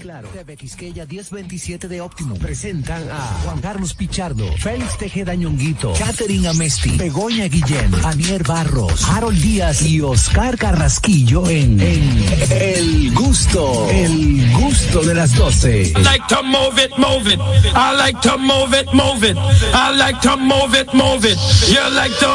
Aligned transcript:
Claro, 0.00 0.28
TV 0.28 0.56
Quisqueya 0.56 1.04
1027 1.04 1.86
de 1.86 2.00
Óptimo 2.00 2.34
presentan 2.36 3.02
a 3.10 3.40
Juan 3.44 3.60
Carlos 3.60 3.92
Pichardo, 3.92 4.50
Félix 4.56 4.96
Tejeda 4.96 5.34
Ñonguito, 5.34 5.92
Catherine 5.92 6.48
Amesti, 6.48 6.96
Begoña 6.96 7.46
Guillén, 7.48 7.94
Anier 8.04 8.42
Barros, 8.44 9.04
Harold 9.04 9.38
Díaz 9.40 9.82
y 9.82 10.00
Oscar 10.00 10.56
Carrasquillo 10.56 11.46
en, 11.48 11.78
en 11.80 12.24
El 12.50 13.12
Gusto, 13.12 13.90
El 13.90 14.50
Gusto 14.52 15.02
de 15.02 15.14
las 15.14 15.34
12. 15.34 15.88
I 15.88 16.02
like 16.02 16.26
to 16.28 16.42
move 16.42 16.78
it, 16.82 16.96
move 16.96 17.30
it. 17.30 17.38
I 17.74 17.94
like 17.96 18.20
to 18.22 18.38
move 18.38 18.72
it, 18.74 18.86
move 18.94 19.22
it. 19.22 19.36
I 19.74 19.94
like 19.96 20.20
to 20.22 20.36
move 20.38 20.74
it, 20.74 20.92
move 20.94 21.26
it. 21.26 21.38
You 21.68 21.94
like 21.94 22.16
to 22.20 22.34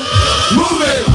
move 0.55 0.82
it. 0.82 1.15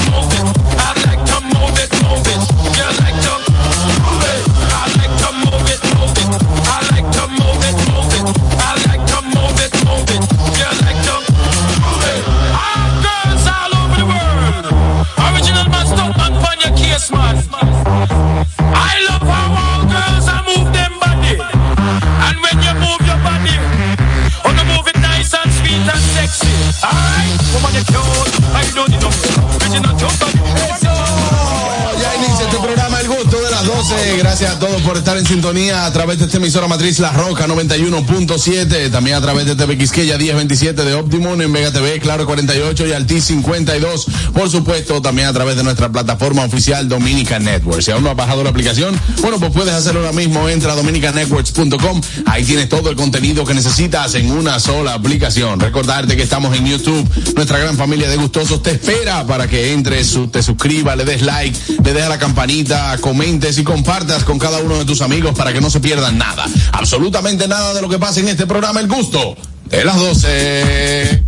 Alright, 27.89 27.97
woman, 27.97 28.27
you 28.27 28.37
cute. 28.37 28.51
I 28.53 28.61
don't 28.75 28.89
need 28.89 29.01
no 29.01 29.09
original 29.57 30.30
las 34.11 34.17
12. 34.17 34.17
Gracias 34.17 34.51
a 34.51 34.59
todos 34.59 34.81
por 34.81 34.97
estar 34.97 35.17
en 35.17 35.25
sintonía 35.25 35.85
a 35.85 35.93
través 35.93 36.19
de 36.19 36.25
esta 36.25 36.37
emisora 36.37 36.67
matriz 36.67 36.99
La 36.99 37.11
Roca 37.11 37.47
91.7. 37.47 38.91
También 38.91 39.15
a 39.15 39.21
través 39.21 39.45
de 39.45 39.55
TV 39.55 39.77
Quisqueya 39.77 40.17
1027 40.17 40.83
de 40.83 40.93
Optimum 40.93 41.41
en 41.41 41.51
Vega 41.51 41.71
TV, 41.71 41.99
Claro 41.99 42.25
48 42.25 42.87
y 42.87 42.93
Altis 42.93 43.25
52. 43.25 44.07
Por 44.33 44.49
supuesto, 44.49 45.01
también 45.01 45.27
a 45.27 45.33
través 45.33 45.55
de 45.55 45.63
nuestra 45.63 45.91
plataforma 45.91 46.43
oficial 46.43 46.87
Dominican 46.87 47.43
Network. 47.43 47.81
Si 47.81 47.91
aún 47.91 48.03
no 48.03 48.09
has 48.09 48.15
bajado 48.15 48.43
la 48.43 48.49
aplicación, 48.49 48.99
bueno, 49.21 49.39
pues 49.39 49.51
puedes 49.51 49.73
hacerlo 49.73 50.01
ahora 50.01 50.13
mismo. 50.13 50.49
Entra 50.49 50.73
a 50.73 50.75
dominicanetworks.com. 50.75 52.01
Ahí 52.25 52.43
tienes 52.43 52.69
todo 52.69 52.89
el 52.89 52.95
contenido 52.95 53.45
que 53.45 53.53
necesitas 53.53 54.15
en 54.15 54.31
una 54.31 54.59
sola 54.59 54.93
aplicación. 54.93 55.59
Recordarte 55.59 56.15
que 56.15 56.23
estamos 56.23 56.55
en 56.57 56.65
YouTube. 56.65 57.07
Nuestra 57.35 57.59
gran 57.59 57.77
familia 57.77 58.09
de 58.09 58.17
gustosos 58.17 58.63
te 58.63 58.71
espera 58.71 59.25
para 59.25 59.47
que 59.47 59.73
entres, 59.73 60.17
te 60.31 60.43
suscribas, 60.43 60.97
le 60.97 61.05
des 61.05 61.21
like, 61.21 61.57
le 61.83 61.93
des 61.93 62.03
a 62.03 62.09
la 62.09 62.19
campanita, 62.19 62.97
comentes 62.99 63.57
y 63.57 63.63
compartas 63.63 64.00
con 64.25 64.39
cada 64.39 64.59
uno 64.59 64.79
de 64.79 64.85
tus 64.85 65.01
amigos 65.01 65.35
para 65.35 65.53
que 65.53 65.61
no 65.61 65.69
se 65.69 65.79
pierdan 65.79 66.17
nada. 66.17 66.45
Absolutamente 66.71 67.47
nada 67.47 67.73
de 67.73 67.81
lo 67.81 67.89
que 67.89 67.99
pasa 67.99 68.19
en 68.19 68.29
este 68.29 68.47
programa 68.47 68.79
El 68.79 68.87
Gusto 68.87 69.35
de 69.65 69.85
las 69.85 69.95
12. 69.95 71.23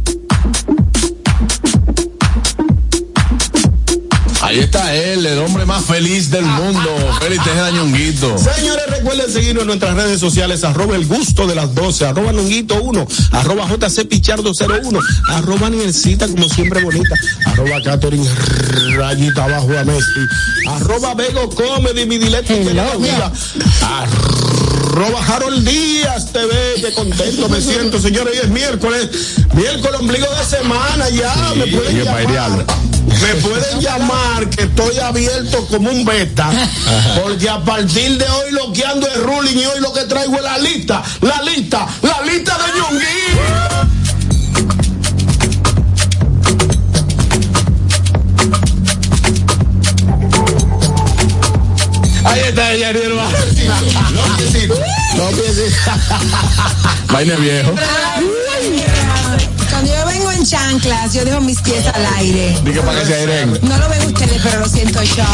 Ahí 4.54 4.60
está 4.60 4.94
él, 4.94 5.26
el 5.26 5.40
hombre 5.40 5.66
más 5.66 5.84
feliz 5.84 6.30
del 6.30 6.46
mundo, 6.46 6.96
Félix 7.20 7.44
Tejeda 7.44 7.72
Ñonguito. 7.72 8.38
Señores, 8.38 8.86
recuerden 8.88 9.28
seguirnos 9.32 9.64
en 9.64 9.68
nuestras 9.68 9.96
redes 9.96 10.20
sociales, 10.20 10.64
arroba 10.64 10.96
el 10.96 11.08
gusto 11.08 11.48
de 11.48 11.56
las 11.56 11.74
12, 11.74 12.06
arroba 12.06 12.32
nonguito 12.32 12.76
1, 12.76 13.08
arroba 13.32 13.68
jc 13.68 14.08
pichardo 14.08 14.52
01, 14.52 15.00
arroba 15.30 15.72
Nielcita 15.72 16.28
como 16.28 16.48
siempre 16.48 16.84
bonita, 16.84 17.16
arroba 17.48 17.82
Catherine 17.84 18.30
rayita 18.96 19.46
abajo 19.46 19.76
a 19.76 19.84
Messi, 19.86 20.20
arroba 20.68 21.16
Bego 21.16 21.50
Comedy, 21.50 22.06
mi 22.06 22.20
dilecto 22.20 22.54
amiga, 22.54 23.32
arroba 24.94 25.26
Harold 25.26 25.68
Díaz 25.68 26.32
TV, 26.32 26.76
que 26.76 26.94
contento 26.94 27.50
me 27.50 27.60
siento, 27.60 28.00
señores, 28.00 28.34
hoy 28.34 28.40
es 28.44 28.50
miércoles, 28.50 29.10
miércoles 29.56 30.00
ombligo 30.00 30.28
de 30.36 30.46
semana 30.46 31.10
ya, 31.10 31.34
me 31.56 31.66
pueden 31.68 32.04
llamar. 32.04 32.66
Me 33.06 33.36
pueden 33.42 33.80
llamar 33.80 34.50
que 34.50 34.64
estoy 34.64 35.00
abierto 35.00 35.66
como 35.68 35.90
un 35.90 36.06
beta, 36.06 36.50
porque 37.22 37.50
a 37.50 37.60
partir 37.64 38.18
de 38.18 38.26
hoy 38.26 38.52
lo 38.52 38.72
que 38.72 38.86
ando 38.86 39.08
es 39.08 39.18
ruling 39.18 39.58
y 39.58 39.66
hoy 39.66 39.80
lo 39.82 39.92
que 39.94 40.02
traigo 40.02 40.36
es 40.36 40.44
la 40.44 40.58
lista, 40.60 41.04
la 41.22 41.42
lista, 41.42 41.88
la 42.02 42.22
lista 42.22 42.58
de 42.58 42.80
Ñonguí. 42.80 43.06
Ahí 52.26 52.40
está 52.48 52.74
ella, 52.74 52.90
hermano. 52.90 54.03
No 54.28 54.38
piecito. 54.38 55.74
Vaina 57.12 57.36
viejo. 57.36 57.74
Yo 59.86 60.06
vengo 60.06 60.32
en 60.32 60.46
chanclas, 60.46 61.14
yo 61.14 61.26
dejo 61.26 61.42
mis 61.42 61.62
pies 61.62 61.86
al 61.88 62.06
aire. 62.18 62.58
Diga 62.64 62.82
para 62.84 63.00
que 63.02 63.06
se 63.06 63.14
airen. 63.16 63.60
No 63.62 63.78
lo 63.78 63.90
ven 63.90 64.04
ustedes, 64.06 64.42
pero 64.42 64.60
lo 64.60 64.70
siento 64.70 65.02
yo. 65.04 65.26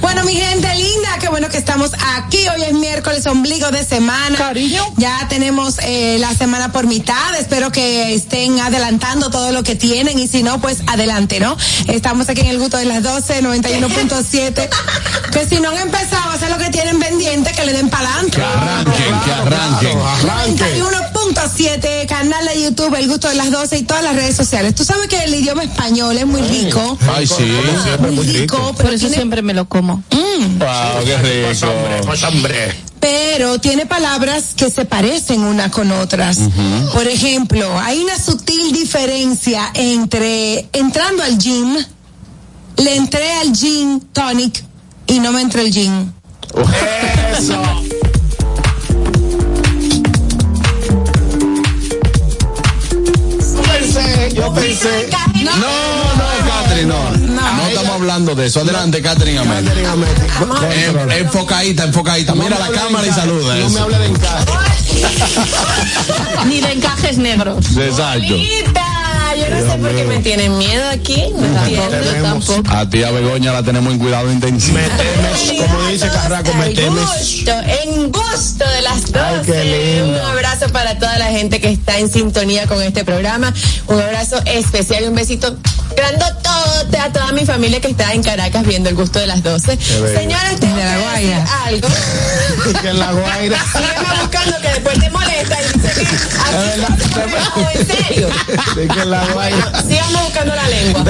Bueno, 0.00 0.22
mi 0.24 0.34
gente 0.34 0.74
linda, 0.74 1.18
qué 1.20 1.28
bueno 1.28 1.48
que 1.48 1.58
estamos 1.58 1.92
aquí. 2.16 2.46
Hoy 2.48 2.62
es 2.62 2.72
miércoles, 2.74 3.26
ombligo 3.26 3.70
de 3.70 3.84
semana. 3.84 4.36
Cariño. 4.36 4.82
Ya 4.96 5.26
tenemos 5.28 5.76
eh, 5.82 6.18
la 6.20 6.34
semana 6.34 6.72
por 6.72 6.86
mitad. 6.86 7.34
Espero 7.38 7.72
que 7.72 8.14
estén 8.14 8.60
adelantando 8.60 9.30
todo 9.30 9.52
lo 9.52 9.62
que 9.62 9.76
tienen 9.76 10.18
y 10.18 10.28
si 10.28 10.42
no, 10.42 10.60
pues 10.60 10.78
adelante, 10.86 11.40
¿no? 11.40 11.56
Estamos 11.88 12.28
aquí 12.28 12.42
en 12.42 12.48
el 12.48 12.58
gusto 12.58 12.76
de 12.76 12.84
las 12.84 13.02
12, 13.02 13.42
91.7. 13.42 14.68
que 15.32 15.46
si 15.48 15.60
no 15.60 15.70
han 15.70 15.78
empezado 15.78 16.30
a 16.30 16.34
hacer 16.34 16.50
lo 16.50 16.58
que 16.58 16.70
tienen 16.70 16.98
pendiente, 16.98 17.52
que 17.52 17.64
le 17.64 17.72
den 17.72 17.88
para 17.88 18.08
adelante. 18.08 18.36
Que 18.36 18.42
arranquen, 18.42 19.20
que 19.24 19.32
arranquen. 19.32 19.98
arranquen. 19.98 20.78
91. 20.80 21.15
101.7, 21.34 22.06
canal 22.06 22.46
de 22.46 22.62
YouTube, 22.62 22.94
El 22.94 23.08
Gusto 23.08 23.28
de 23.28 23.34
las 23.34 23.50
12 23.50 23.78
y 23.78 23.82
todas 23.82 24.04
las 24.04 24.14
redes 24.14 24.36
sociales. 24.36 24.74
Tú 24.74 24.84
sabes 24.84 25.08
que 25.08 25.18
el 25.24 25.34
idioma 25.34 25.64
español 25.64 26.16
es 26.16 26.26
muy 26.26 26.40
rico. 26.42 26.98
Ay, 27.14 27.26
sí, 27.26 27.34
ah, 27.38 27.82
siempre 27.82 28.10
muy 28.12 28.26
rico. 28.26 28.72
pero 28.76 28.88
Por 28.88 28.94
eso 28.94 29.08
siempre 29.08 29.42
me 29.42 29.54
lo 29.54 29.68
como. 29.68 29.96
Mm. 30.10 30.58
Wow, 30.58 31.04
qué 31.04 31.18
rico. 31.18 31.68
Pues 32.06 32.24
Pero 33.00 33.58
tiene 33.60 33.86
palabras 33.86 34.54
que 34.56 34.70
se 34.70 34.84
parecen 34.84 35.42
unas 35.42 35.70
con 35.70 35.90
otras. 35.92 36.38
Por 36.92 37.06
ejemplo, 37.06 37.78
hay 37.80 38.02
una 38.02 38.18
sutil 38.18 38.72
diferencia 38.72 39.70
entre 39.74 40.68
entrando 40.72 41.22
al 41.22 41.38
gym, 41.38 41.76
le 42.76 42.96
entré 42.96 43.32
al 43.32 43.52
gym 43.52 44.00
tonic 44.12 44.64
y 45.06 45.18
no 45.18 45.32
me 45.32 45.40
entré 45.40 45.62
el 45.62 45.72
gym. 45.72 46.12
Eso. 47.36 47.60
Yo 54.36 54.52
pensé. 54.54 55.08
No, 55.44 55.50
no, 55.52 56.24
Catherine, 56.46 56.86
no. 56.88 57.10
No 57.10 57.66
estamos 57.68 57.90
hablando 57.94 58.34
de 58.34 58.46
eso. 58.46 58.60
Adelante, 58.60 59.00
Catherine. 59.02 59.40
En- 59.40 61.10
enfocadita, 61.12 61.84
enfocadita. 61.84 62.34
Mira 62.34 62.58
la 62.58 62.68
cámara 62.68 63.06
y 63.06 63.12
saluda. 63.12 63.54
No 63.56 63.70
me 63.70 63.80
hable 63.80 63.98
de 63.98 64.06
encaje. 64.06 64.44
Ni 66.46 66.60
de 66.60 66.72
encajes 66.72 67.18
negros. 67.18 67.64
Exacto. 67.76 68.34
Yo 69.36 69.50
no 69.50 69.70
sé 69.70 69.78
por 69.78 69.94
qué 69.94 70.04
me 70.04 70.18
tienen 70.20 70.56
miedo 70.56 70.88
aquí. 70.88 71.24
No 71.36 71.44
entiendo 71.44 72.22
tampoco. 72.22 72.62
A 72.74 72.88
ti, 72.88 73.02
a 73.02 73.10
Begoña, 73.10 73.52
la 73.52 73.62
tenemos 73.62 73.92
en 73.92 73.98
cuidado 73.98 74.32
intensivo. 74.32 74.78
Me 74.78 74.84
temes, 74.88 75.62
como 75.70 75.88
dice 75.88 76.08
Carraco, 76.08 76.54
me 76.54 76.70
temes. 76.70 77.04
gusto, 77.04 77.52
en 77.84 78.10
gusto 78.10 78.64
las 78.96 79.12
12. 79.12 79.18
Ay, 79.20 79.40
qué 79.44 79.64
lindo. 80.02 80.20
Un 80.20 80.26
abrazo 80.26 80.68
para 80.70 80.98
toda 80.98 81.18
la 81.18 81.26
gente 81.26 81.60
que 81.60 81.70
está 81.70 81.98
en 81.98 82.10
sintonía 82.10 82.66
con 82.66 82.82
este 82.82 83.04
programa. 83.04 83.52
Un 83.86 84.00
abrazo 84.00 84.40
especial 84.46 85.04
y 85.04 85.08
un 85.08 85.14
besito 85.14 85.56
grandotote 85.96 86.98
a 86.98 87.12
toda 87.12 87.32
mi 87.32 87.44
familia 87.46 87.80
que 87.80 87.88
está 87.88 88.12
en 88.12 88.22
Caracas 88.22 88.66
viendo 88.66 88.88
el 88.88 88.94
gusto 88.96 89.18
de 89.18 89.26
las 89.26 89.42
12. 89.42 89.78
Señores, 89.78 90.60
tengo 90.60 90.76
De 90.76 90.84
la 90.84 90.94
que 90.94 91.00
Guaira. 91.02 91.38
decir 91.40 91.54
algo. 91.66 91.88
Que 92.82 92.88
en 92.88 92.98
la 92.98 93.12
guaira. 93.12 93.58
Sígueme 93.72 94.20
buscando 94.20 94.56
que 94.60 94.68
después 94.68 94.98
te 94.98 95.10
molesta 95.10 95.56
y 95.60 95.78
dice 95.78 95.94
que 95.94 96.04
puede 96.06 97.38
hablar, 97.38 97.76
en 97.76 97.86
serio. 97.86 98.28
De 98.74 98.88
que 98.88 99.00
en 99.00 99.10
la 99.10 99.24
guaira. 99.26 99.82
Síganme 99.86 100.20
buscando 100.22 100.54
la 100.56 100.68
lengua. 100.68 101.04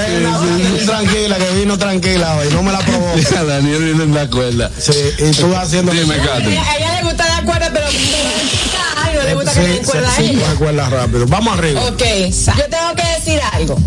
Tranquila, 0.87 1.37
que 1.37 1.51
vino 1.55 1.79
tranquila 1.79 2.37
hoy, 2.37 2.49
no 2.53 2.63
me 2.63 2.73
la 2.73 2.79
provoca. 2.81 3.45
Daniel 3.47 3.83
viene 3.85 4.05
en 4.05 4.15
la 4.15 4.29
cuerda. 4.29 4.71
Sí, 4.79 4.93
y 5.19 5.31
tú 5.33 5.55
haciendo. 5.57 5.93
Dime, 5.93 6.15
A 6.15 6.79
A 7.07 7.11
gusta 7.11 7.27
dar 7.29 7.45
cuerda, 7.45 7.71
pero 7.73 7.87
ay, 7.87 9.15
no 9.15 9.23
le 9.23 9.35
gusta 9.35 9.53
que 9.53 9.61
le 9.61 9.69
den 9.69 9.85
cuerda 9.85 10.09
a 10.09 10.17
sí, 10.17 10.23
ella. 10.25 10.33
me 10.39 10.47
acuerda 10.47 10.91
rápido. 10.91 11.27
Vamos 11.29 11.57
arriba. 11.59 11.83
Ok, 11.85 12.03
yo 12.03 12.65
tengo 12.69 12.95
que 12.97 13.07
decir 13.17 13.41
algo. 13.53 13.79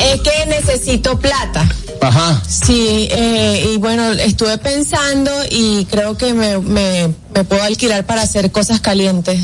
Es 0.00 0.20
que 0.22 0.46
necesito 0.46 1.18
plata. 1.18 1.68
Ajá. 2.00 2.42
Sí, 2.48 3.08
eh, 3.10 3.70
y 3.72 3.76
bueno, 3.78 4.12
estuve 4.12 4.56
pensando 4.58 5.30
y 5.50 5.84
creo 5.86 6.16
que 6.16 6.32
me, 6.32 6.58
me, 6.58 7.12
me 7.34 7.44
puedo 7.44 7.62
alquilar 7.62 8.06
para 8.06 8.22
hacer 8.22 8.50
cosas 8.50 8.80
calientes. 8.80 9.40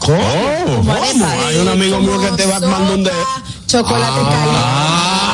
¿Cómo? 0.00 0.18
Como 0.76 0.92
arepa, 0.92 1.32
Hay 1.46 1.56
un 1.58 1.68
amigo 1.68 2.00
mío 2.00 2.20
que 2.20 2.42
te 2.42 2.46
va 2.46 2.60
mandando 2.60 2.94
un 2.94 3.04
de... 3.04 3.10
Chocolate 3.66 4.20
caliente. 4.20 5.33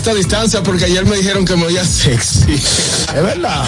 Esta 0.00 0.14
distancia 0.14 0.62
porque 0.62 0.86
ayer 0.86 1.04
me 1.04 1.16
dijeron 1.18 1.44
que 1.44 1.54
me 1.56 1.66
oía 1.66 1.84
sexy. 1.84 2.54
¿Es 2.54 3.12
verdad? 3.14 3.66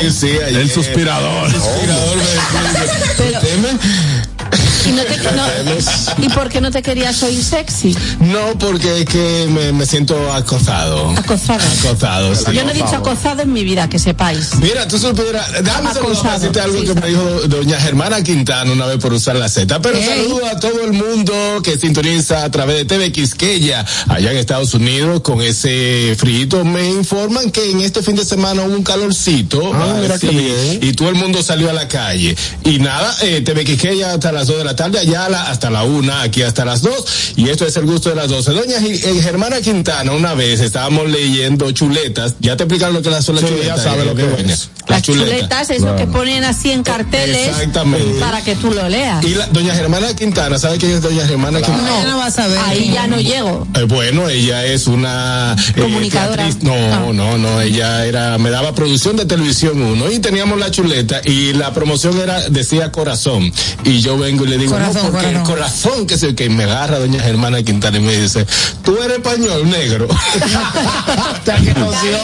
Sí, 0.00 0.10
sí, 0.10 0.26
ayer. 0.44 0.62
El 0.62 0.68
suspirador. 0.70 1.46
El 1.46 1.54
suspirador 1.54 2.16
me 2.16 2.22
decía, 2.24 3.14
Pero- 3.16 3.38
"¿Usted 3.38 3.58
me-?" 3.58 4.39
¿Y, 4.86 4.92
no 4.92 5.02
te- 5.02 5.18
no- 5.36 6.24
¿Y 6.24 6.28
por 6.30 6.48
qué 6.48 6.60
no 6.60 6.70
te 6.70 6.82
querías 6.82 7.22
oír 7.22 7.42
sexy? 7.42 7.96
No, 8.20 8.58
porque 8.58 9.00
es 9.00 9.04
que 9.06 9.46
me, 9.50 9.72
me 9.72 9.86
siento 9.86 10.32
acosado. 10.32 11.10
Acosado. 11.16 11.60
Acosado, 11.84 12.34
sí. 12.34 12.44
Yo 12.52 12.64
no 12.64 12.70
he 12.70 12.74
dicho 12.74 12.96
acosado 12.96 13.42
en 13.42 13.52
mi 13.52 13.64
vida, 13.64 13.88
que 13.88 13.98
sepáis. 13.98 14.56
Mira, 14.56 14.86
tú 14.88 14.98
supieras, 14.98 15.50
déjame 15.62 15.92
saludar 15.94 16.34
decirte 16.40 16.60
algo 16.60 16.80
sí, 16.80 16.86
que 16.86 16.94
me 16.94 17.06
dijo 17.08 17.22
do- 17.22 17.48
doña 17.48 17.78
Germana 17.80 18.22
Quintana 18.22 18.72
una 18.72 18.86
vez 18.86 18.98
por 18.98 19.12
usar 19.12 19.36
la 19.36 19.48
Z. 19.48 19.80
Pero 19.80 19.98
saludo 20.00 20.46
a 20.46 20.58
todo 20.58 20.84
el 20.84 20.92
mundo 20.92 21.32
que 21.62 21.78
sintoniza 21.78 22.44
a 22.44 22.50
través 22.50 22.76
de 22.76 22.84
TV 22.86 23.12
Quisqueya, 23.12 23.84
allá 24.08 24.30
en 24.32 24.36
Estados 24.38 24.74
Unidos, 24.74 25.20
con 25.20 25.40
ese 25.42 26.14
frito. 26.18 26.64
Me 26.64 26.88
informan 26.90 27.50
que 27.50 27.70
en 27.70 27.80
este 27.80 28.02
fin 28.02 28.16
de 28.16 28.24
semana 28.24 28.62
hubo 28.62 28.74
un 28.74 28.82
calorcito. 28.82 29.72
Ah, 29.74 29.96
mira 30.00 30.18
qué 30.18 30.28
sí, 30.28 30.34
bien. 30.36 30.78
Y 30.82 30.92
todo 30.92 31.08
el 31.08 31.14
mundo 31.16 31.42
salió 31.42 31.70
a 31.70 31.72
la 31.72 31.88
calle. 31.88 32.36
Y 32.64 32.78
nada, 32.78 33.14
eh, 33.22 33.42
TV 33.44 33.64
Quisqueya 33.64 34.12
hasta 34.14 34.32
las 34.32 34.46
2 34.46 34.58
de 34.58 34.64
la 34.64 34.69
tarde, 34.76 34.98
allá 34.98 35.28
la- 35.28 35.50
hasta 35.50 35.70
la 35.70 35.84
1, 35.84 36.12
aquí 36.14 36.42
hasta 36.42 36.64
las 36.64 36.82
2. 36.82 37.32
Y 37.36 37.48
esto 37.48 37.66
es 37.66 37.76
el 37.76 37.86
gusto 37.86 38.08
de 38.10 38.16
las 38.16 38.28
12. 38.28 38.52
Doña 38.52 38.76
eh, 38.78 39.20
Germana 39.22 39.60
Quintana, 39.60 40.12
una 40.12 40.34
vez 40.34 40.60
estábamos 40.60 41.08
leyendo 41.08 41.70
chuletas. 41.72 42.34
Ya 42.40 42.56
te 42.56 42.64
explicaron 42.64 42.94
lo 42.94 43.02
que 43.02 43.10
son 43.22 43.34
las 43.36 43.44
Sí, 43.44 43.50
chuletas. 43.50 43.76
ya 43.76 43.82
sabe 43.82 44.02
eh, 44.02 44.06
lo 44.06 44.14
que 44.14 44.22
doña. 44.22 44.52
es. 44.54 44.70
Las 44.88 45.02
chuletas, 45.02 45.70
eso 45.70 45.94
que 45.94 46.06
ponen 46.06 46.42
así 46.42 46.72
en 46.72 46.82
carteles 46.82 47.48
Exactamente. 47.48 48.18
para 48.18 48.42
que 48.42 48.56
tú 48.56 48.72
lo 48.72 48.88
leas. 48.88 49.24
Y 49.24 49.34
la, 49.34 49.46
doña 49.46 49.72
Germana 49.74 50.14
Quintana, 50.16 50.58
¿sabe 50.58 50.78
quién 50.78 50.92
es 50.92 51.02
doña 51.02 51.24
Germana 51.26 51.60
Quintana? 51.60 52.02
No, 52.02 52.08
no 52.10 52.18
vas 52.18 52.38
a 52.40 52.48
ver. 52.48 52.58
Ahí 52.58 52.90
ya 52.92 53.06
no 53.06 53.20
llego. 53.20 53.68
Eh, 53.74 53.84
bueno, 53.84 54.28
ella 54.28 54.64
es 54.66 54.88
una 54.88 55.54
eh, 55.76 55.80
Comunicadora. 55.80 56.44
teatriz. 56.44 56.62
No, 56.64 56.74
Ah. 56.74 57.12
no, 57.12 57.38
no, 57.38 57.60
ella 57.60 58.04
era, 58.06 58.36
me 58.38 58.50
daba 58.50 58.74
producción 58.74 59.16
de 59.16 59.26
televisión 59.26 59.80
uno 59.80 60.10
y 60.10 60.18
teníamos 60.18 60.58
la 60.58 60.70
chuleta 60.72 61.20
y 61.24 61.52
la 61.52 61.72
promoción 61.72 62.18
era, 62.18 62.48
decía 62.48 62.90
corazón. 62.90 63.52
Y 63.84 64.00
yo 64.00 64.18
vengo 64.18 64.44
y 64.44 64.48
le 64.48 64.58
digo, 64.60 64.72
Corazón, 64.74 65.02
no, 65.04 65.10
porque 65.10 65.26
corazón. 65.26 65.44
corazón, 65.54 66.06
que 66.06 66.18
se, 66.18 66.34
que 66.34 66.48
me 66.50 66.64
agarra 66.64 66.98
doña 66.98 67.20
Germana 67.22 67.62
Quintana 67.62 67.98
y 67.98 68.00
me 68.00 68.16
dice, 68.16 68.46
tú 68.84 68.96
eres 69.02 69.18
español 69.18 69.68
negro. 69.70 70.08
Te 71.44 71.52
aqueroció. 71.52 72.18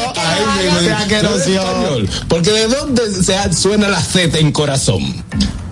Te. 1.08 2.08
Porque 2.28 2.50
de 2.52 2.68
dónde 2.68 3.02
se 3.22 3.36
ha- 3.36 3.52
suena 3.52 3.88
la 3.88 4.00
Z 4.00 4.38
en 4.38 4.52
corazón. 4.52 5.02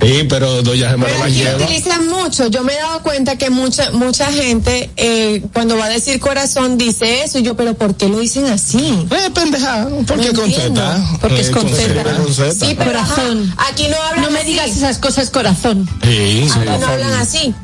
Sí, 0.02 0.26
pero 0.28 0.61
doña 0.62 0.90
Germana 0.90 1.12
Pero 1.12 1.19
la 1.20 1.25
aquí 1.31 1.34
lleva. 1.37 1.64
utilizan 1.64 2.08
mucho. 2.08 2.49
Yo 2.49 2.62
me 2.62 2.75
he 2.75 2.76
dado 2.76 3.00
cuenta 3.02 3.38
que 3.38 3.49
mucha 3.49 3.90
mucha 3.93 4.31
gente 4.31 4.90
eh, 4.96 5.43
cuando 5.55 5.78
va 5.78 5.87
a 5.87 5.88
decir 5.88 6.20
corazón 6.20 6.76
dice 6.76 7.22
eso. 7.25 7.38
Y 7.38 7.43
yo, 7.43 7.56
pero 7.56 7.72
¿por 7.75 7.96
qué 7.96 8.08
lo 8.08 8.19
dicen 8.19 8.44
así? 8.46 9.06
Eh, 9.10 9.31
pendeja, 9.32 9.87
¿por 10.06 10.20
qué 10.20 10.32
No 10.32 10.40
con 10.40 10.44
entiendo. 10.50 10.81
Z? 10.82 11.19
Porque 11.22 11.40
es 11.40 11.49
Eh, 11.49 11.52
con 11.52 11.69
Z. 11.70 12.02
con 12.17 12.34
Z. 12.34 12.52
Sí, 12.67 12.75
pero 12.76 12.90
Corazón. 12.90 13.52
ajá, 13.56 13.69
aquí 13.70 13.87
no 13.88 13.96
hablan 14.02 14.25
No 14.25 14.31
me 14.31 14.40
así. 14.40 14.49
digas 14.49 14.70
esas 14.76 14.99
cosas, 14.99 15.31
corazón. 15.31 15.88
Sí, 16.02 16.46
sí. 16.55 16.69
Aquí 16.69 16.81
no 16.81 16.87
hablan 16.87 17.12
así. 17.15 17.55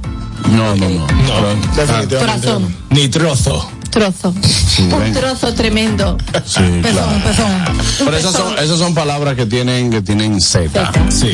No, 0.51 0.75
no, 0.77 0.89
no. 0.89 1.07
No, 1.07 1.47
definitivamente. 1.77 2.17
Corazón. 2.17 2.77
Ni 2.91 3.09
trozo. 3.09 3.71
Trozo. 3.91 4.31
Un 4.79 5.13
trozo 5.13 5.53
tremendo. 5.55 6.17
Sí, 6.47 6.61
claro. 6.83 7.09
Un 7.09 8.05
Pero 8.07 8.17
esas 8.17 8.33
son, 8.33 8.51
pezón. 8.51 8.65
esas 8.65 8.79
son 8.79 8.95
palabras 8.95 9.35
que 9.35 9.47
tienen, 9.47 9.91
que 9.91 10.01
tienen 10.01 10.41
Z. 10.41 10.69
Zeta. 10.71 10.93
Sí. 11.11 11.33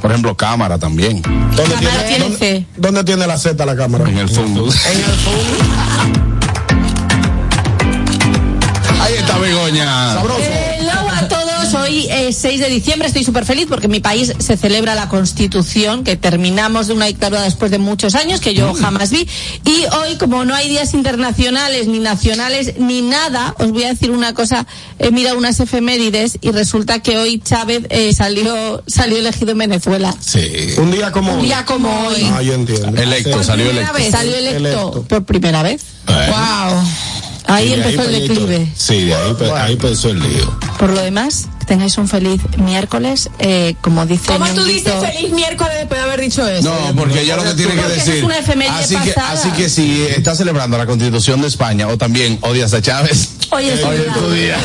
Por 0.00 0.10
ejemplo, 0.10 0.36
cámara 0.36 0.78
también. 0.78 1.22
¿Dónde 1.22 1.74
Cámara 1.74 2.04
tiene 2.06 2.24
dónde- 2.24 2.38
C. 2.38 2.66
¿Dónde 2.76 3.04
tiene 3.04 3.26
la 3.26 3.38
Z 3.38 3.64
la 3.64 3.76
cámara? 3.76 4.08
En 4.08 4.18
el 4.18 4.28
fondo. 4.28 4.68
Ahí 9.00 9.14
está 9.14 9.38
Begoña. 9.38 10.14
Todos, 10.22 10.38
hoy 12.02 12.26
es 12.28 12.36
6 12.38 12.60
de 12.60 12.68
diciembre, 12.68 13.06
estoy 13.08 13.24
súper 13.24 13.44
feliz 13.44 13.66
porque 13.68 13.86
en 13.86 13.92
mi 13.92 14.00
país 14.00 14.32
se 14.38 14.56
celebra 14.56 14.94
la 14.94 15.08
Constitución, 15.08 16.04
que 16.04 16.16
terminamos 16.16 16.86
de 16.88 16.94
una 16.94 17.06
dictadura 17.06 17.42
después 17.42 17.70
de 17.70 17.78
muchos 17.78 18.14
años, 18.14 18.40
que 18.40 18.54
yo 18.54 18.74
jamás 18.74 19.10
vi, 19.10 19.28
y 19.64 19.84
hoy 19.96 20.16
como 20.16 20.44
no 20.44 20.54
hay 20.54 20.68
días 20.68 20.94
internacionales, 20.94 21.86
ni 21.86 21.98
nacionales, 21.98 22.74
ni 22.78 23.02
nada, 23.02 23.54
os 23.58 23.70
voy 23.72 23.84
a 23.84 23.88
decir 23.88 24.10
una 24.10 24.34
cosa, 24.34 24.66
he 24.98 25.10
mirado 25.10 25.38
unas 25.38 25.60
efemérides 25.60 26.38
y 26.40 26.50
resulta 26.50 27.00
que 27.00 27.18
hoy 27.18 27.38
Chávez 27.40 27.84
eh, 27.90 28.12
salió, 28.12 28.82
salió 28.86 29.18
elegido 29.18 29.52
en 29.52 29.58
Venezuela. 29.58 30.14
Sí. 30.20 30.40
Un 30.78 30.90
día 30.90 31.12
como 31.12 31.32
Un 31.34 31.40
hoy. 31.40 31.46
día 31.46 31.64
como 31.64 32.06
hoy. 32.06 32.30
Ah, 32.32 32.42
yo 32.42 32.54
entiendo. 32.54 33.00
Electo, 33.00 33.42
salió 33.42 33.70
electo. 33.70 33.92
vez. 33.94 34.10
Salió 34.10 34.34
electo, 34.36 34.56
Electo. 34.58 35.02
por 35.08 35.24
primera 35.24 35.62
vez. 35.62 35.82
Wow. 36.06 36.82
Ahí 37.46 37.68
Y 37.68 37.72
empezó 37.74 38.02
el 38.04 38.12
declive. 38.12 38.72
Sí, 38.76 39.04
de 39.06 39.14
ahí, 39.14 39.36
ahí 39.56 39.72
empezó 39.72 40.10
el 40.10 40.20
lío. 40.20 40.58
Por 40.78 40.90
lo 40.90 41.00
demás, 41.00 41.48
que 41.58 41.66
tengáis 41.66 41.98
un 41.98 42.08
feliz 42.08 42.40
miércoles, 42.56 43.30
eh, 43.38 43.74
como 43.80 44.06
dice 44.06 44.26
¿Cómo 44.26 44.46
tú 44.54 44.64
dices 44.64 44.92
feliz 45.00 45.32
miércoles 45.32 45.74
después 45.78 46.00
de 46.00 46.04
haber 46.06 46.20
dicho 46.20 46.46
eso? 46.48 46.68
No, 46.72 46.94
porque 46.96 47.20
ella 47.22 47.36
lo 47.36 47.42
que 47.44 47.54
tiene 47.54 47.72
que 47.74 47.80
esa 47.80 47.94
es 47.94 48.06
decir. 48.06 48.24
una 48.24 48.38
efeméride 48.38 48.74
Así 48.76 48.96
que, 48.96 49.12
así 49.20 49.50
que 49.50 49.68
si 49.68 50.02
está 50.02 50.34
celebrando 50.34 50.78
la 50.78 50.86
constitución 50.86 51.40
de 51.42 51.48
España 51.48 51.88
o 51.88 51.98
también 51.98 52.38
odias 52.42 52.72
a 52.74 52.80
Chávez, 52.82 53.30
Hoy 53.50 53.66
es 53.68 53.82
hoy 53.84 53.96
tu 53.96 54.02
es 54.02 54.14
tu 54.14 54.30
día. 54.32 54.56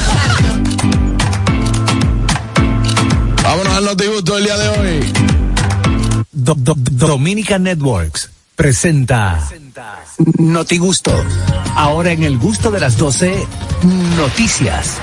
Vámonos 3.44 3.74
al 3.74 3.85
notigusto 3.85 4.38
el 4.38 4.44
día 4.45 4.57
de 4.57 4.69
hoy. 4.69 5.13
Do- 6.31 6.56
Do- 6.56 6.75
Dominica 6.77 7.57
Networks 7.57 8.29
presenta 8.56 9.47
Notigusto. 10.38 11.12
Ahora 11.75 12.12
en 12.12 12.24
el 12.24 12.38
gusto 12.38 12.71
de 12.71 12.79
las 12.79 12.97
12, 12.97 13.45
noticias. 14.18 14.97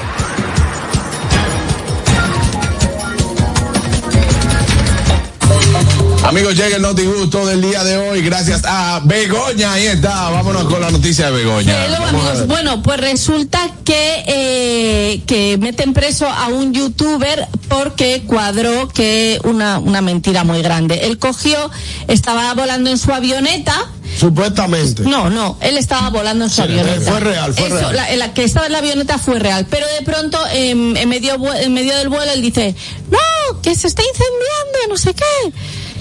Amigos, 6.24 6.56
llega 6.56 6.76
el 6.76 6.82
notigusto 6.82 7.44
del 7.46 7.60
día 7.60 7.84
de 7.84 7.98
hoy. 7.98 8.22
Gracias 8.22 8.62
a 8.64 9.00
Begoña. 9.04 9.74
Ahí 9.74 9.86
está. 9.86 10.30
Vámonos 10.30 10.64
con 10.64 10.80
la 10.80 10.90
noticia 10.90 11.26
de 11.26 11.32
Begoña. 11.32 11.84
Hello, 11.84 11.96
amigos. 12.06 12.46
Bueno, 12.46 12.82
pues 12.82 12.98
resulta 12.98 13.60
que 13.84 14.24
eh, 14.26 15.22
que 15.26 15.58
meten 15.58 15.92
preso 15.92 16.26
a 16.26 16.48
un 16.48 16.72
youtuber 16.72 17.46
porque 17.68 18.22
cuadró 18.26 18.88
que 18.88 19.38
una, 19.44 19.78
una 19.78 20.00
mentira 20.00 20.44
muy 20.44 20.62
grande. 20.62 21.00
Él 21.04 21.18
cogió, 21.18 21.70
estaba 22.08 22.52
volando 22.54 22.90
en 22.90 22.98
su 22.98 23.12
avioneta. 23.12 23.74
Supuestamente. 24.18 25.02
No, 25.02 25.30
no, 25.30 25.56
él 25.60 25.76
estaba 25.78 26.10
volando 26.10 26.44
en 26.44 26.50
su 26.50 26.62
avioneta. 26.62 27.10
fue 27.10 27.20
real, 27.20 27.54
fue 27.54 27.66
Eso, 27.66 27.78
real. 27.78 27.96
La, 27.96 28.16
la 28.16 28.34
que 28.34 28.44
estaba 28.44 28.66
en 28.66 28.72
la 28.72 28.78
avioneta 28.78 29.18
fue 29.18 29.38
real, 29.38 29.66
pero 29.68 29.86
de 29.98 30.04
pronto 30.04 30.38
en, 30.52 30.96
en 30.96 31.08
medio 31.08 31.34
en 31.54 31.72
medio 31.72 31.96
del 31.96 32.08
vuelo 32.08 32.30
él 32.32 32.42
dice, 32.42 32.74
no, 33.10 33.60
que 33.60 33.74
se 33.74 33.86
está 33.88 34.02
incendiando, 34.02 34.78
no 34.88 34.96
sé 34.96 35.14
qué. 35.14 35.52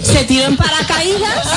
Se 0.04 0.26
tiró 0.26 0.44
en 0.44 0.58
paracaídas, 0.58 1.48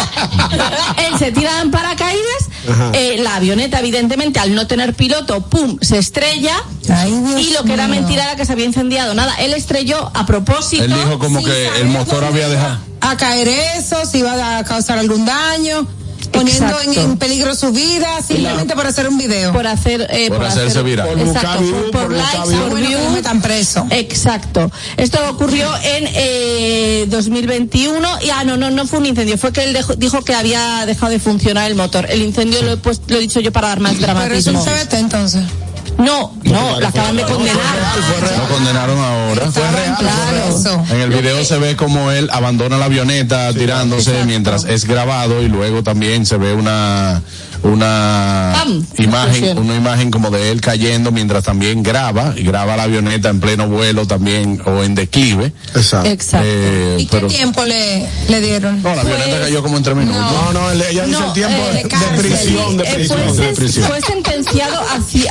él 0.98 1.18
se 1.18 1.32
tira 1.32 1.60
en 1.60 1.72
paracaídas, 1.72 2.48
eh, 2.92 3.16
la 3.18 3.36
avioneta 3.36 3.80
evidentemente 3.80 4.38
al 4.38 4.54
no 4.54 4.68
tener 4.68 4.94
piloto, 4.94 5.40
pum, 5.40 5.78
se 5.80 5.98
estrella 5.98 6.54
Ay, 6.88 7.12
y 7.38 7.52
lo 7.52 7.64
que 7.64 7.72
era 7.72 7.88
mentira 7.88 8.22
era 8.24 8.36
que 8.36 8.46
se 8.46 8.52
había 8.52 8.64
incendiado. 8.64 9.14
Nada, 9.14 9.34
él 9.40 9.52
estrelló 9.52 10.12
a 10.14 10.26
propósito. 10.26 10.84
Él 10.84 10.94
dijo 10.94 11.18
como 11.18 11.42
que 11.42 11.68
el 11.80 11.88
motor 11.88 12.24
había 12.24 12.48
dejado. 12.48 12.78
A 13.00 13.16
caer 13.16 13.48
eso, 13.48 14.04
si 14.06 14.18
iba 14.18 14.58
a 14.58 14.64
causar 14.64 14.98
algún 14.98 15.24
daño, 15.24 15.86
poniendo 16.36 17.00
en, 17.00 17.16
peligro 17.18 17.54
su 17.54 17.72
vida, 17.72 18.08
simplemente 18.26 18.74
por 18.74 18.86
hacer 18.86 19.08
un 19.08 19.18
video. 19.18 19.52
por 19.52 19.66
hacer 19.66 20.06
eh, 20.10 20.28
Por 20.28 20.44
hacerse 20.44 20.82
viral. 20.82 21.08
Por 21.08 21.18
exacto, 21.18 21.48
buscar 21.48 21.56
por, 21.58 21.64
view, 21.66 21.90
por 21.90 22.02
por 22.02 22.12
likes, 22.12 22.48
view. 22.48 22.68
por 22.68 22.78
views. 22.80 23.04
lo 23.04 23.10
metan 23.10 23.42
preso. 23.42 23.86
Exacto. 23.90 24.70
Esto 24.96 25.18
ocurrió 25.30 25.68
en 25.82 26.08
eh, 26.14 27.06
2021 27.08 28.08
y 28.22 28.30
ah 28.30 28.44
no 28.44 28.56
no 28.56 28.70
no 28.70 28.86
fue 28.86 28.98
un 29.00 29.06
incendio, 29.06 29.38
fue 29.38 29.52
que 29.52 29.64
él 29.64 29.72
dejó- 29.74 29.94
dijo 29.96 30.22
que 30.22 30.34
había 30.34 30.84
dejado 30.86 31.12
de 31.12 31.18
funcionar 31.20 31.70
el 31.70 31.76
motor. 31.76 32.06
El 32.10 32.22
incendio 32.22 32.62
lo 32.62 32.72
he, 32.72 32.76
pues- 32.76 33.00
lo 33.08 33.16
he 33.16 33.20
dicho 33.20 33.40
yo 33.40 33.52
para 33.52 33.68
dar 33.68 33.80
más 33.80 33.94
Pero 33.98 34.04
es 34.34 34.46
un 34.46 34.54
dramatismo. 34.54 34.64
CBT 34.64 34.92
entonces. 34.98 35.42
No, 35.98 36.34
no, 36.44 36.80
la 36.80 36.88
acaban 36.88 37.16
de 37.16 37.22
condenar. 37.22 37.56
Lo 38.38 38.54
condenaron 38.54 38.98
ahora. 38.98 39.48
Claro. 39.98 40.84
En 40.90 41.00
el 41.00 41.10
video 41.10 41.44
se 41.44 41.58
ve 41.58 41.76
como 41.76 42.10
él 42.10 42.28
abandona 42.32 42.76
la 42.76 42.84
avioneta 42.84 43.52
tirándose 43.54 44.24
mientras 44.24 44.64
es 44.64 44.84
grabado 44.84 45.42
y 45.42 45.48
luego 45.48 45.82
también 45.82 46.26
se 46.26 46.36
ve 46.36 46.52
una 46.52 47.22
una 47.72 48.52
Pam. 48.54 48.84
imagen, 48.98 49.58
una 49.58 49.76
imagen 49.76 50.10
como 50.10 50.30
de 50.30 50.50
él 50.50 50.60
cayendo 50.60 51.10
mientras 51.12 51.44
también 51.44 51.82
graba 51.82 52.34
y 52.36 52.42
graba 52.42 52.76
la 52.76 52.84
avioneta 52.84 53.28
en 53.28 53.40
pleno 53.40 53.68
vuelo 53.68 54.06
también 54.06 54.60
o 54.64 54.82
en 54.82 54.94
declive. 54.94 55.52
Exacto. 55.74 56.08
Exacto. 56.08 56.46
Eh, 56.48 56.96
¿Y 57.00 57.06
qué 57.06 57.20
tiempo 57.22 57.64
le, 57.64 58.06
le 58.28 58.40
dieron? 58.40 58.82
no, 58.82 58.94
la 58.94 59.00
avioneta 59.02 59.40
cayó 59.40 59.62
como 59.62 59.76
en 59.78 59.82
tres 59.82 59.96
minutos. 59.96 60.20
No, 60.20 60.52
no, 60.52 60.70
ella 60.70 61.04
dice 61.06 61.18
No, 61.18 61.26
el 61.26 61.32
tiempo 61.32 61.56
eh, 61.56 61.66
de, 61.66 61.72
de 61.76 61.82
de 61.82 61.88
cárcel. 61.88 62.16
prisión, 62.18 62.76
de 62.76 62.84
Eh, 62.84 63.06
fue, 63.08 63.16
de 63.16 63.32
sen- 63.52 63.54
prisión. 63.56 63.86
fue 63.88 64.00
sentenciado 64.00 64.80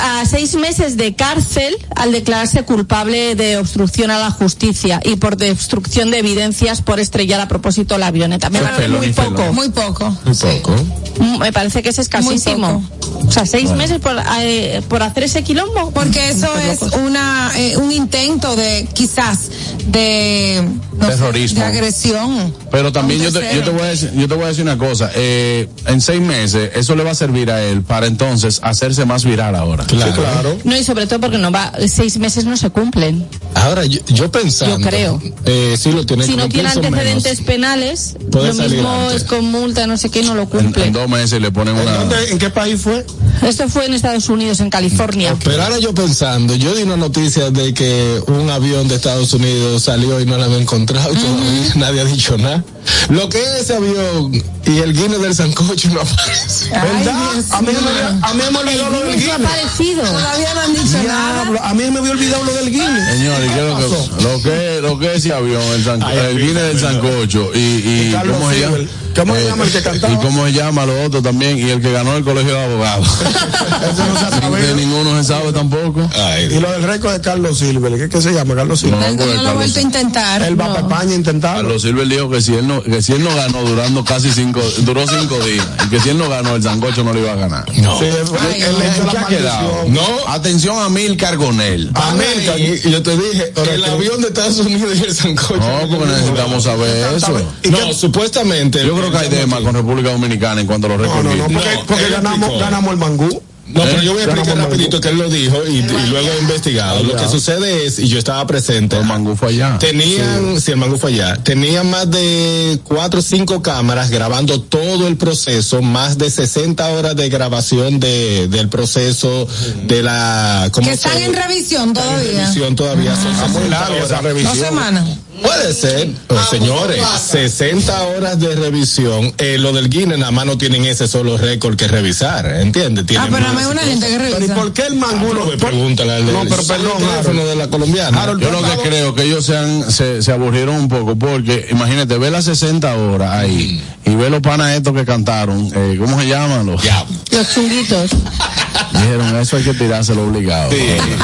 a, 0.02 0.26
seis 0.26 0.56
meses 0.56 0.98
de 0.98 1.16
cárcel 1.16 1.76
al 1.96 2.12
declararse 2.12 2.64
culpable 2.64 3.36
de 3.36 3.58
obstrucción 3.58 4.12
a 4.12 4.18
la 4.20 4.32
justicia 4.32 5.00
y 5.04 5.16
por 5.16 5.38
destrucción 5.38 6.12
de 6.12 6.20
evidencias 6.20 6.82
por 6.82 7.00
estrellar 7.00 7.40
a 7.42 7.48
propósito 7.48 7.98
la 7.98 8.08
avioneta. 8.08 8.50
Me 8.50 8.60
parece 8.60 8.88
muy 8.90 9.08
y 9.08 9.14
felón. 9.14 9.36
poco. 9.36 9.54
Muy 9.54 9.70
poco. 9.70 10.18
Un 10.26 10.36
poco. 10.38 10.76
Mm, 11.20 11.40
Me 11.40 11.54
parece 11.54 11.82
que 11.82 11.90
es 11.90 12.00
escasísimo. 12.32 12.84
O 13.28 13.32
sea, 13.32 13.46
seis 13.46 13.72
meses 13.72 14.00
por, 14.00 14.16
eh, 14.40 14.82
por 14.88 15.02
hacer 15.04 15.24
ese 15.24 15.44
quilombo. 15.44 15.92
Porque 15.92 16.30
eso 16.30 16.48
Qué 16.56 16.72
es 16.72 16.82
una 16.94 17.52
eh, 17.58 17.78
un 17.78 17.92
intento 17.92 18.56
de 18.56 18.88
quizás 18.94 19.50
de 19.88 20.64
no 20.98 21.06
sé, 21.06 21.12
Terrorismo. 21.14 21.60
de 21.62 21.66
agresión. 21.66 22.54
Pero 22.72 22.92
también 22.92 23.22
yo 23.22 23.32
te, 23.32 23.56
yo 23.56 23.64
te 23.64 23.70
voy 23.72 23.82
a 23.82 23.86
decir, 23.86 24.12
yo 24.16 24.28
te 24.28 24.34
voy 24.36 24.44
a 24.44 24.48
decir 24.48 24.64
una 24.64 24.78
cosa, 24.78 25.12
eh, 25.16 25.68
en 25.88 26.02
seis 26.02 26.22
meses 26.22 26.72
eso 26.76 26.96
le 26.96 27.04
va 27.04 27.12
a 27.12 27.16
servir 27.16 27.50
a 27.52 27.62
él 27.64 27.82
para 27.82 28.08
entonces 28.08 28.60
hacerse 28.64 29.06
más 29.06 29.24
viral 29.26 29.56
ahora. 29.56 29.86
Sí, 29.90 29.96
claro. 29.96 30.58
No, 30.64 30.76
y 30.78 30.84
sobre 30.84 31.08
todo 31.08 31.20
porque 31.20 31.38
no 31.38 31.52
va, 31.52 31.72
seis 31.88 32.18
meses 32.18 32.46
no 32.46 32.58
se 32.58 32.70
cumplen. 32.70 33.26
Ahora, 33.56 33.86
yo, 33.86 34.00
yo 34.08 34.32
pensando. 34.32 34.78
Yo 34.80 34.86
creo. 34.86 35.22
Eh, 35.46 35.76
sí 35.80 35.92
lo 35.92 36.06
tiene 36.06 36.26
Si 36.26 36.36
no 36.36 36.50
tiene 36.50 36.70
antecedentes 36.70 37.40
menos. 37.40 37.46
penales, 37.48 38.16
lo 38.32 38.54
mismo 38.54 38.90
antes. 38.90 39.18
es 39.18 39.24
con 39.24 39.46
multa, 39.52 39.88
no 39.88 39.98
sé 39.98 40.10
qué, 40.10 40.24
no 40.24 40.36
lo 40.36 40.44
En, 40.44 40.48
cumple. 40.50 40.86
en 40.86 40.94
dos 40.94 41.08
meses 41.10 41.42
le 41.42 41.52
ponen 41.52 41.76
¿En, 41.78 41.82
una... 41.82 42.05
dónde- 42.10 42.32
¿En 42.32 42.38
qué 42.40 42.50
país 42.50 42.82
fue? 42.82 43.06
Esto 43.42 43.68
fue 43.68 43.86
en 43.86 43.94
Estados 43.94 44.30
Unidos, 44.30 44.60
en 44.62 44.70
California. 44.70 45.36
Pero 45.44 45.62
ahora 45.64 45.78
yo 45.80 45.94
pensando, 45.94 46.56
yo 46.56 46.74
di 46.74 46.84
una 46.84 46.96
noticia 46.98 47.52
de 47.52 47.74
que 47.74 48.22
un 48.28 48.50
avión 48.50 48.88
de 48.88 48.96
Estados 48.96 49.34
Unidos 49.34 49.84
salió 49.84 50.20
y 50.22 50.26
no 50.26 50.38
lo 50.38 50.44
había 50.46 50.58
encontrado, 50.58 51.12
y 51.14 51.18
todavía 51.18 51.74
nadie 51.76 52.02
ha 52.02 52.06
dicho 52.06 52.38
nada. 52.38 52.64
Lo 53.10 53.28
que 53.30 53.42
es 53.42 53.62
ese 53.62 53.76
avión 53.76 54.32
y 54.66 54.78
el 54.80 54.94
Guinness 54.94 55.22
del 55.22 55.36
Sancocho 55.36 55.90
no 55.90 56.02
aparece. 56.02 56.72
Ay, 56.74 56.82
¿Verdad? 57.06 57.32
Dios 57.34 57.46
A 57.52 57.62
mí, 57.62 57.68
me, 57.68 57.74
mío. 57.74 57.82
había- 57.90 58.28
a 58.28 58.34
mí 58.34 58.42
me 58.52 58.58
olvidó 58.60 58.90
lo 58.90 59.00
del 59.02 59.16
¿Qué 59.24 59.32
ha 59.32 59.38
Guinness. 59.38 59.52
parecido? 59.52 60.02
Todavía 60.04 60.54
no 60.54 60.62
han 60.62 60.74
dicho 60.74 61.04
nada. 61.08 61.34
Diablo, 61.44 61.60
a 61.64 61.74
mí 61.74 61.84
me 61.92 62.00
había 62.00 62.12
olvidado 62.12 62.44
lo 62.46 62.54
del 62.54 62.72
Guinness. 62.72 63.10
Señores, 63.18 63.52
¿qué 63.52 63.60
es 63.60 63.66
lo 63.66 63.78
que, 63.78 64.24
lo 64.24 64.42
que, 64.42 64.82
lo 64.82 65.00
que 65.00 65.12
es 65.12 65.18
ese 65.18 65.34
avión, 65.34 65.62
el, 65.76 65.84
sanco- 65.86 66.06
Ay, 66.08 66.18
el 66.32 66.38
Guinness 66.40 66.64
del. 66.64 66.80
Sancocho 66.80 67.52
y, 67.54 67.60
y, 67.60 68.10
Y 68.10 68.16
¿cómo 68.32 68.50
se 68.52 68.60
llama? 68.62 68.78
¿Cómo 69.16 69.36
se 69.36 69.46
llama 69.46 69.64
el 69.64 69.72
que 69.72 69.82
cantaba? 69.82 70.14
Y 70.14 70.18
cómo 70.18 70.46
se 70.46 70.54
llama 70.54 70.86
lo 70.86 71.04
otro 71.04 71.22
también 71.22 71.58
y 71.58 71.70
el 71.70 71.82
que 71.82 71.92
ganó 71.92 72.16
el 72.18 72.24
colegio 72.24 72.54
de 72.54 72.64
abogados. 72.64 73.08
Eso 73.22 74.06
no 74.06 74.20
se 74.20 74.46
ha 74.46 74.50
De 74.50 74.76
ninguno 74.76 75.18
se 75.18 75.28
sabe 75.28 75.52
tampoco. 75.54 76.08
Y 76.50 76.60
lo 76.60 76.72
del 76.72 76.84
récord 76.84 77.14
de 77.14 77.22
Carlos 77.22 77.60
Silver, 77.60 77.98
¿qué, 77.98 78.10
qué 78.10 78.22
se 78.22 78.34
llama 78.34 78.56
Carlos 78.56 78.80
Silver? 78.80 79.00
No, 79.00 79.26
no 79.26 79.44
lo 79.44 79.50
ha 79.50 79.54
vuelto 79.54 79.80
a 79.80 79.82
intentar. 79.82 80.42
Él 80.44 80.60
va 80.60 80.68
para 80.68 80.82
España 80.82 81.12
a 81.12 81.16
intentarlo. 81.16 81.64
Carlos 81.64 81.82
Silver 81.82 82.08
dijo 82.08 82.30
que 82.30 82.42
si 82.42 82.54
él 82.56 82.68
no, 82.68 82.82
que 82.84 83.02
si 83.02 83.14
él 83.14 83.24
no 83.24 83.34
ganó 83.36 83.64
durando 83.64 84.04
casi 84.04 84.32
cinco, 84.32 84.62
duró 84.80 85.06
cinco 85.08 85.40
días, 85.40 85.66
y 85.86 85.90
que 85.90 86.00
si 86.00 86.10
él 86.10 86.18
no 86.18 86.30
ganó 86.30 86.56
el 86.56 86.64
sancocho 86.64 87.04
no 87.04 87.14
le 87.14 87.22
iba 87.22 87.34
a 87.34 87.36
ganar. 87.36 87.66
No. 87.82 88.00
Sí, 88.00 88.06
él, 88.06 88.16
Ay, 88.40 88.62
él 88.62 88.80
le 88.80 88.88
echó 88.88 89.08
¿Qué 89.08 89.14
la 89.14 89.22
ha 89.22 89.28
quedado? 89.28 89.86
No. 89.88 90.06
Atención 90.28 90.80
a 90.80 90.90
Mil 90.90 91.18
Cargonel. 91.18 91.92
América, 91.94 92.58
y, 92.58 92.82
y 92.84 92.92
yo 92.92 93.02
te 93.02 93.16
dije, 93.16 93.54
el 93.72 93.84
avión 93.86 94.22
de 94.22 94.28
Estados 94.28 94.60
Unidos 94.60 94.98
y 95.00 95.04
el 95.04 95.16
Sancocho. 95.16 95.58
No, 95.58 95.90
porque 95.90 96.06
necesitamos 96.06 96.64
saber 96.64 97.16
eso. 97.16 97.42
¿Y 97.64 97.70
No, 97.70 97.94
supuestamente. 97.94 98.86
Yo 98.86 98.96
creo 98.96 99.05
que 99.12 99.18
hay 99.18 99.30
tema 99.30 99.62
con 99.62 99.74
República 99.74 100.12
Dominicana 100.12 100.62
en 100.62 100.68
cuanto 100.68 100.88
a 100.88 100.98
los 100.98 101.08
No, 101.08 101.24
no, 101.24 101.36
no, 101.36 101.44
porque, 101.48 101.54
No, 101.76 101.86
porque 101.88 102.06
él 102.06 102.12
ganamos, 102.14 102.60
ganamos 102.60 102.92
el 102.92 102.98
mangú. 102.98 103.42
No, 103.68 103.82
pero 103.82 104.00
yo 104.04 104.14
voy 104.14 104.22
a 104.22 104.26
explicar 104.26 104.58
rapidito 104.60 105.02
que 105.02 105.10
él 105.10 105.18
lo 105.18 105.28
dijo 105.28 105.58
y, 105.68 105.78
y 105.78 106.08
luego 106.12 106.30
he 106.30 106.40
investigado. 106.40 107.02
Lo 107.04 107.16
que 107.16 107.28
sucede 107.28 107.88
es, 107.88 107.98
y 107.98 108.08
yo 108.08 108.20
estaba 108.20 108.46
presente, 108.46 108.96
El 108.96 109.06
mangú 109.06 109.36
fue 109.36 109.50
allá. 109.50 109.80
tenían, 109.80 110.62
si 110.62 110.70
el 110.70 110.78
mangú 110.78 110.98
fue 111.00 111.14
allá, 111.14 111.36
tenían 111.44 111.90
más 111.90 112.10
de 112.12 112.80
cuatro 112.84 113.22
o 113.22 113.24
cinco 113.24 113.64
cámaras 113.64 114.12
grabando 114.12 114.62
todo 114.62 115.08
el 115.08 115.18
proceso, 115.18 115.82
más 115.82 116.20
de 116.20 116.30
60 116.30 116.88
horas 116.90 117.16
de 117.16 117.28
grabación 117.30 118.00
de, 118.00 118.48
del 118.50 118.70
proceso, 118.70 119.48
de 119.88 120.04
la... 120.04 120.70
¿cómo 120.72 120.88
Que 120.88 120.94
están 120.94 121.18
en 121.18 121.34
revisión 121.34 121.92
todavía. 121.92 122.42
revisión 122.44 122.76
todavía 122.76 123.16
son 123.16 123.36
60 123.36 123.60
Muy 123.90 124.00
horas. 124.00 124.44
Dos 124.44 124.58
semanas. 124.60 125.06
Puede 125.42 125.74
ser, 125.74 126.10
señores, 126.50 127.02
60 127.30 128.04
horas 128.04 128.40
de 128.40 128.56
revisión. 128.56 129.34
Eh, 129.38 129.58
lo 129.60 129.74
del 129.74 129.90
Guinness 129.90 130.18
nada 130.20 130.32
más 130.32 130.46
no 130.46 130.58
tienen 130.58 130.86
ese 130.86 131.08
solo 131.08 131.38
récord 131.38 131.76
que 131.76 131.88
revisar, 131.88 132.46
¿entiendes? 132.46 133.04
Ah, 133.04 133.08
Tienen 133.08 133.32
pero 133.34 133.46
hay 133.60 133.66
una 133.66 133.82
gente 133.82 134.08
que 134.08 134.14
Pero 134.18 134.30
¿y 134.30 134.34
revisa. 134.34 134.56
por 134.56 134.74
qué 134.74 134.84
el 134.84 134.96
mangú 134.96 135.34
no? 135.34 135.42
cosas. 135.42 135.60
por- 135.60 135.70
Pregúntale 135.72 136.14
al 136.14 136.26
No, 136.32 136.40
del- 136.40 136.48
pero 136.50 136.64
perdón, 136.68 137.04
Harold. 137.20 137.40
de 137.50 137.56
la 137.56 137.68
colombiana. 137.68 138.24
Harold, 138.24 138.42
Yo 138.42 138.52
lo 138.52 138.62
que 138.62 138.78
creo 138.90 139.16
que 139.16 139.24
ellos 139.24 139.46
se, 139.46 139.58
han, 139.58 139.92
se, 139.92 140.22
se 140.22 140.32
aburrieron 140.32 140.76
un 140.76 140.88
poco 140.90 141.16
porque, 141.16 141.68
imagínate, 141.72 142.18
ve 142.18 142.32
las 142.32 142.46
60 142.46 142.96
horas 142.96 143.32
ahí 143.32 143.84
y 144.06 144.16
ve 144.16 144.30
los 144.30 144.42
panas 144.42 144.76
estos 144.76 144.94
que 144.94 145.06
cantaron, 145.06 145.70
eh, 145.76 145.98
¿cómo 146.00 146.20
se 146.20 146.28
llaman? 146.28 146.66
Los, 146.66 146.82
Ya. 146.84 147.06
Los 147.32 147.54
chunguitos. 147.54 148.12
Dijeron, 148.92 149.36
eso 149.40 149.58
hay 149.58 149.64
que 149.64 149.74
tirárselo 149.74 150.24
obligado. 150.26 150.70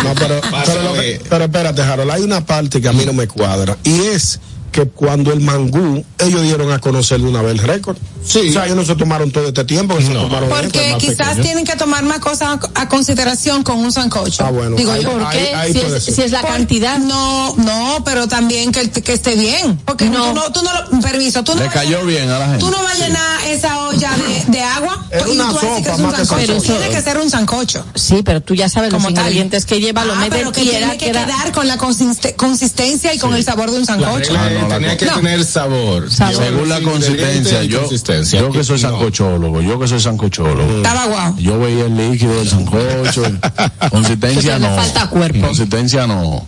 No, 0.04 0.14
pero, 0.16 0.42
pero, 0.66 0.82
lo 0.84 0.94
que- 0.94 1.22
pero 1.30 1.44
espérate, 1.46 1.82
Harold, 1.82 2.12
hay 2.12 2.22
una 2.22 2.46
parte 2.46 2.82
que 2.82 2.88
a 2.88 2.94
mí 2.94 3.06
no 3.06 3.14
me 3.14 3.28
cuadra 3.28 3.78
y 3.84 4.01
es 4.08 4.40
que 4.72 4.88
cuando 4.88 5.34
el 5.34 5.42
mangú, 5.42 6.04
ellos 6.20 6.42
dieron 6.44 6.72
a 6.72 6.80
conocer 6.80 7.22
una 7.22 7.42
vez 7.42 7.54
el 7.54 7.60
récord. 7.60 7.98
Sí. 8.26 8.50
O 8.50 8.54
sea, 8.54 8.66
ellos 8.66 8.78
no 8.78 8.86
se 8.86 8.96
tomaron 8.96 9.32
todo 9.32 9.48
este 9.48 9.64
tiempo, 9.66 9.98
que 9.98 10.04
se 10.06 10.14
tomaron 10.14 10.50
Porque 10.50 10.96
quizás 11.00 11.30
pequeño. 11.30 11.44
tienen 11.44 11.66
que 11.66 11.76
tomar 11.76 12.04
más 12.04 12.20
cosas 12.20 12.60
a, 12.76 12.82
a 12.82 12.90
consideración 12.90 13.64
con 13.64 13.78
un 13.80 13.92
sancocho. 13.92 14.46
Ah, 14.46 14.52
bueno. 14.52 14.76
Digo 14.76 14.92
Ahí- 14.92 15.04
yo. 15.04 15.12
¿Por 15.12 15.24
Ahí- 15.24 15.38
qué? 15.38 15.56
ahí 15.56 15.74
si, 15.74 15.80
es, 15.80 16.04
si 16.04 16.22
es 16.22 16.32
la 16.32 16.42
Por- 16.42 16.52
cantidad. 16.52 16.98
No, 17.00 17.56
no, 17.58 18.04
pero 18.06 18.28
también 18.28 18.72
que, 18.72 18.90
que 18.92 19.14
esté 19.14 19.36
bien. 19.36 19.80
Porque 19.86 20.06
No. 20.06 20.26
tú 20.30 20.34
no, 20.36 20.52
tú 20.52 20.62
no 20.64 20.72
lo, 20.74 21.02
permiso, 21.02 21.44
tú 21.44 21.54
no 21.56 21.62
Le 21.62 21.68
a 21.68 21.72
cayó 21.72 22.06
bien 22.06 22.30
a 22.30 22.40
la 22.40 22.46
gente. 22.46 22.60
Tú 22.60 22.70
no 22.72 22.82
vas 22.84 22.96
a 23.00 23.06
llenar 23.08 23.42
esa 23.48 23.88
olla 23.88 24.12
de, 24.18 24.52
de 24.52 24.62
agua 24.62 25.06
Es 25.12 25.26
y 25.28 25.30
una 25.32 25.48
tú 25.50 25.54
sopa, 25.60 25.76
que 25.76 25.82
es 25.82 26.00
un 26.00 26.12
sancocho. 26.12 26.26
sancocho. 26.26 26.62
Tiene 26.62 26.90
que 26.90 27.02
ser 27.02 27.18
un 27.18 27.30
sancocho. 27.30 27.86
Sí, 27.96 28.22
pero 28.24 28.42
tú 28.42 28.54
ya 28.56 28.70
sabes 28.70 28.92
los 28.92 29.02
Como 29.02 29.14
tal. 29.14 29.24
ingredientes 29.26 29.66
que 29.66 29.80
lleva, 29.80 30.06
lo 30.06 30.14
Ah, 30.14 30.18
meten 30.18 30.32
pero 30.40 30.52
que 30.52 30.62
tiene 30.62 30.98
que 30.98 31.08
quedar 31.12 31.52
con 31.52 31.68
la 31.68 31.78
consiste- 31.78 32.36
consistencia 32.36 33.14
y 33.14 33.18
con 33.20 33.34
el 33.34 33.44
sabor 33.44 33.72
de 33.72 33.80
un 33.80 33.86
sancocho. 33.86 34.34
Ah, 34.38 34.50
tenía 34.70 34.96
que 34.98 35.06
tener 35.08 35.44
sabor. 35.44 36.10
Según 36.12 36.70
la 36.70 36.80
los 36.80 36.92
consistencia, 36.92 37.64
yo, 37.64 37.82
consistencia. 38.18 38.40
yo 38.42 38.52
que 38.52 38.64
soy 38.64 38.82
No. 38.82 38.90
sancochólogo, 38.90 39.62
yo 39.62 39.80
que 39.80 39.88
soy 39.88 40.00
sancochólogo. 40.00 40.78
Estaba 40.78 41.06
guau. 41.08 41.38
Yo 41.38 41.60
veía 41.60 41.86
el 41.86 41.96
líquido 41.98 42.36
del 42.36 42.48
sancocho. 42.50 43.24
consistencia 43.92 44.60
no. 44.60 44.76
falta 44.76 45.08
cuerpo. 45.08 45.42
Consistencia 45.48 46.08
no. 46.08 46.46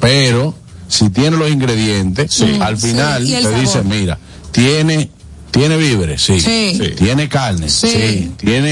Pero, 0.00 0.54
si 0.88 1.10
tiene 1.10 1.36
los 1.36 1.50
ingredientes, 1.50 2.40
al 2.60 2.76
final 2.76 3.26
Sí, 3.26 3.32
te 3.34 3.42
sabor. 3.42 3.60
dice, 3.60 3.82
mira, 3.82 4.18
tiene, 4.52 5.10
tiene 5.54 5.76
víveres, 5.76 6.20
sí. 6.22 6.40
Sí. 6.40 6.76
Sí. 6.78 6.90
Tiene 6.96 7.28
carne, 7.28 7.68
Sí. 7.68 7.88
sí. 7.88 8.32
Tiene, 8.38 8.66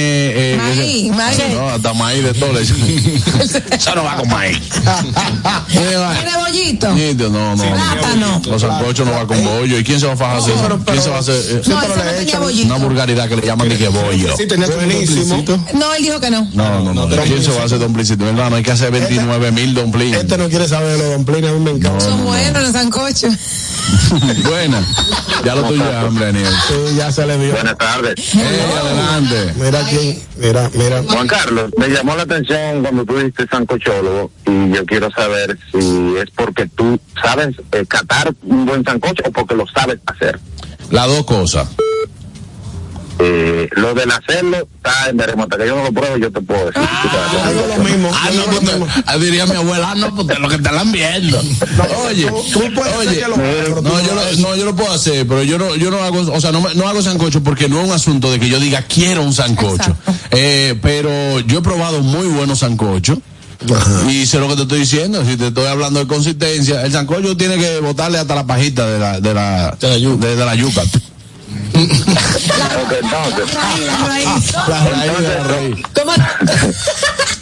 eh, 0.52 0.56
Maíz, 0.56 0.78
ese- 0.80 1.12
maíz. 1.12 1.38
No, 1.54 1.68
hasta 1.70 1.94
maíz 1.94 2.24
de 2.24 2.34
todo. 2.34 2.58
Eso 2.58 3.94
no 3.94 4.04
va 4.04 4.16
con 4.16 4.28
maíz. 4.28 4.58
Tiene 5.68 5.96
maíz. 5.98 6.20
¿Tiene 6.20 6.36
bollito? 6.38 7.30
No, 7.30 7.56
no, 7.56 7.62
Plátano. 7.64 8.40
no. 8.44 8.50
Los 8.52 8.62
sancochos 8.62 9.06
no 9.06 9.12
va 9.12 9.26
con 9.26 9.42
bollo. 9.44 9.78
¿Y 9.78 9.84
quién 9.84 10.00
se 10.00 10.06
va 10.06 10.12
a 10.12 10.16
fajar 10.16 10.38
así? 10.38 10.50
¿Quién 10.86 11.02
se 11.02 11.10
va 11.10 11.16
a 11.16 11.20
hacer? 11.20 11.34
eh, 11.36 11.62
No, 11.66 11.80
pero 11.80 11.96
no 11.96 12.04
le 12.04 12.10
tenía 12.10 12.22
echan 12.22 12.42
una 12.66 12.76
vulgaridad 12.76 13.28
que 13.28 13.36
le 13.36 13.46
llaman 13.46 13.68
de 13.68 13.76
que 13.78 13.88
bollo. 13.88 14.36
Sí, 14.36 14.46
tenía 14.46 14.66
Buenísimo. 14.66 15.44
No, 15.74 15.94
él 15.94 16.02
dijo 16.02 16.18
que 16.20 16.30
no. 16.30 16.48
No, 16.52 16.80
no, 16.82 16.92
no. 16.94 17.08
¿Quién 17.22 17.42
se 17.42 17.50
va 17.52 17.62
a 17.62 17.64
hacer 17.66 17.78
domplincito? 17.78 18.26
Hermano, 18.26 18.56
hay 18.56 18.62
que 18.62 18.72
hacer 18.72 18.90
29 18.90 19.52
mil 19.52 19.74
domplines. 19.74 20.20
Este 20.20 20.36
no 20.38 20.48
quiere 20.48 20.66
saber 20.66 20.96
de 20.96 20.98
los 20.98 21.10
domplines, 21.12 21.50
a 21.50 21.54
mí 21.54 21.60
me 21.60 21.70
encanta. 21.72 22.00
Son 22.04 22.24
buenos 22.24 22.62
los 22.62 22.72
sancochos. 22.72 23.34
Buena. 24.44 24.84
Ya 25.44 25.54
lo 25.54 25.62
tuyo 25.64 25.88
es 25.88 25.96
hambre, 25.96 26.26
Daniel. 26.26 26.46
Sí, 26.72 26.96
ya 26.96 27.12
se 27.12 27.26
le 27.26 27.36
vio. 27.36 27.52
Buenas 27.52 27.76
tardes. 27.76 28.34
Eh, 28.34 28.72
adelante. 28.80 29.54
Mira 29.56 29.80
mira, 30.38 30.70
mira. 30.74 31.02
Juan 31.02 31.26
Carlos, 31.26 31.70
me 31.76 31.88
llamó 31.88 32.16
la 32.16 32.22
atención 32.22 32.80
cuando 32.82 33.04
tú 33.04 33.16
dijiste 33.16 33.46
sancochólogo 33.46 34.30
y 34.46 34.70
yo 34.72 34.86
quiero 34.86 35.10
saber 35.10 35.58
si 35.70 36.16
es 36.16 36.30
porque 36.34 36.66
tú 36.68 36.98
sabes 37.22 37.56
eh, 37.72 37.84
catar 37.86 38.32
un 38.44 38.64
buen 38.64 38.82
sancocho 38.84 39.22
o 39.26 39.30
porque 39.30 39.54
lo 39.54 39.66
sabes 39.66 39.98
hacer. 40.06 40.40
Las 40.90 41.08
dos 41.08 41.26
cosas. 41.26 41.68
Eh, 43.19 43.69
lo 43.73 43.95
del 43.95 44.11
hacerlo 44.11 44.57
está 44.76 45.09
en 45.11 45.16
veremos, 45.16 45.45
hasta 45.45 45.59
que 45.59 45.66
yo 45.69 45.76
no 45.76 45.85
lo 45.85 45.92
pruebo 45.92 46.16
yo 46.16 46.33
te 46.33 46.40
puedo 46.40 46.66
decir. 46.66 46.83
Yo 46.83 47.52
digo 47.52 47.66
lo 47.76 47.85
mismo. 47.85 48.11
Ah, 48.12 48.31
no, 48.35 48.52
lo 48.52 48.61
mismo. 48.61 48.87
ah, 49.07 49.16
diría 49.19 49.47
mi 49.47 49.54
abuela, 49.57 49.90
ah, 49.90 49.95
no, 49.95 50.14
porque 50.14 50.35
lo 50.35 50.49
que 50.49 50.59
te 50.59 50.73
la 50.73 50.83
viendo. 50.85 51.40
Oye, 52.07 52.26
Tú- 52.26 52.42
tú 52.52 52.75
puedes 52.75 52.97
oye, 52.97 53.16
que 53.21 53.28
lo 53.28 53.37
no, 53.37 53.83
no 53.83 54.02
yo 54.02 54.14
lo, 54.14 54.37
no, 54.38 54.57
yo 54.57 54.64
lo 54.64 54.75
puedo 54.75 54.92
hacer, 54.92 55.26
pero 55.28 55.42
yo 55.42 55.59
no, 55.59 55.76
yo 55.76 55.90
no 55.90 56.02
hago, 56.02 56.21
o 56.33 56.40
sea, 56.40 56.50
no, 56.52 56.62
no 56.75 56.88
hago 56.88 57.02
sancocho 57.02 57.42
porque 57.42 57.69
no 57.69 57.81
es 57.81 57.87
un 57.87 57.92
asunto 57.92 58.31
de 58.33 58.40
que 58.40 58.49
yo 58.49 58.59
diga 58.59 58.83
quiero 58.83 59.23
un 59.23 59.33
sancocho. 59.35 59.95
Eh, 60.31 60.76
pero 60.83 61.40
yo 61.40 61.59
he 61.59 61.62
probado 61.62 62.00
muy 62.00 62.26
buenos 62.26 62.61
sancochos. 62.61 63.19
Y 64.11 64.26
sé 64.26 64.40
lo 64.40 64.49
que 64.49 64.57
te 64.57 64.62
estoy 64.62 64.81
diciendo, 64.81 65.25
si 65.25 65.37
te 65.37 65.49
estoy 65.49 65.66
hablando 65.66 66.00
de 66.00 66.09
consistencia, 66.09 66.83
el 66.85 66.90
sancocho 66.90 67.37
tiene 67.37 67.57
que 67.59 67.78
botarle 67.78 68.19
hasta 68.19 68.35
la 68.35 68.45
pajita 68.45 68.85
de 68.88 68.99
la, 68.99 69.21
de 69.21 69.33
la, 69.35 69.76
de 69.81 69.88
la 69.88 69.99
yuca. 69.99 70.26
De, 70.26 70.37
la 70.45 70.54
yuca. 70.57 70.83
Ok, 72.82 72.92
entonces, 73.02 73.54
La 74.68 74.78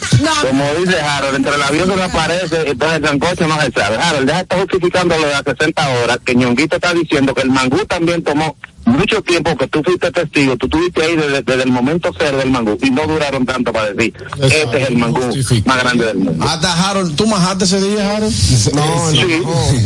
como 0.47 0.63
dice 0.83 0.99
Harold, 1.01 1.35
entre 1.35 1.55
el 1.55 1.61
avión 1.63 1.89
que 1.89 1.95
no 1.95 2.03
aparece, 2.03 2.69
entonces 2.69 2.97
el 2.97 3.05
sancocho 3.07 3.47
no 3.47 3.61
se 3.61 3.71
sabe. 3.71 3.97
Harold, 3.97 4.25
deja 4.25 4.37
de 4.37 4.43
estar 4.43 4.59
justificando 4.59 5.17
lo 5.17 5.25
de 5.27 5.31
las 5.33 5.43
60 5.43 5.89
horas, 5.89 6.19
que 6.25 6.35
Ñonguito 6.35 6.75
está 6.75 6.93
diciendo 6.93 7.33
que 7.33 7.41
el 7.41 7.49
mangú 7.49 7.77
también 7.85 8.23
tomó 8.23 8.55
mucho 8.83 9.21
tiempo, 9.21 9.55
que 9.55 9.67
tú 9.67 9.83
fuiste 9.83 10.11
testigo, 10.11 10.57
tú 10.57 10.65
estuviste 10.65 11.03
ahí 11.03 11.15
desde, 11.15 11.43
desde 11.43 11.63
el 11.63 11.71
momento 11.71 12.11
cero 12.17 12.37
del 12.37 12.49
mangú, 12.49 12.77
y 12.81 12.89
no 12.89 13.05
duraron 13.05 13.45
tanto 13.45 13.71
para 13.71 13.93
decir, 13.93 14.13
este 14.41 14.81
es 14.81 14.89
el 14.89 14.97
mangú 14.97 15.21
más 15.65 15.77
grande 15.83 16.05
del 16.05 16.17
mundo. 16.17 16.45
Hasta 16.47 16.89
Harold, 16.89 17.15
¿tú 17.15 17.27
majaste 17.27 17.65
ese 17.65 17.79
día, 17.79 18.15
Harold? 18.17 18.33
No, 18.73 19.11
Sí. 19.11 19.41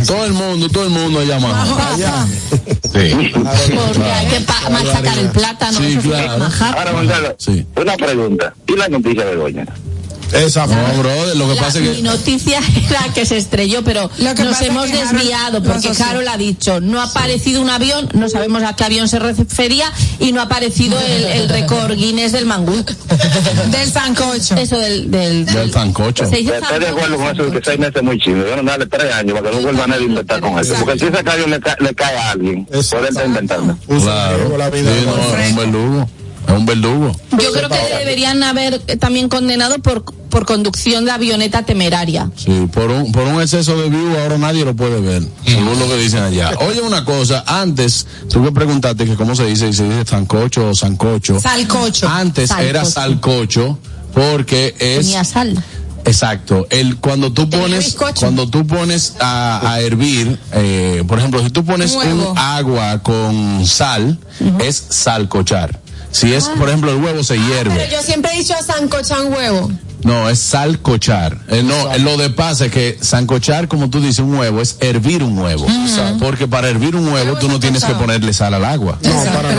Todo 0.08 0.26
el 0.26 0.34
mundo, 0.34 0.70
todo 0.70 0.84
el 0.86 0.90
mundo 0.92 1.20
allá 1.20 1.40
majó. 1.40 1.78
Sí. 2.94 3.32
Porque 3.34 4.12
hay 4.12 4.28
que 4.28 4.40
pa- 4.42 4.70
machacar 4.70 5.18
el 5.18 5.30
plátano. 5.30 5.78
Sí, 5.78 5.98
claro. 6.02 6.48
Ahora, 6.62 6.92
Gonzalo, 6.92 7.36
Sí. 7.38 7.66
una 7.76 7.98
pregunta. 7.98 8.54
¿Y 8.68 8.76
la 8.78 8.88
noticia 8.88 9.26
de 9.26 9.36
Goya? 9.36 9.66
Esa 10.34 10.66
fue. 10.68 10.76
No, 10.76 11.00
brother, 11.02 11.36
lo 11.38 11.48
que 11.50 11.56
La- 11.56 11.62
pasa 11.62 11.80
es 11.80 11.84
Mi 11.90 11.96
que. 11.98 12.02
noticia 12.02 12.60
era 12.90 13.14
que 13.14 13.26
se 13.26 13.38
estrelló, 13.38 13.84
pero 13.84 14.10
nos 14.20 14.62
hemos 14.62 14.86
que 14.88 14.98
Harold 14.98 15.14
desviado 15.14 15.60
lo 15.60 15.64
porque. 15.66 15.90
Carol 15.98 16.28
ha 16.28 16.38
dicho, 16.38 16.80
no 16.82 17.00
ha 17.00 17.06
aparecido 17.06 17.62
un 17.62 17.70
avión, 17.70 18.10
no 18.14 18.28
sabemos 18.30 18.64
a 18.64 18.76
qué 18.76 18.84
avión 18.84 19.08
se 19.08 19.20
refería 19.20 19.92
y 20.20 20.32
no 20.32 20.42
ha 20.42 20.46
aparecido 20.46 21.00
el, 21.00 21.24
el 21.26 21.50
récord 21.50 21.92
Guinness 21.96 22.32
del 22.32 22.46
mangú. 22.46 22.76
Del 23.72 23.92
sancocho. 23.92 24.56
Eso 24.56 24.78
del... 24.78 25.10
del, 25.12 25.46
Del 25.46 25.72
sancocho. 25.72 26.24
Estoy 26.26 26.44
de 26.46 26.88
acuerdo 26.88 27.18
con 27.18 27.28
eso 27.28 27.52
que 27.52 27.62
seis 27.64 27.80
meses 27.80 27.96
es 27.98 28.04
muy 28.04 28.20
chino. 28.20 28.44
Deben 28.44 28.66
darle 28.66 28.86
tres 28.88 29.14
años 29.14 29.38
para 29.40 29.50
que 29.52 29.56
no 29.58 29.62
vuelvan 29.64 29.94
a 29.94 29.98
inventar 29.98 30.40
con 30.42 30.58
eso. 30.60 30.74
Porque 30.84 31.00
si 31.00 31.06
ese 31.06 31.20
avión 31.20 31.50
le, 31.52 31.60
ca- 31.60 31.78
le 31.80 31.94
cae 31.94 32.18
a 32.18 32.32
alguien, 32.32 32.66
puede 32.66 32.82
estar 33.10 33.26
inventando. 33.26 33.76
Puso 33.88 33.98
en 33.98 34.02
Claro. 34.04 34.58
la 34.58 34.70
vida. 34.70 34.92
Sí, 34.92 35.06
no, 35.06 35.50
un 35.50 35.56
verdugo. 35.56 36.10
Es 36.48 36.54
un 36.54 36.66
verdugo. 36.66 37.12
Yo 37.32 37.52
creo 37.52 37.70
que 37.70 37.96
deberían 37.98 38.44
haber 38.44 38.80
también 39.00 39.30
condenado 39.30 39.80
por, 39.80 40.04
por 40.04 40.46
conducción 40.46 41.06
de 41.06 41.12
avioneta 41.12 41.64
temeraria. 41.64 42.30
Sí, 42.36 42.68
por 42.72 42.92
un, 42.92 43.12
por 43.12 43.24
un 43.24 43.42
exceso 43.42 43.76
de 43.82 43.90
vivo 43.90 44.18
ahora 44.20 44.38
nadie 44.38 44.66
lo 44.66 44.76
puede 44.76 45.00
ver, 45.02 45.24
según 45.46 45.80
lo 45.80 45.88
que 45.88 45.98
dicen 45.98 46.24
allá. 46.24 46.52
Oye, 46.60 46.82
una 46.82 47.04
cosa, 47.06 47.44
antes, 47.48 48.06
tú 48.30 48.44
que 48.44 48.52
preguntaste 48.52 49.06
que 49.06 49.16
cómo 49.16 49.36
se 49.36 49.46
dice, 49.46 49.68
y 49.70 49.74
se 49.74 49.84
dice 49.84 50.06
sancocho 50.06 50.70
o 50.70 50.76
sancocho. 50.76 51.40
Salcocho. 51.40 52.08
Antes 52.10 52.52
era 52.52 52.86
salcocho 52.86 53.80
porque 54.14 54.76
es... 54.80 55.06
Tenía 55.06 55.24
sal. 55.24 55.62
Exacto. 56.06 56.68
El 56.70 56.98
cuando 56.98 57.34
tú 57.34 57.50
pones 57.50 57.98
cuando 58.20 58.48
tú 58.48 58.66
pones 58.66 59.16
a, 59.20 59.74
a 59.74 59.82
hervir, 59.82 60.40
eh, 60.54 61.04
por 61.08 61.18
ejemplo, 61.18 61.44
si 61.44 61.50
tú 61.50 61.66
pones 61.66 61.94
Un 61.96 62.38
agua 62.38 63.02
con 63.02 63.66
sal, 63.66 64.18
es 64.60 64.84
salcochar. 64.90 65.80
Si 66.16 66.34
es, 66.34 66.48
por 66.48 66.70
ejemplo, 66.70 66.92
el 66.92 67.04
huevo 67.04 67.24
se 67.26 67.38
hierve. 67.38 67.76
Pero 67.76 67.92
yo 67.92 68.02
siempre 68.02 68.32
he 68.34 68.38
dicho 68.38 68.54
sancochan 68.66 69.34
huevo. 69.34 69.70
No, 70.06 70.30
es 70.30 70.40
salcochar. 70.40 71.38
Eh, 71.50 71.64
no, 71.64 71.98
lo 71.98 72.16
de 72.18 72.30
pasa 72.30 72.66
es 72.68 72.72
que 72.72 72.98
sancochar, 73.02 73.68
como 73.68 73.90
tú 73.90 74.00
dices, 74.00 74.20
un 74.20 74.36
huevo 74.36 74.62
es 74.62 74.78
hervir 74.80 75.24
un 75.24 75.38
huevo. 75.38 75.66
Porque 76.20 76.48
para 76.48 76.70
hervir 76.70 76.96
un 76.96 77.08
huevo 77.12 77.38
tú 77.38 77.48
no 77.50 77.60
tienes 77.60 77.84
que 77.84 77.94
ponerle 77.96 78.32
sal 78.34 78.54
al 78.54 78.64
agua. 78.66 78.98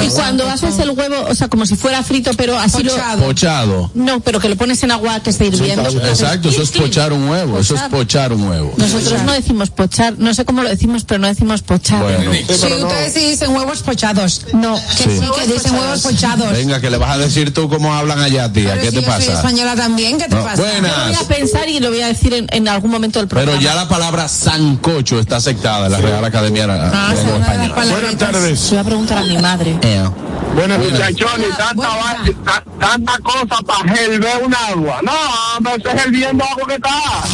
Y 0.05 0.09
cuando 0.11 0.49
haces 0.49 0.79
el 0.79 0.91
huevo, 0.91 1.17
o 1.29 1.35
sea, 1.35 1.49
como 1.49 1.67
si 1.67 1.77
fuera 1.77 2.03
frito, 2.03 2.31
pero 2.37 2.59
así 2.59 2.83
Pochado. 2.85 3.21
lo... 3.21 3.27
Pochado. 3.27 3.91
No, 3.95 4.21
pero 4.21 4.41
que 4.41 4.49
lo 4.49 4.57
pones 4.57 4.83
en 4.83 4.93
agua 4.93 5.21
que 5.21 5.31
esté 5.31 5.47
hirviendo. 5.47 5.89
Exacto, 6.07 6.49
eso 6.49 6.63
es 6.63 6.71
pochar 6.71 7.13
un 7.13 7.29
huevo. 7.29 7.59
Eso 7.59 7.75
es 7.75 7.83
pochar 7.83 8.33
un 8.33 8.45
huevo. 8.49 8.73
Nosotros 8.77 9.23
no 9.25 9.33
decimos 9.33 9.71
pochar, 9.71 10.15
no 10.19 10.33
sé 10.33 10.45
cómo 10.45 10.63
lo 10.63 10.69
decimos, 10.69 11.05
pero 11.05 11.19
no 11.21 11.27
decimos 11.27 11.63
pochar. 11.63 12.03
Bueno, 12.03 12.33
Sí, 12.33 12.67
ustedes 12.83 13.13
sí 13.13 13.21
dicen 13.31 13.51
huevos 13.55 13.83
pochados. 13.83 14.47
No, 14.53 14.75
Que 14.97 15.05
sí, 15.05 15.21
que 15.41 15.53
dicen 15.53 15.75
huevos 15.75 16.01
pochados. 16.03 16.53
venga, 16.53 16.81
que 16.81 16.91
le 16.91 16.99
vas 16.99 17.11
a 17.11 17.19
decir 17.19 17.53
tú 17.53 17.69
cómo 17.69 17.93
hablan 17.95 18.21
allá, 18.21 18.53
tía. 18.53 18.71
Pero 18.75 18.83
¿Qué 18.83 18.91
si 18.91 18.97
te 18.97 19.03
yo 19.03 19.07
soy 19.13 19.19
pasa? 19.27 19.33
española 19.35 19.75
también, 19.75 20.19
¿qué 20.19 20.29
te 20.29 20.36
No, 20.37 20.45
pasa? 20.45 20.63
buenas. 20.63 20.97
Yo 20.97 21.05
voy 21.05 21.15
a 21.15 21.29
pensar 21.37 21.69
y 21.69 21.81
lo 21.81 21.89
voy 21.91 22.01
a 22.03 22.07
decir 22.09 22.35
en, 22.35 22.47
en 22.51 22.69
algún 22.69 22.91
momento 22.91 23.19
del 23.19 23.29
programa. 23.29 23.53
Pero 23.59 23.63
ya 23.63 23.75
la 23.75 23.89
palabra 23.89 24.29
sancocho 24.29 25.19
está 25.19 25.37
aceptada 25.37 25.87
en 25.87 25.93
la 25.93 25.99
Real 25.99 26.25
Academia 26.25 26.65
Ah, 26.69 27.13
de 27.15 27.21
Española. 27.21 27.93
Buenas 27.93 28.17
tardes. 28.17 28.71
Voy 28.71 28.79
a 28.79 28.85
preguntar 28.85 29.19
a 29.19 29.23
mi 29.23 29.39
madre. 29.39 29.79
Eh, 29.83 30.09
Buenas. 30.55 30.79
Muchachones, 30.79 31.49
tanta, 31.59 31.75
Buena. 31.75 31.93
va- 31.97 32.17
ta- 32.45 32.65
tanta 32.81 33.19
cosa 33.19 33.57
para 33.67 33.95
hervir 34.01 34.27
un 34.43 34.55
agua. 34.55 35.01
No, 35.03 35.13
no 35.61 35.75
estés 35.77 36.07
hirviendo 36.07 36.45
agua 36.45 36.67
que 36.67 36.75
está. 36.77 36.91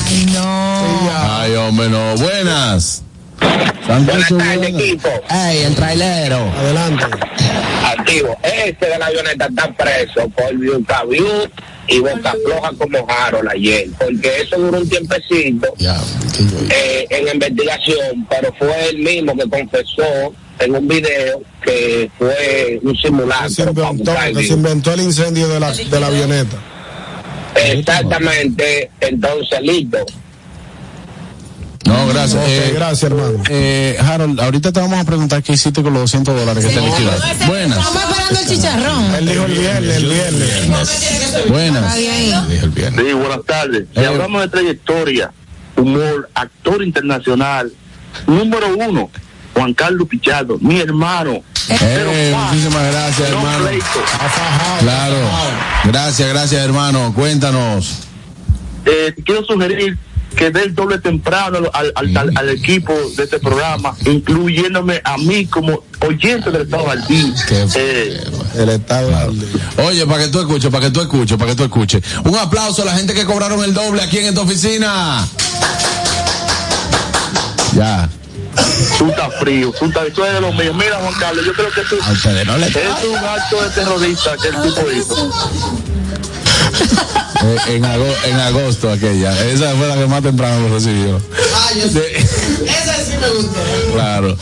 Ay, 0.06 0.26
no. 0.32 1.10
Ay, 1.38 1.54
hombre, 1.54 1.88
no. 1.88 2.16
Buenas. 2.16 3.02
Buenas 3.86 4.28
tardes, 4.28 4.68
equipo. 4.68 5.08
Ey, 5.30 5.58
el 5.64 5.74
trailero. 5.74 6.50
Adelante. 6.58 7.04
Activo. 7.98 8.36
Este 8.42 8.86
de 8.88 8.98
la 8.98 9.06
avioneta 9.06 9.46
está 9.46 9.72
preso 9.72 10.28
por 10.30 10.54
View 10.56 10.84
y 11.88 11.98
Boca 11.98 12.34
Floja 12.44 12.72
como 12.78 13.06
Harold 13.10 13.48
ayer. 13.50 13.88
Porque 13.98 14.30
eso 14.42 14.56
duró 14.58 14.78
un 14.78 14.88
tiempecito 14.88 15.72
yo- 15.78 15.92
eh, 16.70 17.06
en 17.10 17.28
investigación, 17.34 18.26
pero 18.30 18.52
fue 18.58 18.88
él 18.90 18.98
mismo 18.98 19.36
que 19.36 19.48
confesó 19.48 20.32
en 20.58 20.74
un 20.76 20.86
video 20.88 21.42
que 21.64 22.10
fue 22.18 22.78
un 22.82 22.92
Que 22.92 22.96
se 23.00 23.06
simulacro. 23.08 23.64
inventó, 23.70 24.14
que 24.34 24.44
se 24.46 24.52
inventó 24.52 24.92
el 24.94 25.00
incendio 25.00 25.48
de 25.48 25.60
la, 25.60 25.72
de 25.72 26.00
la 26.00 26.06
avioneta. 26.06 26.56
Exactamente, 27.54 28.90
entonces 29.00 29.60
listo. 29.62 29.98
No, 31.92 32.06
gracias. 32.08 32.42
Ok, 32.42 32.48
Eh, 32.48 32.72
gracias, 32.74 33.02
hermano. 33.10 33.42
eh, 33.48 33.98
Harold, 34.00 34.40
ahorita 34.40 34.72
te 34.72 34.80
vamos 34.80 34.98
a 34.98 35.04
preguntar 35.04 35.42
qué 35.42 35.52
hiciste 35.52 35.82
con 35.82 35.92
los 35.92 36.02
200 36.02 36.34
dólares 36.34 36.64
que 36.64 36.72
te 36.74 36.80
liquidaste. 36.80 37.46
Buenas. 37.46 37.78
Estamos 37.78 38.02
esperando 38.02 38.40
el 38.40 38.46
chicharrón. 38.48 39.14
Él 39.14 39.26
dijo 39.28 39.44
el 39.44 39.52
viernes, 39.52 39.96
el 39.96 40.04
viernes. 40.06 41.48
Buenas. 41.48 41.94
Dije 41.94 42.64
el 42.64 42.70
viernes. 42.70 43.04
Sí, 43.06 43.12
buenas 43.12 43.44
tardes. 43.46 43.84
Si 43.94 44.00
Eh. 44.00 44.06
hablamos 44.06 44.40
de 44.42 44.48
trayectoria, 44.48 45.32
humor, 45.76 46.30
actor 46.34 46.82
internacional, 46.82 47.72
número 48.26 48.66
uno, 48.76 49.10
Juan 49.54 49.74
Carlos 49.74 50.08
Pichardo, 50.08 50.58
mi 50.60 50.80
hermano. 50.80 51.42
Eh, 51.68 52.34
muchísimas 52.36 52.90
gracias, 52.90 53.30
No 53.30 53.36
hermano. 53.38 53.68
Claro. 54.80 55.16
Gracias, 55.84 56.28
gracias, 56.28 56.64
hermano. 56.64 57.12
Cuéntanos. 57.14 57.98
Eh, 58.84 59.14
quiero 59.24 59.44
sugerir 59.44 59.96
que 60.36 60.50
dé 60.50 60.62
el 60.62 60.74
doble 60.74 60.98
temprano 60.98 61.58
al, 61.72 61.92
al, 61.94 62.16
al- 62.16 62.36
al 62.36 62.48
equipo 62.48 62.92
de 63.16 63.24
este 63.24 63.38
programa, 63.38 63.94
incluyéndome 64.06 65.00
a 65.04 65.16
mí 65.18 65.46
como 65.46 65.82
oyente 66.06 66.50
del 66.50 66.62
Estado 66.62 66.86
Jardín. 66.86 67.34
Eh, 67.74 68.20
El 68.56 68.68
estado 68.70 69.08
del- 69.32 69.48
Oye, 69.86 70.06
para 70.06 70.24
que 70.24 70.28
tú 70.30 70.40
escuches, 70.40 70.70
para 70.70 70.86
que 70.86 70.90
tú 70.90 71.00
escuches, 71.00 71.36
para 71.36 71.50
que 71.50 71.56
tú 71.56 71.64
escuches. 71.64 72.02
Un 72.24 72.36
aplauso 72.36 72.82
a 72.82 72.84
la 72.86 72.92
gente 72.96 73.14
que 73.14 73.24
cobraron 73.24 73.62
el 73.64 73.72
doble 73.74 74.02
aquí 74.02 74.18
en 74.18 74.26
esta 74.26 74.40
oficina. 74.40 75.26
Ya. 77.74 78.08
tú 78.98 79.08
estás 79.08 79.34
frío, 79.40 79.72
tú, 79.78 79.86
estás, 79.86 80.12
tú 80.14 80.22
eres 80.24 80.34
de 80.34 80.40
los 80.42 80.54
míos. 80.54 80.74
Mira, 80.76 80.96
Juan 80.98 81.14
Carlos, 81.18 81.44
yo 81.46 81.52
creo 81.54 81.70
que 81.70 81.80
tú, 81.82 81.96
A 82.02 82.12
ustedes 82.12 82.46
no 82.46 82.58
le 82.58 82.66
es 82.66 82.76
un 83.08 83.16
acto 83.16 83.62
de 83.62 83.70
terrorista 83.70 84.36
que 84.40 84.48
el 84.48 84.54
tipo 84.62 84.90
hizo. 84.90 85.30
En, 87.68 87.84
ago- 87.84 88.14
en 88.26 88.36
agosto 88.38 88.90
aquella. 88.90 89.32
Esa 89.48 89.74
fue 89.74 89.88
la 89.88 89.94
que 89.96 90.06
más 90.06 90.22
temprano 90.22 90.68
lo 90.68 90.74
recibió. 90.74 91.20
Esa 91.74 93.04
sí 93.04 93.12
me 93.20 93.28
gusta. 93.30 93.60
Claro. 93.92 94.36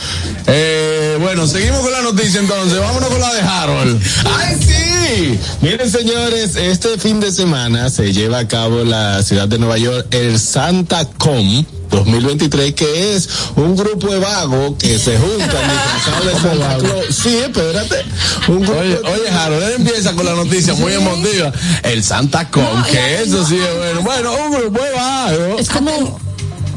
Eh, 0.47 1.17
bueno, 1.19 1.47
seguimos 1.47 1.79
con 1.79 1.91
la 1.91 2.01
noticia 2.01 2.39
entonces. 2.41 2.79
Vámonos 2.79 3.09
con 3.09 3.19
la 3.19 3.33
de 3.33 3.41
Harold. 3.41 4.01
¡Ay, 4.37 4.55
sí! 4.59 5.39
Miren, 5.61 5.89
señores, 5.89 6.55
este 6.55 6.97
fin 6.97 7.19
de 7.19 7.31
semana 7.31 7.89
se 7.89 8.13
lleva 8.13 8.39
a 8.39 8.47
cabo 8.47 8.81
en 8.81 8.89
la 8.91 9.23
ciudad 9.23 9.47
de 9.47 9.57
Nueva 9.57 9.77
York 9.77 10.07
el 10.11 10.39
Santa 10.39 11.05
Com 11.17 11.65
2023, 11.91 12.73
que 12.73 13.15
es 13.15 13.29
un 13.55 13.75
grupo 13.75 14.07
de 14.11 14.19
vagos 14.19 14.73
que 14.79 14.97
se 14.97 15.17
juntan 15.17 15.49
disfrazados 15.49 16.25
de 16.25 16.31
Santa 16.49 16.77
Claus. 16.77 17.05
Sí, 17.15 17.37
espérate. 17.37 18.05
Un 18.47 18.61
grupo 18.61 18.79
Oye, 18.79 18.89
de- 18.89 18.97
oye, 19.09 19.29
Harold, 19.29 19.63
él 19.63 19.73
empieza 19.77 20.13
con 20.13 20.25
la 20.25 20.33
noticia 20.33 20.73
muy 20.73 20.93
emotiva. 20.93 21.51
El 21.83 22.03
Santa 22.03 22.49
Con, 22.49 22.83
que 22.89 23.21
eso 23.21 23.45
sí 23.45 23.57
es 23.57 23.77
bueno. 23.77 24.01
Bueno, 24.01 24.33
un 24.45 24.51
grupo 24.51 24.81
de 24.83 24.91
vagos. 24.91 25.59
Es 25.61 25.69
como, 25.69 26.19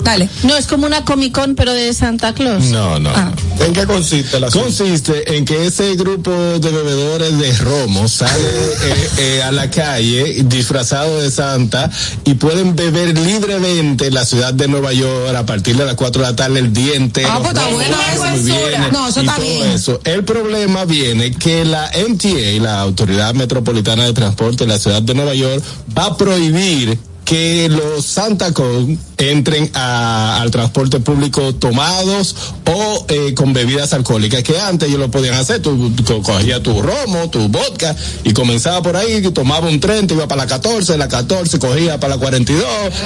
Dale. 0.04 0.28
no, 0.42 0.56
es 0.56 0.66
como 0.66 0.86
una 0.86 1.04
Comic 1.04 1.32
Con, 1.34 1.54
pero 1.54 1.72
de 1.72 1.92
Santa 1.94 2.34
Claus. 2.34 2.64
No, 2.66 2.98
no. 2.98 3.10
Ah. 3.14 3.32
¿En 3.60 3.72
qué 3.72 3.86
consiste 3.86 4.38
la 4.38 4.50
Consiste 4.50 5.36
en 5.36 5.44
que 5.44 5.66
ese 5.66 5.94
grupo 5.96 6.30
de 6.30 6.70
bebedores 6.70 7.38
de 7.38 7.52
romo 7.58 8.06
sale 8.08 8.32
eh, 8.42 9.08
eh, 9.18 9.42
a 9.42 9.50
la 9.52 9.70
calle 9.70 10.42
disfrazado 10.44 11.20
de 11.20 11.30
Santa 11.30 11.90
y 12.24 12.34
pueden 12.34 12.76
beber 12.76 13.16
libremente 13.18 14.08
en 14.08 14.14
la 14.14 14.24
ciudad 14.24 14.52
de 14.52 14.68
Nueva 14.68 14.92
York 14.92 15.34
a 15.34 15.46
partir 15.46 15.76
de 15.76 15.84
las 15.84 15.94
4 15.94 16.22
de 16.22 16.28
la 16.30 16.36
tarde 16.36 16.58
el 16.60 16.72
día 16.72 16.94
entero. 16.94 17.28
Ah, 17.30 17.38
pues 17.38 17.50
está 17.54 17.66
bueno 17.68 17.96
muy 17.96 18.28
eso. 18.28 18.44
bien, 18.44 18.82
No, 18.92 19.08
eso 19.08 19.20
está 19.20 19.38
bien. 19.38 19.62
eso. 19.70 20.00
El 20.04 20.24
problema 20.24 20.84
viene 20.84 21.32
que 21.32 21.64
la 21.64 21.90
MTA, 22.08 22.62
la 22.62 22.80
Autoridad 22.80 23.34
Metropolitana 23.34 24.04
de 24.04 24.12
Transporte 24.12 24.64
de 24.64 24.72
la 24.72 24.78
ciudad 24.78 25.02
de 25.02 25.14
Nueva 25.14 25.34
York, 25.34 25.62
va 25.96 26.06
a 26.06 26.16
prohibir 26.16 26.98
que 27.24 27.68
los 27.70 28.04
Santa 28.04 28.52
Con 28.52 28.98
entren 29.18 29.70
a- 29.74 30.40
al 30.40 30.50
transporte 30.50 31.00
público 31.00 31.54
tomados 31.54 32.34
o 32.66 33.06
eh, 33.08 33.34
con 33.34 33.52
bebidas 33.52 33.92
alcohólicas, 33.92 34.42
que 34.42 34.58
antes 34.58 34.88
ellos 34.88 35.00
lo 35.00 35.10
podían 35.10 35.34
hacer, 35.34 35.60
tú, 35.60 35.90
tú 35.90 36.22
cogías 36.22 36.62
tu 36.62 36.80
romo, 36.82 37.28
tu 37.30 37.48
vodka 37.48 37.94
y 38.24 38.32
comenzaba 38.32 38.82
por 38.82 38.96
ahí, 38.96 39.14
y 39.24 39.30
tomaba 39.30 39.68
un 39.68 39.78
tren, 39.80 40.06
te 40.06 40.14
iba 40.14 40.26
para 40.28 40.42
la 40.42 40.46
14, 40.48 40.96
la 40.98 41.08
14 41.08 41.58
cogía 41.58 41.98
para 42.00 42.14
la 42.16 42.20
42, 42.20 42.64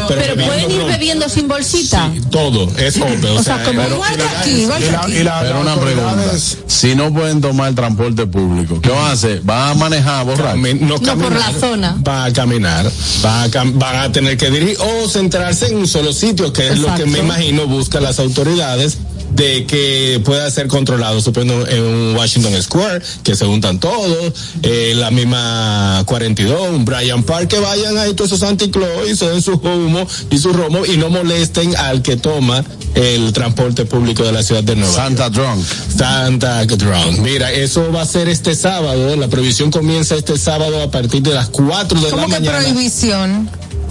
pero, 0.09 0.21
Pero 0.21 0.35
pueden 0.47 0.71
ir 0.71 0.79
ron. 0.79 0.89
bebiendo 0.89 1.29
sin 1.29 1.49
bolsita. 1.49 2.11
todo, 2.31 2.71
es 2.79 2.97
obvio. 2.97 3.35
O 3.35 3.43
sea, 3.43 3.63
como 3.65 3.83
pero- 3.83 4.03
aquí, 4.05 4.65
aquí. 4.71 5.13
y 5.19 5.23
la- 5.23 5.41
Pero 5.41 5.61
una 5.61 5.77
pregunta. 5.77 6.25
Si 6.67 6.95
no 6.95 7.13
pueden 7.13 7.41
tomar 7.41 7.69
el 7.71 7.75
transporte 7.75 8.27
público, 8.27 8.81
¿qué 8.81 8.91
van 8.91 9.07
a 9.07 9.13
hacer? 9.13 9.41
¿Van 9.43 9.71
a 9.71 9.75
manejar? 9.75 10.27
Cami- 10.27 10.81
no, 10.81 10.97
por 10.97 11.05
caminar, 11.07 11.33
la 11.33 11.61
zona. 11.61 11.97
Va 12.07 12.25
a 12.27 12.33
caminar, 12.33 12.91
va 13.25 13.43
a 13.45 13.49
cam- 13.49 13.75
van 13.79 13.97
a 13.97 14.13
tener 14.13 14.37
que 14.37 14.51
dirigir 14.51 14.77
o 14.81 15.09
centrarse 15.09 15.67
en 15.69 15.77
un 15.77 15.87
solo 15.99 16.13
sitio, 16.13 16.53
que 16.53 16.69
es 16.69 16.79
lo 16.79 16.95
que 16.95 17.07
me 17.07 17.19
imagino 17.19 17.67
buscan 17.67 18.05
las 18.05 18.21
autoridades 18.21 18.99
de 19.33 19.67
que 19.67 20.21
pueda 20.25 20.49
ser 20.51 20.69
controlado, 20.69 21.21
supongo 21.21 21.67
en 21.67 21.83
un 21.83 22.17
Washington 22.17 22.61
Square, 22.63 23.03
que 23.25 23.35
se 23.35 23.45
juntan 23.45 23.81
todos, 23.81 24.33
eh, 24.63 24.93
la 24.97 25.11
misma 25.11 26.03
42, 26.07 26.71
un 26.71 26.85
Bryant 26.85 27.27
Park, 27.27 27.49
que 27.49 27.59
vayan 27.59 27.99
ahí 27.99 28.15
todos 28.15 28.33
esos 28.33 28.49
anticlos 28.49 28.89
y 29.11 29.17
se 29.17 29.29
den 29.29 29.43
su 29.43 29.55
humo 29.55 30.07
y 30.31 30.39
su 30.39 30.53
romo 30.53 30.87
y 30.87 30.97
no 30.97 31.11
molesten 31.11 31.77
al 31.77 32.01
que 32.01 32.17
toma 32.17 32.65
el 32.95 33.33
transporte 33.33 33.85
público 33.85 34.23
de 34.23 34.33
la 34.33 34.43
ciudad 34.43 34.63
de 34.63 34.77
Nueva 34.77 34.93
York. 34.93 35.05
Santa 35.05 35.31
Drunk. 35.31 35.65
Santa 35.97 36.65
Drunk. 36.65 37.19
Mira, 37.19 37.53
eso 37.53 37.93
va 37.93 38.03
a 38.03 38.07
ser 38.07 38.29
este 38.29 38.55
sábado. 38.55 39.17
La 39.17 39.29
prohibición 39.29 39.71
comienza 39.73 40.15
este 40.15 40.39
sábado 40.39 40.81
a 40.81 40.91
partir 40.91 41.23
de 41.23 41.35
las 41.35 41.49
4 41.49 42.01
de 42.01 42.05
la 42.05 42.11
¿Cómo 42.11 42.27
que 42.27 42.33
mañana. 42.33 42.59
prohibición? 42.59 43.51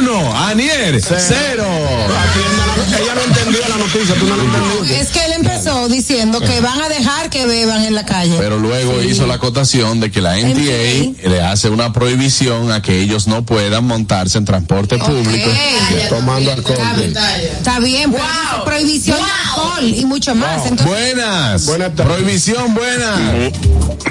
1, 0.00 0.36
Anier 0.48 1.00
0. 1.00 1.64
Ella 2.90 3.14
no 3.14 3.20
entendió 3.22 3.60
la 3.68 3.76
noticia, 3.76 4.14
tú 4.14 4.26
no 4.26 4.36
la 4.36 4.44
entendiste. 4.44 5.00
Es 5.00 5.08
que 5.08 5.24
él 5.26 5.32
empezó 5.36 5.88
diciendo 5.88 6.40
que 6.40 6.60
van 6.60 6.80
a 6.80 6.88
dejar 6.88 7.28
que 7.28 7.44
beban 7.44 7.84
en 7.84 7.94
la 7.94 8.06
calle. 8.06 8.34
Pero 8.38 8.58
luego 8.58 9.02
hizo 9.02 9.26
la 9.26 9.34
acotación 9.34 10.00
de 10.00 10.10
que 10.10 10.20
la 10.20 10.38
NTA 10.38 11.28
le 11.28 11.42
hace 11.42 11.68
una 11.68 11.92
prohibición 11.92 12.72
a 12.72 12.80
que 12.80 13.00
ellos 13.00 13.26
no 13.26 13.44
puedan 13.44 13.84
montarse 13.84 14.38
en 14.38 14.46
transporte 14.46 14.96
público. 14.96 15.50
Tomando 16.08 16.52
alcohol. 16.52 16.78
Está 17.02 17.78
bien, 17.80 18.14
prohibición 18.64 19.18
de 19.18 19.22
alcohol 19.22 19.84
y 19.84 20.04
mucho 20.06 20.34
más. 20.34 20.66
Entonces, 20.66 20.86
Buenas. 20.86 21.66
Buenas 21.66 21.94
tardes. 21.94 22.16
Prohibición 22.16 22.74
buena. 22.74 23.50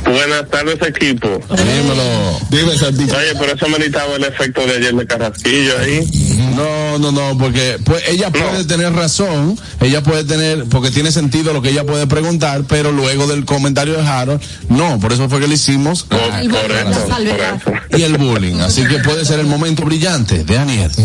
Buenas 0.04 0.50
tardes, 0.50 0.78
equipo. 0.88 1.28
Dímelo. 1.50 2.40
Dime, 2.50 2.78
Santito. 2.78 3.16
Oye, 3.16 3.34
pero 3.40 3.54
eso 3.54 3.68
meritaba 3.70 4.16
el 4.16 4.24
efecto 4.24 4.66
de 4.66 4.78
ayer 4.78 4.96
de 4.96 5.06
Carrasquillo 5.06 5.79
ahí. 5.80 6.08
No, 6.56 6.98
no, 7.00 7.12
no, 7.12 7.38
porque 7.38 7.78
pues 7.84 8.04
ella 8.08 8.32
puede 8.32 8.64
tener 8.66 8.94
razón, 8.94 9.58
ella 9.82 10.02
puede 10.04 10.24
tener, 10.24 10.66
porque 10.66 10.92
tiene 10.92 11.12
sentido 11.12 11.54
lo 11.54 11.62
que 11.62 11.70
ella 11.70 11.86
puede 11.86 12.08
preguntar, 12.08 12.64
pero 12.68 12.92
luego 12.92 13.28
del 13.28 13.46
comentario 13.46 13.94
de 13.96 14.08
Harold, 14.08 14.42
no, 14.70 15.00
por 15.00 15.14
eso 15.14 15.30
fue 15.30 15.40
que 15.40 15.48
le 15.48 15.56
hicimos 15.56 16.04
Por, 16.04 16.20
ah, 16.20 16.42
por 16.50 16.72
eso, 16.72 17.00
por 17.00 17.10
salvedad. 17.10 17.62
eso. 17.62 17.98
y 17.98 18.04
el 18.04 18.18
bullying, 18.18 18.56
así 18.62 18.84
que 18.86 19.00
puede 19.00 19.26
ser 19.26 19.40
el 19.40 19.48
momento 19.48 19.84
brillante 19.86 20.44
de 20.44 20.58
Aniel. 20.58 20.92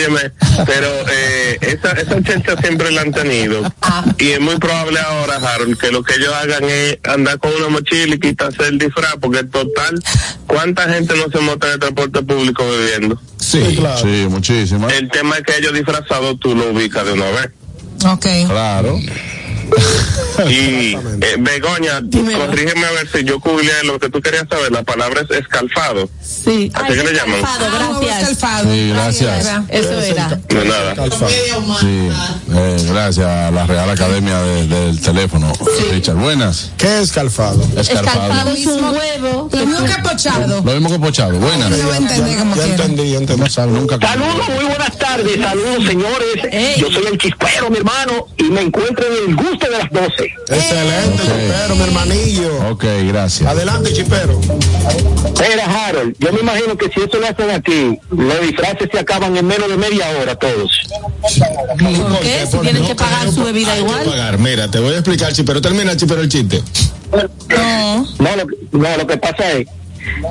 Óyeme, 0.00 0.32
pero 0.66 0.88
eh, 1.12 1.58
esa, 1.60 1.92
esa 1.92 2.22
chelcha 2.22 2.56
siempre 2.62 2.90
la 2.90 3.02
han 3.02 3.12
tenido. 3.12 3.62
Y 4.18 4.30
es 4.30 4.40
muy 4.40 4.56
probable 4.56 4.98
ahora, 5.00 5.36
Harold, 5.36 5.78
que 5.78 5.90
lo 5.90 6.02
que 6.02 6.14
ellos 6.14 6.32
hagan 6.32 6.64
es 6.64 6.98
andar 7.04 7.38
con 7.38 7.52
una 7.54 7.68
mochila 7.68 8.14
y 8.14 8.18
quitarse 8.18 8.66
el 8.66 8.78
disfraz, 8.78 9.16
porque 9.20 9.44
total, 9.44 10.02
¿cuánta 10.46 10.88
gente 10.88 11.14
no 11.16 11.30
se 11.30 11.38
monta 11.44 11.66
en 11.66 11.72
el 11.74 11.78
transporte 11.80 12.22
público 12.22 12.64
bebiendo? 12.66 13.20
Sí, 13.38 13.76
claro. 13.76 13.98
Sí, 14.00 14.26
muchísimo. 14.28 14.88
El 14.88 15.10
tema 15.10 15.36
es 15.36 15.42
que 15.44 15.58
ellos 15.58 15.74
disfrazados 15.74 16.38
tú 16.40 16.54
lo 16.54 16.70
ubicas 16.70 17.04
de 17.04 17.12
una 17.12 17.30
vez. 17.30 17.50
ok. 18.06 18.26
Claro. 18.48 18.98
Y 20.48 20.94
eh, 20.94 21.36
Begoña, 21.38 22.00
corrígeme 22.00 22.86
a 22.86 22.90
ver 22.92 23.08
si 23.12 23.24
yo 23.24 23.40
googleé 23.40 23.84
lo 23.84 23.98
que 23.98 24.08
tú 24.08 24.22
querías 24.22 24.46
saber. 24.48 24.72
La 24.72 24.82
palabra 24.82 25.20
es 25.28 25.30
escalfado. 25.38 26.08
Sí. 26.22 26.70
¿A 26.72 26.84
qué 26.86 26.94
le 26.94 27.12
llaman? 27.12 27.40
Escalfado, 27.40 27.66
Ah, 27.66 27.98
gracias. 28.00 28.22
escalfado. 28.30 28.72
Sí, 28.72 28.88
gracias. 28.88 29.44
Era. 29.46 29.64
Eso 29.68 30.00
era. 30.00 30.28
De 30.48 30.64
nada. 30.64 30.94
Sí, 31.80 32.08
eh, 32.54 32.86
gracias 32.88 33.26
a 33.26 33.50
la 33.50 33.66
Real 33.66 33.90
Academia 33.90 34.40
de- 34.40 34.66
del 34.66 35.00
Teléfono. 35.00 35.52
Richard, 35.92 36.16
buenas. 36.16 36.70
¿Qué 36.78 37.00
es 37.02 37.12
calfado? 37.12 37.62
Escalfado 37.76 38.08
Escarpado. 38.08 38.50
es 38.52 38.66
un 38.66 38.84
huevo. 38.84 39.50
Lo 39.52 39.66
mismo 39.66 39.84
que 39.84 40.02
pochado. 40.02 40.62
Lo 40.64 40.72
mismo 40.72 40.88
que 40.90 40.98
Pochado. 41.00 41.38
Buenas. 41.38 41.70
Yo 41.76 41.94
entendí 41.94 42.34
como 42.36 42.54
Ya 42.56 42.62
quiera. 42.64 42.84
entendí, 42.84 43.10
ya 43.12 43.18
entendí. 43.18 43.42
No 43.42 43.50
sabe 43.50 43.72
nunca. 43.72 43.98
Saludos, 44.00 44.48
muy 44.54 44.64
buenas 44.64 44.96
tardes, 44.98 45.38
saludos 45.40 45.84
señores. 45.86 46.44
Ey. 46.50 46.80
Yo 46.80 46.90
soy 46.90 47.04
el 47.12 47.18
chispero, 47.18 47.68
mi 47.70 47.76
hermano, 47.78 48.26
y 48.38 48.44
me 48.44 48.62
encuentro 48.62 49.04
en 49.06 49.30
el 49.30 49.34
gusto 49.50 49.66
de 49.70 49.78
las 49.78 49.90
12. 49.90 50.24
Excelente, 50.48 51.22
Ok. 51.22 51.28
chipero, 51.28 51.74
mi 51.76 51.82
hermanillo. 51.82 52.70
Ok, 52.70 52.84
gracias. 53.08 53.48
Adelante, 53.48 53.92
chipero. 53.92 54.40
Mira, 54.40 55.64
Harold, 55.86 56.14
yo 56.18 56.32
me 56.32 56.40
imagino 56.40 56.76
que 56.76 56.86
si 56.90 57.00
eso 57.00 57.18
lo 57.18 57.26
hacen 57.26 57.50
aquí, 57.50 57.98
los 58.10 58.40
disfraces 58.42 58.88
se 58.92 58.98
acaban 58.98 59.36
en 59.36 59.46
menos 59.46 59.68
de 59.68 59.76
media 59.76 60.06
hora 60.20 60.34
todos. 60.36 60.70
¿Por 61.78 62.20
qué? 62.20 62.46
Si 62.50 62.58
tienen 62.58 62.86
que 62.86 62.94
pagar 62.94 63.30
su 63.32 63.42
bebida 63.44 63.76
igual. 63.78 64.04
pagar. 64.04 64.38
Mira, 64.38 64.70
te 64.70 64.78
voy 64.80 64.94
a 64.94 64.98
explicar, 64.98 65.32
chipero. 65.32 65.60
Termina, 65.60 65.96
chipero, 65.96 66.20
el 66.20 66.28
chiste. 66.28 66.62
No. 67.48 68.06
No, 68.18 68.36
lo, 68.36 68.46
que- 68.46 68.56
no, 68.72 68.96
lo 68.96 69.06
que 69.06 69.16
pasa 69.16 69.52
es 69.52 69.66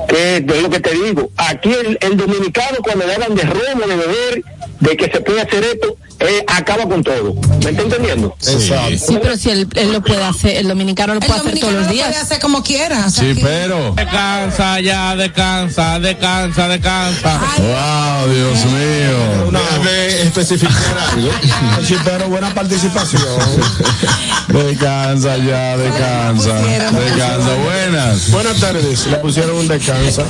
que, 0.08 0.36
es 0.36 0.62
lo 0.62 0.70
que 0.70 0.80
te 0.80 0.92
digo, 0.94 1.30
aquí 1.36 1.70
el, 1.72 1.98
el 2.00 2.16
dominicano 2.16 2.78
cuando 2.82 3.06
le 3.06 3.14
hablan 3.14 3.34
de 3.34 3.42
romo, 3.42 3.86
de 3.86 3.96
beber, 3.96 4.42
de 4.80 4.96
que 4.96 5.10
se 5.10 5.20
puede 5.20 5.40
hacer 5.42 5.62
esto, 5.64 5.96
eh, 6.20 6.44
acaba 6.46 6.86
con 6.88 7.02
todo. 7.02 7.34
¿Me 7.64 7.70
está 7.70 7.82
entendiendo? 7.82 8.34
Exacto. 8.46 8.90
Sí, 9.06 9.18
pero 9.22 9.36
si 9.36 9.50
él, 9.50 9.68
él 9.74 9.92
lo 9.92 10.02
puede 10.02 10.22
hacer, 10.22 10.56
el 10.58 10.68
dominicano 10.68 11.14
lo 11.14 11.20
El 11.20 11.26
puede 11.26 11.40
hacer 11.40 11.58
todos 11.60 11.72
los 11.72 11.82
lo 11.82 11.88
puede 11.88 11.94
días. 12.04 12.16
hacer 12.22 12.38
como 12.40 12.62
quiera. 12.62 13.06
o 13.06 13.10
sea 13.10 13.24
Sí, 13.24 13.34
que- 13.34 13.42
pero. 13.42 13.94
Descansa 13.94 14.80
ya, 14.80 15.16
descansa, 15.16 15.98
descansa, 15.98 16.68
descansa. 16.68 17.40
Ay, 17.40 17.62
Wow, 17.62 18.34
Dios 18.34 18.64
mío. 18.66 19.50
Déjame 19.50 20.22
especificar 20.22 20.98
algo. 21.12 21.30
Chipero, 21.86 22.28
buena 22.28 22.52
participación. 22.54 23.22
Descansa 24.48 25.36
ya, 25.38 25.76
descansa. 25.76 26.54
Descansa. 26.54 27.54
Buenas. 27.64 28.30
Buenas 28.30 28.56
tardes. 28.60 29.06
Le 29.06 29.16
pusieron 29.18 29.56
un 29.56 29.68
descanso. 29.68 30.24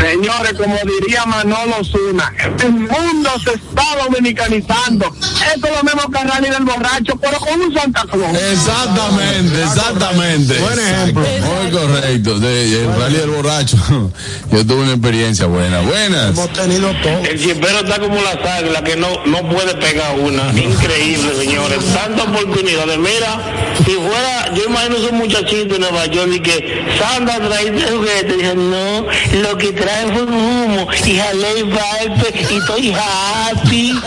Señores, 0.00 0.52
como 0.56 0.76
diría 1.00 1.24
Manolo 1.26 1.82
Zuna, 1.84 2.32
el 2.62 2.72
mundo 2.72 3.30
se 3.44 3.54
está 3.54 3.84
dominicanizando. 4.04 5.14
Esto 5.54 5.68
es 5.68 5.76
lo 5.76 5.82
mismo 5.82 6.10
que 6.10 6.24
Rally 6.24 6.50
del 6.50 6.64
borracho, 6.64 7.16
pero 7.20 7.38
con 7.38 7.60
un 7.60 7.74
Santa 7.74 8.02
Claus. 8.10 8.36
Exactamente, 8.52 9.62
exactamente. 9.62 10.58
Buen 10.58 10.78
ejemplo. 10.78 11.22
Muy 11.22 11.70
correcto. 11.70 12.38
De, 12.40 12.82
el 12.82 12.96
rally 12.96 13.16
del 13.16 13.30
borracho. 13.30 13.76
Yo 14.52 14.66
tuve 14.66 14.82
una 14.82 14.92
experiencia 14.92 15.46
buena. 15.46 15.80
Buenas. 15.80 16.30
Hemos 16.30 16.52
tenido 16.52 16.92
todo. 17.02 17.18
El 17.24 17.40
chipero 17.40 17.80
está 17.80 17.98
como 17.98 18.16
las 18.22 18.36
águilas 18.36 18.82
que 18.82 18.96
no, 18.96 19.08
no 19.26 19.48
puede 19.48 19.74
pegar 19.74 20.18
una. 20.18 20.50
Increíble, 20.52 21.34
señores. 21.38 21.78
Tanta 21.92 22.24
oportunidades. 22.24 22.98
Mira, 22.98 23.74
si 23.84 23.92
fuera, 23.92 24.54
yo 24.54 24.64
imagino 24.64 24.96
esos 24.96 25.12
muchachitos 25.12 25.76
en 25.76 25.80
Nueva 25.80 26.06
York 26.06 26.30
y 26.34 26.40
que 26.40 26.84
Sandra 26.98 27.36
trae 27.38 27.72
juguete. 27.90 28.36
Dicen, 28.36 28.70
no, 28.70 29.06
lo 29.42 29.58
que 29.58 29.72
trae 29.72 30.12
fue 30.12 30.22
un 30.22 30.34
humo. 30.34 30.88
Y 31.04 31.18
jalé 31.18 31.50
el 31.58 31.64
vibe 31.64 32.46
y 32.50 32.56
estoy 32.56 32.92
happy. 32.92 34.00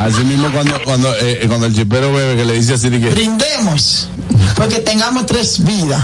Así 0.00 0.24
mismo 0.24 0.50
cuando, 0.50 0.82
cuando, 0.82 1.14
eh, 1.20 1.44
cuando 1.46 1.66
el 1.66 1.74
chipero 1.74 2.10
bebe 2.10 2.34
que 2.34 2.44
le 2.46 2.54
dice 2.54 2.72
así 2.74 2.88
de 2.88 3.00
que. 3.00 3.10
brindemos 3.10 4.08
porque 4.56 4.78
tengamos 4.78 5.26
tres 5.26 5.62
vidas 5.62 6.02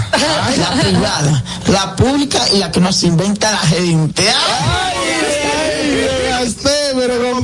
la 0.57 0.81
privada 0.81 1.43
la 1.67 1.95
pública 1.95 2.39
y 2.53 2.59
la 2.59 2.71
que 2.71 2.79
nos 2.79 3.03
inventa 3.03 3.51
la 3.51 3.57
gente 3.57 4.23
¡Ay! 4.23 4.97
gasté, 6.29 6.69
pero 6.95 7.15
Lo 7.15 7.23
gasté. 7.31 7.36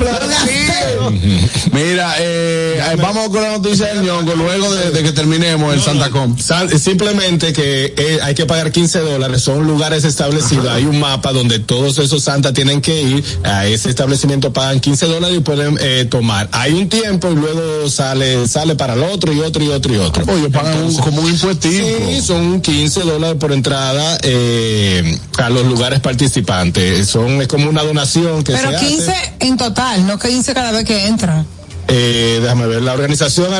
Mira, 1.72 2.16
eh, 2.20 2.82
eh, 2.92 2.96
vamos 2.98 3.30
con 3.30 3.42
la 3.42 3.52
noticia 3.58 3.88
del 3.88 4.04
ñongo 4.04 4.36
luego 4.36 4.74
de, 4.74 4.92
de 4.92 5.04
que 5.04 5.12
terminemos 5.12 5.74
el 5.74 5.82
Santa 5.82 6.10
Com. 6.10 6.38
San- 6.38 6.70
simplemente 6.80 7.54
que 7.54 7.94
eh, 7.98 8.20
hay 8.24 8.36
que 8.36 8.46
pagar 8.46 8.72
15 8.72 9.00
dólares, 9.00 9.42
son 9.42 9.66
lugares 9.66 10.04
establecidos, 10.04 10.68
hay 10.70 10.86
un 10.86 11.00
mapa 11.00 11.32
donde 11.34 11.60
todos 11.60 11.98
esos 12.00 12.24
santas 12.24 12.54
tienen 12.54 12.82
que 12.82 13.02
ir, 13.02 13.24
a 13.44 13.66
ese 13.68 13.90
establecimiento 13.90 14.52
pagan 14.54 14.80
15 14.80 15.06
dólares 15.08 15.38
y 15.38 15.42
pueden 15.42 15.78
eh, 15.82 16.06
tomar. 16.10 16.50
Hay 16.52 16.74
un 16.74 16.90
tiempo 16.90 17.30
y 17.32 17.36
luego 17.36 17.90
sale 17.90 18.48
sale 18.48 18.76
para 18.76 18.94
el 18.94 19.04
otro 19.04 19.32
y 19.34 19.40
otro 19.40 19.64
y 19.64 19.70
otro 19.70 19.94
y 19.94 19.98
otro. 19.98 20.24
Oye, 20.32 20.50
pagan 20.50 20.84
un- 20.84 20.96
como 20.98 21.22
un 21.22 21.30
impuestivo. 21.30 21.88
Sí, 22.10 22.22
son 22.22 22.62
15 22.62 23.02
dólares 23.02 23.38
por 23.40 23.52
entrada 23.52 24.18
eh, 24.24 25.18
a 25.38 25.50
los 25.50 25.66
lugares 25.66 26.00
participantes. 26.00 27.08
Son 27.10 27.42
es 27.42 27.48
como 27.48 27.70
una 27.70 27.84
donación 27.84 28.44
que 28.44 28.54
Pero 28.54 28.70
se 28.70 28.76
hace. 28.76 28.86
15 28.88 29.14
en 29.42 29.58
total, 29.58 30.06
no 30.08 30.18
15 30.20 30.54
cada 30.54 30.72
vez 30.72 30.86
que 30.86 30.93
entran. 31.08 31.46
Eh, 31.90 32.40
déjame 32.42 32.66
ver, 32.68 32.82
la 32.82 32.94
organización 32.94 33.52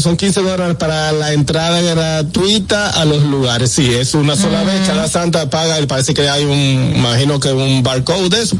son 0.00 0.16
15 0.16 0.40
dólares 0.42 0.76
para 0.76 1.12
la 1.12 1.32
entrada 1.32 1.80
gratuita 1.82 2.90
a 2.90 3.04
los 3.04 3.22
lugares. 3.22 3.70
Sí, 3.70 3.94
es 3.94 4.14
una 4.14 4.34
sola 4.36 4.62
Mm. 4.62 4.66
vez, 4.66 4.86
cada 4.88 5.08
santa 5.08 5.48
paga, 5.50 5.80
y 5.80 5.86
parece 5.86 6.14
que 6.14 6.28
hay 6.28 6.44
un, 6.44 6.94
imagino 6.96 7.38
que 7.38 7.52
un 7.52 7.82
barcode 7.82 8.28
de 8.28 8.42
eso. 8.42 8.56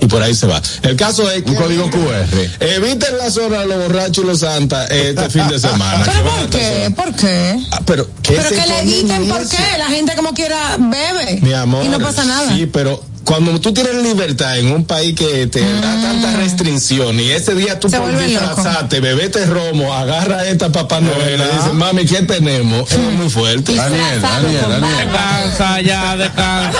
Y 0.00 0.06
por 0.06 0.22
ahí 0.22 0.32
se 0.34 0.46
va. 0.46 0.60
El 0.82 0.94
caso 0.96 1.28
es 1.30 1.42
que. 1.42 1.50
Un 1.50 1.56
código 1.56 1.90
QR. 1.90 2.50
Eviten 2.60 3.18
la 3.18 3.30
zona 3.32 3.64
los 3.64 3.78
borrachos 3.88 4.24
y 4.24 4.26
los 4.28 4.38
santas 4.40 4.88
este 4.90 5.28
fin 5.28 5.48
de 5.48 5.58
semana. 5.58 6.04
¿Pero 6.04 6.22
que 6.22 6.30
por 6.30 6.50
qué? 6.50 6.90
¿Por 6.94 7.14
qué? 7.16 7.58
Ah, 7.72 7.80
pero 7.84 8.08
¿qué 8.22 8.34
Pero 8.34 8.48
que 8.50 8.66
le 8.68 8.80
eviten, 8.82 9.28
¿por 9.28 9.48
qué? 9.48 9.56
La 9.78 9.86
gente 9.88 10.14
como 10.14 10.34
quiera 10.34 10.76
bebe. 10.78 11.40
Mi 11.42 11.52
amor. 11.52 11.84
Y 11.84 11.88
no 11.88 11.98
pasa 11.98 12.24
nada. 12.24 12.54
Sí, 12.54 12.66
pero 12.66 13.02
cuando 13.28 13.60
tú 13.60 13.72
tienes 13.74 13.94
libertad 13.96 14.58
en 14.58 14.72
un 14.72 14.86
país 14.86 15.14
que 15.14 15.46
te 15.48 15.60
da 15.60 16.00
tanta 16.00 16.34
restricción 16.36 17.20
y 17.20 17.30
ese 17.30 17.54
día 17.54 17.78
tú 17.78 17.90
por 17.90 18.18
disfrazarte, 18.18 19.00
bebete 19.00 19.44
romo, 19.44 19.92
agarra 19.92 20.48
esta 20.48 20.72
papá 20.72 21.02
Noel 21.02 21.34
y 21.34 21.36
le 21.36 21.44
dices, 21.44 21.74
mami, 21.74 22.06
¿qué 22.06 22.22
tenemos? 22.22 22.90
Es 22.90 22.98
muy 22.98 23.28
fuerte. 23.28 23.74
Daniel, 23.74 24.22
Daniel, 24.22 24.64
Daniel. 24.70 24.96
Descansa 24.96 25.78
ya, 25.82 26.16
descansa. 26.16 26.78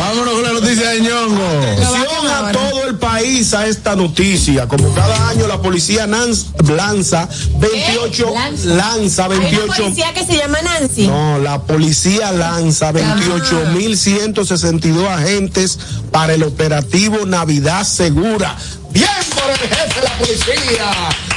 Vámonos 0.00 0.34
con 0.34 0.42
la 0.42 0.54
noticia 0.54 0.90
de 0.90 1.02
ñongo. 1.02 1.46
Atención 1.72 2.26
a 2.26 2.50
todo 2.50 2.88
el 2.88 2.96
país 2.96 3.54
a 3.54 3.68
esta 3.68 3.94
noticia. 3.94 4.66
Como 4.66 4.92
cada 4.92 5.28
año 5.28 5.46
la 5.46 5.62
policía 5.62 6.08
lanza 6.08 7.28
28, 7.60 8.26
¿Qué? 8.26 8.34
Lanza. 8.34 8.74
lanza 8.74 9.24
Hay 9.26 9.30
una 9.30 9.38
28 9.38 9.82
policía 9.84 10.12
que 10.14 10.26
se 10.26 10.36
llama 10.36 10.60
Nancy. 10.62 11.06
No, 11.06 11.38
la 11.38 11.62
policía 11.62 12.32
lanza 12.32 12.92
28.162 12.92 15.06
agentes 15.06 15.43
para 16.10 16.34
el 16.34 16.42
operativo 16.42 17.26
Navidad 17.26 17.84
Segura. 17.84 18.56
Bien 18.94 19.08
por 19.34 19.50
el 19.50 19.58
jefe 19.58 20.00
de 20.00 20.04
la 20.06 20.18
policía 20.18 20.92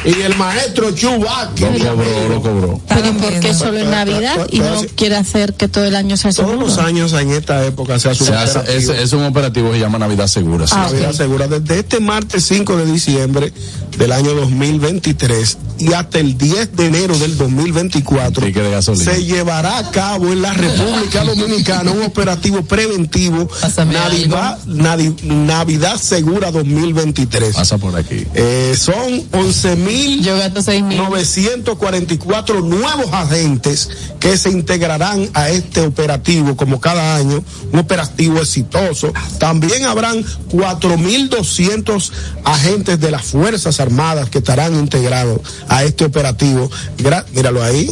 y 0.06 0.22
el 0.22 0.36
maestro 0.38 0.92
Chubaki. 0.92 1.64
Lo 1.64 1.70
cobró, 1.96 2.30
lo 2.30 2.42
cobró. 2.42 2.82
Pero 2.88 3.14
¿por 3.14 3.40
qué 3.40 3.54
solo 3.54 3.80
en 3.80 3.90
Navidad 3.92 4.48
y 4.52 4.60
no 4.60 4.82
quiere 4.96 5.18
hacer 5.18 5.54
que 5.56 5.68
todo 5.68 5.84
el 5.86 5.96
año 5.96 6.16
sea 6.18 6.32
Todos 6.32 6.50
seguro? 6.52 6.68
los 6.68 6.78
años 6.78 7.12
en 7.14 7.32
esta 7.32 7.66
época 7.66 8.00
se 8.00 8.10
hace 8.10 8.24
un 8.24 8.30
Se 8.30 8.36
hace- 8.36 8.60
operativo. 8.60 8.94
es, 8.94 9.00
es 9.02 9.14
un 9.14 9.24
operativo 9.26 9.70
que 9.70 9.76
se 9.76 9.80
llama 9.82 9.98
Navidad 9.98 10.28
Segura. 10.28 10.68
sí. 10.68 10.74
Ah, 10.78 10.88
Navidad. 10.92 11.14
Segura 11.14 11.48
desde 11.48 11.80
este 11.80 12.00
martes 12.00 12.46
5 12.46 12.78
de 12.78 12.86
diciembre 12.86 13.52
del 13.98 14.12
año 14.12 14.34
2023 14.36 15.58
y 15.80 15.94
hasta 15.94 16.20
el 16.20 16.38
10 16.38 16.76
de 16.76 16.86
enero 16.86 17.18
del 17.18 17.38
2024 17.38 18.46
Ticket 18.46 18.64
de 18.64 18.72
gasolina. 18.72 19.12
se 19.14 19.26
llevará 19.26 19.80
a 19.80 19.90
cabo 19.92 20.32
en 20.32 20.42
la 20.44 20.54
República 20.54 21.24
Dominicana 21.24 21.92
un 21.92 22.04
operativo 22.04 22.62
preventivo 22.64 23.50
Navidad, 23.92 24.60
Navidad 24.66 25.98
Segura 25.98 26.52
2023. 26.52 27.47
Pasa 27.56 27.78
por 27.78 27.96
aquí. 27.96 28.26
Eh, 28.34 28.76
son 28.78 29.30
11.000 29.32 30.22
Yo 30.22 30.38
gasto 30.38 30.62
seis 30.62 30.84
mil. 30.84 30.98
944 30.98 32.62
nuevos 32.62 33.14
agentes 33.14 33.90
que 34.20 34.38
se 34.38 34.50
integrarán 34.50 35.30
a 35.34 35.50
este 35.50 35.82
operativo 35.82 36.56
como 36.58 36.80
cada 36.80 37.16
año, 37.16 37.44
un 37.72 37.80
operativo 37.80 38.40
exitoso. 38.40 39.14
También 39.40 39.86
habrán 39.86 40.24
4.200 40.52 42.12
agentes 42.44 43.00
de 43.00 43.12
las 43.12 43.24
Fuerzas 43.26 43.80
Armadas 43.80 44.30
que 44.30 44.40
estarán 44.40 44.76
integrados 44.76 45.40
a 45.68 45.84
este 45.84 46.06
operativo. 46.06 46.70
Gra- 46.98 47.26
míralo 47.34 47.64
ahí, 47.64 47.90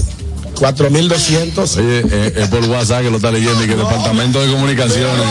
4.200. 0.56 1.78
Oye, 1.78 2.04
eh, 2.10 2.34
es 2.38 2.48
por 2.50 2.63
WhatsApp 2.65 3.02
que 3.04 3.10
lo 3.12 3.18
está 3.18 3.32
leyendo 3.32 3.63
y 3.63 3.68
que 3.68 3.74
el 3.74 3.80
Departamento 3.80 4.41
de 4.46 4.52
Comunicaciones. 4.52 5.26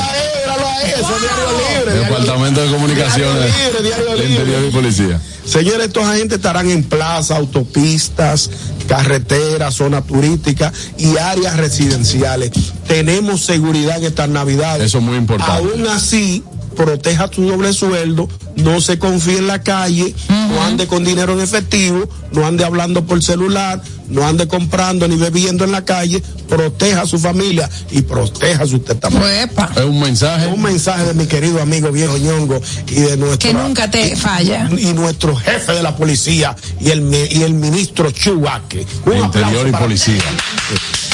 Eso 0.83 1.15
es 1.15 1.23
diario 1.23 1.85
libre. 1.87 1.95
Departamento 2.01 2.61
de 2.63 2.71
Comunicaciones. 2.71 3.55
Diario 3.55 3.81
libre, 3.81 3.83
diario 3.83 4.15
libre. 4.15 4.31
Interior 4.31 4.65
y 4.69 4.71
Policía. 4.71 5.21
Señores, 5.47 5.87
estos 5.87 6.05
agentes 6.05 6.39
estarán 6.39 6.71
en 6.71 6.83
plazas, 6.83 7.37
autopistas, 7.37 8.51
carreteras, 8.89 9.75
zonas 9.75 10.07
turísticas 10.07 10.73
y 10.97 11.17
áreas 11.19 11.57
residenciales. 11.57 12.51
Tenemos 12.87 13.45
seguridad 13.45 13.99
en 13.99 14.05
estas 14.05 14.29
navidades. 14.29 14.87
Eso 14.87 14.99
es 14.99 15.05
muy 15.05 15.17
importante. 15.17 15.53
Aún 15.53 15.87
así, 15.89 16.43
proteja 16.77 17.29
tu 17.29 17.47
doble 17.47 17.73
sueldo, 17.73 18.29
no 18.57 18.81
se 18.81 18.99
confíe 18.99 19.39
en 19.39 19.47
la 19.47 19.63
calle, 19.63 20.15
no 20.29 20.63
ande 20.65 20.87
con 20.87 21.05
dinero 21.05 21.33
en 21.35 21.41
efectivo, 21.41 22.09
no 22.33 22.47
ande 22.47 22.65
hablando 22.65 23.05
por 23.05 23.23
celular, 23.23 23.81
no 24.09 24.27
ande 24.27 24.47
comprando 24.47 25.09
ni 25.09 25.17
bebiendo 25.17 25.65
en 25.65 25.73
la 25.73 25.85
calle, 25.85 26.23
proteja 26.49 27.03
a 27.03 27.07
su 27.07 27.19
familia 27.19 27.69
y 27.91 28.03
proteja 28.03 28.67
su 28.67 28.79
testamento. 28.81 29.25
Uepa. 29.27 29.71
Es 29.75 29.83
un 29.83 29.99
mensaje. 30.01 30.47
Un 30.47 30.63
mensaje 30.63 31.05
de 31.05 31.15
mi 31.15 31.27
querido 31.27 31.61
amigo 31.63 31.91
viejo 31.91 32.17
ñongo 32.19 32.61
y 32.89 32.95
de 33.01 33.17
nuestro 33.17 33.39
Que 33.39 33.55
nunca 33.55 33.91
te 33.91 34.15
falla. 34.17 34.69
y 34.79 34.93
nuestro 34.93 35.35
jefe 35.37 35.73
de 35.73 35.83
la 35.83 35.97
policía 35.97 36.55
y 36.81 36.91
el 36.91 37.03
y 37.31 37.43
el 37.43 37.55
ministro 37.55 38.11
Chubaque. 38.11 38.87
Un 39.07 39.19
Interior 39.19 39.69
y 39.69 39.73
Policía. 39.73 40.23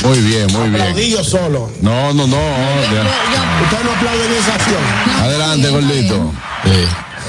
Muy 0.05 0.19
bien, 0.21 0.47
muy 0.53 0.69
bien. 0.71 0.81
Aplaudillo 0.81 1.23
solo. 1.25 1.71
No, 1.83 2.13
no, 2.15 2.27
no. 2.27 2.37
ya. 2.37 3.63
Ustedes 3.63 3.85
no 3.85 3.93
aplauden 3.93 4.33
esa 4.33 4.55
acción. 4.55 4.83
Adelante, 5.21 5.69
gordito. 5.69 6.33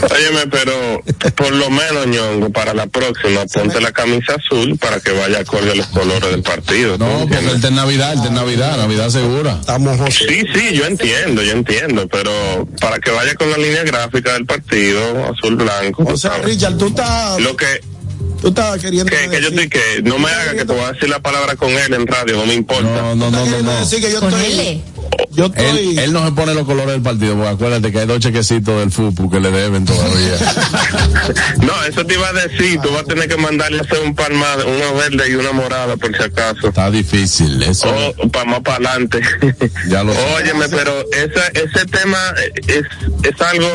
Óyeme, 0.10 0.48
pero 0.50 1.02
por 1.36 1.52
lo 1.54 1.70
menos, 1.70 2.08
ñongo, 2.08 2.50
para 2.52 2.74
la 2.74 2.88
próxima, 2.88 3.46
ponte 3.46 3.80
la 3.82 3.92
camisa 3.92 4.36
azul 4.36 4.78
para 4.78 5.00
que 5.00 5.12
vaya 5.12 5.40
acorde 5.40 5.72
a 5.72 5.76
los 5.76 5.88
colores 5.88 6.30
del 6.32 6.42
partido. 6.44 6.98
¿tú 6.98 7.04
No, 7.06 7.20
porque 7.20 7.36
entiendes? 7.36 7.56
el 7.56 7.62
de 7.62 7.72
Navidad, 7.72 8.14
el 8.14 8.22
de 8.24 8.32
Navidad, 8.32 8.78
Navidad 8.78 9.10
segura. 9.10 9.58
Estamos. 9.60 9.98
Sí, 10.14 10.44
sí, 10.54 10.74
yo 10.74 10.86
entiendo, 10.86 11.44
yo 11.44 11.52
entiendo, 11.52 12.08
pero 12.08 12.32
para 12.80 13.00
que 13.00 13.12
vaya 13.12 13.36
con 13.36 13.50
la 13.52 13.58
línea 13.58 13.84
gráfica 13.84 14.34
del 14.34 14.46
partido, 14.46 15.02
azul 15.34 15.56
blanco. 15.56 16.04
O 16.06 16.18
sea. 16.18 16.38
Richard, 16.40 16.78
tú 16.78 16.88
estás, 16.88 17.40
Lo 17.42 17.56
que, 17.56 17.66
tú 18.42 18.48
estás 18.50 18.80
queriendo 18.82 19.12
que, 19.12 19.30
que 19.30 19.42
yo 19.42 19.50
estoy 19.50 19.70
que, 19.70 20.02
no 20.04 20.18
me 20.18 20.30
haga 20.30 20.54
que 20.54 20.66
te 20.66 20.74
voy 20.74 20.82
a 20.84 20.94
decir 20.94 21.10
la 21.10 21.20
palabra 21.20 21.56
con 21.56 21.70
él 21.70 21.94
en 21.94 22.08
radio, 22.08 22.38
no 22.38 22.46
me 22.46 22.54
importa. 22.56 22.84
No, 22.90 23.16
no, 23.16 23.30
no, 23.30 23.46
no, 23.46 23.80
decir 23.80 24.02
que 24.02 24.12
yo 24.12 24.20
Con 24.20 24.34
estoy, 24.34 24.52
L. 24.54 24.82
yo 25.32 25.45
estoy, 25.45 25.65
Él, 25.65 26.00
él 26.00 26.13
no 26.13 26.26
se 26.26 26.32
pone 26.34 26.54
los 26.54 26.65
colores 26.65 26.93
del 26.93 27.02
partido, 27.02 27.36
porque 27.36 27.50
acuérdate 27.50 27.91
que 27.91 28.00
hay 28.00 28.08
dos 28.08 28.19
chequecitos 28.19 28.80
del 28.80 28.91
fútbol 28.91 29.30
que 29.30 29.39
le 29.39 29.52
deben 29.52 29.86
todavía. 29.86 30.38
No, 31.62 31.84
eso 31.86 32.06
te 32.06 32.15
iba 32.15 32.28
a 32.28 32.34
decir, 32.34 32.80
tú 32.82 32.89
vas 32.91 33.02
a 33.02 33.06
tener 33.06 33.28
que 33.28 33.38
mandarle 33.38 33.80
a 33.80 33.82
hacer 33.82 34.00
un 34.04 34.15
par 34.15 34.34
más, 34.34 34.58
una 34.58 34.91
verde 34.93 35.30
y 35.30 35.36
una 35.36 35.52
morada 35.52 35.95
por 35.97 36.15
si 36.15 36.24
acaso. 36.24 36.69
Está 36.69 36.89
difícil, 36.89 37.62
eso. 37.63 37.93
O 38.17 38.30
para 38.30 38.45
más 38.45 38.62
para 38.62 38.78
adelante. 38.78 39.21
Ya 39.88 40.04
lo 40.04 40.13
sé. 40.13 40.19
Óyeme, 40.36 40.67
pero 40.69 40.93
ese, 41.12 41.41
ese 41.54 41.86
tema 41.86 42.17
es, 42.67 42.84
es 43.24 43.41
algo 43.41 43.67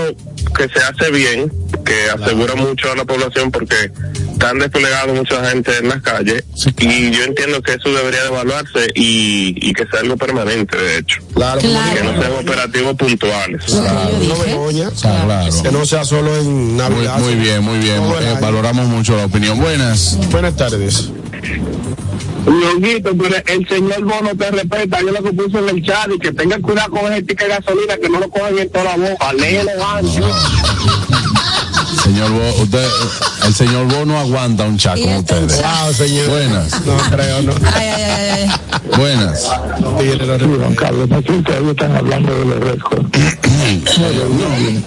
que 0.57 0.69
se 0.69 0.79
hace 0.85 1.11
bien, 1.11 1.53
que 1.85 2.11
asegura 2.11 2.55
mucho 2.55 2.91
a 2.93 2.97
la 2.97 3.05
población 3.05 3.51
porque 3.51 3.91
están 4.33 4.59
desplegados 4.59 5.15
mucha 5.15 5.49
gente 5.51 5.77
en 5.79 5.89
las 5.89 6.03
calles 6.03 6.45
y 6.79 7.11
yo 7.11 7.25
entiendo 7.25 7.63
que 7.63 7.75
eso 7.75 7.93
debería 7.93 8.23
de 8.23 8.29
evaluarse 8.29 8.87
y, 8.95 9.55
y 9.57 9.73
que 9.73 9.87
sea 9.91 10.01
algo 10.01 10.17
permanente, 10.17 10.77
de 10.77 10.99
hecho. 10.99 11.23
Claro, 11.37 11.61
Que 11.61 11.69
no 11.69 12.21
sean 12.21 12.33
operativos 12.41 12.97
puntuales. 12.97 13.75
No. 13.75 14.37
Begoña, 14.45 14.91
claro. 15.01 15.63
que 15.63 15.71
no 15.71 15.87
sea 15.87 16.05
solo 16.05 16.35
en 16.37 16.75
Muy, 16.75 16.77
Navidad. 16.77 17.19
muy 17.21 17.35
bien, 17.37 17.63
muy 17.63 17.79
bien. 17.79 18.03
Eh, 18.03 18.37
valoramos 18.41 18.87
mucho 18.87 19.17
la 19.17 19.27
opinión. 19.27 19.61
Buenas. 19.61 20.19
Buenas 20.31 20.57
tardes. 20.57 21.11
Ñonguito, 22.47 23.11
pero 23.19 23.37
el 23.47 23.69
señor 23.69 24.05
Bono 24.05 24.31
te 24.39 24.51
respeta. 24.51 25.01
Yo 25.01 25.11
lo 25.11 25.23
que 25.23 25.33
puse 25.33 25.59
en 25.59 25.69
el 25.69 25.85
chat 25.85 26.09
y 26.15 26.19
que 26.19 26.33
tenga 26.33 26.59
cuidado 26.61 26.91
con 26.93 27.13
ese 27.13 27.23
ticket 27.23 27.49
de 27.49 27.55
gasolina 27.55 27.97
que 28.01 28.09
no 28.09 28.21
lo 28.21 28.29
cogen 28.31 28.59
en 28.59 28.71
toda 28.71 28.97
la 28.97 28.97
boca. 29.11 29.33
Léelo 29.33 29.71
antes. 29.85 30.25
Señor 32.05 32.31
Bo, 32.31 32.63
usted, 32.63 32.87
el 33.47 33.55
señor 33.55 33.87
Bo 33.87 34.05
no 34.05 34.19
aguanta 34.19 34.65
un 34.65 34.77
chat 34.77 34.99
con 34.99 35.09
este 35.09 35.35
ustedes. 35.35 35.61
chat. 35.61 35.85
Wow, 35.85 35.93
señor. 35.95 36.29
Buenas, 36.29 36.87
No 36.87 36.97
creo, 37.17 37.43
no. 37.43 37.53
Ay, 37.75 37.87
ay, 37.87 38.03
ay, 38.03 38.13
ay, 38.31 38.51
ay. 38.51 38.99
buenas. 38.99 39.51
Don 40.47 40.75
Carlos, 40.75 41.09
¿por 41.09 41.23
qué 41.25 41.33
ustedes 41.33 41.69
están 41.69 41.97
hablando 41.97 42.35
de 42.35 42.45
los 42.45 42.61
récords? 42.61 43.07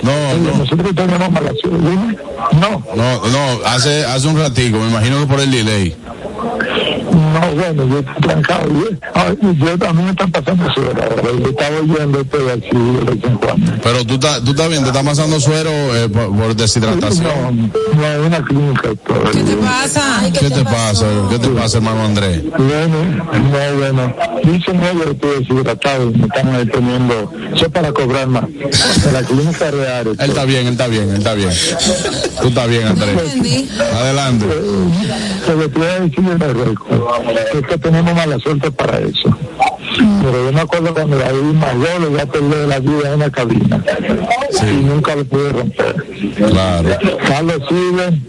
No, 0.03 0.37
no, 0.37 0.57
Nosotros 0.57 0.95
tenemos 0.95 1.31
mala 1.31 1.51
suerte. 1.61 2.17
No. 2.59 2.83
no, 2.95 3.27
no, 3.27 3.59
hace, 3.65 4.05
hace 4.05 4.27
un 4.27 4.37
ratico, 4.39 4.77
me 4.79 4.87
imagino 4.89 5.19
que 5.21 5.25
por 5.27 5.39
el 5.39 5.51
delay. 5.51 5.95
No, 7.11 7.51
bueno, 7.55 7.87
yo 7.87 7.99
estoy 7.99 8.15
trancado. 8.21 8.67
Yo, 8.69 8.85
ah, 9.13 9.31
yo 9.41 9.77
también 9.77 10.05
me 10.05 10.11
están 10.11 10.31
pasando 10.31 10.73
suero 10.73 10.91
ahora. 11.01 11.23
Yo 11.39 11.49
estaba 11.49 11.77
oyendo 11.77 12.21
esto 12.21 12.37
de 12.37 12.51
aquí 12.53 12.69
de 12.77 13.13
vez 13.13 13.23
en 13.23 13.37
cuando. 13.37 13.71
Pero 13.83 14.05
tú, 14.05 14.13
estás- 14.15 14.43
tú 14.43 14.51
estás 14.51 14.69
bien, 14.69 14.81
te 14.83 14.89
está 14.89 15.03
pasando 15.03 15.39
suero 15.39 15.69
eh, 15.95 16.09
por, 16.09 16.35
por 16.35 16.55
deshidratación. 16.55 17.71
No, 17.95 18.17
no, 18.19 18.25
una 18.27 18.43
clínica 18.49 18.89
todo. 19.05 19.31
¿Qué 19.31 19.43
te 19.43 19.55
pasa? 19.57 20.31
¿Qué 20.33 20.49
te 20.49 20.63
pasa? 20.63 21.05
¿Qué 21.29 21.39
te 21.39 21.47
pasa, 21.49 21.77
hermano 21.77 22.03
Andrés? 22.03 22.43
Bueno, 22.49 23.05
no, 23.05 23.77
bueno. 23.77 24.13
Dicen 24.43 24.83
ellos 24.83 25.05
que 25.05 25.12
estoy 25.12 25.39
deshidratado 25.39 26.12
me 26.12 26.25
están 26.25 26.55
ahí 26.55 26.65
teniendo. 26.65 27.31
Eso 27.55 27.65
es 27.65 27.71
para 27.71 27.91
cobrar 27.93 28.27
más. 28.27 28.45
En 28.45 29.13
la 29.13 29.23
clínica 29.23 29.71
real. 29.71 30.07
Él 30.07 30.17
está 30.19 30.45
bien, 30.45 30.67
él 30.67 30.73
está 30.73 30.88
bien, 30.88 31.09
él 31.09 31.17
está 31.17 31.33
bien. 31.35 31.51
Tú 32.41 32.47
estás 32.47 32.67
bien, 32.67 32.88
Andrés. 32.88 33.17
Adelante. 33.93 34.45
Se 35.45 35.55
le 35.55 35.67
voy 35.67 35.88
a 35.88 35.99
decir 35.99 36.19
en 36.19 36.27
el 36.27 36.39
récord, 36.39 37.25
que 37.51 37.59
es 37.59 37.67
que 37.67 37.77
tenemos 37.77 38.13
mala 38.15 38.39
suerte 38.39 38.71
para 38.71 38.99
eso. 38.99 39.38
Pero 39.99 40.45
yo 40.45 40.53
me 40.53 40.62
acuerdo 40.62 40.93
cuando 40.93 41.17
David 41.17 41.53
Mayor 41.53 42.17
ya 42.17 42.25
perdió 42.25 42.67
la 42.67 42.79
vida 42.79 43.09
en 43.09 43.15
una 43.15 43.29
cabina 43.29 43.83
y 44.62 44.83
nunca 44.83 45.15
lo 45.15 45.25
pude 45.25 45.51
romper. 45.51 46.05
Claro. 46.35 46.89
Carlos 47.27 47.62
sigue 47.67 48.21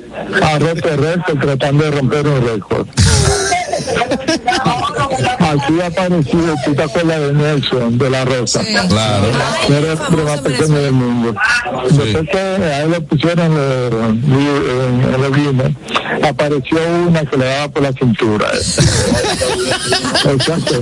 a 0.43 0.59
reto 0.59 0.97
reto 0.97 1.35
tratando 1.41 1.85
de 1.85 1.91
romper 1.91 2.27
un 2.27 2.47
récord. 2.47 2.87
Aquí 5.51 5.81
ha 5.81 5.87
aparecido, 5.87 6.55
tú 6.65 6.75
te 6.75 6.83
acuerdas 6.83 7.21
de 7.21 7.33
Nelson, 7.33 7.99
de 7.99 8.11
la 8.11 8.25
Rosa. 8.25 8.63
Claro. 8.89 9.27
Era 9.69 9.93
el 9.93 10.01
hombre 10.01 10.23
más 10.25 10.41
pequeño 10.41 10.79
del 10.79 10.93
mundo. 10.93 11.35
Después 11.91 12.29
que 12.29 12.39
a 12.39 12.83
él 12.83 12.91
lo 12.93 13.01
pusieron 13.03 13.53
en, 13.53 14.23
en, 15.13 15.25
el 15.25 15.35
Guinness, 15.35 15.75
apareció 16.23 16.79
una 17.09 17.25
que 17.25 17.37
le 17.37 17.47
daba 17.47 17.69
por 17.69 17.83
la 17.83 17.93
cintura. 17.93 18.51
O 20.23 20.43
sea 20.43 20.57
que 20.57 20.79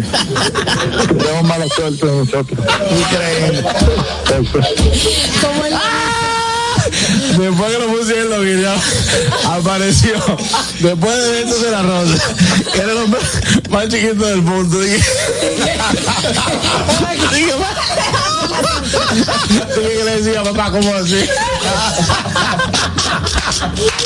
tenemos 1.14 1.44
mala 1.44 1.66
suerte 1.68 2.04
nosotros. 2.07 2.59
Increíble. 2.90 3.64
Como 5.40 5.64
el... 5.64 5.74
Después 7.37 7.72
que 7.72 7.79
lo 7.79 7.87
pusieron 7.88 8.31
los 8.31 8.44
videos, 8.44 8.81
apareció. 9.44 10.14
Después 10.81 11.16
de 11.16 11.42
esto 11.42 11.59
de 11.61 11.70
la 11.70 11.83
rosa, 11.83 12.35
que 12.72 12.81
era 12.81 12.94
hombre 12.94 13.20
más 13.70 13.88
chiquito 13.88 14.27
del 14.27 14.42
mundo. 14.42 14.81
Dije, 14.81 15.05
dije, 17.33 17.53
dije 19.77 19.92
que 19.98 20.05
le 20.05 20.22
decía, 20.22 20.42
papá, 20.42 20.70
¿cómo 20.70 20.94
así? 20.94 21.29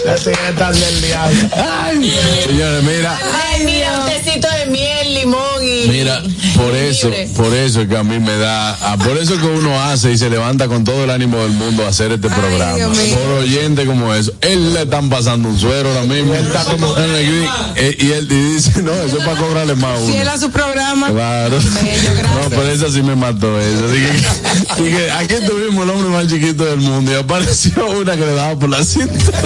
Así 0.08 0.30
que 0.30 0.48
están 0.48 0.72
del 0.72 1.00
diablo. 1.02 1.48
Ay, 1.56 2.12
señores, 2.46 2.82
mira. 2.82 3.18
Ay, 3.50 3.64
mira, 3.64 4.00
un 4.00 4.06
tecito 4.06 4.48
de 4.48 4.66
miel, 4.66 5.14
limón 5.14 5.62
y. 5.62 5.88
Mira, 5.88 6.22
por 6.56 6.74
eso, 6.74 7.10
por 7.36 7.54
eso 7.54 7.82
es 7.82 7.88
que 7.88 7.96
a 7.96 8.02
mí 8.02 8.18
me 8.18 8.36
da, 8.36 8.76
por 8.98 9.16
eso 9.16 9.38
que 9.38 9.46
uno 9.46 9.80
hace 9.80 10.12
y 10.12 10.18
se 10.18 10.28
levanta 10.28 10.68
con 10.68 10.84
todo 10.84 11.04
el 11.04 11.10
ánimo 11.10 11.38
del 11.38 11.52
mundo 11.52 11.84
a 11.84 11.88
hacer 11.88 12.12
este 12.12 12.28
programa. 12.28 12.74
Dios 12.74 12.96
mío. 12.96 13.16
Por 13.16 13.38
oyente 13.38 13.86
como 13.86 14.12
eso. 14.14 14.32
Él 14.40 14.74
le 14.74 14.82
están 14.82 15.08
pasando 15.08 15.48
un 15.48 15.58
suero 15.58 15.88
ahora 15.88 16.02
mismo. 16.02 16.34
En 16.34 16.44
el 17.14 17.26
green, 17.26 17.48
eh, 17.76 17.96
y 17.98 18.10
él 18.12 18.28
y 18.30 18.54
dice, 18.54 18.82
no, 18.82 18.92
eso 18.92 19.18
es 19.18 19.24
para 19.24 19.38
cobrarle 19.38 19.74
más 19.74 20.00
uno. 20.00 20.12
Fiel 20.12 20.28
a 20.28 20.38
su 20.38 20.50
programa. 20.50 21.10
Claro. 21.10 21.58
No, 21.60 22.50
pero 22.50 22.68
esa 22.70 22.90
sí 22.90 23.02
me 23.02 23.14
mató 23.14 23.58
eso. 23.60 23.84
Así 24.70 24.84
que, 24.84 25.10
aquí 25.10 25.34
tuvimos 25.46 25.84
el 25.84 25.90
hombre 25.90 26.10
más 26.10 26.26
chiquito 26.28 26.64
del 26.64 26.80
mundo 26.80 27.10
y 27.12 27.14
apareció 27.52 28.00
una 28.00 28.16
que 28.16 28.24
le 28.24 28.34
daba 28.34 28.58
por 28.58 28.70
la 28.70 28.82
cinta. 28.82 29.14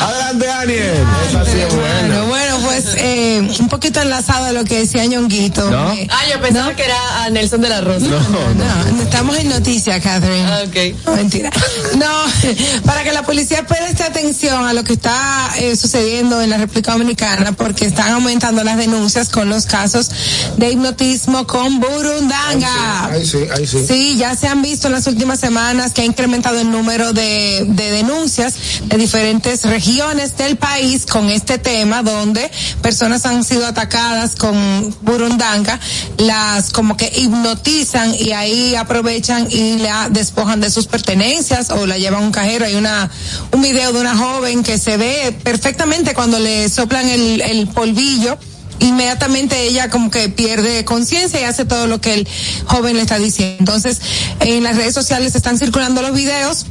Adelante, 0.00 0.46
Daniel. 0.46 1.04
Esa 1.28 1.44
sí 1.44 1.60
es 1.60 1.72
buena. 1.72 2.00
Bueno, 2.00 2.26
bueno, 2.26 2.45
pues 2.82 2.96
eh, 2.98 3.48
un 3.60 3.68
poquito 3.68 4.00
enlazado 4.00 4.46
a 4.46 4.52
lo 4.52 4.64
que 4.64 4.78
decía 4.80 5.04
Ñonguito. 5.06 5.70
¿No? 5.70 5.92
Eh, 5.92 6.06
Ah, 6.10 6.22
yo 6.32 6.40
pensaba 6.40 6.74
que 6.74 6.84
era 6.84 7.24
a 7.24 7.30
Nelson 7.30 7.60
de 7.60 7.68
la 7.68 7.80
Rosa. 7.80 8.06
no, 8.06 9.02
estamos 9.02 9.36
en 9.38 9.48
noticias, 9.48 10.00
Catherine. 10.02 10.46
Ah, 10.46 10.60
ok. 10.66 10.96
No, 11.06 11.12
mentira. 11.16 11.50
No, 11.96 12.82
para 12.84 13.02
que 13.04 13.12
la 13.12 13.22
policía 13.22 13.66
preste 13.66 14.02
atención 14.02 14.66
a 14.66 14.72
lo 14.72 14.84
que 14.84 14.92
está 14.94 15.50
eh, 15.58 15.76
sucediendo 15.76 16.40
en 16.42 16.50
la 16.50 16.58
República 16.58 16.92
Dominicana, 16.92 17.52
porque 17.52 17.86
están 17.86 18.12
aumentando 18.12 18.62
las 18.64 18.76
denuncias 18.76 19.28
con 19.28 19.48
los 19.48 19.66
casos 19.66 20.10
de 20.56 20.70
hipnotismo 20.70 21.46
con 21.46 21.80
Burundanga. 21.80 23.06
Ahí 23.06 23.24
sí, 23.26 23.38
ahí 23.54 23.66
sí. 23.66 23.84
Sí, 23.86 24.16
ya 24.16 24.34
se 24.36 24.48
han 24.48 24.62
visto 24.62 24.86
en 24.88 24.94
las 24.94 25.06
últimas 25.06 25.40
semanas 25.40 25.92
que 25.92 26.02
ha 26.02 26.04
incrementado 26.04 26.60
el 26.60 26.70
número 26.70 27.12
de, 27.12 27.64
de 27.66 27.90
denuncias 27.90 28.54
de 28.84 28.96
diferentes 28.96 29.62
regiones 29.62 30.36
del 30.36 30.56
país 30.56 31.06
con 31.06 31.30
este 31.30 31.58
tema, 31.58 32.02
donde 32.02 32.50
personas 32.82 33.26
han 33.26 33.44
sido 33.44 33.66
atacadas 33.66 34.34
con 34.34 34.94
burundanga, 35.02 35.78
las 36.18 36.70
como 36.70 36.96
que 36.96 37.12
hipnotizan 37.16 38.14
y 38.14 38.32
ahí 38.32 38.74
aprovechan 38.74 39.48
y 39.50 39.78
la 39.78 40.08
despojan 40.08 40.60
de 40.60 40.70
sus 40.70 40.86
pertenencias 40.86 41.70
o 41.70 41.86
la 41.86 41.98
llevan 41.98 42.22
a 42.22 42.26
un 42.26 42.32
cajero. 42.32 42.64
Hay 42.64 42.74
una 42.74 43.10
un 43.52 43.62
video 43.62 43.92
de 43.92 44.00
una 44.00 44.16
joven 44.16 44.62
que 44.62 44.78
se 44.78 44.96
ve 44.96 45.36
perfectamente 45.42 46.14
cuando 46.14 46.38
le 46.38 46.68
soplan 46.68 47.08
el, 47.08 47.40
el 47.40 47.68
polvillo 47.68 48.38
inmediatamente 48.78 49.66
ella 49.66 49.90
como 49.90 50.10
que 50.10 50.28
pierde 50.28 50.84
conciencia 50.84 51.40
y 51.40 51.44
hace 51.44 51.64
todo 51.64 51.86
lo 51.86 52.00
que 52.00 52.14
el 52.14 52.28
joven 52.66 52.96
le 52.96 53.02
está 53.02 53.18
diciendo. 53.18 53.56
Entonces, 53.58 54.00
en 54.40 54.62
las 54.62 54.76
redes 54.76 54.94
sociales 54.94 55.34
están 55.34 55.58
circulando 55.58 56.02
los 56.02 56.12
videos 56.12 56.66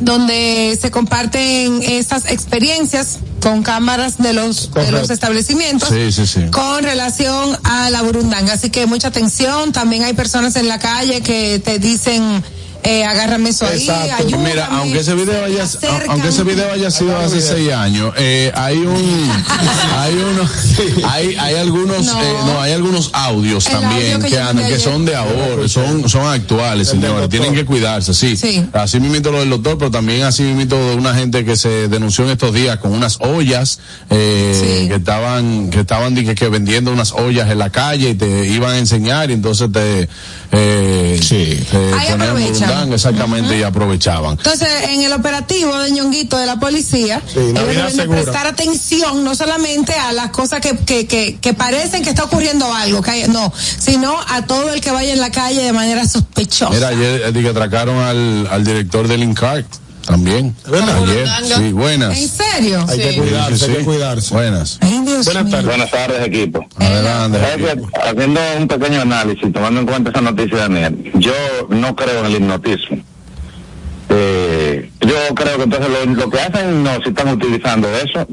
donde 0.00 0.78
se 0.80 0.90
comparten 0.90 1.82
estas 1.82 2.26
experiencias 2.30 3.18
con 3.42 3.62
cámaras 3.62 4.18
de 4.18 4.32
los 4.32 4.70
de 4.72 4.92
los 4.92 5.10
establecimientos 5.10 5.88
Sí, 5.88 6.12
sí, 6.12 6.26
sí. 6.26 6.44
con 6.50 6.82
relación 6.84 7.58
a 7.64 7.90
la 7.90 8.02
burundanga. 8.02 8.52
Así 8.52 8.70
que 8.70 8.86
mucha 8.86 9.08
atención. 9.08 9.72
También 9.72 10.04
hay 10.04 10.12
personas 10.14 10.54
en 10.56 10.68
la 10.68 10.78
calle 10.78 11.22
que 11.22 11.58
te 11.58 11.78
dicen 11.78 12.42
eh, 12.84 13.04
agárrame 13.04 13.50
eso 13.50 13.66
ahí, 13.66 13.80
Exacto. 13.80 14.14
ayúdame. 14.26 14.50
Mira, 14.50 14.66
aunque 14.66 14.98
ese 15.00 15.14
video 15.14 15.44
haya, 15.44 15.64
aunque 16.08 16.28
ese 16.28 16.42
video 16.44 16.72
haya 16.72 16.90
sido 16.90 17.16
hace 17.18 17.40
seis 17.40 17.72
años, 17.72 18.12
eh, 18.16 18.50
hay 18.54 18.76
un, 18.78 19.30
hay 19.98 20.14
uno, 20.14 20.48
hay, 21.08 21.36
hay 21.36 21.54
algunos, 21.56 22.06
No. 22.06 22.20
eh, 22.22 22.34
no, 22.46 22.60
hay 22.60 22.72
algunos 22.72 23.10
audios 23.12 23.66
El 23.66 23.72
también 23.72 24.14
audio 24.22 24.66
que 24.68 24.78
son 24.78 25.04
de 25.04 25.14
ahora, 25.16 25.68
son, 25.68 26.08
son 26.08 26.26
actuales, 26.26 26.88
señores, 26.88 27.28
tienen 27.28 27.54
que 27.54 27.64
cuidarse, 27.64 28.14
sí. 28.14 28.36
Sí. 28.36 28.64
Así 28.72 28.98
mismo 29.00 29.30
lo 29.30 29.40
del 29.40 29.50
doctor, 29.50 29.78
pero 29.78 29.90
también 29.90 30.22
así 30.24 30.42
mismo 30.42 30.76
de 30.76 30.96
una 30.96 31.14
gente 31.14 31.44
que 31.44 31.56
se 31.56 31.88
denunció 31.88 32.24
en 32.24 32.30
estos 32.30 32.52
días 32.52 32.78
con 32.78 32.92
unas 32.92 33.18
ollas, 33.20 33.78
eh, 34.10 34.80
Sí. 34.82 34.88
que 34.88 34.94
estaban, 34.96 35.70
que 35.70 35.80
estaban 35.80 36.14
que, 36.14 36.34
que 36.34 36.48
vendiendo 36.48 36.90
unas 36.92 37.12
ollas 37.12 37.50
en 37.50 37.58
la 37.58 37.70
calle 37.70 38.10
y 38.10 38.14
te 38.14 38.46
iban 38.48 38.72
a 38.72 38.78
enseñar 38.78 39.30
y 39.30 39.34
entonces 39.34 39.70
te, 39.72 40.08
eh, 40.52 41.18
Sí. 41.22 41.64
te 41.70 41.94
exactamente, 42.92 43.58
y 43.58 43.62
aprovechaban. 43.62 44.32
Entonces, 44.38 44.68
en 44.88 45.02
el 45.02 45.12
operativo 45.12 45.76
de 45.78 45.90
ñonguito 45.90 46.36
de 46.38 46.46
la 46.46 46.58
policía, 46.60 47.20
segura. 47.26 48.06
prestar 48.08 48.46
atención 48.46 49.24
no 49.24 49.34
solamente 49.34 49.92
a 49.94 50.12
las 50.12 50.30
cosas 50.30 50.60
que, 50.60 50.76
que, 50.78 51.06
que, 51.06 51.38
que 51.40 51.54
parecen 51.54 52.02
que 52.02 52.10
está 52.10 52.24
ocurriendo 52.24 52.72
algo, 52.72 53.02
que 53.02 53.10
hay- 53.10 53.28
no, 53.28 53.52
sino 53.78 54.14
a 54.28 54.42
todo 54.46 54.72
el 54.72 54.80
que 54.80 54.90
vaya 54.90 55.12
en 55.12 55.20
la 55.20 55.30
calle 55.30 55.62
de 55.62 55.72
manera 55.72 56.06
sospechosa. 56.06 56.70
Mira, 56.74 56.88
ayer 56.88 57.22
eh, 57.26 57.32
que 57.42 57.48
atracaron 57.48 57.98
al, 57.98 58.46
al 58.50 58.64
director 58.64 59.08
del 59.08 59.22
INCART 59.22 59.66
también. 60.06 60.54
Ayer, 60.66 61.28
sí, 61.56 61.72
buenas. 61.72 62.18
¿En 62.18 62.28
serio? 62.28 62.84
Hay 62.88 62.98
que 62.98 63.16
cuidarse, 63.16 63.56
sí, 63.56 63.70
hay 63.70 63.76
que 63.78 63.84
cuidarse. 63.84 64.34
Buenas. 64.34 64.78
Ay, 64.80 64.98
Buenas 65.02 65.50
tardes. 65.50 65.64
Buenas 65.64 65.90
tardes, 65.90 66.26
equipo. 66.26 66.66
Adelante. 66.76 67.38
Haciendo 68.04 68.40
un 68.58 68.68
pequeño 68.68 69.00
análisis, 69.02 69.52
tomando 69.52 69.80
en 69.80 69.86
cuenta 69.86 70.10
esa 70.10 70.20
noticia 70.20 70.56
de 70.56 70.62
Daniel, 70.62 71.12
yo 71.14 71.32
no 71.68 71.94
creo 71.96 72.20
en 72.20 72.26
el 72.26 72.34
hipnotismo. 72.36 72.98
Eh, 74.08 74.90
yo 75.00 75.34
creo 75.34 75.56
que 75.56 75.62
entonces 75.62 75.88
lo, 75.88 76.14
lo 76.14 76.30
que 76.30 76.40
hacen 76.40 76.82
no, 76.82 77.02
si 77.02 77.08
están 77.08 77.28
utilizando 77.28 77.88
eso, 77.96 78.26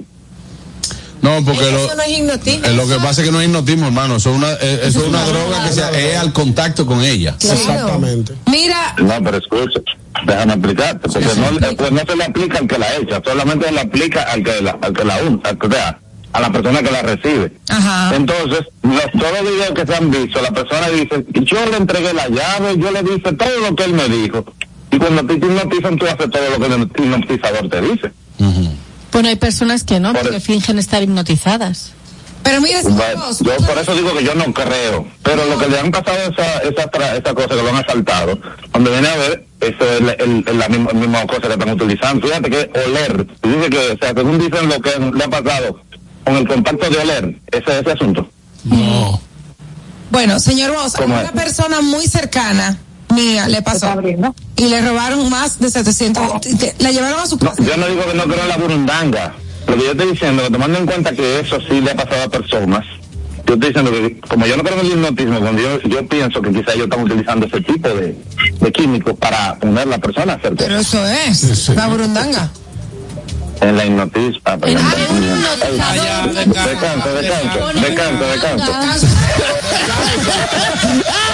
No, 1.22 1.44
porque 1.44 1.70
lo, 1.72 1.86
Eso 1.86 1.96
no 1.96 2.02
es 2.04 2.18
hipnotismo. 2.20 2.66
eh, 2.66 2.74
lo 2.74 2.88
que 2.88 2.96
pasa 2.96 3.22
es 3.22 3.28
que 3.28 3.32
no 3.32 3.42
es 3.42 3.48
hipnotismo, 3.48 3.88
hermano. 3.88 4.16
Eso 4.18 4.32
es 4.32 4.36
una, 4.38 4.52
eh, 4.54 4.82
eso 4.84 5.02
es 5.02 5.08
una 5.08 5.24
droga 5.26 5.64
que 5.68 5.74
se, 5.74 6.12
es 6.12 6.18
al 6.18 6.32
contacto 6.34 6.86
con 6.86 7.04
ella. 7.04 7.36
Claro. 7.40 7.60
Exactamente. 7.60 8.34
Mira, 8.46 8.96
no, 8.98 9.22
pero 9.24 9.38
escucha, 9.38 9.80
déjame 10.26 10.54
explicarte, 10.54 11.10
porque 11.10 11.20
no, 11.36 11.68
eh, 11.68 11.76
pues 11.78 11.92
no 11.92 12.00
se 12.08 12.16
le 12.16 12.24
aplica 12.24 12.58
al 12.60 12.68
que 12.68 12.78
la 12.78 12.96
echa, 12.98 13.22
solamente 13.26 13.66
se 13.68 13.72
le 13.74 13.82
aplica 13.82 14.24
al 14.24 14.44
que 14.44 14.62
la, 14.62 14.78
al 14.82 14.94
que 14.94 15.04
la 15.06 15.18
un- 15.24 15.42
al 15.44 15.58
que, 15.58 15.68
o 15.68 15.72
sea, 15.72 16.00
a 16.32 16.40
la 16.42 16.52
persona 16.52 16.84
que 16.84 16.92
la 16.92 17.02
recibe. 17.02 17.52
Ajá. 17.70 18.16
Entonces, 18.16 18.60
los, 18.84 19.12
todos 19.12 19.34
los 19.42 19.52
videos 19.52 19.72
que 19.76 19.86
se 19.86 19.96
han 19.96 20.12
visto, 20.12 20.42
la 20.42 20.52
persona 20.52 20.88
dice, 20.90 21.26
yo 21.34 21.66
le 21.66 21.78
entregué 21.78 22.14
la 22.14 22.28
llave, 22.30 22.78
yo 22.78 22.92
le 22.92 23.02
dije 23.04 23.34
todo 23.34 23.60
lo 23.68 23.76
que 23.76 23.84
él 23.86 23.94
me 23.94 24.08
dijo. 24.08 24.46
Y 24.92 24.98
cuando 24.98 25.26
te 25.26 25.34
hipnotizan, 25.34 25.98
tú 25.98 26.06
haces 26.06 26.30
todo 26.30 26.50
lo 26.52 26.60
que 26.60 26.74
el 26.74 26.82
hipnotizador 26.84 27.70
te 27.70 27.82
dice. 27.82 28.12
Bueno, 29.20 29.28
hay 29.32 29.36
personas 29.36 29.84
que 29.84 30.00
no, 30.00 30.14
Por 30.14 30.22
porque 30.22 30.40
fingen 30.40 30.80
estar 30.80 31.04
hipnotizadas. 31.04 31.92
pero 32.42 32.62
mira, 32.62 32.80
chicos, 32.82 33.40
yo 33.42 33.58
por 33.66 33.78
eso 33.78 33.94
digo 33.94 34.16
que 34.16 34.24
yo 34.24 34.34
no 34.34 34.54
creo. 34.54 35.06
Pero 35.24 35.44
lo 35.46 35.58
que 35.58 35.68
le 35.68 35.78
han 35.78 35.92
pasado 35.92 36.18
esa, 36.32 36.60
esa, 36.60 36.90
tra- 36.90 37.18
esa 37.20 37.34
cosa 37.34 37.50
que 37.50 37.56
lo 37.62 37.68
han 37.68 37.76
asaltado, 37.84 38.40
cuando 38.72 38.92
viene 38.92 39.10
a 39.10 39.18
ver, 39.18 39.46
eso 39.60 39.84
es 39.84 40.00
el- 40.00 40.10
el- 40.22 40.44
el- 40.48 40.58
la 40.58 40.70
misma, 40.70 40.92
misma 40.94 41.28
cosa 41.28 41.42
que 41.42 41.52
están 41.52 41.70
utilizando. 41.72 42.26
Fíjate 42.26 42.50
que 42.50 42.72
oler, 42.88 43.28
dice 43.44 43.70
que, 43.70 43.78
o 43.92 43.98
sea, 43.98 44.14
según 44.16 44.40
dicen 44.40 44.70
lo 44.70 44.80
que 44.80 44.92
le 45.14 45.22
ha 45.26 45.28
pasado, 45.28 45.82
con 46.24 46.36
el 46.38 46.48
contacto 46.48 46.90
de 46.90 46.98
oler 47.00 47.36
ese, 47.52 47.80
ese 47.80 47.92
asunto. 47.92 48.26
No. 48.64 49.20
Bueno, 50.12 50.40
señor 50.40 50.72
Vos, 50.72 50.96
a 50.96 51.00
¿Cómo 51.00 51.16
una 51.16 51.24
es? 51.26 51.32
persona 51.34 51.82
muy 51.82 52.08
cercana 52.08 52.78
mía 53.14 53.48
le 53.48 53.62
pasó 53.62 53.88
y 54.56 54.68
le 54.68 54.82
robaron 54.82 55.30
más 55.30 55.60
de 55.60 55.70
700. 55.70 56.42
te- 56.42 56.76
La 56.80 56.92
llevaron 56.92 57.20
a 57.20 57.26
su 57.26 57.38
No, 57.38 57.50
casa. 57.50 57.64
yo 57.64 57.78
no 57.78 57.88
digo 57.88 58.06
que 58.06 58.14
no 58.16 58.24
creo 58.24 58.42
en 58.42 58.50
la 58.50 58.58
burundanga. 58.58 59.34
Lo 59.68 59.76
que 59.78 59.84
yo 59.84 59.92
estoy 59.92 60.12
diciendo, 60.12 60.44
que 60.44 60.50
tomando 60.50 60.80
en 60.80 60.86
cuenta 60.86 61.12
que 61.12 61.40
eso 61.40 61.58
sí 61.70 61.82
le 61.82 61.92
ha 61.92 61.96
pasado 61.96 62.24
a 62.24 62.30
personas, 62.30 62.86
yo 63.46 63.54
estoy 63.56 63.70
diciendo 63.70 63.92
que 63.92 64.20
como 64.28 64.46
yo 64.46 64.58
no 64.58 64.64
creo 64.64 64.80
en 64.80 64.86
el 64.86 64.92
hipnotismo, 64.94 65.40
cuando 65.40 65.62
yo, 65.62 65.80
yo 65.82 66.08
pienso 66.08 66.42
que 66.42 66.52
quizás 66.52 66.76
ellos 66.76 66.88
están 66.90 67.04
utilizando 67.04 67.46
ese 67.48 67.62
tipo 67.62 67.90
de, 67.90 68.16
de 68.60 68.72
químicos 68.72 69.16
para 69.18 69.56
poner 69.60 69.84
a 69.84 69.86
la 69.86 69.98
persona 70.00 70.34
a 70.34 70.36
hacer 70.38 70.56
Pero 70.56 70.78
eso 70.80 71.06
es, 71.06 71.70
la 71.70 71.88
burundanga. 71.88 72.50
En 73.62 73.76
la 73.76 73.86
hipnotismo. 73.86 74.40
ah. 74.46 74.58
Descanso, 74.58 74.96
descanso, 77.14 77.60
descanso, 77.82 78.26
descanso. 78.26 79.08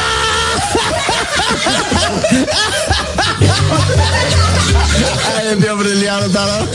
Ay, 5.38 5.48
el 5.52 5.60
tío 5.60 5.78
Briliano 5.78 6.26
está. 6.26 6.66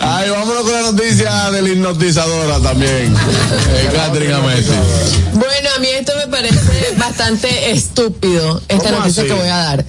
Ay, 0.00 0.30
vámonos 0.30 0.62
con 0.62 0.72
la 0.72 0.82
noticia 0.92 1.50
de 1.50 1.62
la 1.62 1.68
hipnotizadora 1.68 2.60
también. 2.60 3.14
Eh, 3.14 3.90
Catherine. 3.94 4.34
Bueno, 5.32 5.68
a 5.76 5.78
mí 5.80 5.88
esto 5.88 6.12
me 6.16 6.28
parece 6.28 6.94
bastante 6.96 7.70
estúpido, 7.70 8.60
esta 8.68 8.90
¿Cómo 8.90 8.98
noticia 9.00 9.22
así? 9.22 9.30
que 9.32 9.38
voy 9.38 9.48
a 9.48 9.56
dar. 9.56 9.84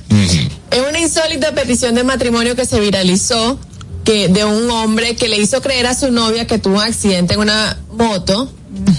Es 0.72 0.82
una 0.88 1.00
insólita 1.00 1.52
petición 1.54 1.96
de 1.96 2.04
matrimonio 2.04 2.56
que 2.56 2.66
se 2.66 2.80
viralizó 2.80 3.60
que 4.04 4.28
de 4.30 4.46
un 4.46 4.70
hombre 4.72 5.16
que 5.16 5.28
le 5.28 5.38
hizo 5.38 5.62
creer 5.62 5.88
a 5.88 5.94
su 5.94 6.12
novia 6.12 6.48
que 6.48 6.60
tuvo 6.60 6.76
un 6.78 6.84
accidente 6.84 7.34
en 7.34 7.42
una 7.42 7.78
moto, 7.92 8.50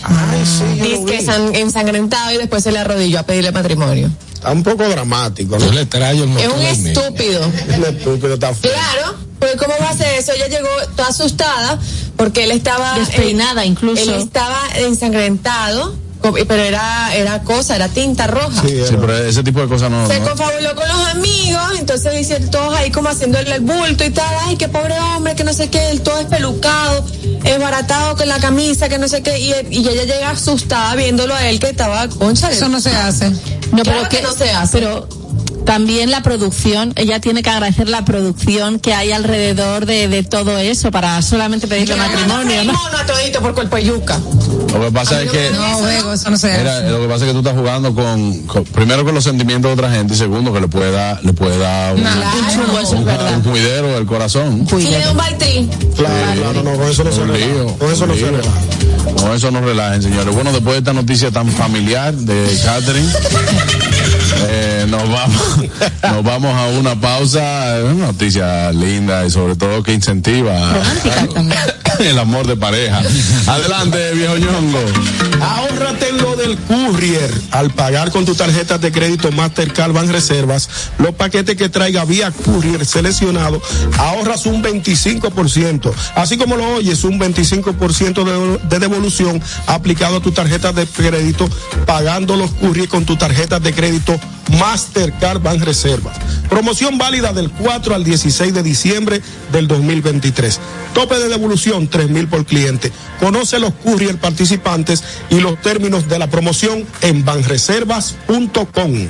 Ay, 0.03 0.45
sí, 0.45 0.81
dice 0.81 1.05
que 1.05 1.61
ensangrentado 1.61 2.33
y 2.33 2.37
después 2.37 2.63
se 2.65 2.73
le 2.73 2.79
arrodilló 2.79 3.21
a 3.21 3.23
pedirle 3.23 3.53
matrimonio. 3.53 4.11
Está 4.39 4.53
un 4.53 4.63
poco 4.63 4.89
dramático, 4.89 5.59
¿no? 5.59 5.67
Yo 5.67 5.73
le 5.73 5.85
traigo 5.87 6.23
el 6.23 6.37
Es 6.39 6.47
un 6.49 6.63
estúpido. 6.63 7.45
Un 7.77 7.85
estúpido 7.85 8.35
está 8.35 8.55
feo. 8.55 8.71
Claro, 8.73 9.17
pues 9.41 9.57
¿cómo 9.57 9.75
va 9.81 9.87
a 9.89 9.91
hacer 9.91 10.15
eso? 10.17 10.31
Ella 10.33 10.47
llegó 10.47 10.69
toda 10.95 11.09
asustada 11.09 11.77
porque 12.17 12.45
él 12.45 12.53
estaba 12.53 12.97
Despeinada 12.99 13.65
él- 13.65 13.71
incluso. 13.71 14.01
Él 14.01 14.11
estaba 14.11 14.61
ensangrentado, 14.77 15.97
pero 16.23 16.55
era 16.63 17.17
era 17.17 17.43
cosa, 17.43 17.75
era 17.75 17.89
tinta 17.89 18.29
roja. 18.29 18.63
Sí, 18.63 18.81
Sí, 18.89 18.95
pero 19.01 19.19
ese 19.19 19.43
tipo 19.43 19.61
de 19.61 19.67
cosas 19.67 19.91
no. 19.91 20.07
Se 20.07 20.21
no. 20.21 20.29
confabuló 20.29 20.73
con 20.77 20.87
los 20.87 21.07
amigos, 21.09 21.63
entonces 21.81 22.17
dice 22.17 22.39
todos 22.49 22.75
ahí 22.77 22.93
como 22.93 23.09
haciéndole 23.09 23.53
el 23.57 23.61
bulto 23.63 24.05
y 24.05 24.11
tal, 24.11 24.33
ay, 24.47 24.57
qué 24.57 24.69
pobre 24.69 24.95
hombre, 25.01 25.35
que 25.35 25.43
no 25.43 25.53
sé 25.53 25.69
qué, 25.69 25.91
él 25.91 26.01
todo 26.03 26.21
espelucado, 26.21 27.05
esbaratado 27.45 28.17
con 28.17 28.29
la 28.29 28.39
camisa, 28.39 28.89
que 28.89 28.99
no 28.99 29.09
sé 29.09 29.21
qué, 29.23 29.37
y, 29.39 29.53
y 29.71 29.89
ella 29.89 30.05
llega 30.05 30.31
asustada 30.31 30.95
viéndolo 30.95 31.35
a 31.35 31.49
él 31.49 31.59
que 31.59 31.71
estaba, 31.71 32.09
concha, 32.09 32.51
Eso 32.53 32.69
no 32.69 32.81
se 32.81 32.91
hace. 32.95 33.33
No, 33.73 33.83
Claro 33.83 34.01
pero 34.01 34.09
que 34.09 34.23
no 34.23 34.33
se 34.33 34.51
hace. 34.51 34.79
Pero 34.79 35.09
también 35.65 36.11
la 36.11 36.23
producción, 36.23 36.95
ella 36.97 37.21
tiene 37.21 37.43
que 37.43 37.51
agradecer 37.51 37.91
la 37.91 38.03
producción 38.05 38.81
que 38.81 38.95
hay 38.95 39.13
alrededor 39.13 39.85
de, 39.85 40.09
de 40.09 40.23
todo 40.23 40.57
eso 40.57 40.91
para 40.91 41.21
solamente 41.21 41.69
pedirle 41.69 41.95
matrimonio, 41.97 42.65
¿no? 42.65 42.73
mono 42.73 42.97
a 42.97 43.05
todito 43.05 43.41
por 43.41 43.53
cuerpo 43.55 43.77
de 43.77 43.85
yuca. 43.85 44.19
Lo 44.73 44.87
que 44.87 44.93
pasa 44.93 45.21
es 45.21 45.31
que. 45.31 45.51
No, 45.51 45.89
eso 46.13 46.31
no 46.31 46.39
se 46.39 46.53
hace. 46.53 46.59
Mira, 46.59 46.81
lo 46.89 47.03
que 47.03 47.09
pasa 47.09 47.25
es 47.25 47.29
que 47.29 47.33
tú 47.33 47.39
estás 47.41 47.55
jugando 47.55 47.95
con, 47.95 48.47
con- 48.47 48.65
primero 48.65 49.05
con 49.05 49.15
los 49.15 49.25
sentimientos 49.25 49.69
de 49.69 49.75
otra 49.75 49.91
gente 49.91 50.15
y 50.15 50.17
segundo 50.17 50.55
que 50.55 50.61
le 50.61 50.69
puede 50.69 50.91
dar, 50.91 51.23
le 51.23 51.35
puede 51.35 51.59
dar 51.59 51.95
un, 51.95 52.01
es 52.07 52.91
un, 52.91 53.43
cuidero 53.43 53.89
del 53.93 54.07
corazón. 54.07 54.67
Y 54.73 54.83
le 54.85 55.01
da 55.01 55.11
un 55.11 55.17
baitri. 55.19 55.69
Claro, 55.97 56.41
claro, 56.41 56.63
no, 56.63 56.77
con 56.77 56.89
eso 56.89 57.05
no 57.05 57.13
se 57.13 57.21
Con 57.79 57.93
eso 57.93 58.07
no 58.07 58.15
se. 58.15 58.88
Con 59.17 59.33
eso 59.33 59.51
no 59.51 59.61
relajen, 59.61 60.03
señores. 60.03 60.35
Bueno, 60.35 60.53
después 60.53 60.75
de 60.75 60.79
esta 60.79 60.93
noticia 60.93 61.31
tan 61.31 61.49
familiar 61.49 62.15
de 62.15 62.59
Catherine, 62.65 63.09
eh, 64.49 64.87
nos 64.89 65.09
vamos, 65.09 65.43
nos 66.03 66.23
vamos 66.23 66.55
a 66.55 66.67
una 66.79 67.01
pausa. 67.01 67.79
Una 67.85 68.07
noticia 68.07 68.73
linda 68.73 69.25
y 69.25 69.31
sobre 69.31 69.57
todo 69.57 69.83
que 69.83 69.93
incentiva 69.93 70.75
el 72.05 72.19
amor 72.19 72.47
de 72.47 72.57
pareja. 72.57 73.03
Adelante, 73.47 74.13
viejo 74.13 74.37
ñongo. 74.37 74.79
Ahórrate 75.41 76.13
lo 76.13 76.37
del 76.37 76.57
courier. 76.59 77.31
Al 77.51 77.71
pagar 77.71 78.11
con 78.11 78.25
tu 78.25 78.35
tarjeta 78.35 78.79
de 78.79 78.93
crédito 78.93 79.31
Mastercard 79.33 79.93
Ban 79.93 80.09
Reservas, 80.09 80.69
los 80.99 81.15
paquetes 81.15 81.57
que 81.57 81.69
traiga 81.69 82.05
vía 82.05 82.31
courier 82.31 82.85
seleccionado, 82.85 83.61
ahorras 83.99 84.47
un 84.47 84.63
25%. 84.63 85.93
Así 86.15 86.37
como 86.37 86.57
lo 86.57 86.75
oyes, 86.75 87.05
un 87.05 87.19
25% 87.19 88.25
de, 88.25 88.59
de 88.69 88.79
devolución 88.79 89.43
aplicado 89.67 90.17
a 90.17 90.21
tu 90.21 90.33
tarjeta 90.33 90.73
de 90.73 90.87
crédito, 90.87 91.49
pagando 91.87 92.37
los 92.37 92.51
courier 92.53 92.89
con 92.89 93.05
tu 93.05 93.17
tarjeta 93.17 93.61
de 93.61 93.73
crédito 93.73 94.19
Mastercard 94.59 95.43
Ban 95.43 95.61
Reservas. 95.61 96.17
Promoción 96.49 96.99
válida 96.99 97.33
del 97.33 97.51
4 97.51 97.95
al 97.95 98.05
16 98.05 98.55
de 98.55 98.63
diciembre 98.63 99.21
del 99.53 99.69
2023. 99.69 100.61
Tope 100.95 101.19
de 101.19 101.29
devolución 101.29 101.88
3 101.89 102.09
mil 102.11 102.29
por 102.29 102.45
cliente. 102.45 102.93
Conoce 103.21 103.59
los 103.59 103.73
courier 103.73 104.17
participantes 104.19 105.03
y 105.31 105.41
los 105.41 105.61
términos 105.61 106.09
de 106.09 106.19
la 106.19 106.29
promoción 106.29 106.87
en 107.01 107.25
banreservas.com. 107.25 109.09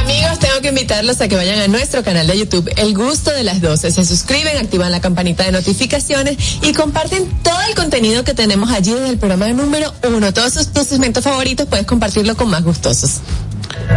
Amigos, 0.00 0.38
tengo 0.40 0.60
que 0.60 0.68
invitarlos 0.68 1.20
a 1.20 1.28
que 1.28 1.36
vayan 1.36 1.60
a 1.60 1.68
nuestro 1.68 2.02
canal 2.02 2.26
de 2.26 2.36
YouTube, 2.38 2.68
El 2.76 2.94
Gusto 2.94 3.30
de 3.30 3.44
las 3.44 3.60
12. 3.60 3.92
Se 3.92 4.04
suscriben, 4.04 4.56
activan 4.56 4.90
la 4.90 5.00
campanita 5.00 5.44
de 5.44 5.52
notificaciones 5.52 6.36
y 6.62 6.72
comparten 6.72 7.28
todo 7.42 7.60
el 7.68 7.74
contenido 7.74 8.24
que 8.24 8.34
tenemos 8.34 8.70
allí 8.70 8.92
desde 8.92 9.10
el 9.10 9.18
programa 9.18 9.48
número 9.50 9.92
uno. 10.08 10.32
Todos 10.32 10.54
sus, 10.54 10.72
tus 10.72 10.88
segmentos 10.88 11.22
favoritos 11.22 11.66
puedes 11.68 11.86
compartirlo 11.86 12.36
con 12.36 12.50
más 12.50 12.64
gustosos. 12.64 13.20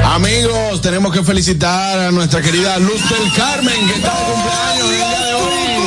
Amigos, 0.03 0.81
tenemos 0.81 1.13
que 1.13 1.23
felicitar 1.23 1.99
a 1.99 2.11
nuestra 2.11 2.41
querida 2.41 2.77
Luz 2.79 3.01
del 3.09 3.33
Carmen, 3.33 3.87
que 3.87 3.93
está 3.95 4.13
de 4.13 4.25
cumpleaños 4.31 4.89
el 4.89 4.95
día 4.95 5.09
de 5.09 5.33
hoy. 5.33 5.82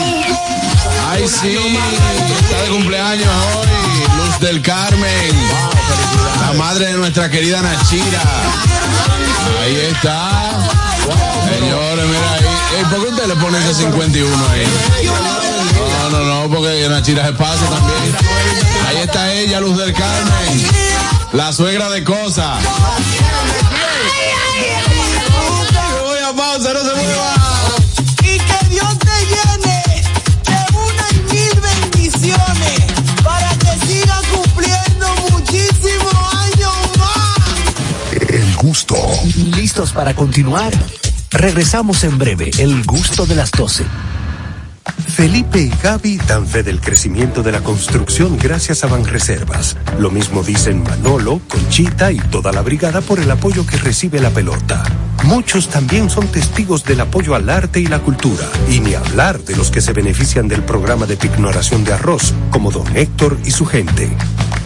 Ay, 1.16 1.26
sí, 1.28 1.56
está 2.42 2.62
de 2.62 2.68
cumpleaños 2.68 3.26
hoy, 3.26 3.68
Luz 4.18 4.38
del 4.38 4.60
Carmen, 4.60 5.30
la 6.42 6.52
madre 6.58 6.88
de 6.88 6.92
nuestra 6.92 7.30
querida 7.30 7.62
Nachira. 7.62 8.20
Ahí 9.62 9.76
está. 9.92 10.58
Señores, 11.58 12.04
mira 12.04 12.32
ahí. 12.34 12.84
¿Por 12.90 13.02
qué 13.02 13.08
usted 13.08 13.26
le 13.28 13.36
pone 13.36 13.58
ese 13.58 13.74
51 13.84 14.48
ahí? 14.50 14.66
No, 16.02 16.10
no, 16.10 16.24
no, 16.24 16.54
porque 16.54 16.86
Nachira 16.90 17.24
se 17.24 17.32
pasa 17.32 17.64
también. 17.64 18.16
Ahí 18.86 18.98
está 18.98 19.32
ella, 19.32 19.60
Luz 19.60 19.78
del 19.78 19.94
Carmen, 19.94 20.66
la 21.32 21.50
suegra 21.54 21.88
de 21.88 22.04
Cosa. 22.04 22.58
Voy 26.04 26.18
a 26.18 26.36
pausa, 26.36 26.74
no 26.74 26.80
se 26.80 26.94
mueva. 26.94 27.36
Gusto. 38.77 38.97
¿Listos 39.57 39.93
para 39.93 40.12
continuar? 40.12 40.70
Regresamos 41.31 42.05
en 42.05 42.18
breve. 42.18 42.51
El 42.59 42.85
gusto 42.85 43.24
de 43.24 43.35
las 43.35 43.51
12. 43.51 43.85
Felipe 45.09 45.61
y 45.61 45.72
Gaby 45.83 46.18
dan 46.18 46.47
fe 46.47 46.62
del 46.62 46.83
crecimiento 46.83 47.43
de 47.43 47.53
la 47.53 47.62
construcción 47.62 48.37
gracias 48.37 48.85
a 48.85 48.89
Banreservas. 48.89 49.79
Lo 49.99 50.11
mismo 50.11 50.43
dicen 50.43 50.83
Manolo, 50.83 51.41
Conchita 51.49 52.12
y 52.12 52.18
toda 52.18 52.53
la 52.53 52.61
brigada 52.61 53.01
por 53.01 53.18
el 53.18 53.31
apoyo 53.31 53.64
que 53.64 53.79
recibe 53.79 54.20
la 54.20 54.29
pelota. 54.29 54.83
Muchos 55.24 55.68
también 55.68 56.11
son 56.11 56.29
testigos 56.29 56.85
del 56.85 57.01
apoyo 57.01 57.35
al 57.35 57.49
arte 57.49 57.81
y 57.81 57.87
la 57.87 58.01
cultura, 58.01 58.45
y 58.70 58.81
ni 58.81 58.93
hablar 58.93 59.41
de 59.41 59.57
los 59.57 59.70
que 59.70 59.81
se 59.81 59.95
benefician 59.95 60.49
del 60.49 60.62
programa 60.62 61.07
de 61.07 61.16
pignoración 61.16 61.83
de 61.83 61.95
arroz, 61.95 62.35
como 62.51 62.70
don 62.70 62.95
Héctor 62.95 63.39
y 63.43 63.53
su 63.53 63.64
gente. 63.64 64.11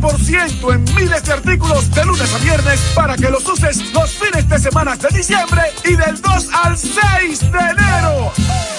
20% 0.00 0.74
en 0.74 0.84
miles 0.94 1.24
de 1.24 1.32
artículos 1.32 1.90
de 1.90 2.04
lunes 2.04 2.34
a 2.34 2.38
viernes 2.38 2.80
para 2.94 3.16
que 3.16 3.28
los 3.28 3.46
uses 3.46 3.92
los 3.92 4.10
fines 4.10 4.48
de 4.48 4.58
semana 4.58 4.96
de 4.96 5.08
diciembre 5.16 5.62
y 5.84 5.94
del 5.94 6.20
2 6.20 6.48
al 6.64 6.78
6 6.78 7.40
de 7.52 7.58
enero. 7.58 8.32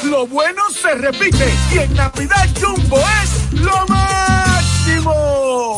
Lo 0.05 0.25
bueno 0.27 0.61
se 0.69 0.95
repite 0.95 1.53
y 1.73 1.77
en 1.79 1.93
Navidad 1.93 2.49
Jumbo 2.59 2.97
es 3.23 3.53
lo 3.53 3.85
máximo. 3.87 5.77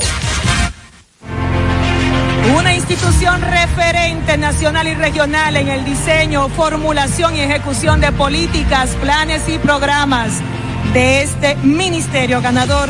Una 2.58 2.74
institución 2.74 3.42
referente 3.42 4.38
nacional 4.38 4.88
y 4.88 4.94
regional 4.94 5.58
en 5.58 5.68
el 5.68 5.84
diseño, 5.84 6.48
formulación 6.50 7.36
y 7.36 7.42
ejecución 7.42 8.00
de 8.00 8.12
políticas, 8.12 8.92
planes 9.02 9.48
y 9.50 9.58
programas 9.60 10.42
de 10.94 11.24
este 11.24 11.56
ministerio 11.58 12.42
ganador 12.42 12.90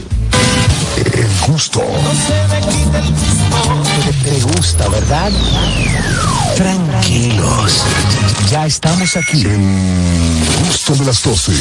El 0.96 1.28
gusto. 1.46 1.82
Te, 4.04 4.12
te 4.30 4.40
gusta, 4.40 4.88
¿verdad? 4.88 5.30
Tranquilos. 6.62 7.82
Ya 8.48 8.66
estamos 8.66 9.16
aquí. 9.16 9.42
El 9.42 10.64
gusto 10.64 10.94
de 10.94 11.06
las 11.06 11.20
12. 11.24 11.52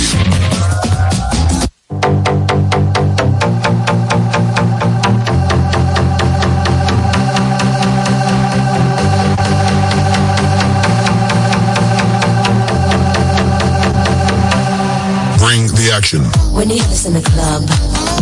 Bring 15.40 15.68
the 15.74 15.92
action. 15.92 16.22
When 16.54 16.70
you 16.70 16.76
listen 16.92 17.14
to 17.14 17.22
club, 17.32 17.64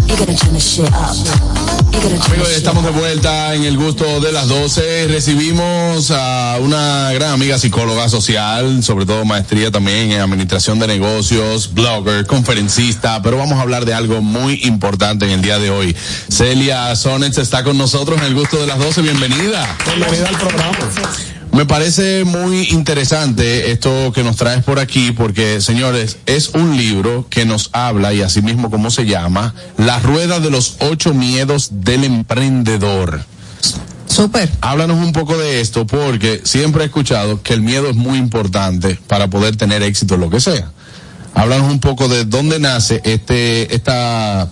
you're 0.08 0.18
gonna 0.18 0.34
turn 0.34 0.54
the 0.54 0.62
shit 0.62 0.90
up. 0.94 1.49
Amigos, 1.96 2.50
estamos 2.56 2.84
de 2.84 2.92
vuelta 2.92 3.56
en 3.56 3.64
el 3.64 3.76
gusto 3.76 4.20
de 4.20 4.32
las 4.32 4.48
12. 4.48 5.08
Recibimos 5.08 6.12
a 6.12 6.58
una 6.62 7.12
gran 7.14 7.32
amiga 7.32 7.58
psicóloga 7.58 8.08
social, 8.10 8.84
sobre 8.84 9.06
todo 9.06 9.26
maestría 9.26 9.72
también 9.72 10.12
en 10.12 10.22
administración 10.22 10.78
de 10.80 10.88
negocios, 10.88 11.74
blogger, 11.74 12.28
conferencista, 12.28 13.22
pero 13.22 13.38
vamos 13.38 13.58
a 13.58 13.62
hablar 13.62 13.86
de 13.86 13.94
algo 13.94 14.22
muy 14.22 14.62
importante 14.64 15.26
en 15.26 15.32
el 15.32 15.42
día 15.42 15.58
de 15.58 15.72
hoy. 15.72 15.96
Celia 16.30 16.96
Sonets 16.96 17.38
está 17.40 17.64
con 17.64 17.78
nosotros 17.78 18.20
en 18.20 18.26
el 18.26 18.36
gusto 18.36 18.60
de 18.62 18.68
las 18.68 18.78
12. 18.78 19.02
Bienvenida. 19.02 19.78
Bienvenida 19.86 20.30
al 20.30 20.38
programa. 20.38 20.78
Me 21.52 21.66
parece 21.66 22.24
muy 22.26 22.70
interesante 22.70 23.72
esto 23.72 24.12
que 24.14 24.24
nos 24.24 24.36
traes 24.36 24.64
por 24.64 24.80
aquí, 24.80 25.12
porque, 25.12 25.62
señores, 25.62 26.18
es 26.26 26.50
un 26.50 26.78
libro 26.78 27.26
que 27.30 27.46
nos 27.46 27.70
habla, 27.74 28.14
y 28.14 28.22
así 28.22 28.42
mismo 28.42 28.70
como 28.70 28.92
se 28.92 29.06
llama, 29.06 29.56
La 29.78 30.00
Rueda 30.00 30.40
de 30.40 30.52
los 30.52 30.78
Ocho 30.80 31.14
Miedos 31.14 31.70
del 31.72 32.04
Emprendedor. 32.04 33.26
Súper. 34.06 34.50
Háblanos 34.62 34.98
un 35.00 35.12
poco 35.12 35.38
de 35.38 35.60
esto, 35.60 35.86
porque 35.88 36.42
siempre 36.44 36.84
he 36.84 36.86
escuchado 36.86 37.42
que 37.42 37.54
el 37.54 37.62
miedo 37.62 37.90
es 37.90 37.96
muy 37.96 38.18
importante 38.20 39.00
para 39.08 39.28
poder 39.28 39.56
tener 39.56 39.82
éxito 39.82 40.16
en 40.16 40.22
lo 40.22 40.30
que 40.30 40.40
sea. 40.40 40.72
Háblanos 41.34 41.72
un 41.72 41.80
poco 41.80 42.08
de 42.08 42.26
dónde 42.26 42.60
nace 42.60 43.02
este, 43.04 43.74
esta, 43.76 44.50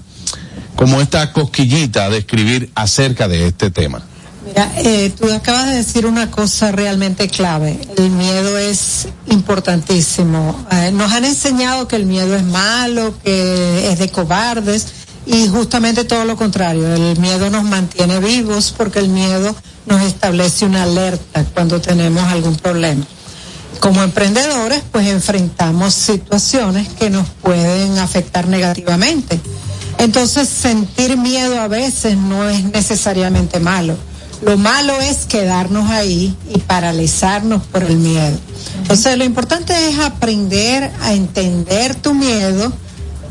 como 0.75 0.99
esta 0.99 1.31
cosquillita 1.31 2.09
de 2.09 2.19
escribir 2.19 2.71
acerca 2.75 3.27
de 3.27 3.47
este 3.47 3.71
tema. 3.71 4.03
Mira, 4.47 4.71
eh, 4.77 5.11
tú 5.17 5.31
acabas 5.31 5.67
de 5.67 5.75
decir 5.75 6.05
una 6.05 6.31
cosa 6.31 6.71
realmente 6.71 7.27
clave. 7.27 7.79
El 7.97 8.11
miedo 8.11 8.57
es 8.57 9.07
importantísimo. 9.29 10.65
Eh, 10.71 10.91
nos 10.93 11.11
han 11.11 11.25
enseñado 11.25 11.87
que 11.87 11.97
el 11.97 12.05
miedo 12.05 12.35
es 12.35 12.43
malo, 12.43 13.13
que 13.23 13.91
es 13.91 13.99
de 13.99 14.09
cobardes 14.09 14.87
y 15.25 15.47
justamente 15.47 16.05
todo 16.05 16.23
lo 16.23 16.37
contrario. 16.37 16.93
El 16.93 17.19
miedo 17.19 17.49
nos 17.49 17.65
mantiene 17.65 18.19
vivos 18.19 18.73
porque 18.75 18.99
el 18.99 19.09
miedo 19.09 19.53
nos 19.85 20.01
establece 20.01 20.65
una 20.65 20.83
alerta 20.83 21.45
cuando 21.53 21.81
tenemos 21.81 22.23
algún 22.23 22.55
problema. 22.55 23.05
Como 23.81 24.01
emprendedores, 24.01 24.81
pues 24.91 25.07
enfrentamos 25.07 25.93
situaciones 25.93 26.87
que 26.89 27.09
nos 27.09 27.27
pueden 27.41 27.97
afectar 27.99 28.47
negativamente. 28.47 29.39
Entonces, 29.97 30.47
sentir 30.47 31.17
miedo 31.17 31.59
a 31.59 31.67
veces 31.67 32.17
no 32.17 32.47
es 32.47 32.63
necesariamente 32.65 33.59
malo. 33.59 33.97
Lo 34.41 34.57
malo 34.57 34.99
es 35.01 35.25
quedarnos 35.25 35.89
ahí 35.89 36.35
y 36.53 36.59
paralizarnos 36.59 37.63
por 37.63 37.83
el 37.83 37.97
miedo. 37.97 38.37
Entonces, 38.81 39.17
lo 39.17 39.23
importante 39.23 39.73
es 39.89 39.99
aprender 39.99 40.91
a 41.01 41.13
entender 41.13 41.95
tu 41.95 42.13
miedo 42.13 42.71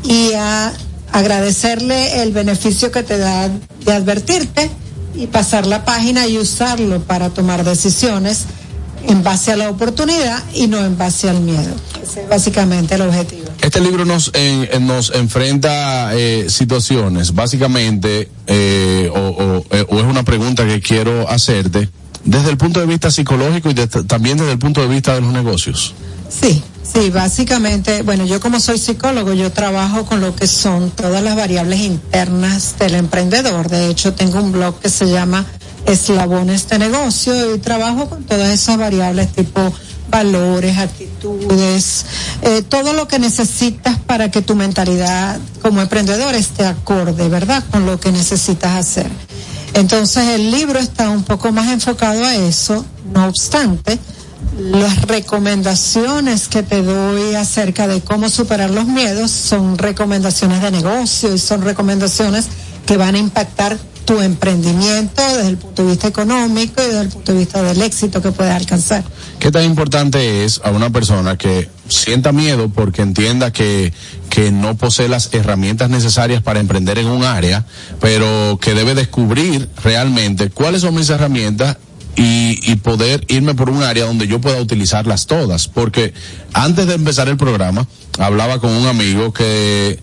y 0.03 0.33
a 0.33 0.73
agradecerle 1.11 2.21
el 2.21 2.33
beneficio 2.33 2.91
que 2.91 3.03
te 3.03 3.17
da 3.17 3.49
de 3.85 3.93
advertirte 3.93 4.69
y 5.15 5.27
pasar 5.27 5.65
la 5.65 5.85
página 5.85 6.27
y 6.27 6.37
usarlo 6.37 7.01
para 7.01 7.29
tomar 7.29 7.63
decisiones 7.63 8.45
en 9.07 9.23
base 9.23 9.51
a 9.51 9.57
la 9.57 9.69
oportunidad 9.69 10.43
y 10.53 10.67
no 10.67 10.83
en 10.85 10.97
base 10.97 11.29
al 11.29 11.39
miedo. 11.39 11.73
Ese 12.03 12.23
es 12.23 12.29
básicamente 12.29 12.95
el 12.95 13.01
objetivo. 13.01 13.46
Este 13.61 13.81
libro 13.81 14.05
nos, 14.05 14.31
en- 14.33 14.87
nos 14.87 15.11
enfrenta 15.13 16.11
eh, 16.15 16.45
situaciones, 16.49 17.33
básicamente, 17.33 18.29
eh, 18.47 19.11
o, 19.13 19.63
eh, 19.71 19.85
o 19.89 19.99
es 19.99 20.05
una 20.05 20.23
pregunta 20.23 20.65
que 20.65 20.79
quiero 20.79 21.29
hacerte, 21.29 21.89
desde 22.23 22.49
el 22.49 22.57
punto 22.57 22.79
de 22.79 22.85
vista 22.85 23.09
psicológico 23.11 23.69
y 23.69 23.73
también 24.05 24.37
desde 24.37 24.51
el 24.53 24.59
punto 24.59 24.81
de 24.81 24.87
vista 24.87 25.15
de 25.15 25.21
los 25.21 25.33
negocios. 25.33 25.93
Sí, 26.29 26.61
sí, 26.83 27.09
básicamente, 27.09 28.03
bueno, 28.03 28.25
yo 28.25 28.39
como 28.39 28.59
soy 28.59 28.77
psicólogo, 28.77 29.33
yo 29.33 29.51
trabajo 29.51 30.05
con 30.05 30.21
lo 30.21 30.35
que 30.35 30.45
son 30.47 30.91
todas 30.91 31.23
las 31.23 31.35
variables 31.35 31.79
internas 31.79 32.75
del 32.79 32.95
emprendedor. 32.95 33.69
De 33.69 33.89
hecho, 33.89 34.13
tengo 34.13 34.39
un 34.41 34.51
blog 34.51 34.79
que 34.79 34.89
se 34.89 35.09
llama 35.09 35.45
Eslabones 35.85 36.67
de 36.69 36.79
Negocio 36.79 37.55
y 37.55 37.59
trabajo 37.59 38.09
con 38.09 38.23
todas 38.23 38.49
esas 38.49 38.77
variables 38.77 39.29
tipo 39.33 39.73
valores, 40.09 40.77
actitudes, 40.77 42.05
eh, 42.41 42.61
todo 42.63 42.93
lo 42.93 43.07
que 43.07 43.19
necesitas 43.19 43.99
para 43.99 44.31
que 44.31 44.41
tu 44.41 44.55
mentalidad 44.55 45.39
como 45.61 45.81
emprendedor 45.81 46.35
esté 46.35 46.65
acorde, 46.65 47.29
¿verdad? 47.29 47.63
Con 47.71 47.85
lo 47.85 47.99
que 47.99 48.11
necesitas 48.11 48.75
hacer. 48.75 49.09
Entonces 49.73 50.27
el 50.29 50.51
libro 50.51 50.79
está 50.79 51.09
un 51.09 51.23
poco 51.23 51.51
más 51.51 51.71
enfocado 51.71 52.23
a 52.25 52.35
eso, 52.35 52.85
no 53.13 53.27
obstante, 53.27 53.99
las 54.57 55.03
recomendaciones 55.03 56.47
que 56.47 56.63
te 56.63 56.81
doy 56.81 57.35
acerca 57.35 57.87
de 57.87 58.01
cómo 58.01 58.29
superar 58.29 58.71
los 58.71 58.85
miedos 58.85 59.29
son 59.29 59.77
recomendaciones 59.77 60.61
de 60.61 60.71
negocio 60.71 61.33
y 61.33 61.37
son 61.37 61.61
recomendaciones 61.61 62.47
que 62.85 62.97
van 62.97 63.15
a 63.15 63.19
impactar 63.19 63.77
tu 64.07 64.21
emprendimiento 64.21 65.21
desde 65.21 65.49
el 65.49 65.57
punto 65.57 65.83
de 65.83 65.89
vista 65.89 66.07
económico 66.07 66.81
y 66.81 66.85
desde 66.85 67.01
el 67.01 67.09
punto 67.09 67.33
de 67.33 67.39
vista 67.39 67.61
del 67.61 67.81
éxito 67.81 68.21
que 68.21 68.31
puedes 68.31 68.53
alcanzar. 68.53 69.03
¿Qué 69.37 69.51
tan 69.51 69.65
importante 69.65 70.45
es 70.45 70.61
a 70.63 70.71
una 70.71 70.89
persona 70.89 71.37
que 71.37 71.69
sienta 71.89 72.31
miedo 72.31 72.69
porque 72.69 73.01
entienda 73.01 73.51
que, 73.51 73.91
que 74.29 74.49
no 74.49 74.77
posee 74.77 75.09
las 75.09 75.33
herramientas 75.33 75.89
necesarias 75.89 76.41
para 76.41 76.61
emprender 76.61 76.97
en 76.99 77.07
un 77.07 77.25
área, 77.25 77.65
pero 77.99 78.57
que 78.61 78.73
debe 78.73 78.95
descubrir 78.95 79.67
realmente 79.83 80.51
cuáles 80.51 80.83
son 80.83 80.95
mis 80.95 81.09
herramientas 81.09 81.75
y, 82.15 82.59
y 82.63 82.77
poder 82.77 83.25
irme 83.27 83.55
por 83.55 83.69
un 83.69 83.83
área 83.83 84.05
donde 84.05 84.25
yo 84.25 84.39
pueda 84.39 84.61
utilizarlas 84.61 85.27
todas? 85.27 85.67
Porque 85.67 86.13
antes 86.53 86.87
de 86.87 86.93
empezar 86.93 87.27
el 87.27 87.35
programa, 87.35 87.85
hablaba 88.19 88.61
con 88.61 88.71
un 88.71 88.87
amigo 88.87 89.33
que 89.33 89.99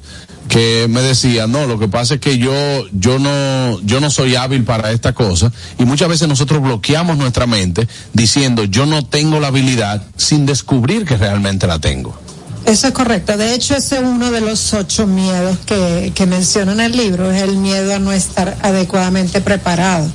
que 0.49 0.87
me 0.89 1.03
decía, 1.03 1.47
no, 1.47 1.67
lo 1.67 1.79
que 1.79 1.89
pasa 1.89 2.15
es 2.15 2.21
que 2.21 2.39
yo, 2.39 2.53
yo 2.93 3.19
no, 3.19 3.81
yo 3.83 4.01
no 4.01 4.11
soy 4.11 4.37
hábil 4.37 4.65
para 4.65 4.93
esta 4.93 5.13
cosa, 5.13 5.53
y 5.79 5.85
muchas 5.85 6.09
veces 6.09 6.29
nosotros 6.29 6.63
bloqueamos 6.63 7.17
nuestra 7.17 7.47
mente 7.47 7.89
diciendo 8.13 8.65
yo 8.65 8.87
no 8.87 9.05
tengo 9.05 9.41
la 9.41 9.49
habilidad 9.49 10.03
sin 10.17 10.47
descubrir 10.47 11.05
que 11.05 11.17
realmente 11.17 11.67
la 11.67 11.79
tengo. 11.79 12.19
Eso 12.67 12.87
es 12.87 12.95
correcto. 12.95 13.37
De 13.37 13.55
hecho, 13.55 13.77
ese 13.77 13.97
es 13.97 14.03
uno 14.03 14.31
de 14.31 14.41
los 14.41 14.73
ocho 14.73 15.07
miedos 15.07 15.59
que, 15.67 16.13
que 16.15 16.25
menciona 16.25 16.73
en 16.73 16.81
el 16.81 16.97
libro, 16.97 17.31
es 17.31 17.43
el 17.43 17.57
miedo 17.57 17.95
a 17.95 17.99
no 17.99 18.11
estar 18.13 18.57
adecuadamente 18.63 19.43
preparado. 19.43 20.11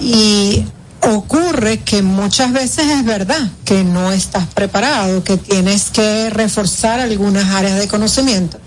Y 0.00 0.64
ocurre 1.02 1.78
que 1.80 2.02
muchas 2.02 2.52
veces 2.52 2.86
es 2.88 3.04
verdad 3.04 3.50
que 3.64 3.84
no 3.84 4.10
estás 4.10 4.46
preparado, 4.48 5.22
que 5.22 5.36
tienes 5.36 5.90
que 5.90 6.30
reforzar 6.30 6.98
algunas 7.00 7.46
áreas 7.54 7.78
de 7.78 7.86
conocimiento. 7.86 8.58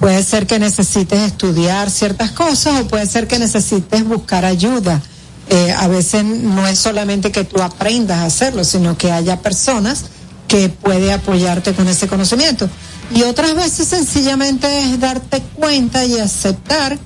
Puede 0.00 0.22
ser 0.22 0.46
que 0.46 0.58
necesites 0.58 1.20
estudiar 1.20 1.90
ciertas 1.90 2.32
cosas 2.32 2.80
o 2.80 2.88
puede 2.88 3.06
ser 3.06 3.26
que 3.26 3.38
necesites 3.38 4.04
buscar 4.04 4.44
ayuda. 4.44 5.00
Eh, 5.48 5.72
a 5.76 5.88
veces 5.88 6.24
no 6.24 6.66
es 6.66 6.78
solamente 6.78 7.30
que 7.30 7.44
tú 7.44 7.62
aprendas 7.62 8.18
a 8.18 8.24
hacerlo, 8.24 8.64
sino 8.64 8.96
que 8.96 9.12
haya 9.12 9.40
personas 9.40 10.04
que 10.48 10.68
puede 10.68 11.12
apoyarte 11.12 11.74
con 11.74 11.88
ese 11.88 12.08
conocimiento. 12.08 12.68
Y 13.14 13.22
otras 13.22 13.54
veces 13.54 13.88
sencillamente 13.88 14.66
es 14.80 14.98
darte 14.98 15.42
cuenta 15.54 16.04
y 16.04 16.18
aceptar 16.18 16.98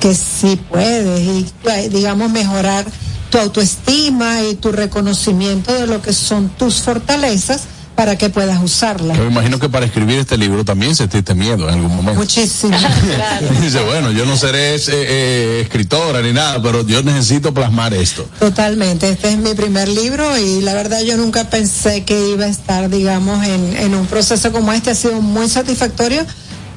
que 0.00 0.14
sí 0.14 0.60
puedes 0.68 1.20
y 1.20 1.46
eh, 1.70 1.88
digamos 1.88 2.30
mejorar 2.30 2.84
tu 3.30 3.38
autoestima 3.38 4.42
y 4.42 4.56
tu 4.56 4.72
reconocimiento 4.72 5.72
de 5.72 5.86
lo 5.86 6.02
que 6.02 6.12
son 6.12 6.48
tus 6.50 6.82
fortalezas 6.82 7.62
para 7.96 8.16
que 8.16 8.28
puedas 8.28 8.62
usarlas. 8.62 9.16
Yo 9.16 9.24
me 9.24 9.30
imagino 9.30 9.58
que 9.58 9.68
para 9.68 9.86
escribir 9.86 10.18
este 10.18 10.36
libro 10.36 10.64
también 10.64 10.94
sentiste 10.94 11.34
miedo 11.34 11.68
en 11.68 11.74
algún 11.74 11.96
momento. 11.96 12.20
Muchísimo. 12.20 12.76
Dice, 13.62 13.82
bueno, 13.82 14.12
yo 14.12 14.26
no 14.26 14.36
seré 14.36 14.76
eh, 14.76 14.80
eh, 14.88 15.60
escritora 15.62 16.20
ni 16.20 16.32
nada, 16.32 16.62
pero 16.62 16.86
yo 16.86 17.02
necesito 17.02 17.52
plasmar 17.52 17.94
esto. 17.94 18.28
Totalmente, 18.38 19.08
este 19.08 19.30
es 19.30 19.38
mi 19.38 19.54
primer 19.54 19.88
libro 19.88 20.38
y 20.38 20.60
la 20.60 20.74
verdad 20.74 21.00
yo 21.00 21.16
nunca 21.16 21.48
pensé 21.48 22.04
que 22.04 22.28
iba 22.28 22.44
a 22.44 22.48
estar, 22.48 22.90
digamos, 22.90 23.44
en, 23.44 23.76
en 23.76 23.94
un 23.94 24.06
proceso 24.06 24.52
como 24.52 24.72
este. 24.72 24.90
Ha 24.90 24.94
sido 24.94 25.22
muy 25.22 25.48
satisfactorio, 25.48 26.24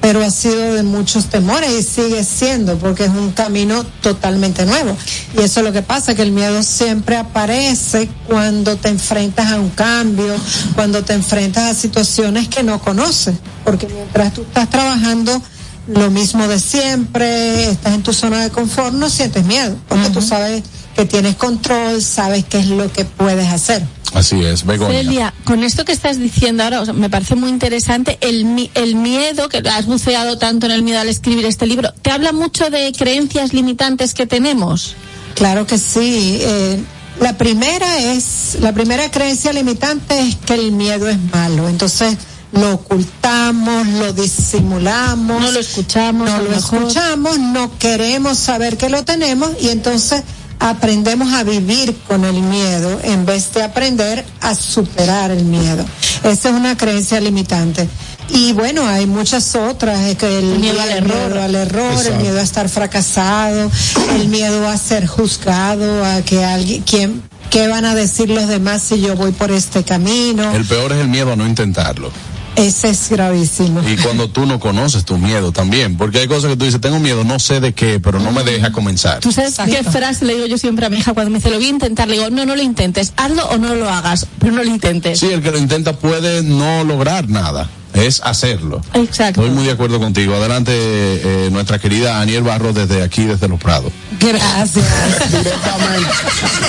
pero 0.02 0.24
ha 0.24 0.32
sido 0.32 0.74
de 0.74 0.84
muchos 0.84 1.26
temores 1.26 1.72
y 1.72 1.84
sigue 1.84 2.24
siendo 2.24 2.78
porque 2.78 3.06
es 3.06 3.10
un 3.10 3.32
camino 3.32 3.84
totalmente 4.02 4.66
nuevo. 4.66 4.96
Y 5.38 5.42
eso 5.42 5.60
es 5.60 5.66
lo 5.66 5.74
que 5.74 5.82
pasa, 5.82 6.16
que 6.16 6.22
el 6.22 6.32
miedo 6.32 6.64
siempre 6.64 7.18
aparece 7.18 8.10
cuando 8.28 8.78
te 8.78 8.90
enfrentas 8.90 9.52
a 9.52 9.60
un 9.60 9.70
cambio, 9.70 10.36
cuando 10.76 11.04
te 11.04 11.14
enfrentas 11.14 11.64
a 11.64 11.74
situaciones 11.74 12.48
que 12.48 12.64
no 12.64 12.80
conoces, 12.80 13.36
porque 13.64 13.88
mientras 13.88 14.34
tú 14.34 14.42
estás 14.42 14.70
trabajando 14.70 15.42
lo 15.88 16.12
mismo 16.12 16.48
de 16.48 16.60
siempre, 16.60 17.70
estás 17.70 17.94
en 17.94 18.04
tu 18.04 18.14
zona 18.14 18.44
de 18.44 18.52
confort, 18.52 18.94
no 18.94 19.10
sientes 19.10 19.44
miedo, 19.46 19.76
porque 19.88 20.10
tú 20.12 20.22
sabes 20.22 20.64
que 20.96 21.06
tienes 21.06 21.36
control, 21.36 22.02
sabes 22.02 22.46
qué 22.46 22.60
es 22.60 22.68
lo 22.68 22.92
que 22.92 23.06
puedes 23.06 23.48
hacer. 23.48 23.84
Así 24.14 24.44
es, 24.44 24.66
Begoña. 24.66 24.92
Celia, 24.94 25.34
con 25.44 25.64
esto 25.64 25.86
que 25.86 25.92
estás 25.92 26.18
diciendo 26.20 26.64
ahora, 26.64 26.82
o 26.82 26.86
sea, 26.86 26.94
me 26.94 27.10
parece 27.10 27.36
muy 27.36 27.50
interesante 27.50 28.18
el, 28.22 28.70
el 28.74 28.96
miedo, 28.96 29.50
que 29.50 29.58
has 29.70 29.86
buceado 29.86 30.38
tanto 30.38 30.66
en 30.66 30.72
el 30.72 30.82
miedo 30.84 31.00
al 31.00 31.10
escribir 31.10 31.46
este 31.46 31.68
libro, 31.68 31.94
¿te 32.02 32.12
habla 32.12 32.32
mucho 32.32 32.70
de 32.70 32.92
creencias 32.92 33.54
limitantes 33.54 34.14
que 34.14 34.26
tenemos? 34.26 34.96
Claro 35.36 35.66
que 35.68 35.78
sí. 35.78 36.40
eh, 36.42 36.80
la 37.22 37.38
primera 37.38 38.00
es, 38.14 38.58
la 38.62 38.74
primera 38.74 39.12
creencia 39.12 39.52
limitante 39.54 40.20
es 40.20 40.36
que 40.38 40.54
el 40.54 40.72
miedo 40.72 41.08
es 41.10 41.18
malo. 41.32 41.68
Entonces, 41.68 42.18
lo 42.52 42.74
ocultamos, 42.76 43.88
lo 43.88 44.14
disimulamos, 44.14 45.42
No 45.42 45.52
lo 45.52 45.60
escuchamos, 45.60 46.30
no 46.30 46.42
lo 46.42 46.50
mejor. 46.50 46.80
escuchamos, 46.84 47.40
no 47.40 47.78
queremos 47.78 48.38
saber 48.38 48.78
que 48.78 48.90
lo 48.90 49.04
tenemos 49.04 49.52
y 49.62 49.70
entonces 49.70 50.24
aprendemos 50.60 51.34
a 51.34 51.44
vivir 51.44 51.96
con 52.08 52.26
el 52.26 52.42
miedo 52.42 53.00
en 53.04 53.26
vez 53.26 53.54
de 53.54 53.64
aprender 53.64 54.26
a 54.42 54.54
superar 54.54 55.32
el 55.32 55.46
miedo. 55.46 55.86
Esa 56.24 56.50
es 56.50 56.56
una 56.56 56.78
creencia 56.78 57.20
limitante. 57.20 57.88
Y 58.32 58.54
bueno, 58.54 58.86
hay 58.86 59.08
muchas 59.08 59.56
otras, 59.56 60.16
que 60.16 60.38
el 60.38 60.60
Miedo 60.60 60.80
al 60.80 60.90
error. 60.90 61.30
miedo 61.30 61.42
al 61.42 61.56
error, 61.56 62.06
el 62.06 62.16
miedo 62.20 62.40
a 62.40 62.44
estar 62.44 62.70
fracasado, 62.70 63.72
el 64.16 64.28
miedo 64.28 64.68
a 64.68 64.78
ser 64.78 65.08
juzgado, 65.08 66.06
a 66.06 66.22
que 66.22 66.46
alguien, 66.46 66.84
quien, 66.84 67.24
qué 67.50 67.68
van 67.68 67.86
a 67.86 67.96
decir 67.96 68.30
los 68.30 68.48
demás 68.48 68.84
si 68.84 69.02
yo 69.02 69.16
voy 69.16 69.32
por 69.32 69.52
este 69.52 69.84
camino. 69.84 70.52
El 70.52 70.66
peor 70.66 70.92
es 70.92 71.00
el 71.00 71.08
miedo 71.08 71.34
a 71.34 71.36
no 71.36 71.48
intentarlo. 71.48 72.12
Ese 72.60 72.90
es 72.90 73.10
gravísimo. 73.10 73.82
Y 73.88 73.96
cuando 73.98 74.30
tú 74.30 74.46
no 74.46 74.60
conoces 74.60 75.06
tu 75.06 75.18
miedo 75.18 75.54
también, 75.54 75.96
porque 75.98 76.20
hay 76.20 76.28
cosas 76.28 76.52
que 76.52 76.58
tú 76.58 76.66
dices, 76.66 76.82
tengo 76.82 77.00
miedo, 77.00 77.24
no 77.24 77.40
sé 77.40 77.62
de 77.62 77.74
qué, 77.74 78.00
pero 78.02 78.20
no 78.20 78.32
me 78.32 78.44
deja 78.44 78.72
comenzar. 78.74 79.20
¿Tú 79.20 79.32
sabes 79.32 79.58
qué 79.66 79.84
frase 79.84 80.26
le 80.26 80.34
digo 80.34 80.46
yo 80.46 80.58
siempre 80.58 80.86
a 80.86 80.90
mi 80.90 80.98
hija 80.98 81.14
cuando 81.14 81.32
me 81.32 81.38
dice 81.38 81.50
lo 81.50 81.56
voy 81.56 81.68
a 81.68 81.70
intentar? 81.70 82.10
Le 82.10 82.16
digo, 82.16 82.30
no, 82.30 82.46
no 82.46 82.56
lo 82.58 82.62
intentes, 82.62 83.14
hazlo 83.16 83.46
o 83.48 83.58
no 83.58 83.76
lo 83.76 83.90
hagas, 83.90 84.28
pero 84.40 84.52
no 84.52 84.64
lo 84.64 84.70
intentes. 84.70 85.20
Sí, 85.20 85.28
el 85.28 85.42
que 85.42 85.52
lo 85.52 85.58
intenta 85.58 85.94
puede 85.94 86.44
no 86.44 86.84
lograr 86.84 87.30
nada, 87.30 87.70
es 87.94 88.22
hacerlo. 88.24 88.82
Exacto. 88.94 89.42
Estoy 89.42 89.56
muy 89.56 89.66
de 89.66 89.72
acuerdo 89.72 90.00
contigo. 90.00 90.36
Adelante, 90.36 90.72
eh, 90.76 91.50
nuestra 91.52 91.80
querida 91.80 92.22
Aniel 92.22 92.44
Barro 92.44 92.72
desde 92.74 93.04
aquí, 93.04 93.26
desde 93.26 93.48
Los 93.48 93.60
Prados. 93.60 93.92
Gracias. 94.20 94.86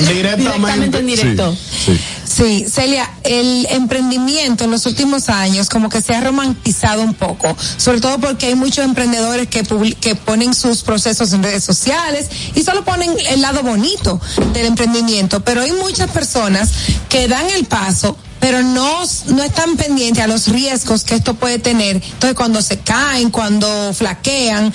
Directamente 0.09 0.99
en 0.99 1.07
directo. 1.07 1.57
Sí. 1.85 1.99
Sí, 2.25 2.67
Celia, 2.71 3.11
el 3.25 3.67
emprendimiento 3.71 4.65
en 4.65 4.71
los 4.71 4.87
últimos 4.87 5.29
años 5.29 5.69
como 5.69 5.89
que 5.89 6.01
se 6.01 6.15
ha 6.15 6.21
romantizado 6.21 7.03
un 7.03 7.15
poco, 7.15 7.55
sobre 7.77 8.01
todo 8.01 8.19
porque 8.19 8.47
hay 8.47 8.55
muchos 8.55 8.85
emprendedores 8.85 9.49
que, 9.49 9.65
publi- 9.65 9.97
que 9.97 10.15
ponen 10.15 10.55
sus 10.55 10.83
procesos 10.83 11.33
en 11.33 11.43
redes 11.43 11.65
sociales 11.65 12.29
y 12.55 12.63
solo 12.63 12.85
ponen 12.85 13.11
el 13.31 13.41
lado 13.43 13.63
bonito 13.63 14.21
del 14.53 14.67
emprendimiento, 14.67 15.41
pero 15.41 15.61
hay 15.63 15.73
muchas 15.73 16.09
personas 16.11 16.71
que 17.09 17.27
dan 17.27 17.47
el 17.51 17.65
paso 17.65 18.17
pero 18.41 18.63
no, 18.63 19.03
no 19.27 19.43
están 19.43 19.77
pendientes 19.77 20.25
a 20.25 20.27
los 20.27 20.49
riesgos 20.49 21.05
que 21.05 21.15
esto 21.15 21.35
puede 21.35 21.59
tener. 21.59 21.97
Entonces, 21.97 22.35
cuando 22.35 22.63
se 22.63 22.79
caen, 22.79 23.31
cuando 23.31 23.93
flaquean, 23.93 24.73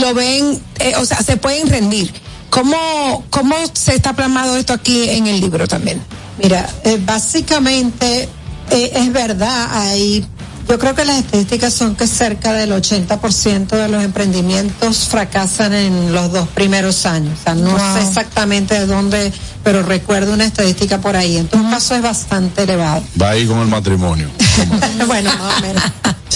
lo 0.00 0.14
ven, 0.14 0.60
eh, 0.78 0.94
o 0.96 1.04
sea, 1.04 1.22
se 1.22 1.36
pueden 1.36 1.68
rendir. 1.68 2.12
¿Cómo, 2.50 3.24
¿Cómo 3.30 3.54
se 3.74 3.94
está 3.94 4.14
plasmado 4.14 4.56
esto 4.56 4.72
aquí 4.72 5.10
en 5.10 5.26
el 5.26 5.40
libro 5.40 5.68
también? 5.68 6.00
Mira, 6.42 6.68
eh, 6.84 6.98
básicamente 7.04 8.28
eh, 8.70 8.92
es 8.94 9.12
verdad, 9.12 9.68
hay, 9.70 10.24
yo 10.68 10.78
creo 10.78 10.94
que 10.94 11.04
las 11.04 11.18
estadísticas 11.18 11.72
son 11.72 11.94
que 11.96 12.06
cerca 12.06 12.52
del 12.52 12.72
80% 12.72 13.68
de 13.68 13.88
los 13.88 14.02
emprendimientos 14.02 15.08
fracasan 15.08 15.72
en 15.74 16.12
los 16.12 16.32
dos 16.32 16.48
primeros 16.48 17.06
años. 17.06 17.38
O 17.40 17.42
sea, 17.44 17.54
no 17.54 17.70
Wow. 17.70 17.94
sé 17.94 18.08
exactamente 18.08 18.74
de 18.74 18.86
dónde, 18.86 19.32
pero 19.62 19.82
recuerdo 19.82 20.32
una 20.32 20.44
estadística 20.44 21.00
por 21.00 21.14
ahí. 21.16 21.36
En 21.36 21.46
todo 21.48 21.62
caso 21.70 21.94
es 21.94 22.02
bastante 22.02 22.62
elevado. 22.64 23.02
Va 23.20 23.30
ahí 23.30 23.46
con 23.46 23.58
el 23.60 23.68
matrimonio. 23.68 24.28
bueno, 25.06 25.30
más 25.38 25.58
o 25.58 25.60
menos. 25.60 25.82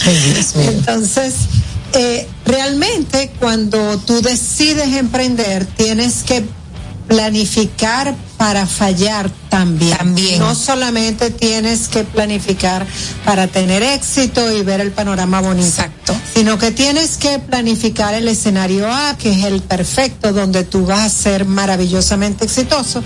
Entonces, 0.56 1.34
eh, 1.94 2.28
realmente 2.46 3.32
cuando 3.40 3.98
tú 3.98 4.22
decides 4.22 4.94
emprender, 4.96 5.66
tienes 5.66 6.22
que 6.22 6.44
planificar 7.11 8.14
para 8.36 8.66
fallar 8.66 9.32
también. 9.48 9.98
También. 9.98 10.38
No 10.38 10.54
solamente 10.54 11.30
tienes 11.30 11.88
que 11.88 12.04
planificar 12.04 12.86
para 13.24 13.48
tener 13.48 13.82
éxito 13.82 14.52
y 14.52 14.62
ver 14.62 14.80
el 14.80 14.92
panorama 14.92 15.40
bonito. 15.40 15.66
Exacto. 15.66 16.14
Sino 16.32 16.56
que 16.56 16.70
tienes 16.70 17.16
que 17.16 17.40
planificar 17.40 18.14
el 18.14 18.28
escenario 18.28 18.86
A, 18.88 19.16
que 19.18 19.32
es 19.32 19.44
el 19.44 19.61
perfecto, 19.61 20.32
donde 20.32 20.62
tú 20.62 20.86
vas 20.86 21.00
a 21.00 21.08
ser 21.08 21.46
maravillosamente 21.46 22.44
exitoso. 22.44 23.02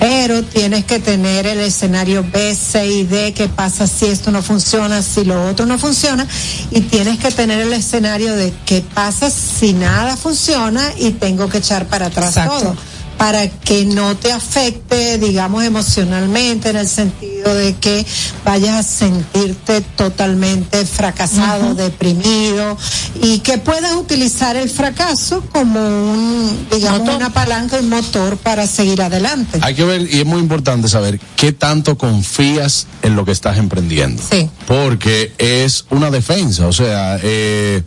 Pero 0.00 0.42
tienes 0.42 0.86
que 0.86 0.98
tener 0.98 1.46
el 1.46 1.60
escenario 1.60 2.24
B, 2.32 2.56
C 2.56 2.86
y 2.86 3.04
D, 3.04 3.34
qué 3.34 3.48
pasa 3.48 3.86
si 3.86 4.06
esto 4.06 4.30
no 4.32 4.42
funciona, 4.42 5.02
si 5.02 5.24
lo 5.24 5.50
otro 5.50 5.66
no 5.66 5.78
funciona. 5.78 6.26
Y 6.70 6.80
tienes 6.80 7.18
que 7.18 7.30
tener 7.30 7.60
el 7.60 7.72
escenario 7.74 8.34
de 8.34 8.50
qué 8.64 8.82
pasa 8.94 9.28
si 9.30 9.74
nada 9.74 10.16
funciona 10.16 10.82
y 10.96 11.10
tengo 11.10 11.50
que 11.50 11.58
echar 11.58 11.86
para 11.86 12.06
atrás 12.06 12.30
Exacto. 12.30 12.58
todo 12.58 12.91
para 13.22 13.48
que 13.48 13.84
no 13.84 14.16
te 14.16 14.32
afecte, 14.32 15.16
digamos, 15.16 15.62
emocionalmente, 15.62 16.70
en 16.70 16.76
el 16.76 16.88
sentido 16.88 17.54
de 17.54 17.76
que 17.76 18.04
vayas 18.44 18.74
a 18.74 18.82
sentirte 18.82 19.80
totalmente 19.80 20.84
fracasado, 20.84 21.76
deprimido, 21.76 22.76
y 23.22 23.38
que 23.38 23.58
puedas 23.58 23.94
utilizar 23.94 24.56
el 24.56 24.68
fracaso 24.68 25.44
como 25.52 25.78
un, 25.78 26.66
digamos, 26.72 27.02
Motor. 27.02 27.14
una 27.14 27.32
palanca, 27.32 27.76
un 27.78 27.90
motor 27.90 28.38
para 28.38 28.66
seguir 28.66 29.00
adelante. 29.00 29.60
Hay 29.62 29.76
que 29.76 29.84
ver, 29.84 30.12
y 30.12 30.18
es 30.18 30.26
muy 30.26 30.40
importante 30.40 30.88
saber 30.88 31.20
qué 31.36 31.52
tanto 31.52 31.96
confías 31.96 32.88
en 33.02 33.14
lo 33.14 33.24
que 33.24 33.30
estás 33.30 33.56
emprendiendo. 33.56 34.20
Sí. 34.28 34.50
Porque 34.66 35.32
es 35.38 35.84
una 35.90 36.10
defensa, 36.10 36.66
o 36.66 36.72
sea, 36.72 37.20
eh, 37.22 37.84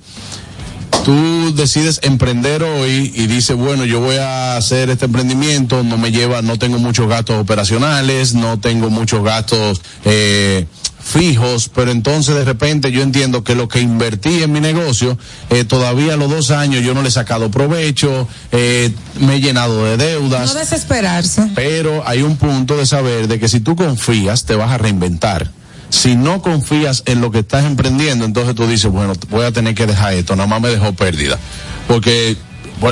tú 1.05 1.53
decides 1.55 1.99
emprender 2.01 2.63
hoy 2.63 3.13
y 3.13 3.27
dices, 3.27 3.55
bueno, 3.55 3.85
yo 3.85 3.99
voy 3.99 4.15
a 4.15 4.57
hacer 4.57 4.89
este 4.89 5.05
emprendimiento, 5.05 5.83
no 5.83 5.99
me 5.99 6.11
lleva, 6.11 6.41
no 6.41 6.57
tengo 6.57 6.79
muchos 6.79 7.07
gastos 7.07 7.39
operacionales, 7.39 8.33
no 8.33 8.59
tengo 8.59 8.89
muchos 8.89 9.23
gastos 9.23 9.83
eh, 10.03 10.65
fijos, 10.99 11.69
pero 11.69 11.91
entonces 11.91 12.33
de 12.33 12.43
repente 12.43 12.91
yo 12.91 13.03
entiendo 13.03 13.43
que 13.43 13.53
lo 13.53 13.67
que 13.67 13.81
invertí 13.81 14.41
en 14.41 14.51
mi 14.51 14.61
negocio, 14.61 15.15
eh, 15.51 15.63
todavía 15.63 16.15
a 16.15 16.17
los 16.17 16.31
dos 16.31 16.49
años 16.49 16.83
yo 16.83 16.95
no 16.95 17.03
le 17.03 17.09
he 17.09 17.11
sacado 17.11 17.51
provecho, 17.51 18.27
eh, 18.51 18.91
me 19.19 19.35
he 19.35 19.41
llenado 19.41 19.85
de 19.85 19.97
deudas. 19.97 20.55
No 20.55 20.59
desesperarse. 20.59 21.51
Pero 21.53 22.01
hay 22.07 22.23
un 22.23 22.35
punto 22.37 22.77
de 22.77 22.87
saber 22.87 23.27
de 23.27 23.39
que 23.39 23.47
si 23.47 23.59
tú 23.59 23.75
confías, 23.75 24.45
te 24.45 24.55
vas 24.55 24.71
a 24.71 24.79
reinventar. 24.79 25.51
Si 25.95 26.17
no 26.17 26.41
confías 26.41 27.03
en 27.05 27.21
lo 27.21 27.31
que 27.31 27.39
estás 27.39 27.63
emprendiendo, 27.63 28.25
entonces 28.25 28.53
tú 28.53 28.67
dices, 28.67 28.91
bueno, 28.91 29.13
voy 29.29 29.45
a 29.45 29.53
tener 29.53 29.73
que 29.75 29.87
dejar 29.87 30.13
esto, 30.13 30.35
nada 30.35 30.45
más 30.45 30.59
me 30.59 30.67
dejó 30.67 30.91
pérdida. 30.91 31.39
Porque 31.87 32.31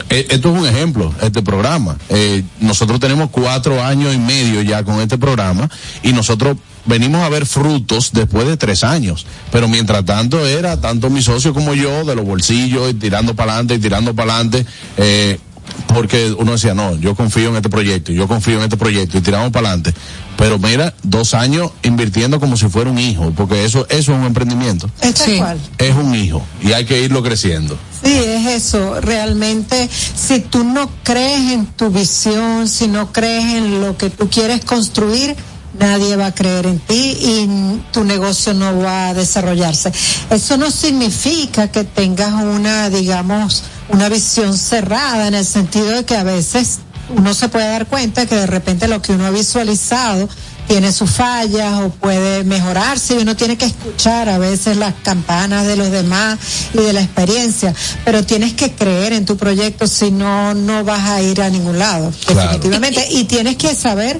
eh, 0.10 0.28
esto 0.30 0.54
es 0.56 0.62
un 0.62 0.66
ejemplo, 0.66 1.14
este 1.22 1.41
programa. 1.41 1.97
Eh, 2.08 2.43
nosotros 2.62 3.01
tenemos 3.01 3.30
cuatro 3.30 3.84
años 3.84 4.16
y 4.16 4.18
medio 4.18 4.62
ya 4.62 4.84
con 4.84 5.01
este 5.01 5.18
programa 5.18 5.70
y 6.01 6.14
nosotros 6.14 6.56
venimos 6.86 7.22
a 7.24 7.28
ver 7.28 7.45
frutos 7.45 8.12
después 8.14 8.47
de 8.47 8.56
tres 8.56 8.86
años. 8.86 9.26
Pero 9.51 9.68
mientras 9.68 10.06
tanto 10.06 10.45
era 10.47 10.80
tanto 10.80 11.10
mi 11.10 11.22
socio 11.22 11.54
como 11.54 11.74
yo 11.74 12.06
de 12.06 12.16
los 12.16 12.26
bolsillos 12.26 12.89
y 12.89 12.93
tirando 12.93 13.36
para 13.36 13.51
adelante 13.51 13.76
y 13.76 13.80
tirando 13.80 14.16
para 14.16 14.36
adelante. 14.36 14.66
Eh, 14.95 15.39
porque 15.88 16.34
uno 16.38 16.53
decía, 16.53 16.74
no, 16.74 16.95
yo 16.95 17.16
confío 17.16 17.49
en 17.49 17.55
este 17.57 17.70
proyecto, 17.70 18.11
yo 18.11 18.28
confío 18.28 18.57
en 18.57 18.64
este 18.64 18.78
proyecto 18.78 19.18
y 19.18 19.22
tiramos 19.22 19.51
para 19.51 19.70
adelante. 19.70 19.93
Pero 20.38 20.57
mira, 20.57 20.93
dos 21.03 21.34
años 21.36 21.72
invirtiendo 21.84 22.39
como 22.39 22.57
si 22.57 22.68
fuera 22.68 22.89
un 22.89 22.97
hijo, 22.97 23.32
porque 23.36 23.64
eso, 23.66 23.86
eso 23.89 24.14
es 24.14 24.18
un 24.20 24.26
emprendimiento. 24.26 24.89
Es 25.01 25.14
tal 25.14 25.26
Sí. 25.28 25.38
cual. 25.38 25.59
Es 25.78 25.95
un 25.95 26.16
hijo 26.16 26.41
y 26.64 26.74
hay 26.74 26.86
que 26.86 27.01
irlo 27.01 27.22
creciendo. 27.22 27.78
Sí, 28.03 28.11
es 28.14 28.47
eso. 28.47 28.99
Realmente, 28.99 29.89
si 30.16 30.39
tú 30.41 30.64
no 30.64 30.89
crees 31.03 31.51
en 31.51 31.68
tu 31.68 31.89
visión, 31.89 32.68
si 32.68 32.88
no 32.88 33.11
crees 33.14 33.45
en 33.45 33.80
lo 33.82 33.95
que 33.97 34.09
tú 34.09 34.30
quieres 34.30 34.66
construir, 34.66 35.36
nadie 35.80 36.15
va 36.15 36.28
a 36.28 36.36
creer 36.36 36.65
en 36.65 36.80
ti 36.80 37.17
y 37.19 37.82
tu 37.91 38.03
negocio 38.03 38.53
no 38.53 38.80
va 38.80 39.09
a 39.09 39.13
desarrollarse. 39.13 39.91
Eso 40.30 40.57
no 40.57 40.71
significa 40.71 41.69
que 41.69 41.84
tengas 41.84 42.34
una, 42.34 42.89
digamos, 42.89 43.63
una 43.89 44.09
visión 44.09 44.57
cerrada 44.57 45.28
en 45.28 45.36
el 45.36 45.45
sentido 45.45 45.89
de 45.89 46.05
que 46.05 46.15
a 46.15 46.24
veces 46.24 46.80
uno 47.15 47.34
se 47.34 47.49
puede 47.49 47.67
dar 47.67 47.88
cuenta 47.88 48.26
que 48.26 48.36
de 48.36 48.47
repente 48.47 48.88
lo 48.88 49.01
que 49.01 49.11
uno 49.11 49.26
ha 49.26 49.32
visualizado 49.32 50.30
tiene 50.68 50.91
sus 50.91 51.11
fallas 51.11 51.82
o 51.82 51.89
puede 51.89 52.43
mejorarse 52.43 53.16
y 53.16 53.18
uno 53.20 53.36
tiene 53.36 53.57
que 53.57 53.66
escuchar 53.66 54.30
a 54.30 54.38
veces 54.38 54.78
las 54.78 54.93
campanas 55.03 55.68
de 55.68 55.76
los 55.76 55.91
demás 55.91 56.39
y 56.74 56.78
de 56.78 56.93
la 56.93 57.01
experiencia, 57.01 57.74
pero 58.05 58.26
tienes 58.26 58.53
que 58.53 58.72
creer 58.74 59.14
en 59.14 59.26
tu 59.26 59.38
proyecto, 59.38 59.88
si 59.88 60.11
no, 60.11 60.53
no 60.53 60.84
vas 60.84 61.01
a 61.09 61.22
ir 61.22 61.41
a 61.41 61.49
ningún 61.49 61.78
lado, 61.80 62.11
Claro. 62.26 62.41
definitivamente. 62.41 63.07
Y 63.11 63.26
tienes 63.26 63.57
que 63.57 63.76
saber 63.76 64.20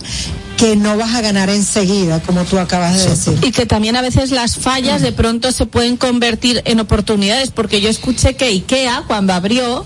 que 0.58 0.76
no 0.76 0.96
vas 0.98 1.14
a 1.16 1.22
ganar 1.22 1.50
enseguida, 1.50 2.22
como 2.22 2.44
tú 2.44 2.60
acabas 2.60 2.96
de 2.96 3.10
decir. 3.10 3.40
Y 3.42 3.52
que 3.52 3.66
también 3.66 3.96
a 3.96 4.02
veces 4.02 4.32
las 4.32 4.58
fallas 4.58 5.02
de 5.02 5.12
pronto 5.12 5.52
se 5.52 5.66
pueden 5.66 5.98
convertir 5.98 6.62
en 6.66 6.80
oportunidades, 6.80 7.50
porque 7.52 7.82
yo 7.82 7.90
escuché 7.90 8.36
que 8.36 8.46
IKEA, 8.46 9.04
cuando 9.08 9.34
abrió, 9.34 9.86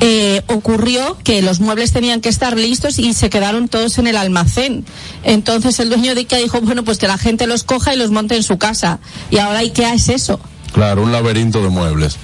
eh, 0.00 0.42
ocurrió 0.46 1.16
que 1.24 1.42
los 1.42 1.60
muebles 1.60 1.92
tenían 1.92 2.20
que 2.20 2.28
estar 2.28 2.56
listos 2.56 2.98
y 2.98 3.12
se 3.14 3.30
quedaron 3.30 3.68
todos 3.68 3.98
en 3.98 4.06
el 4.06 4.16
almacén. 4.16 4.84
Entonces 5.24 5.78
el 5.80 5.88
dueño 5.88 6.14
de 6.14 6.20
IKEA 6.20 6.38
dijo, 6.38 6.60
bueno, 6.60 6.84
pues 6.84 6.98
que 6.98 7.08
la 7.08 7.18
gente 7.18 7.46
los 7.46 7.64
coja 7.64 7.94
y 7.94 7.96
los 7.96 8.10
monte 8.10 8.36
en 8.36 8.42
su 8.42 8.58
casa. 8.58 9.00
Y 9.30 9.38
ahora 9.38 9.58
IKEA 9.60 9.94
es 9.94 10.08
eso. 10.08 10.38
Claro, 10.72 11.02
un 11.02 11.12
laberinto 11.12 11.62
de 11.62 11.68
muebles. 11.70 12.16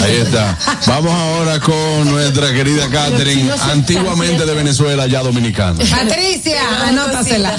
Ahí 0.00 0.16
está. 0.16 0.58
Vamos 0.86 1.12
ahora 1.12 1.60
con 1.60 2.10
nuestra 2.10 2.52
querida 2.52 2.88
Catherine, 2.90 3.50
antiguamente 3.70 4.44
de 4.44 4.54
Venezuela, 4.54 5.06
ya 5.06 5.22
dominicana. 5.22 5.78
Patricia, 5.88 6.60
anótasela. 6.88 7.56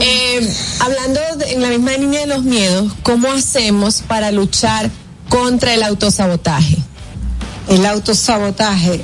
Eh, 0.00 0.54
hablando 0.80 1.20
de- 1.38 1.52
en 1.52 1.62
la 1.62 1.68
misma 1.68 1.92
línea 1.92 2.20
de 2.20 2.26
los 2.28 2.44
miedos, 2.44 2.92
¿cómo 3.02 3.30
hacemos 3.32 4.02
para 4.06 4.30
luchar 4.30 4.90
contra 5.28 5.74
el 5.74 5.82
autosabotaje? 5.82 6.76
El 7.68 7.86
autosabotaje. 7.86 9.02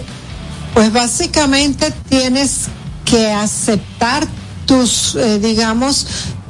Pues 0.73 0.93
básicamente 0.93 1.93
tienes 2.09 2.67
que 3.05 3.31
aceptar 3.31 4.27
tus, 4.67 5.15
eh, 5.15 5.39
digamos, 5.39 6.07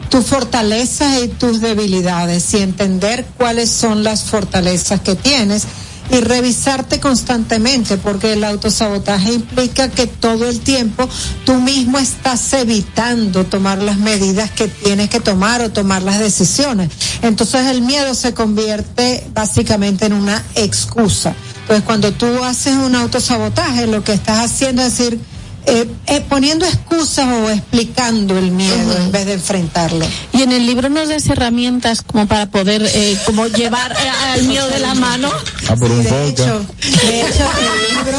tus 0.09 0.27
fortalezas 0.27 1.23
y 1.23 1.29
tus 1.29 1.61
debilidades 1.61 2.55
y 2.55 2.59
entender 2.59 3.27
cuáles 3.37 3.71
son 3.71 4.05
las 4.05 4.23
fortalezas 4.23 5.01
que 5.01 5.17
tienes 5.17 5.67
y 6.11 6.21
revisarte 6.21 7.01
constantemente 7.01 7.97
porque 7.97 8.35
el 8.35 8.45
autosabotaje 8.45 9.33
implica 9.33 9.89
que 9.89 10.07
todo 10.07 10.49
el 10.49 10.61
tiempo 10.61 11.09
tú 11.45 11.55
mismo 11.55 11.99
estás 11.99 12.53
evitando 12.53 13.45
tomar 13.45 13.83
las 13.83 13.99
medidas 13.99 14.51
que 14.51 14.69
tienes 14.69 15.09
que 15.09 15.21
tomar 15.21 15.63
o 15.63 15.71
tomar 15.71 16.03
las 16.03 16.19
decisiones. 16.19 16.91
Entonces 17.23 17.67
el 17.67 17.83
miedo 17.83 18.15
se 18.15 18.35
convierte 18.35 19.27
básicamente 19.33 20.07
en 20.07 20.13
una 20.13 20.43
excusa. 20.55 21.35
Entonces 21.63 21.85
cuando 21.85 22.13
tú 22.13 22.27
haces 22.45 22.75
un 22.75 22.95
autosabotaje 22.95 23.87
lo 23.87 24.05
que 24.05 24.13
estás 24.13 24.39
haciendo 24.39 24.83
es 24.83 24.97
decir, 24.97 25.19
eh, 25.67 25.87
eh, 26.07 26.23
poniendo 26.29 26.67
excusas 26.67 27.27
o 27.27 27.51
explicando 27.51 28.37
el 28.37 28.51
miedo 28.51 28.97
en 28.99 29.11
vez 29.11 29.27
de 29.27 29.35
enfrentarlo. 29.35 30.07
Y 30.33 30.43
en 30.43 30.53
el 30.53 30.67
libro 30.67 30.89
nos 30.89 31.09
des 31.09 31.27
herramientas 31.29 32.03
como 32.03 32.27
para 32.27 32.47
poder 32.47 32.83
eh, 32.83 33.19
como 33.25 33.47
llevar 33.47 33.93
eh, 33.93 34.09
al 34.33 34.43
miedo 34.49 34.69
de 34.69 34.79
la 34.81 34.95
mano. 34.95 35.31
Ah, 35.69 35.77
por 35.77 35.91
un 35.91 36.03
de 36.03 36.29
hecho, 36.29 36.65
de 36.81 37.21
hecho, 37.21 37.45
el 37.59 37.97
libro, 37.97 38.19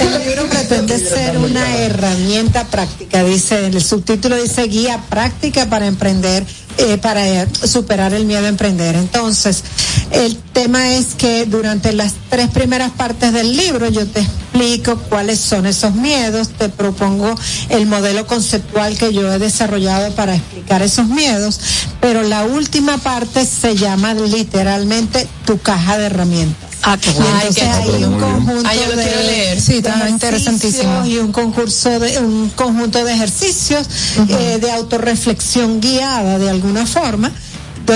el 0.00 0.28
libro 0.28 0.46
pretende 0.48 0.98
ser 0.98 1.36
una 1.38 1.76
herramienta 1.78 2.64
práctica. 2.64 3.24
Dice, 3.24 3.66
el 3.66 3.82
subtítulo 3.82 4.36
dice 4.36 4.62
guía 4.64 5.00
práctica 5.08 5.66
para 5.66 5.86
emprender, 5.86 6.46
eh, 6.78 6.96
para 6.98 7.26
eh, 7.28 7.48
superar 7.64 8.14
el 8.14 8.24
miedo 8.24 8.46
a 8.46 8.48
emprender. 8.48 8.94
Entonces, 8.94 9.64
el 10.12 10.36
tema 10.36 10.94
es 10.94 11.14
que 11.16 11.44
durante 11.44 11.92
las 11.92 12.14
tres 12.30 12.48
primeras 12.50 12.92
partes 12.92 13.32
del 13.32 13.56
libro 13.56 13.88
yo 13.88 14.06
te 14.06 14.20
explico 14.20 14.96
cuáles 15.08 15.40
son 15.40 15.66
esos 15.66 15.94
miedos, 15.94 16.50
te 16.50 16.68
propongo 16.68 17.34
el 17.68 17.86
modelo 17.86 18.26
conceptual 18.26 18.96
que 18.96 19.12
yo 19.12 19.32
he 19.32 19.38
desarrollado 19.38 20.14
para 20.14 20.36
explicar 20.36 20.82
esos 20.82 21.08
miedos, 21.08 21.58
pero 22.00 22.22
la 22.22 22.44
última 22.44 22.98
parte 22.98 23.44
se 23.44 23.74
llama 23.74 24.14
literalmente 24.14 25.26
tu 25.46 25.58
caja 25.58 25.98
de 25.98 26.06
herramientas. 26.06 26.67
Ah, 26.82 26.96
qué 26.96 27.10
Y 27.10 27.16
entonces 27.16 27.62
hay 27.62 28.04
un 28.04 28.18
conjunto 28.18 28.68
Ay, 28.68 28.78
yo 28.78 28.86
lo 28.90 28.96
de, 28.96 29.02
quiero 29.02 29.22
leer. 29.22 29.60
sí, 29.60 29.76
está 29.78 30.08
interesantísimo. 30.08 30.82
ejercicios 30.82 31.08
y 31.08 31.18
un 31.18 31.32
concurso 31.32 31.98
de 31.98 32.18
un 32.18 32.50
conjunto 32.50 33.04
de 33.04 33.12
ejercicios 33.12 33.86
eh, 34.28 34.58
de 34.60 34.70
autorreflexión 34.70 35.80
guiada 35.80 36.38
de 36.38 36.50
alguna 36.50 36.86
forma 36.86 37.32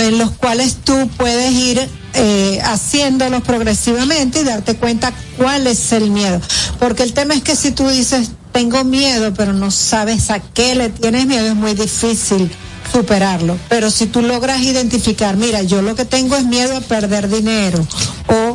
en 0.00 0.18
los 0.18 0.30
cuales 0.32 0.76
tú 0.84 1.08
puedes 1.16 1.52
ir 1.52 1.88
eh, 2.14 2.60
haciéndolos 2.64 3.42
progresivamente 3.42 4.40
y 4.40 4.44
darte 4.44 4.76
cuenta 4.76 5.12
cuál 5.36 5.66
es 5.66 5.92
el 5.92 6.10
miedo. 6.10 6.40
Porque 6.78 7.02
el 7.02 7.12
tema 7.12 7.34
es 7.34 7.42
que 7.42 7.56
si 7.56 7.72
tú 7.72 7.88
dices 7.88 8.30
tengo 8.52 8.84
miedo 8.84 9.32
pero 9.34 9.52
no 9.52 9.70
sabes 9.70 10.30
a 10.30 10.40
qué 10.40 10.74
le 10.74 10.90
tienes 10.90 11.26
miedo 11.26 11.46
es 11.46 11.54
muy 11.54 11.74
difícil 11.74 12.50
superarlo. 12.92 13.56
Pero 13.68 13.90
si 13.90 14.06
tú 14.06 14.22
logras 14.22 14.60
identificar 14.60 15.36
mira 15.36 15.62
yo 15.62 15.82
lo 15.82 15.94
que 15.94 16.04
tengo 16.04 16.36
es 16.36 16.44
miedo 16.44 16.76
a 16.76 16.80
perder 16.80 17.28
dinero 17.28 17.86
o 18.28 18.51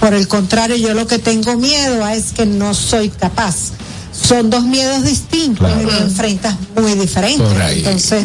por 0.00 0.14
el 0.14 0.26
contrario, 0.28 0.76
yo 0.76 0.94
lo 0.94 1.06
que 1.06 1.18
tengo 1.18 1.56
miedo 1.56 2.04
a 2.04 2.14
es 2.14 2.32
que 2.32 2.46
no 2.46 2.74
soy 2.74 3.10
capaz. 3.10 3.72
Son 4.12 4.50
dos 4.50 4.64
miedos 4.64 5.04
distintos 5.04 5.70
y 5.82 6.02
enfrentas 6.02 6.54
muy 6.76 6.94
diferentes. 6.94 7.46
Por 7.46 7.60
ahí. 7.62 7.78
Entonces, 7.78 8.24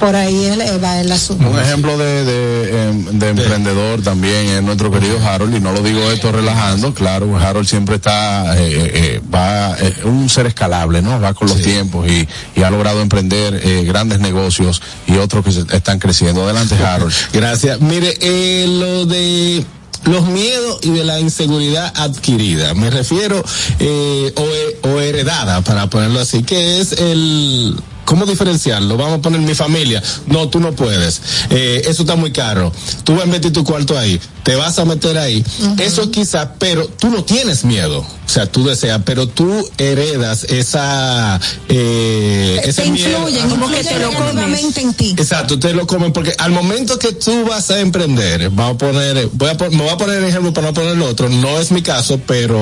por 0.00 0.14
ahí 0.14 0.44
eh, 0.44 0.78
va 0.82 1.00
el 1.00 1.10
asunto. 1.10 1.48
Un 1.48 1.58
ejemplo 1.58 1.96
de, 1.96 2.24
de, 2.24 2.88
em, 2.88 3.18
de 3.18 3.28
emprendedor 3.30 4.02
también 4.02 4.46
es 4.48 4.62
nuestro 4.62 4.90
querido 4.90 5.18
Harold, 5.26 5.54
y 5.56 5.60
no 5.60 5.72
lo 5.72 5.80
digo 5.80 6.00
esto 6.10 6.32
relajando, 6.32 6.92
claro, 6.92 7.34
Harold 7.38 7.66
siempre 7.66 7.96
está, 7.96 8.58
eh, 8.58 8.66
eh, 8.72 8.90
eh, 8.94 9.20
va, 9.34 9.74
es 9.78 10.04
un 10.04 10.28
ser 10.28 10.46
escalable, 10.46 11.00
¿no? 11.00 11.18
Va 11.20 11.32
con 11.32 11.48
los 11.48 11.62
tiempos 11.62 12.06
y, 12.10 12.28
y 12.54 12.62
ha 12.62 12.70
logrado 12.70 13.00
emprender 13.00 13.58
eh, 13.64 13.84
grandes 13.84 14.18
negocios 14.20 14.82
y 15.06 15.16
otros 15.16 15.44
que 15.44 15.52
se- 15.52 15.64
están 15.76 15.98
creciendo. 15.98 16.42
Adelante, 16.44 16.74
Harold. 16.84 17.14
Gracias. 17.32 17.80
Mire, 17.80 18.12
eh, 18.20 18.66
lo 18.68 19.06
de 19.06 19.64
los 20.06 20.26
miedos 20.26 20.78
y 20.82 20.90
de 20.90 21.04
la 21.04 21.20
inseguridad 21.20 21.92
adquirida, 21.96 22.74
me 22.74 22.90
refiero, 22.90 23.42
eh, 23.78 24.32
o, 24.36 24.88
o 24.88 25.00
heredada, 25.00 25.60
para 25.62 25.88
ponerlo 25.88 26.20
así, 26.20 26.42
que 26.42 26.80
es 26.80 26.92
el... 26.92 27.76
¿Cómo 28.06 28.24
diferenciarlo? 28.24 28.96
Vamos 28.96 29.18
a 29.18 29.22
poner 29.22 29.40
mi 29.40 29.54
familia. 29.54 30.02
No, 30.28 30.48
tú 30.48 30.60
no 30.60 30.72
puedes. 30.72 31.20
Eh, 31.50 31.82
eso 31.86 32.02
está 32.02 32.14
muy 32.16 32.30
caro. 32.32 32.72
Tú 33.04 33.14
vas 33.16 33.24
a 33.24 33.26
meter 33.26 33.52
tu 33.52 33.64
cuarto 33.64 33.98
ahí. 33.98 34.18
Te 34.44 34.54
vas 34.54 34.78
a 34.78 34.84
meter 34.84 35.18
ahí. 35.18 35.44
Eso 35.78 36.08
quizá, 36.10 36.54
pero 36.54 36.86
tú 36.86 37.10
no 37.10 37.24
tienes 37.24 37.64
miedo. 37.64 37.98
O 37.98 38.28
sea, 38.28 38.46
tú 38.46 38.64
deseas, 38.64 39.00
pero 39.04 39.28
tú 39.28 39.68
heredas 39.76 40.44
esa, 40.44 41.40
eh, 41.68 42.60
ese 42.64 42.82
te 42.82 42.90
miedo. 42.90 43.08
influyen, 43.08 43.48
como 43.48 43.68
que 43.70 43.82
te 43.82 43.98
lo 43.98 44.12
comes 44.12 44.76
en 44.78 44.94
ti. 44.94 45.14
Exacto, 45.16 45.54
ustedes 45.54 45.74
lo 45.74 45.86
comen 45.86 46.12
porque 46.12 46.32
al 46.38 46.52
momento 46.52 46.98
que 46.98 47.12
tú 47.12 47.44
vas 47.48 47.70
a 47.70 47.80
emprender, 47.80 48.50
vamos 48.50 48.74
a 48.74 48.78
poner, 48.78 49.28
voy 49.32 49.50
a, 49.50 49.54
me 49.70 49.76
voy 49.78 49.88
a 49.88 49.96
poner 49.96 50.18
el 50.18 50.24
ejemplo 50.24 50.52
para 50.52 50.68
no 50.68 50.74
poner 50.74 50.92
el 50.92 51.02
otro, 51.02 51.28
no 51.28 51.58
es 51.60 51.70
mi 51.70 51.82
caso, 51.82 52.20
pero 52.26 52.58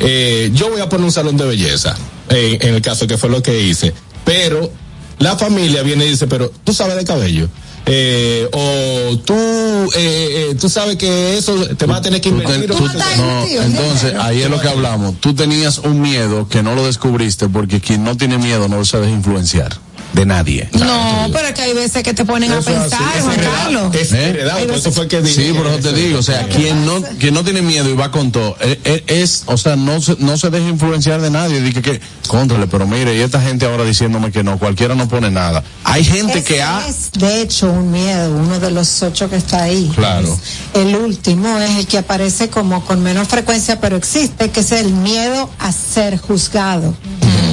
eh, 0.00 0.50
yo 0.52 0.68
voy 0.70 0.80
a 0.80 0.88
poner 0.88 1.04
un 1.04 1.12
salón 1.12 1.36
de 1.36 1.46
belleza, 1.46 1.96
en, 2.28 2.66
en 2.68 2.74
el 2.74 2.82
caso 2.82 3.06
que 3.06 3.16
fue 3.16 3.30
lo 3.30 3.40
que 3.42 3.60
hice, 3.62 3.94
pero 4.24 4.70
la 5.18 5.36
familia 5.36 5.82
viene 5.82 6.06
y 6.06 6.10
dice, 6.10 6.26
pero 6.26 6.50
tú 6.64 6.72
sabes 6.74 6.96
de 6.96 7.04
cabello. 7.04 7.48
Eh, 7.86 8.48
o 8.52 9.18
tú, 9.18 9.34
eh, 9.34 9.90
eh, 9.96 10.56
tú 10.58 10.70
sabes 10.70 10.96
que 10.96 11.36
eso 11.36 11.54
te 11.76 11.84
va 11.84 11.96
a 11.96 12.00
tener 12.02 12.20
que 12.20 12.30
invertir. 12.30 12.62
ten- 12.62 12.70
o 12.72 12.76
tú- 12.76 12.88
tú 12.88 12.98
te- 12.98 13.16
no, 13.18 13.44
entonces 13.62 14.14
ahí 14.14 14.40
es 14.42 14.48
lo 14.48 14.58
que 14.60 14.68
hablamos. 14.68 15.20
Tú 15.20 15.34
tenías 15.34 15.78
un 15.78 16.00
miedo 16.00 16.48
que 16.48 16.62
no 16.62 16.74
lo 16.74 16.86
descubriste 16.86 17.46
porque 17.48 17.80
quien 17.82 18.02
no 18.02 18.16
tiene 18.16 18.38
miedo 18.38 18.68
no 18.68 18.82
se 18.86 18.98
deja 18.98 19.10
influenciar 19.12 19.76
de 20.14 20.26
nadie. 20.26 20.68
No, 20.72 21.28
pero 21.32 21.48
es 21.48 21.54
que 21.54 21.62
hay 21.62 21.72
veces 21.74 22.02
que 22.02 22.14
te 22.14 22.24
ponen 22.24 22.52
a 22.52 22.58
Eso 22.58 22.70
pensar, 22.70 23.16
es 23.16 23.22
Juan 23.22 23.34
heredado. 23.38 23.62
Carlos. 23.64 23.94
Es 23.94 24.12
heredado, 24.12 24.66
por 24.66 24.76
eso 24.76 24.92
fue 24.92 25.08
que 25.08 25.20
dije 25.20 25.48
Sí, 25.48 25.52
por 25.52 25.66
eso 25.66 25.78
te 25.78 25.92
digo, 25.92 26.18
o 26.18 26.22
sea, 26.22 26.46
quien 26.48 26.86
no, 26.86 27.02
quien 27.18 27.34
no 27.34 27.42
tiene 27.44 27.62
miedo 27.62 27.90
y 27.90 27.94
va 27.94 28.10
con 28.10 28.30
todo, 28.30 28.56
eh, 28.60 28.78
eh, 28.84 29.04
es, 29.08 29.42
o 29.46 29.56
sea, 29.56 29.76
no 29.76 30.00
se, 30.00 30.16
no 30.18 30.36
se 30.38 30.50
deja 30.50 30.68
influenciar 30.68 31.20
de 31.20 31.30
nadie, 31.30 31.60
dije 31.60 31.82
que, 31.82 32.00
contrale, 32.28 32.66
pero 32.68 32.86
mire, 32.86 33.16
y 33.16 33.20
esta 33.20 33.40
gente 33.40 33.66
ahora 33.66 33.84
diciéndome 33.84 34.30
que 34.30 34.44
no, 34.44 34.58
cualquiera 34.58 34.94
no 34.94 35.08
pone 35.08 35.30
nada. 35.30 35.64
Hay 35.82 36.04
gente 36.04 36.42
que 36.44 36.62
ha, 36.62 36.86
es, 36.86 37.10
de 37.12 37.42
hecho, 37.42 37.70
un 37.70 37.90
miedo, 37.90 38.36
uno 38.36 38.60
de 38.60 38.70
los 38.70 39.02
ocho 39.02 39.28
que 39.28 39.36
está 39.36 39.64
ahí. 39.64 39.90
claro, 39.94 40.38
El 40.74 40.94
último 40.94 41.58
es 41.58 41.70
el 41.76 41.86
que 41.86 41.98
aparece 41.98 42.48
como 42.48 42.84
con 42.84 43.02
menos 43.02 43.26
frecuencia, 43.28 43.80
pero 43.80 43.96
existe, 43.96 44.50
que 44.50 44.60
es 44.60 44.72
el 44.72 44.92
miedo 44.92 45.50
a 45.58 45.72
ser 45.72 46.18
juzgado. 46.18 46.94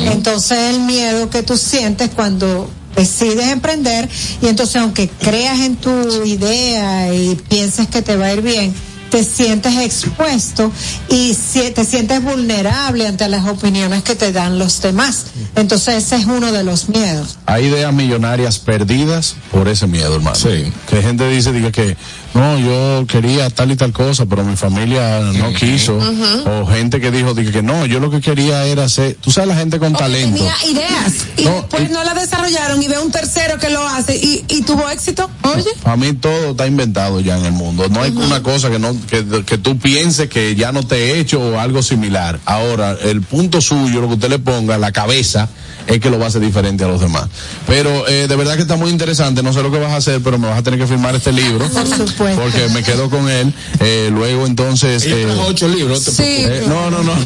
Entonces 0.08 0.76
el 0.76 0.82
miedo 0.82 1.30
que 1.30 1.44
tú 1.44 1.58
sientes 1.58 2.10
cuando 2.16 2.70
decides 2.96 3.48
emprender 3.48 4.10
y 4.42 4.48
entonces 4.48 4.76
aunque 4.78 5.08
creas 5.10 5.60
en 5.62 5.76
tu 5.78 6.24
idea 6.26 7.14
y 7.14 7.36
pienses 7.36 7.88
que 7.88 8.02
te 8.02 8.16
va 8.18 8.28
a 8.28 8.34
ir 8.34 8.42
bien, 8.42 8.74
te 9.10 9.24
sientes 9.26 9.76
expuesto 9.78 10.72
y 11.10 11.34
si- 11.34 11.72
te 11.72 11.84
sientes 11.84 12.24
vulnerable 12.24 13.08
ante 13.08 13.28
las 13.28 13.46
opiniones 13.46 14.04
que 14.04 14.16
te 14.16 14.32
dan 14.32 14.58
los 14.58 14.82
demás. 14.82 15.26
Entonces 15.56 15.96
ese 16.04 16.16
es 16.18 16.26
uno 16.26 16.52
de 16.52 16.64
los 16.64 16.88
miedos. 16.90 17.38
hay 17.46 17.66
ideas 17.66 17.94
millonarias 17.94 18.60
perdidas 18.60 19.36
por 19.52 19.68
ese 19.68 19.88
miedo, 19.88 20.16
hermano. 20.16 20.36
Sí. 20.38 20.72
Que 20.90 21.02
gente 21.02 21.28
dice, 21.30 21.52
diga 21.52 21.72
que, 21.72 21.98
no, 22.34 22.58
yo 22.60 23.06
quería 23.08 23.50
tal 23.50 23.72
y 23.72 23.76
tal 23.76 23.92
cosa, 23.92 24.26
pero 24.26 24.44
mi 24.44 24.56
familia 24.56 25.20
no 25.20 25.54
quiso. 25.54 25.98
O 26.46 26.66
gente 26.66 27.02
que 27.02 27.12
dijo, 27.12 27.34
diga 27.34 27.52
que 27.52 27.62
no, 27.62 27.86
yo 27.86 28.00
lo 28.00 28.10
que 28.10 28.22
quería 28.22 28.66
era 28.66 28.86
hacer, 28.86 29.18
tú 29.20 29.32
sabes 29.32 29.50
la 29.50 29.56
gente 29.56 29.80
con 29.80 29.94
talento. 29.94 30.38
Tenía 30.38 30.56
ideas 30.66 31.14
y 31.38 31.44
No, 31.44 31.56
después 31.56 31.90
no 31.92 32.04
las 32.04 32.16
desarrollaron 32.16 32.82
y 32.82 32.88
ve 32.88 33.00
un 33.00 33.12
tercero 33.12 33.58
que 33.58 33.70
lo 33.70 33.86
hace 33.88 34.16
y, 34.16 34.46
y 34.48 34.62
tuvo 34.62 34.90
éxito. 34.90 35.30
Oye. 35.44 35.70
Para 35.84 35.98
mí 35.98 36.14
todo 36.14 36.52
está 36.52 36.68
inventado 36.68 37.20
ya 37.20 37.38
en 37.38 37.46
el 37.46 37.54
mundo. 37.54 37.88
No 37.90 38.02
hay 38.02 38.12
una 38.12 38.42
cosa 38.42 38.70
que 38.70 38.80
no 38.80 38.96
que, 39.08 39.44
que 39.46 39.58
tú 39.58 39.78
pienses 39.78 40.30
que 40.30 40.56
ya 40.56 40.72
no 40.72 40.84
te 40.84 40.96
he 40.96 41.20
hecho 41.20 41.42
o 41.42 41.60
algo 41.60 41.84
similar. 41.84 42.40
Ahora, 42.46 42.96
el 43.04 43.22
punto 43.22 43.62
suyo, 43.62 44.02
lo 44.02 44.08
que 44.08 44.14
usted 44.14 44.30
le 44.30 44.40
ponga, 44.40 44.78
la 44.78 44.92
cabeza, 44.92 45.50
es 45.88 46.00
que 46.00 46.10
lo 46.10 46.20
va 46.20 46.26
a 46.26 46.28
hacer 46.30 46.42
diferente 46.42 46.84
a 46.84 46.88
los 46.88 47.02
demás. 47.02 47.28
Pero 47.68 48.08
eh, 48.08 48.28
de 48.28 48.36
verdad 48.36 48.56
que 48.56 48.62
está 48.62 48.76
muy 48.76 48.90
interesante. 48.90 49.44
No 49.44 49.54
sé 49.54 49.62
lo 49.64 49.72
que 49.72 49.80
vas 49.80 49.92
a 49.92 49.98
hacer, 49.98 50.22
pero 50.24 50.38
me 50.38 50.48
vas 50.48 50.58
a 50.60 50.64
tener 50.64 50.80
que 50.80 50.88
firmar 50.88 51.16
este 51.16 51.32
libro. 51.32 51.68
Por 51.70 51.88
supuesto. 51.88 52.42
Porque 52.42 52.68
me 52.70 52.84
quedo 52.84 53.10
con 53.10 53.30
él. 53.30 53.54
Eh, 53.80 54.10
luego 54.12 54.46
entonces... 54.46 55.04
Eh, 55.06 55.26
trajo 55.26 55.48
ocho 55.48 55.68
libros, 55.68 56.04
te 56.04 56.12
Sí. 56.12 56.24
eh, 56.28 56.64
no, 56.68 56.90
no, 56.92 57.04
no. 57.04 57.14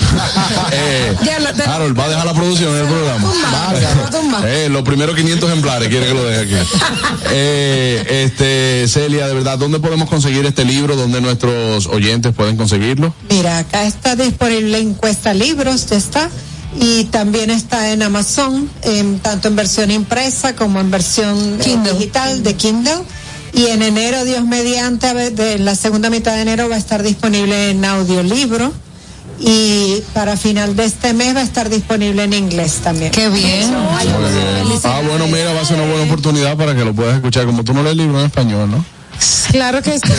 Eh, 0.71 1.15
Harold, 1.67 1.97
va 1.97 2.05
a 2.05 2.09
dejar 2.09 2.25
la 2.25 2.33
producción 2.33 2.73
en 2.73 2.81
el 2.81 2.87
programa. 2.87 3.31
Tumba, 3.31 4.09
tumba. 4.11 4.41
Eh, 4.45 4.69
los 4.69 4.83
primeros 4.83 5.15
500 5.15 5.49
ejemplares, 5.49 5.89
quiere 5.89 6.07
que 6.07 6.13
lo 6.13 6.23
deje 6.25 6.41
aquí. 6.41 6.69
Eh, 7.31 8.23
este, 8.25 8.87
Celia, 8.87 9.27
de 9.27 9.33
verdad, 9.33 9.57
¿dónde 9.57 9.79
podemos 9.79 10.09
conseguir 10.09 10.45
este 10.45 10.65
libro? 10.65 10.95
¿Dónde 10.95 11.21
nuestros 11.21 11.87
oyentes 11.87 12.33
pueden 12.33 12.57
conseguirlo? 12.57 13.13
Mira, 13.29 13.59
acá 13.59 13.85
está 13.85 14.15
disponible 14.15 14.77
en 14.79 14.93
Cuesta 14.93 15.33
Libros, 15.33 15.85
ya 15.87 15.97
está. 15.97 16.29
Y 16.79 17.05
también 17.05 17.49
está 17.49 17.91
en 17.91 18.03
Amazon, 18.03 18.69
en, 18.83 19.19
tanto 19.19 19.47
en 19.47 19.55
versión 19.55 19.91
impresa 19.91 20.55
como 20.55 20.79
en 20.79 20.91
versión 20.91 21.59
eh, 21.61 21.77
digital 21.91 22.43
de 22.43 22.55
Kindle. 22.55 23.01
Y 23.53 23.67
en 23.67 23.81
enero, 23.81 24.25
Dios 24.25 24.43
mediante, 24.43 25.31
de 25.31 25.59
la 25.59 25.75
segunda 25.75 26.09
mitad 26.09 26.33
de 26.33 26.41
enero 26.41 26.67
va 26.67 26.75
a 26.75 26.77
estar 26.77 27.03
disponible 27.03 27.69
en 27.69 27.85
audiolibro. 27.85 28.73
Y 29.39 30.01
para 30.13 30.37
final 30.37 30.75
de 30.75 30.85
este 30.85 31.13
mes 31.13 31.35
va 31.35 31.41
a 31.41 31.43
estar 31.43 31.69
disponible 31.69 32.23
en 32.23 32.33
inglés 32.33 32.79
también. 32.83 33.11
Qué 33.11 33.29
bien. 33.29 33.73
Ah, 34.83 35.01
bueno, 35.07 35.27
mira, 35.27 35.53
va 35.53 35.61
a 35.61 35.65
ser 35.65 35.77
una 35.77 35.89
buena 35.89 36.05
oportunidad 36.05 36.57
para 36.57 36.75
que 36.75 36.85
lo 36.85 36.93
puedas 36.93 37.15
escuchar. 37.15 37.45
Como 37.45 37.63
tú 37.63 37.73
no 37.73 37.83
lees 37.83 37.95
libro 37.95 38.19
en 38.19 38.25
español, 38.25 38.71
¿no? 38.71 38.83
Claro 39.51 39.81
que 39.81 39.93
sí. 39.93 40.13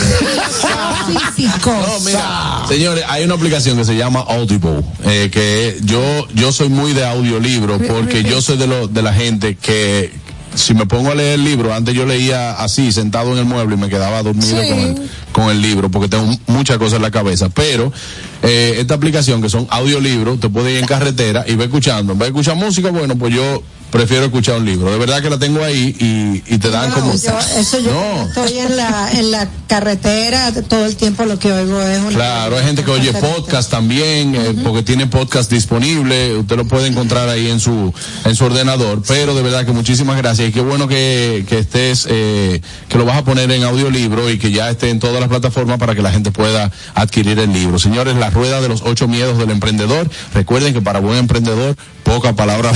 Físico. 1.35 1.71
No, 1.71 1.99
mira, 2.01 2.63
señores, 2.67 3.03
hay 3.07 3.23
una 3.23 3.35
aplicación 3.35 3.77
que 3.77 3.85
se 3.85 3.95
llama 3.95 4.21
Audible, 4.27 4.81
eh, 5.05 5.29
que 5.31 5.77
yo 5.83 6.27
yo 6.33 6.51
soy 6.51 6.69
muy 6.69 6.93
de 6.93 7.05
audiolibro 7.05 7.77
porque 7.79 8.23
yo 8.23 8.41
soy 8.41 8.57
de 8.57 8.67
lo, 8.67 8.87
de 8.87 9.01
la 9.01 9.13
gente 9.13 9.55
que 9.55 10.11
si 10.55 10.73
me 10.73 10.87
pongo 10.87 11.11
a 11.11 11.15
leer 11.15 11.33
el 11.35 11.43
libro, 11.45 11.73
antes 11.73 11.93
yo 11.93 12.05
leía 12.05 12.53
así, 12.53 12.91
sentado 12.91 13.31
en 13.33 13.37
el 13.37 13.45
mueble 13.45 13.75
y 13.75 13.77
me 13.77 13.89
quedaba 13.89 14.23
dormido 14.23 14.59
Sí. 14.61 14.69
con, 14.69 14.79
el, 14.79 15.09
con 15.37 15.51
el 15.51 15.61
libro 15.61 15.89
porque 15.91 16.07
tengo 16.09 16.35
muchas 16.47 16.77
cosas 16.79 16.93
en 16.97 17.03
la 17.03 17.11
cabeza. 17.11 17.49
Pero 17.49 17.93
eh, 18.41 18.77
esta 18.79 18.95
aplicación 18.95 19.39
que 19.39 19.49
son 19.49 19.67
audiolibros, 19.69 20.39
te 20.39 20.49
puedes 20.49 20.71
ir 20.73 20.79
en 20.79 20.85
carretera 20.87 21.45
y 21.47 21.55
va 21.55 21.65
escuchando. 21.65 22.13
Vez 22.13 22.21
de 22.21 22.25
escuchar 22.27 22.55
música, 22.55 22.89
bueno, 22.89 23.15
pues 23.15 23.35
yo 23.35 23.61
prefiero 23.91 24.25
escuchar 24.25 24.57
un 24.57 24.65
libro. 24.65 24.91
De 24.91 24.97
verdad 24.97 25.21
que 25.21 25.29
la 25.29 25.37
tengo 25.39 25.63
ahí 25.63 25.95
y, 25.99 26.53
y 26.53 26.57
te 26.57 26.69
dan 26.71 26.91
como... 26.91 27.13
Yo- 27.13 27.39
eso 27.57 27.79
yo 27.79 27.91
No. 27.91 28.23
estoy 28.27 28.57
en 28.57 28.75
la, 28.75 29.11
en 29.13 29.31
la 29.31 29.47
carretera, 29.67 30.51
todo 30.67 30.85
el 30.85 30.95
tiempo 30.97 31.23
lo 31.23 31.39
que 31.39 31.51
oigo 31.53 31.79
es 31.81 31.99
una... 31.99 32.09
Claro, 32.09 32.57
hay 32.57 32.65
gente 32.65 32.83
que 32.83 32.91
oye 32.91 33.13
podcast 33.13 33.69
también, 33.71 34.35
eh, 34.35 34.55
porque 34.63 34.83
tiene 34.83 35.07
podcast 35.07 35.49
disponible, 35.51 36.35
usted 36.35 36.57
lo 36.57 36.65
puede 36.67 36.87
encontrar 36.87 37.29
ahí 37.29 37.49
en 37.49 37.59
su 37.61 37.93
en 38.25 38.35
su 38.35 38.43
ordenador, 38.45 39.01
pero 39.07 39.33
de 39.35 39.41
verdad 39.41 39.65
que 39.65 39.71
muchísimas 39.71 40.17
gracias 40.17 40.49
y 40.49 40.51
qué 40.51 40.61
bueno 40.61 40.87
que, 40.89 41.45
que 41.47 41.59
estés, 41.59 42.07
eh, 42.09 42.61
que 42.89 42.97
lo 42.97 43.05
vas 43.05 43.17
a 43.17 43.23
poner 43.23 43.49
en 43.51 43.63
audiolibro 43.63 44.29
y 44.29 44.37
que 44.37 44.51
ya 44.51 44.69
esté 44.69 44.89
en 44.89 44.99
todas 44.99 45.19
las 45.21 45.26
plataformas 45.27 45.77
para 45.77 45.95
que 45.95 46.01
la 46.01 46.11
gente 46.11 46.31
pueda 46.31 46.71
adquirir 46.93 47.39
el 47.39 47.51
libro. 47.53 47.79
Señores, 47.79 48.15
la 48.15 48.29
rueda 48.29 48.61
de 48.61 48.69
los 48.69 48.81
ocho 48.83 49.07
miedos 49.07 49.37
del 49.37 49.51
emprendedor, 49.51 50.09
recuerden 50.33 50.73
que 50.73 50.81
para 50.81 50.99
buen 50.99 51.17
emprendedor, 51.17 51.75
poca 52.03 52.33
palabra. 52.33 52.71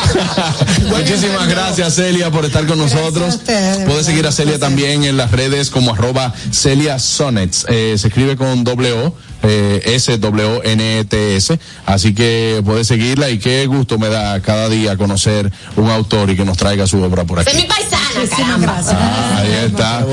muchísimas 0.88 1.48
gracias 1.48 1.94
Celia 1.94 2.30
por 2.30 2.44
estar 2.44 2.66
con 2.66 2.78
nosotros. 2.78 3.40
Puedes 3.86 4.06
seguir 4.06 4.26
a 4.26 4.32
Celia 4.32 4.58
también 4.58 5.04
en 5.04 5.16
las 5.16 5.30
redes 5.30 5.70
como 5.70 5.92
arroba 5.92 6.32
Celia 6.52 6.98
Sonnets. 6.98 7.66
Eh, 7.68 7.96
se 7.98 8.08
escribe 8.08 8.36
con 8.36 8.64
doble 8.64 8.92
O, 8.92 9.14
eh, 9.46 9.82
S 9.94 10.18
W 10.18 10.44
O 10.44 10.62
N 10.62 10.98
E 10.98 11.04
T 11.04 11.36
S. 11.36 11.58
Así 11.86 12.14
que 12.14 12.62
puedes 12.64 12.86
seguirla 12.86 13.30
y 13.30 13.38
qué 13.38 13.66
gusto 13.66 13.98
me 13.98 14.08
da 14.08 14.40
cada 14.40 14.68
día 14.68 14.96
conocer 14.96 15.50
un 15.76 15.90
autor 15.90 16.30
y 16.30 16.36
que 16.36 16.44
nos 16.44 16.56
traiga 16.56 16.86
su 16.86 17.00
obra 17.02 17.24
por 17.24 17.40
aquí. 17.40 17.56
mi 17.56 17.62
paisana, 17.62 18.28
caramba. 18.28 19.38
Ahí 19.38 19.52
está. 19.66 20.06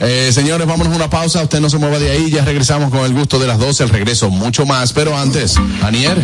Eh, 0.00 0.30
señores, 0.32 0.66
vámonos 0.66 0.92
a 0.92 0.96
una 0.96 1.10
pausa. 1.10 1.42
Usted 1.42 1.60
no 1.60 1.70
se 1.70 1.78
mueva 1.78 1.98
de 1.98 2.10
ahí. 2.10 2.30
Ya 2.30 2.44
regresamos 2.44 2.90
con 2.90 3.04
el 3.04 3.12
gusto 3.12 3.38
de 3.38 3.46
las 3.46 3.58
12. 3.58 3.84
El 3.84 3.90
regreso 3.90 4.30
mucho 4.30 4.66
más. 4.66 4.92
Pero 4.92 5.16
antes, 5.16 5.56
Anier. 5.82 6.16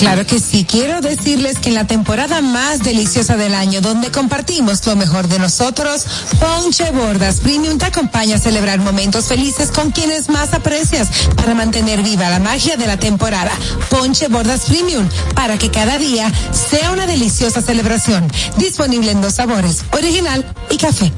Claro 0.00 0.24
que 0.26 0.40
sí. 0.40 0.64
Quiero 0.64 1.02
decirles 1.02 1.58
que 1.58 1.68
en 1.68 1.74
la 1.74 1.86
temporada 1.86 2.40
más 2.40 2.78
deliciosa 2.78 3.36
del 3.36 3.54
año, 3.54 3.82
donde 3.82 4.10
compartimos 4.10 4.86
lo 4.86 4.96
mejor 4.96 5.28
de 5.28 5.38
nosotros, 5.38 6.06
Ponche 6.40 6.90
Bordas 6.90 7.40
Premium 7.40 7.76
te 7.76 7.84
acompaña 7.84 8.36
a 8.36 8.38
celebrar 8.38 8.78
momentos 8.78 9.26
felices 9.26 9.70
con 9.70 9.90
quienes 9.90 10.30
más 10.30 10.54
aprecias 10.54 11.08
para 11.36 11.52
mantener 11.52 12.02
viva 12.02 12.30
la 12.30 12.38
magia 12.38 12.78
de 12.78 12.86
la 12.86 12.96
temporada. 12.96 13.52
Ponche 13.90 14.28
Bordas 14.28 14.62
Premium, 14.62 15.06
para 15.34 15.58
que 15.58 15.70
cada 15.70 15.98
día 15.98 16.32
sea 16.50 16.92
una 16.92 17.06
deliciosa 17.06 17.60
celebración. 17.60 18.26
Disponible 18.56 19.10
en 19.10 19.20
dos 19.20 19.34
sabores, 19.34 19.84
original 19.92 20.46
y 20.70 20.78
café. 20.78 21.12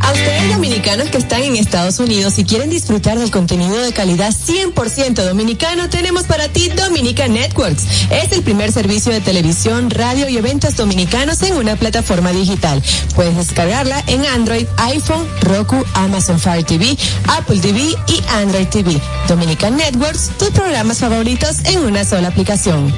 A 0.00 0.12
ustedes 0.12 0.52
dominicanos 0.52 1.08
que 1.08 1.18
están 1.18 1.42
en 1.42 1.56
Estados 1.56 1.98
Unidos 1.98 2.38
y 2.38 2.44
quieren 2.44 2.68
disfrutar 2.68 3.18
del 3.18 3.30
contenido 3.30 3.80
de 3.80 3.92
calidad 3.92 4.32
100% 4.32 5.14
dominicano, 5.24 5.88
tenemos 5.88 6.24
para 6.24 6.48
ti 6.48 6.68
Dominica 6.68 7.26
Networks. 7.26 7.84
Es 8.10 8.32
el 8.32 8.42
primer 8.42 8.70
servicio 8.70 9.12
de 9.12 9.20
televisión, 9.20 9.88
radio 9.90 10.28
y 10.28 10.36
eventos 10.36 10.76
dominicanos 10.76 11.42
en 11.42 11.56
una 11.56 11.76
plataforma 11.76 12.32
digital. 12.32 12.82
Puedes 13.14 13.36
descargarla 13.36 14.04
en 14.06 14.26
Android, 14.26 14.66
iPhone, 14.76 15.26
Roku, 15.40 15.82
Amazon 15.94 16.38
Fire 16.38 16.64
TV, 16.64 16.96
Apple 17.28 17.60
TV 17.60 17.80
y 17.80 18.22
Android 18.28 18.66
TV. 18.66 19.00
Dominica 19.26 19.70
Networks, 19.70 20.30
tus 20.38 20.50
programas 20.50 20.98
favoritos 20.98 21.64
en 21.64 21.78
una 21.78 22.04
sola 22.04 22.28
aplicación. 22.28 22.92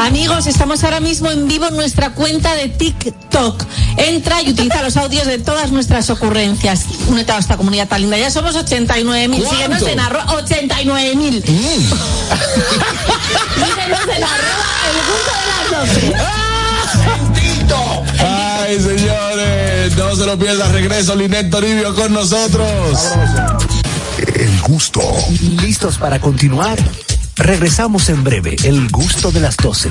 Amigos, 0.00 0.46
estamos 0.46 0.82
ahora 0.82 0.98
mismo 1.00 1.30
en 1.30 1.46
vivo 1.46 1.66
en 1.66 1.76
nuestra 1.76 2.14
cuenta 2.14 2.54
de 2.54 2.70
TikTok. 2.70 3.62
Entra 3.98 4.40
y 4.40 4.48
utiliza 4.50 4.80
los 4.80 4.96
audios 4.96 5.26
de 5.26 5.38
todas 5.38 5.72
nuestras 5.72 6.08
ocurrencias. 6.08 6.86
Únete 7.08 7.32
a 7.32 7.38
esta 7.38 7.58
comunidad 7.58 7.86
tan 7.86 8.00
linda. 8.00 8.16
Ya 8.16 8.30
somos 8.30 8.56
89 8.56 9.28
mil. 9.28 9.42
¿Cuánto? 9.42 9.56
Síguenos 9.56 9.82
en 9.82 10.00
arroba 10.00 10.32
89 10.36 11.16
mil. 11.16 11.44
Mm. 11.46 11.50
Síguenos 13.54 14.00
en 14.16 14.24
arroba 14.24 14.70
el 14.88 14.96
gusto 15.10 15.32
de 15.36 15.46
las 15.70 15.86
12. 15.86 16.14
Ay, 18.26 18.80
señores, 18.80 19.96
no 19.98 20.16
se 20.16 20.24
lo 20.24 20.38
pierda. 20.38 20.68
Regreso 20.68 21.14
Linet 21.14 21.50
Toribio 21.50 21.94
con 21.94 22.14
nosotros. 22.14 22.98
El 24.34 24.60
gusto. 24.62 25.02
¿Listos 25.60 25.98
para 25.98 26.18
continuar? 26.18 26.78
Regresamos 27.40 28.10
en 28.10 28.22
breve. 28.22 28.54
El 28.64 28.90
gusto 28.90 29.32
de 29.32 29.40
las 29.40 29.56
12. 29.56 29.90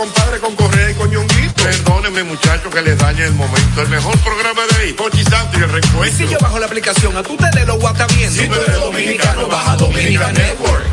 compadres 0.00 0.40
con 0.40 0.56
Correa 0.56 0.90
y 0.90 0.94
con 0.94 1.10
Ñonguito. 1.10 1.62
Perdónenme, 1.62 2.24
muchachos, 2.24 2.72
que 2.72 2.82
les 2.82 2.98
dañe 2.98 3.24
el 3.24 3.34
momento. 3.34 3.82
El 3.82 3.88
mejor 3.88 4.18
programa 4.18 4.62
de 4.72 4.82
ahí, 4.82 4.92
Pochi 4.92 5.22
Santo 5.24 5.58
y 5.58 5.62
el 5.62 5.70
recuento. 5.70 6.16
Si 6.16 6.28
yo 6.28 6.38
bajo 6.40 6.58
la 6.58 6.66
aplicación, 6.66 7.16
a 7.16 7.22
tú 7.22 7.36
te 7.36 7.50
de 7.58 7.66
lo 7.66 7.78
guata 7.78 8.06
bien. 8.08 8.32
Si 8.32 8.46
tú 8.48 8.54
eres 8.54 8.80
dominicano, 8.80 9.46
baja 9.46 9.76
Dominica 9.76 10.32
Network. 10.32 10.84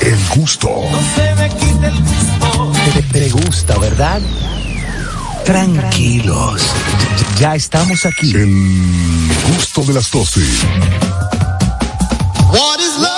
El 0.00 0.18
gusto. 0.36 0.68
Te, 2.94 3.02
te 3.02 3.30
gusta, 3.30 3.78
¿verdad? 3.78 4.20
Tranquilos. 5.44 6.62
Ya 7.38 7.54
estamos 7.54 8.06
aquí. 8.06 8.32
El 8.34 9.28
gusto 9.52 9.82
de 9.82 9.94
las 9.94 10.10
12. 10.10 10.40
What 12.52 12.80
is 12.80 12.98
love? 12.98 13.15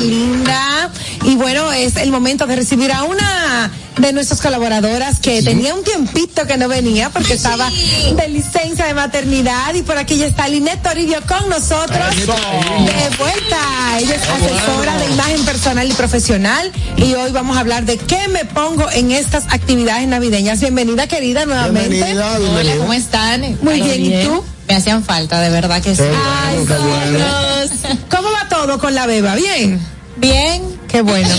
Linda. 0.00 0.90
Y 1.24 1.36
bueno, 1.36 1.72
es 1.72 1.96
el 1.96 2.10
momento 2.10 2.46
de 2.46 2.56
recibir 2.56 2.92
a 2.92 3.02
una 3.04 3.70
de 3.98 4.12
nuestras 4.12 4.40
colaboradoras 4.40 5.18
que 5.18 5.42
tenía 5.42 5.74
un 5.74 5.82
tiempito 5.82 6.46
que 6.46 6.56
no 6.56 6.68
venía 6.68 7.10
porque 7.10 7.34
estaba 7.34 7.70
de 7.70 8.28
licencia 8.28 8.86
de 8.86 8.94
maternidad 8.94 9.74
y 9.74 9.82
por 9.82 9.98
aquí 9.98 10.16
ya 10.16 10.26
está 10.26 10.48
Linet 10.48 10.82
Toribio 10.82 11.18
con 11.26 11.48
nosotros 11.48 12.16
de 12.16 13.16
vuelta. 13.18 13.98
Ella 13.98 14.14
es 14.14 14.22
asesora 14.22 14.98
de 14.98 15.06
imagen 15.06 15.44
personal 15.44 15.90
y 15.90 15.92
profesional 15.92 16.72
y 16.96 17.14
hoy 17.14 17.32
vamos 17.32 17.56
a 17.56 17.60
hablar 17.60 17.84
de 17.84 17.96
qué 17.96 18.28
me 18.28 18.44
pongo 18.44 18.88
en 18.92 19.10
estas 19.10 19.46
actividades 19.50 20.06
navideñas. 20.06 20.60
Bienvenida 20.60 21.06
querida 21.06 21.44
nuevamente. 21.44 22.04
Hola, 22.14 22.76
¿cómo 22.78 22.92
están? 22.92 23.58
Muy 23.62 23.80
bien, 23.80 24.04
¿y 24.04 24.24
tú? 24.24 24.44
Me 24.68 24.76
hacían 24.76 25.02
falta, 25.02 25.40
de 25.40 25.50
verdad 25.50 25.82
que 25.82 25.96
sí. 25.96 26.02
Ay, 26.02 26.58
nosotros. 26.58 27.98
¿Cómo 28.10 28.28
va 28.30 28.48
todo 28.48 28.78
con 28.78 28.94
la 28.94 29.06
beba? 29.06 29.34
¿Bien? 29.34 29.80
Bien. 30.16 30.77
Qué 30.88 31.02
bueno. 31.02 31.28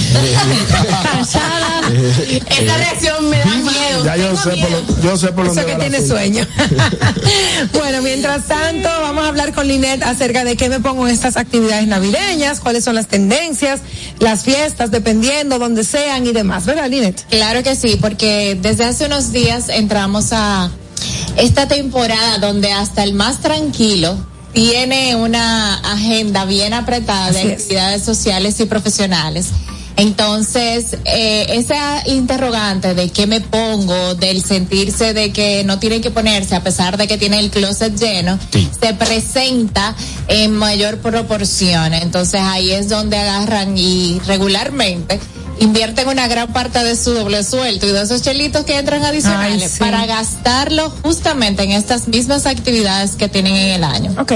Cansada. 1.03 1.81
Esta 2.49 2.77
reacción 2.77 3.29
me 3.29 3.39
da 3.39 3.45
miedo. 3.45 4.05
Ya 4.05 4.15
yo 4.15 4.37
sé, 4.37 4.49
por 4.51 4.71
lo, 4.71 5.01
yo 5.01 5.17
sé 5.17 5.27
por 5.29 5.45
Eso 5.47 5.55
dónde 5.55 5.73
que 5.73 5.79
tiene 5.79 6.07
sueño. 6.07 6.47
bueno, 7.73 8.01
mientras 8.03 8.45
tanto, 8.45 8.87
vamos 8.87 9.25
a 9.25 9.29
hablar 9.29 9.53
con 9.53 9.67
Linet 9.67 10.03
acerca 10.03 10.43
de 10.43 10.55
qué 10.55 10.69
me 10.69 10.79
pongo 10.79 11.07
en 11.07 11.13
estas 11.13 11.35
actividades 11.35 11.87
navideñas, 11.87 12.59
cuáles 12.59 12.83
son 12.83 12.93
las 12.93 13.07
tendencias, 13.07 13.81
las 14.19 14.43
fiestas, 14.43 14.91
dependiendo 14.91 15.57
donde 15.57 15.83
sean 15.83 16.27
y 16.27 16.31
demás, 16.31 16.65
¿verdad, 16.65 16.87
Linet? 16.87 17.25
Claro 17.29 17.63
que 17.63 17.75
sí, 17.75 17.97
porque 17.99 18.57
desde 18.61 18.85
hace 18.85 19.07
unos 19.07 19.31
días 19.31 19.69
entramos 19.69 20.31
a 20.31 20.69
esta 21.37 21.67
temporada 21.67 22.37
donde 22.37 22.71
hasta 22.71 23.03
el 23.03 23.13
más 23.13 23.41
tranquilo 23.41 24.28
tiene 24.53 25.15
una 25.15 25.75
agenda 25.75 26.45
bien 26.45 26.73
apretada 26.73 27.31
de 27.31 27.41
es. 27.41 27.61
actividades 27.61 28.03
sociales 28.03 28.59
y 28.59 28.65
profesionales. 28.65 29.47
Entonces, 29.99 30.95
eh, 31.03 31.45
esa 31.49 32.07
interrogante 32.07 32.93
de 32.93 33.09
qué 33.09 33.27
me 33.27 33.41
pongo, 33.41 34.15
del 34.15 34.41
sentirse 34.41 35.13
de 35.13 35.33
que 35.33 35.65
no 35.65 35.77
tiene 35.77 35.99
que 35.99 36.09
ponerse 36.09 36.55
a 36.55 36.63
pesar 36.63 36.95
de 36.95 37.05
que 37.05 37.17
tiene 37.17 37.39
el 37.39 37.49
closet 37.49 37.93
lleno, 37.99 38.39
se 38.81 38.93
presenta 38.93 39.93
en 40.29 40.55
mayor 40.55 40.99
proporción. 40.99 41.93
Entonces 41.93 42.39
ahí 42.41 42.71
es 42.71 42.87
donde 42.87 43.17
agarran 43.17 43.77
y 43.77 44.21
regularmente 44.25 45.19
invierten 45.59 46.07
una 46.07 46.27
gran 46.27 46.51
parte 46.51 46.83
de 46.83 46.95
su 46.95 47.13
doble 47.13 47.43
sueldo 47.43 47.87
y 47.87 47.91
de 47.91 48.01
esos 48.01 48.21
chelitos 48.21 48.65
que 48.65 48.77
entran 48.77 49.03
adicionales 49.03 49.63
Ay, 49.63 49.69
sí. 49.69 49.79
para 49.79 50.05
gastarlo 50.05 50.89
justamente 51.03 51.63
en 51.63 51.71
estas 51.71 52.07
mismas 52.07 52.45
actividades 52.45 53.11
que 53.11 53.29
tienen 53.29 53.55
en 53.55 53.67
el 53.69 53.83
año. 53.83 54.15
Ok. 54.19 54.31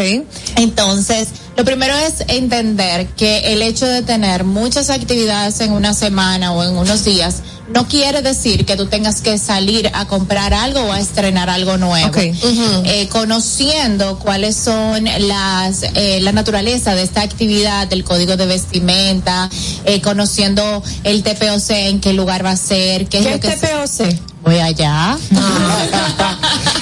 Entonces, 0.55 1.29
lo 1.55 1.65
primero 1.65 1.95
es 1.95 2.23
entender 2.27 3.07
que 3.07 3.53
el 3.53 3.61
hecho 3.61 3.85
de 3.85 4.01
tener 4.01 4.43
muchas 4.43 4.89
actividades 4.89 5.59
en 5.61 5.71
una 5.71 5.93
semana 5.93 6.51
o 6.51 6.63
en 6.63 6.75
unos 6.75 7.05
días 7.05 7.43
no 7.69 7.87
quiere 7.87 8.21
decir 8.21 8.65
que 8.65 8.75
tú 8.75 8.87
tengas 8.87 9.21
que 9.21 9.37
salir 9.37 9.89
a 9.93 10.05
comprar 10.05 10.53
algo 10.53 10.81
o 10.81 10.91
a 10.91 10.99
estrenar 10.99 11.49
algo 11.49 11.77
nuevo. 11.77 12.07
Ok. 12.07 12.17
Eh, 12.17 13.07
conociendo 13.09 14.19
cuáles 14.19 14.55
son 14.57 15.05
las 15.27 15.83
eh, 15.95 16.19
la 16.21 16.31
naturaleza 16.33 16.93
de 16.95 17.03
esta 17.03 17.21
actividad, 17.21 17.91
el 17.93 18.03
código 18.03 18.35
de 18.37 18.45
vestimenta, 18.45 19.49
eh, 19.85 20.01
conociendo 20.01 20.83
el 21.03 21.23
TPOC, 21.23 21.69
en 21.71 21.99
qué 22.01 22.13
lugar 22.13 22.45
va 22.45 22.51
a 22.51 22.57
ser, 22.57 23.07
qué, 23.07 23.19
es 23.19 23.25
¿Qué 23.27 23.31
lo 23.33 23.39
que 23.39 23.51
se- 23.51 23.67
TPOC? 24.07 24.19
Voy 24.43 24.59
allá. 24.59 25.17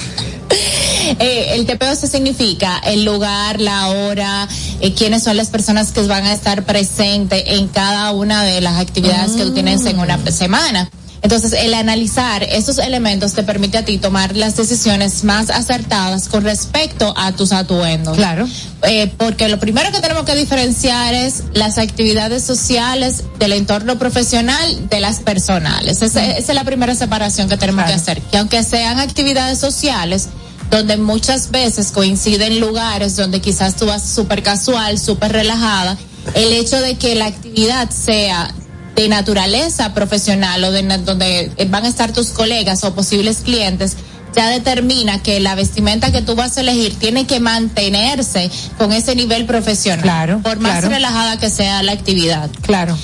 Eh, 1.20 1.56
el 1.56 1.66
TPOC 1.66 2.08
significa 2.10 2.78
el 2.86 3.06
lugar, 3.06 3.60
la 3.60 3.90
hora, 3.90 4.48
eh, 4.80 4.94
quiénes 4.94 5.24
son 5.24 5.38
las 5.38 5.50
personas 5.50 5.92
que 5.92 6.02
van 6.04 6.26
a 6.26 6.34
estar 6.34 6.64
presentes 6.64 7.44
en 7.48 7.68
cada 7.68 8.12
una 8.12 8.44
de 8.44 8.62
las 8.62 8.80
actividades 8.80 9.32
que 9.34 9.44
tú 9.44 9.54
tienes 9.54 9.86
en 9.86 10.00
una 10.00 10.20
semana. 10.32 10.90
Entonces, 11.24 11.54
el 11.54 11.74
analizar 11.76 12.42
esos 12.44 12.80
elementos 12.80 13.34
te 13.34 13.44
permite 13.44 13.78
a 13.78 13.86
ti 13.86 14.00
tomar 14.00 14.36
las 14.36 14.56
decisiones 14.56 15.24
más 15.24 15.52
acertadas 15.52 16.28
con 16.28 16.44
respecto 16.44 17.14
a 17.16 17.32
tus 17.34 17.52
atuendos. 17.52 18.18
Claro. 18.18 18.48
Eh, 18.88 19.12
porque 19.18 19.48
lo 19.48 19.60
primero 19.60 19.92
que 19.92 20.00
tenemos 20.00 20.26
que 20.26 20.34
diferenciar 20.36 21.14
es 21.14 21.44
las 21.54 21.78
actividades 21.78 22.44
sociales 22.44 23.24
del 23.38 23.54
entorno 23.54 24.00
profesional 24.00 24.90
de 24.90 25.00
las 25.00 25.20
personales. 25.20 26.02
Esa, 26.02 26.26
esa 26.26 26.52
es 26.52 26.56
la 26.56 26.64
primera 26.64 26.96
separación 26.96 27.48
que 27.48 27.58
tenemos 27.58 27.86
que 27.86 27.94
hacer. 27.94 28.20
Que 28.22 28.40
aunque 28.40 28.64
sean 28.64 29.00
actividades 29.00 29.60
sociales, 29.60 30.30
donde 30.72 30.98
muchas 30.98 31.52
veces 31.52 31.92
coinciden 31.92 32.60
lugares 32.60 33.18
donde 33.18 33.42
quizás 33.42 33.76
tú 33.76 33.86
vas 33.86 34.10
súper 34.10 34.42
casual, 34.42 34.98
súper 34.98 35.34
relajada, 35.34 35.98
el 36.34 36.54
hecho 36.54 36.80
de 36.80 36.98
que 36.98 37.14
la 37.16 37.26
actividad 37.26 37.90
sea 37.90 38.54
de 38.96 39.10
naturaleza 39.10 39.94
profesional 39.94 40.64
o 40.64 40.72
de 40.72 40.84
donde 41.00 41.52
van 41.70 41.86
a 41.86 41.88
estar 41.90 42.14
tus 42.14 42.30
colegas 42.30 42.84
o 42.84 42.96
posibles 42.96 43.40
clientes, 43.44 43.98
ya 44.36 44.48
determina 44.48 45.22
que 45.22 45.42
la 45.42 45.56
vestimenta 45.56 46.12
que 46.12 46.22
tú 46.22 46.36
vas 46.36 46.58
a 46.58 46.62
elegir 46.62 46.98
tiene 46.98 47.28
que 47.28 47.42
mantenerse 47.42 48.50
con 48.78 48.94
ese 48.94 49.16
nivel 49.16 49.46
profesional. 49.46 50.04
Claro, 50.04 50.40
Por 50.42 50.60
más 50.60 50.80
claro. 50.80 50.90
relajada 50.90 51.38
que 51.38 51.50
sea 51.50 51.84
la 51.84 51.92
actividad. 51.92 52.50
Claro. 52.62 52.98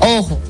Ojo, 0.00 0.40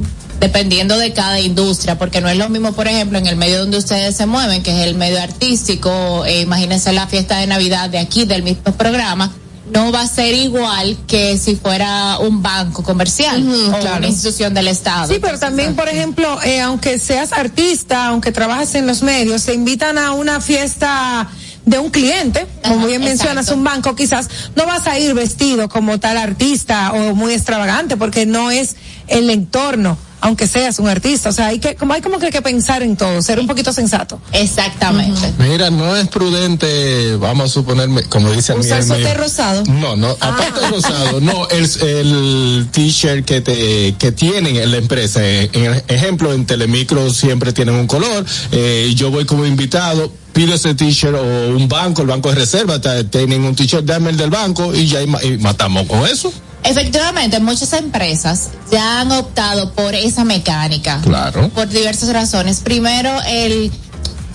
dependiendo 0.40 0.98
de 0.98 1.12
cada 1.12 1.38
industria, 1.38 1.98
porque 1.98 2.20
no 2.20 2.28
es 2.28 2.38
lo 2.38 2.48
mismo, 2.48 2.72
por 2.72 2.88
ejemplo, 2.88 3.18
en 3.18 3.26
el 3.26 3.36
medio 3.36 3.60
donde 3.60 3.76
ustedes 3.76 4.16
se 4.16 4.26
mueven, 4.26 4.62
que 4.62 4.70
es 4.72 4.86
el 4.86 4.94
medio 4.94 5.20
artístico, 5.20 6.24
eh, 6.24 6.40
imagínense 6.40 6.92
la 6.92 7.06
fiesta 7.06 7.38
de 7.38 7.46
Navidad 7.46 7.90
de 7.90 7.98
aquí, 7.98 8.24
del 8.24 8.42
mismo 8.42 8.72
programa, 8.72 9.30
no 9.70 9.92
va 9.92 10.00
a 10.00 10.08
ser 10.08 10.34
igual 10.34 10.96
que 11.06 11.38
si 11.38 11.54
fuera 11.56 12.18
un 12.18 12.42
banco 12.42 12.82
comercial 12.82 13.46
o 13.48 13.78
claro. 13.78 13.98
una 13.98 14.08
institución 14.08 14.52
del 14.54 14.68
Estado. 14.68 15.12
Sí, 15.12 15.20
pero 15.20 15.38
también, 15.38 15.76
por 15.76 15.88
ejemplo, 15.88 16.42
eh, 16.42 16.60
aunque 16.60 16.98
seas 16.98 17.32
artista, 17.32 18.06
aunque 18.06 18.32
trabajes 18.32 18.74
en 18.74 18.86
los 18.86 19.02
medios, 19.02 19.44
te 19.44 19.54
invitan 19.54 19.98
a 19.98 20.12
una 20.12 20.40
fiesta 20.40 21.28
de 21.66 21.78
un 21.78 21.90
cliente, 21.90 22.46
como 22.66 22.86
bien 22.86 23.04
mencionas, 23.04 23.50
un 23.50 23.62
banco, 23.62 23.94
quizás 23.94 24.28
no 24.56 24.66
vas 24.66 24.86
a 24.86 24.98
ir 24.98 25.14
vestido 25.14 25.68
como 25.68 26.00
tal 26.00 26.16
artista 26.16 26.92
o 26.92 27.14
muy 27.14 27.34
extravagante, 27.34 27.96
porque 27.96 28.26
no 28.26 28.50
es 28.50 28.74
el 29.06 29.30
entorno 29.30 29.98
aunque 30.20 30.46
seas 30.46 30.78
un 30.78 30.88
artista. 30.88 31.28
O 31.28 31.32
sea, 31.32 31.48
hay 31.48 31.58
que, 31.58 31.74
como 31.74 31.94
hay 31.94 32.00
como 32.00 32.18
que, 32.18 32.30
que 32.30 32.42
pensar 32.42 32.82
en 32.82 32.96
todo, 32.96 33.20
ser 33.22 33.38
un 33.38 33.46
poquito 33.46 33.72
sensato. 33.72 34.20
Exactamente. 34.32 35.32
Mira, 35.38 35.70
no 35.70 35.96
es 35.96 36.08
prudente, 36.08 37.16
vamos 37.16 37.50
a 37.50 37.52
suponerme, 37.52 38.02
como 38.04 38.30
dice 38.30 38.52
el 38.52 38.60
Usar 38.60 38.84
mío, 38.84 38.94
suéter 38.94 39.16
rosado. 39.16 39.64
No, 39.64 39.96
no, 39.96 40.10
aparte 40.20 40.60
de 40.60 40.68
rosado, 40.68 41.20
no, 41.20 41.48
el, 41.48 41.68
el 41.82 42.68
t-shirt 42.70 43.24
que 43.24 43.40
te, 43.40 43.94
que 43.98 44.12
tienen 44.12 44.56
en 44.56 44.70
la 44.70 44.76
empresa, 44.76 45.20
eh, 45.22 45.50
en 45.52 45.64
el 45.64 45.84
ejemplo, 45.88 46.32
en 46.32 46.46
Telemicro 46.46 47.10
siempre 47.10 47.52
tienen 47.52 47.74
un 47.74 47.86
color, 47.86 48.24
eh, 48.52 48.92
yo 48.94 49.10
voy 49.10 49.24
como 49.24 49.46
invitado, 49.46 50.12
pido 50.32 50.54
ese 50.54 50.74
t-shirt 50.74 51.14
o 51.14 51.56
un 51.56 51.68
banco, 51.68 52.02
el 52.02 52.08
banco 52.08 52.28
de 52.30 52.36
reserva, 52.36 52.80
tienen 53.10 53.44
un 53.44 53.54
t-shirt, 53.54 53.84
dame 53.84 54.10
el 54.10 54.16
del 54.16 54.30
banco 54.30 54.74
y 54.74 54.86
ya 54.86 55.02
y 55.02 55.38
matamos 55.38 55.86
con 55.86 56.06
eso. 56.06 56.32
Efectivamente, 56.62 57.40
muchas 57.40 57.72
empresas 57.72 58.48
ya 58.70 59.00
han 59.00 59.12
optado 59.12 59.72
por 59.72 59.94
esa 59.94 60.24
mecánica. 60.24 61.00
Claro. 61.02 61.48
Por 61.50 61.68
diversas 61.68 62.12
razones. 62.12 62.60
Primero, 62.60 63.10
el 63.26 63.72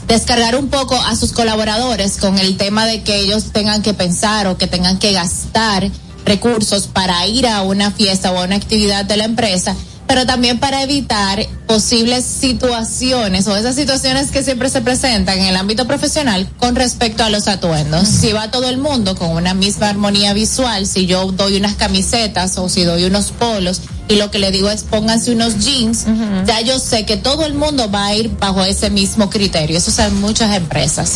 descargar 0.07 0.55
un 0.55 0.69
poco 0.69 0.95
a 0.95 1.15
sus 1.15 1.31
colaboradores 1.31 2.17
con 2.17 2.37
el 2.37 2.57
tema 2.57 2.85
de 2.85 3.03
que 3.03 3.19
ellos 3.19 3.51
tengan 3.51 3.81
que 3.81 3.93
pensar 3.93 4.47
o 4.47 4.57
que 4.57 4.67
tengan 4.67 4.99
que 4.99 5.13
gastar 5.13 5.89
recursos 6.25 6.87
para 6.87 7.25
ir 7.27 7.47
a 7.47 7.61
una 7.61 7.91
fiesta 7.91 8.31
o 8.31 8.39
a 8.39 8.43
una 8.43 8.55
actividad 8.55 9.05
de 9.05 9.17
la 9.17 9.25
empresa, 9.25 9.75
pero 10.07 10.25
también 10.25 10.59
para 10.59 10.83
evitar 10.83 11.45
posibles 11.67 12.23
situaciones 12.25 13.47
o 13.47 13.55
esas 13.55 13.75
situaciones 13.75 14.31
que 14.31 14.43
siempre 14.43 14.69
se 14.69 14.81
presentan 14.81 15.39
en 15.39 15.47
el 15.47 15.55
ámbito 15.55 15.87
profesional 15.87 16.47
con 16.59 16.75
respecto 16.75 17.23
a 17.23 17.29
los 17.29 17.47
atuendos. 17.47 18.07
Si 18.07 18.31
va 18.31 18.51
todo 18.51 18.69
el 18.69 18.77
mundo 18.77 19.15
con 19.15 19.31
una 19.31 19.53
misma 19.53 19.89
armonía 19.89 20.33
visual, 20.33 20.85
si 20.85 21.05
yo 21.05 21.31
doy 21.31 21.57
unas 21.57 21.75
camisetas 21.75 22.57
o 22.57 22.69
si 22.69 22.83
doy 22.83 23.05
unos 23.05 23.31
polos 23.31 23.81
y 24.07 24.15
lo 24.15 24.29
que 24.29 24.39
le 24.39 24.51
digo 24.51 24.69
es 24.69 24.83
pónganse 24.83 25.31
unos 25.31 25.57
jeans, 25.59 26.05
ya 26.45 26.61
yo 26.61 26.77
sé 26.79 27.05
que 27.05 27.17
todo 27.17 27.45
el 27.45 27.55
mundo 27.55 27.89
va 27.89 28.07
a 28.07 28.15
ir 28.15 28.29
bajo 28.39 28.63
ese 28.63 28.89
mismo 28.89 29.29
criterio. 29.29 29.77
Eso 29.77 29.91
son 29.91 30.21
muchas 30.21 30.55
empresas. 30.55 31.09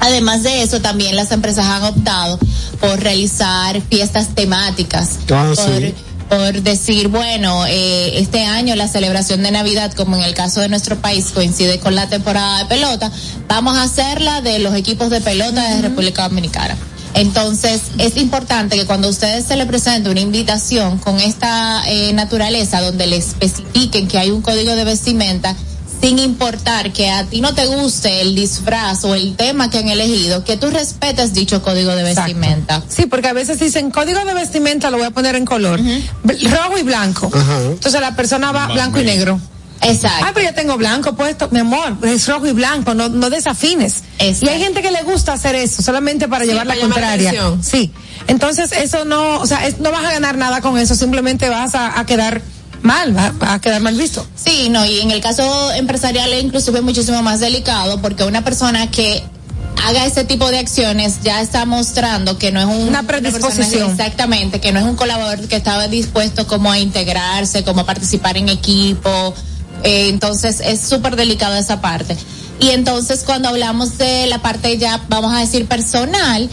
Además 0.00 0.42
de 0.42 0.62
eso, 0.62 0.80
también 0.80 1.16
las 1.16 1.32
empresas 1.32 1.66
han 1.66 1.82
optado 1.84 2.38
por 2.80 3.00
realizar 3.00 3.80
fiestas 3.82 4.34
temáticas. 4.34 5.18
Ah, 5.30 5.52
por, 5.54 5.56
sí. 5.56 5.94
Por 6.28 6.62
decir, 6.62 7.08
bueno, 7.08 7.66
eh, 7.66 8.18
este 8.18 8.44
año 8.44 8.74
la 8.74 8.88
celebración 8.88 9.42
de 9.42 9.50
Navidad, 9.50 9.92
como 9.92 10.16
en 10.16 10.22
el 10.22 10.34
caso 10.34 10.60
de 10.60 10.68
nuestro 10.68 10.96
país, 10.96 11.30
coincide 11.32 11.78
con 11.78 11.94
la 11.94 12.08
temporada 12.08 12.58
de 12.58 12.66
pelota, 12.66 13.10
vamos 13.48 13.76
a 13.76 13.84
hacerla 13.84 14.40
de 14.40 14.58
los 14.58 14.74
equipos 14.74 15.10
de 15.10 15.20
pelota 15.20 15.74
de 15.74 15.82
República 15.82 16.28
Dominicana. 16.28 16.76
Entonces, 17.14 17.80
es 17.98 18.18
importante 18.18 18.76
que 18.76 18.84
cuando 18.84 19.08
a 19.08 19.10
ustedes 19.10 19.46
se 19.46 19.56
le 19.56 19.64
presente 19.64 20.10
una 20.10 20.20
invitación 20.20 20.98
con 20.98 21.18
esta 21.18 21.82
eh, 21.88 22.12
naturaleza, 22.12 22.82
donde 22.82 23.06
le 23.06 23.16
especifiquen 23.16 24.06
que 24.06 24.18
hay 24.18 24.30
un 24.30 24.42
código 24.42 24.76
de 24.76 24.84
vestimenta, 24.84 25.56
sin 26.00 26.18
importar 26.18 26.92
que 26.92 27.10
a 27.10 27.24
ti 27.24 27.40
no 27.40 27.54
te 27.54 27.66
guste 27.66 28.20
el 28.20 28.34
disfraz 28.34 29.04
o 29.04 29.14
el 29.14 29.34
tema 29.36 29.70
que 29.70 29.78
han 29.78 29.88
elegido, 29.88 30.44
que 30.44 30.56
tú 30.56 30.70
respetes 30.70 31.32
dicho 31.34 31.62
código 31.62 31.94
de 31.96 32.02
vestimenta. 32.04 32.82
Sí, 32.88 33.06
porque 33.06 33.28
a 33.28 33.32
veces 33.32 33.58
dicen 33.58 33.90
código 33.90 34.24
de 34.24 34.34
vestimenta 34.34 34.90
lo 34.90 34.98
voy 34.98 35.06
a 35.06 35.10
poner 35.10 35.34
en 35.36 35.44
color 35.44 35.80
rojo 35.80 36.78
y 36.78 36.82
blanco. 36.82 37.30
Entonces 37.34 38.00
la 38.00 38.14
persona 38.14 38.52
va 38.52 38.66
blanco 38.68 39.00
y 39.00 39.04
negro. 39.04 39.40
Exacto. 39.82 40.24
Ah, 40.26 40.30
pero 40.32 40.48
yo 40.48 40.54
tengo 40.54 40.76
blanco 40.78 41.14
puesto, 41.16 41.48
mi 41.50 41.58
amor, 41.58 41.98
es 42.02 42.26
rojo 42.26 42.46
y 42.46 42.52
blanco, 42.52 42.94
no, 42.94 43.08
no 43.10 43.28
desafines. 43.28 44.02
Y 44.18 44.48
hay 44.48 44.60
gente 44.60 44.80
que 44.80 44.90
le 44.90 45.02
gusta 45.02 45.34
hacer 45.34 45.54
eso, 45.54 45.82
solamente 45.82 46.28
para 46.28 46.44
Sí, 46.44 46.50
llevar 46.50 46.66
la 46.66 46.74
la 46.76 46.80
contraria. 46.80 47.28
atención. 47.30 47.62
Sí. 47.62 47.92
Entonces 48.26 48.72
eso 48.72 49.04
no, 49.04 49.38
o 49.38 49.46
sea, 49.46 49.66
es- 49.66 49.78
no 49.78 49.90
vas 49.92 50.04
a 50.06 50.12
ganar 50.12 50.38
nada 50.38 50.60
con 50.62 50.78
eso, 50.78 50.94
simplemente 50.94 51.48
vas 51.50 51.74
a, 51.74 51.98
a 52.00 52.06
quedar 52.06 52.40
mal, 52.82 53.12
vas 53.12 53.32
a, 53.40 53.54
a 53.54 53.60
quedar 53.60 53.80
mal 53.80 53.94
visto. 53.96 54.26
Sí, 54.36 54.68
no, 54.70 54.84
y 54.86 55.00
en 55.00 55.10
el 55.10 55.20
caso 55.20 55.72
empresarial 55.72 56.32
es 56.32 56.44
inclusive 56.44 56.80
muchísimo 56.82 57.22
más 57.22 57.40
delicado 57.40 58.00
porque 58.00 58.24
una 58.24 58.42
persona 58.44 58.90
que 58.90 59.22
haga 59.86 60.06
ese 60.06 60.24
tipo 60.24 60.50
de 60.50 60.58
acciones 60.58 61.18
ya 61.22 61.40
está 61.42 61.64
mostrando 61.66 62.38
que 62.38 62.50
no 62.52 62.60
es 62.60 62.66
un- 62.66 62.88
Una 62.88 63.02
predisposición. 63.02 63.90
exactamente, 63.90 64.60
que 64.60 64.72
no 64.72 64.78
es 64.80 64.86
un 64.86 64.96
colaborador 64.96 65.46
que 65.48 65.56
estaba 65.56 65.86
dispuesto 65.88 66.46
como 66.46 66.70
a 66.72 66.78
integrarse, 66.78 67.62
como 67.64 67.82
a 67.82 67.86
participar 67.86 68.36
en 68.36 68.48
equipo. 68.48 69.34
Eh, 69.82 70.08
entonces 70.08 70.60
es 70.60 70.80
súper 70.80 71.16
delicado 71.16 71.54
esa 71.56 71.80
parte. 71.82 72.16
Y 72.58 72.70
entonces 72.70 73.22
cuando 73.24 73.48
hablamos 73.50 73.98
de 73.98 74.26
la 74.28 74.40
parte 74.40 74.78
ya, 74.78 75.02
vamos 75.10 75.34
a 75.34 75.40
decir, 75.40 75.66
personal, 75.66 76.48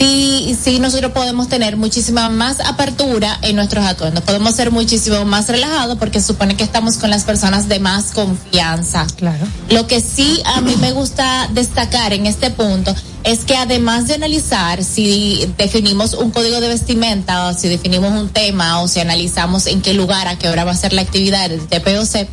sí, 0.00 0.56
sí 0.60 0.78
nosotros 0.80 1.12
podemos 1.12 1.48
tener 1.48 1.76
muchísima 1.76 2.28
más 2.30 2.60
apertura 2.60 3.38
en 3.42 3.56
nuestros 3.56 3.84
atuendos. 3.84 4.24
Podemos 4.24 4.54
ser 4.54 4.70
muchísimo 4.70 5.24
más 5.24 5.48
relajados 5.48 5.98
porque 5.98 6.20
supone 6.20 6.56
que 6.56 6.64
estamos 6.64 6.96
con 6.96 7.10
las 7.10 7.24
personas 7.24 7.68
de 7.68 7.78
más 7.80 8.12
confianza. 8.12 9.06
Claro. 9.16 9.46
Lo 9.68 9.86
que 9.86 10.00
sí 10.00 10.42
a 10.46 10.60
mí 10.62 10.74
me 10.80 10.92
gusta 10.92 11.48
destacar 11.52 12.12
en 12.12 12.26
este 12.26 12.50
punto 12.50 12.94
es 13.24 13.40
que 13.40 13.56
además 13.56 14.08
de 14.08 14.14
analizar 14.14 14.82
si 14.82 15.52
definimos 15.58 16.14
un 16.14 16.30
código 16.30 16.60
de 16.60 16.68
vestimenta 16.68 17.48
o 17.48 17.54
si 17.54 17.68
definimos 17.68 18.12
un 18.18 18.30
tema 18.30 18.80
o 18.80 18.88
si 18.88 19.00
analizamos 19.00 19.66
en 19.66 19.82
qué 19.82 19.92
lugar, 19.92 20.26
a 20.26 20.38
qué 20.38 20.48
hora 20.48 20.64
va 20.64 20.72
a 20.72 20.76
ser 20.76 20.94
la 20.94 21.02
actividad 21.02 21.50
del 21.50 21.66
TPOC, 21.66 22.26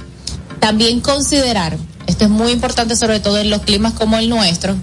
también 0.59 1.01
considerar, 1.01 1.77
esto 2.07 2.23
es 2.23 2.29
muy 2.29 2.53
importante 2.53 2.95
sobre 2.95 3.19
todo 3.19 3.37
en 3.37 3.49
los 3.49 3.61
climas 3.63 3.93
como 3.93 4.17
el 4.17 4.29
nuestro, 4.29 4.77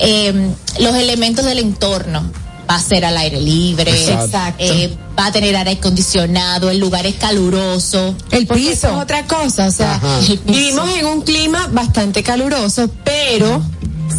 eh, 0.00 0.50
los 0.80 0.94
elementos 0.94 1.44
del 1.44 1.58
entorno. 1.58 2.30
Va 2.70 2.74
a 2.74 2.82
ser 2.82 3.06
al 3.06 3.16
aire 3.16 3.40
libre, 3.40 3.90
Exacto. 3.90 4.62
eh, 4.62 4.94
va 5.18 5.26
a 5.26 5.32
tener 5.32 5.56
aire 5.56 5.70
acondicionado, 5.70 6.68
el 6.68 6.78
lugar 6.78 7.06
es 7.06 7.14
caluroso. 7.14 8.14
El 8.30 8.42
eso 8.42 8.88
es 8.88 8.94
otra 8.94 9.24
cosa, 9.24 9.68
o 9.68 9.70
sea, 9.70 9.98
piso. 10.20 10.38
vivimos 10.44 10.90
en 10.98 11.06
un 11.06 11.22
clima 11.22 11.66
bastante 11.72 12.22
caluroso, 12.22 12.90
pero 13.04 13.62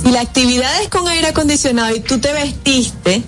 si 0.03 0.11
la 0.11 0.21
actividad 0.21 0.81
es 0.81 0.89
con 0.89 1.07
aire 1.07 1.27
acondicionado 1.27 1.95
y 1.95 1.99
tú 1.99 2.17
te 2.17 2.33
vestiste 2.33 3.23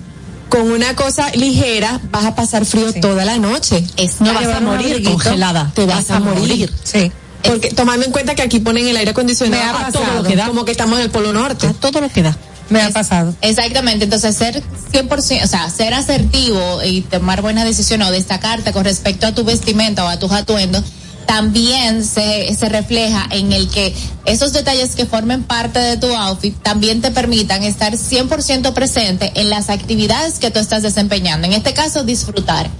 con 0.52 0.70
una 0.70 0.94
cosa 0.94 1.30
ligera, 1.30 1.98
vas 2.10 2.26
a 2.26 2.34
pasar 2.34 2.66
frío 2.66 2.92
toda 3.00 3.24
la 3.24 3.38
noche. 3.38 3.82
No 4.20 4.34
vas 4.34 4.46
a 4.46 4.60
morir 4.60 5.02
congelada. 5.02 5.72
Te 5.74 5.86
vas, 5.86 6.10
a, 6.10 6.20
morir. 6.20 6.70
Sí. 6.84 7.10
Porque 7.42 7.70
tomando 7.70 8.06
en 8.06 8.12
cuenta 8.12 8.34
que 8.34 8.42
aquí 8.42 8.60
ponen 8.60 8.86
el 8.88 8.96
aire 8.96 9.10
acondicionado 9.10 9.62
Me 9.62 9.68
ha 9.68 9.86
a 9.88 9.92
todo 9.92 10.02
pasado. 10.02 10.22
lo 10.22 10.28
que 10.28 10.36
da, 10.36 10.46
como 10.46 10.64
que 10.64 10.72
estamos 10.72 10.98
en 10.98 11.04
el 11.04 11.10
Polo 11.10 11.32
Norte. 11.32 11.68
todo 11.80 12.00
lo 12.00 12.08
que 12.08 12.22
da. 12.22 12.36
Me 12.70 12.80
ha 12.80 12.90
pasado. 12.90 13.34
Exactamente, 13.42 14.04
entonces 14.04 14.34
ser 14.34 14.62
100%, 14.92 15.44
o 15.44 15.46
sea, 15.46 15.68
ser 15.68 15.92
asertivo 15.92 16.82
y 16.82 17.02
tomar 17.02 17.42
buenas 17.42 17.64
decisiones 17.64 18.08
o 18.08 18.10
destacarte 18.10 18.72
con 18.72 18.84
respecto 18.84 19.26
a 19.26 19.34
tu 19.34 19.44
vestimenta 19.44 20.04
o 20.04 20.08
a 20.08 20.18
tus 20.18 20.32
atuendos, 20.32 20.82
también 21.26 22.04
se, 22.04 22.54
se 22.56 22.68
refleja 22.68 23.26
en 23.30 23.52
el 23.52 23.68
que 23.68 23.94
esos 24.24 24.52
detalles 24.52 24.94
que 24.94 25.06
formen 25.06 25.42
parte 25.42 25.78
de 25.78 25.96
tu 25.96 26.06
outfit 26.14 26.54
también 26.62 27.00
te 27.00 27.10
permitan 27.10 27.62
estar 27.62 27.92
100% 27.92 28.72
presente 28.72 29.32
en 29.34 29.50
las 29.50 29.68
actividades 29.68 30.38
que 30.38 30.50
tú 30.50 30.58
estás 30.58 30.82
desempeñando. 30.82 31.46
En 31.46 31.52
este 31.52 31.74
caso, 31.74 32.04
disfrutar. 32.04 32.70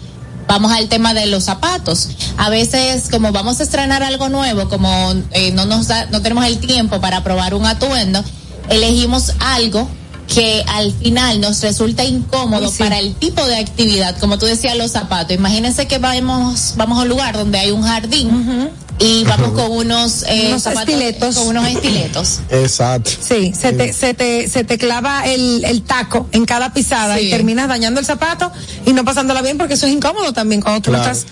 Vamos 0.46 0.72
al 0.72 0.88
tema 0.88 1.14
de 1.14 1.26
los 1.26 1.44
zapatos. 1.44 2.08
A 2.36 2.50
veces, 2.50 3.08
como 3.10 3.32
vamos 3.32 3.60
a 3.60 3.62
estrenar 3.62 4.02
algo 4.02 4.28
nuevo, 4.28 4.68
como 4.68 5.12
eh, 5.30 5.50
no 5.52 5.64
nos 5.66 5.88
da- 5.88 6.06
no 6.06 6.20
tenemos 6.20 6.44
el 6.46 6.58
tiempo 6.58 7.00
para 7.00 7.22
probar 7.24 7.54
un 7.54 7.64
atuendo, 7.66 8.22
elegimos 8.68 9.32
algo 9.40 9.88
que 10.34 10.64
al 10.66 10.92
final 10.92 11.40
nos 11.40 11.60
resulta 11.62 12.04
incómodo 12.04 12.70
para 12.78 12.98
el 12.98 13.14
tipo 13.14 13.44
de 13.46 13.56
actividad, 13.56 14.16
como 14.18 14.38
tú 14.38 14.46
decías, 14.46 14.76
los 14.76 14.90
zapatos. 14.92 15.34
Imagínense 15.36 15.86
que 15.86 15.98
vamos, 15.98 16.74
vamos 16.76 16.98
a 16.98 17.02
un 17.02 17.08
lugar 17.08 17.34
donde 17.36 17.58
hay 17.58 17.70
un 17.70 17.82
jardín 17.82 18.70
y 18.98 19.24
vamos 19.24 19.52
con 19.52 19.70
unos, 19.70 20.22
eh, 20.28 20.46
Unos 20.48 20.62
zapatos- 20.62 20.88
estiletos. 20.94 21.36
con 21.36 21.48
unos 21.48 21.66
estiletos. 21.66 22.38
Exacto. 22.50 23.10
Sí, 23.20 23.52
se 23.58 23.72
te, 23.72 23.92
se 23.92 24.14
te, 24.14 24.48
se 24.48 24.64
te 24.64 24.78
clava 24.78 25.26
el, 25.26 25.64
el 25.64 25.82
taco 25.82 26.28
en 26.32 26.44
cada 26.46 26.72
pisada 26.72 27.16
Sí. 27.18 27.26
y 27.26 27.30
terminas 27.30 27.68
dañando 27.68 28.00
el 28.00 28.06
zapato 28.06 28.50
y 28.86 28.92
no 28.92 29.04
pasándola 29.04 29.42
bien 29.42 29.58
porque 29.58 29.74
eso 29.74 29.86
es 29.86 29.92
incómodo 29.92 30.32
también 30.32 30.60
cuando 30.62 30.80
tú 30.80 30.90
Claro. 30.92 31.10
estás. 31.12 31.26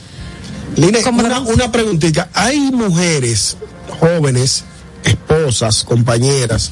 Line, 0.77 1.01
¿Cómo 1.03 1.21
una, 1.25 1.41
una 1.41 1.73
preguntita. 1.73 2.29
Hay 2.35 2.59
mujeres 2.71 3.57
jóvenes, 3.99 4.65
esposas, 5.05 5.85
compañeras, 5.85 6.71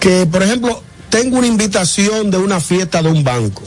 que, 0.00 0.26
por 0.26 0.42
ejemplo, 0.42 0.82
tengo 1.10 1.38
una 1.38 1.46
invitación 1.46 2.30
de 2.30 2.38
una 2.38 2.60
fiesta 2.60 3.02
de 3.02 3.08
un 3.08 3.24
banco 3.24 3.62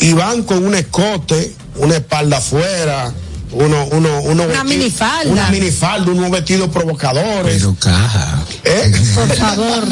y 0.00 0.12
van 0.12 0.42
con 0.42 0.64
un 0.64 0.74
escote, 0.74 1.54
una 1.76 1.96
espalda 1.96 2.38
afuera, 2.38 3.12
uno, 3.52 3.84
uno, 3.90 4.20
uno 4.22 4.44
Una 4.44 4.64
minifalda. 4.64 5.30
una 5.32 5.50
minifalda, 5.50 6.12
unos 6.12 6.30
vestidos 6.30 6.68
provocadores. 6.70 7.56
Pero 7.56 7.74
caja. 7.80 8.44
¿Eh? 8.64 8.92
Por 9.14 9.36
favor. 9.36 9.84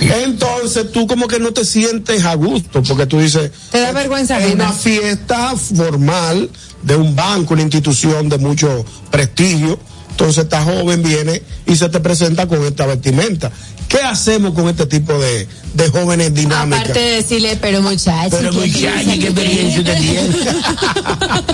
Entonces 0.24 0.92
tú 0.92 1.06
como 1.06 1.26
que 1.26 1.38
no 1.40 1.52
te 1.52 1.64
sientes 1.64 2.24
a 2.24 2.34
gusto 2.34 2.82
porque 2.82 3.06
tú 3.06 3.18
dices, 3.18 3.50
Te 3.72 3.80
da 3.80 3.92
vergüenza 3.92 4.38
es 4.38 4.54
una 4.54 4.72
fiesta 4.72 5.54
formal 5.56 6.48
de 6.82 6.96
un 6.96 7.14
banco, 7.16 7.54
una 7.54 7.62
institución 7.62 8.28
de 8.28 8.38
mucho 8.38 8.84
prestigio 9.10 9.78
Entonces 10.10 10.44
esta 10.44 10.62
joven 10.64 11.02
viene 11.02 11.42
y 11.66 11.76
se 11.76 11.88
te 11.88 12.00
presenta 12.00 12.46
con 12.46 12.64
esta 12.64 12.86
vestimenta. 12.86 13.50
¿Qué 13.88 13.98
hacemos 14.02 14.54
con 14.54 14.68
este 14.68 14.86
tipo 14.86 15.18
de, 15.18 15.48
de 15.74 15.88
jóvenes 15.88 16.32
dinámicas? 16.32 16.80
Aparte 16.82 17.00
de 17.00 17.10
decirle, 17.16 17.56
pero 17.60 17.82
muchachos. 17.82 18.38
Pero 18.38 18.52
muchacha, 18.52 19.02
¿qué 19.18 19.24
experiencia 19.26 19.78
usted 19.80 19.98
tiene? 19.98 20.28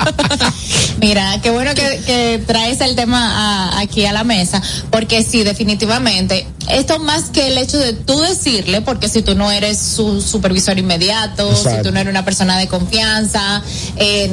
Mira, 1.01 1.41
qué 1.43 1.51
bueno 1.51 1.75
que, 1.75 2.01
que 2.07 2.43
traes 2.47 2.81
el 2.81 2.95
tema 2.97 3.69
a- 3.71 3.81
aquí 3.81 4.05
a 4.07 4.13
la 4.13 4.25
mesa, 4.25 4.63
porque 4.91 5.23
sí, 5.23 5.43
definitivamente, 5.45 6.47
esto 6.71 6.99
más 6.99 7.25
que 7.31 7.49
el 7.49 7.59
hecho 7.59 7.79
de 7.79 7.93
tú 7.93 8.19
decirle, 8.21 8.81
porque 8.83 9.09
si 9.09 9.23
tú 9.23 9.35
no 9.35 9.51
eres 9.51 9.79
su 9.79 10.21
supervisor 10.21 10.79
inmediato, 10.79 11.55
si 11.55 11.83
tú 11.83 11.91
no 11.93 12.01
eres 12.01 12.11
una 12.11 12.25
persona 12.25 12.59
de 12.59 12.67
confianza, 12.69 13.63
eh, 13.97 14.31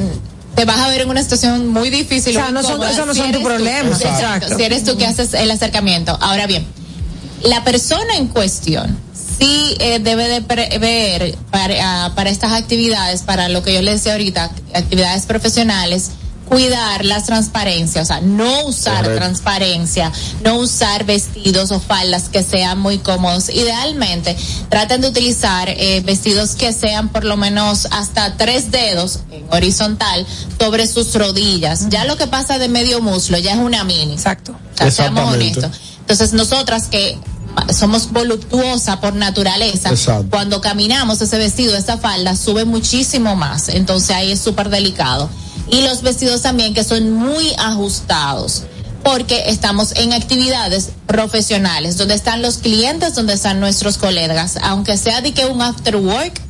te 0.54 0.64
vas 0.64 0.78
a 0.78 0.88
ver 0.88 1.02
en 1.02 1.10
una 1.10 1.22
situación 1.22 1.68
muy 1.68 1.90
difícil. 1.90 2.36
O 2.36 2.40
sea, 2.40 2.50
no 2.50 2.62
son- 2.62 2.82
esos 2.82 3.06
no 3.06 3.12
Si 3.14 3.20
son 3.20 3.32
tus 3.32 3.42
problemas. 3.42 4.00
Exacto. 4.00 4.24
Exacto. 4.24 4.56
Si 4.56 4.62
eres 4.62 4.84
tú 4.84 4.96
que 4.96 5.06
haces 5.06 5.34
el 5.34 5.50
acercamiento. 5.50 6.16
Ahora 6.20 6.46
bien, 6.46 6.64
la 7.42 7.64
persona 7.64 8.16
en 8.16 8.28
cuestión 8.28 8.96
sí 9.38 9.76
eh, 9.80 9.98
debe 9.98 10.28
de 10.28 10.42
prever 10.42 11.36
para, 11.50 11.74
ah, 12.06 12.12
para 12.14 12.30
estas 12.30 12.52
actividades, 12.52 13.22
para 13.22 13.48
lo 13.48 13.62
que 13.62 13.74
yo 13.74 13.82
le 13.82 13.92
decía 13.92 14.12
ahorita, 14.12 14.50
actividades 14.74 15.26
profesionales, 15.26 16.10
cuidar 16.48 17.04
las 17.04 17.24
transparencias, 17.24 18.04
o 18.04 18.06
sea, 18.06 18.20
no 18.20 18.66
usar 18.66 19.04
Correcto. 19.04 19.18
transparencia, 19.18 20.12
no 20.42 20.56
usar 20.56 21.04
vestidos 21.04 21.70
o 21.70 21.80
faldas 21.80 22.28
que 22.28 22.42
sean 22.42 22.78
muy 22.78 22.98
cómodos. 22.98 23.48
Idealmente, 23.48 24.36
traten 24.68 25.00
de 25.00 25.08
utilizar 25.08 25.68
eh, 25.68 26.02
vestidos 26.04 26.54
que 26.54 26.72
sean 26.72 27.08
por 27.08 27.24
lo 27.24 27.36
menos 27.36 27.88
hasta 27.90 28.36
tres 28.36 28.70
dedos 28.70 29.20
en 29.30 29.44
horizontal 29.50 30.26
sobre 30.58 30.86
sus 30.86 31.14
rodillas. 31.14 31.88
Ya 31.88 32.04
lo 32.04 32.16
que 32.16 32.26
pasa 32.26 32.58
de 32.58 32.68
medio 32.68 33.00
muslo 33.00 33.38
ya 33.38 33.52
es 33.52 33.58
una 33.58 33.84
mini. 33.84 34.12
Exacto. 34.14 34.54
seamos 34.90 35.32
honestos. 35.32 35.80
Entonces 36.00 36.32
nosotras 36.34 36.88
que 36.88 37.18
somos 37.72 38.10
voluptuosa 38.12 39.00
por 39.00 39.14
naturaleza, 39.14 39.90
Exacto. 39.90 40.26
cuando 40.30 40.60
caminamos 40.60 41.20
ese 41.20 41.38
vestido, 41.38 41.76
esa 41.76 41.98
falda 41.98 42.36
sube 42.36 42.64
muchísimo 42.64 43.36
más, 43.36 43.68
entonces 43.68 44.10
ahí 44.10 44.32
es 44.32 44.40
súper 44.40 44.68
delicado. 44.70 45.30
Y 45.70 45.82
los 45.82 46.02
vestidos 46.02 46.42
también 46.42 46.74
que 46.74 46.84
son 46.84 47.12
muy 47.12 47.52
ajustados, 47.58 48.64
porque 49.02 49.44
estamos 49.46 49.92
en 49.96 50.12
actividades 50.12 50.90
profesionales, 51.06 51.96
donde 51.96 52.14
están 52.14 52.42
los 52.42 52.58
clientes, 52.58 53.14
donde 53.14 53.34
están 53.34 53.60
nuestros 53.60 53.98
colegas, 53.98 54.58
aunque 54.62 54.96
sea 54.96 55.20
de 55.20 55.32
que 55.32 55.46
un 55.46 55.62
after 55.62 55.96
work, 55.96 56.40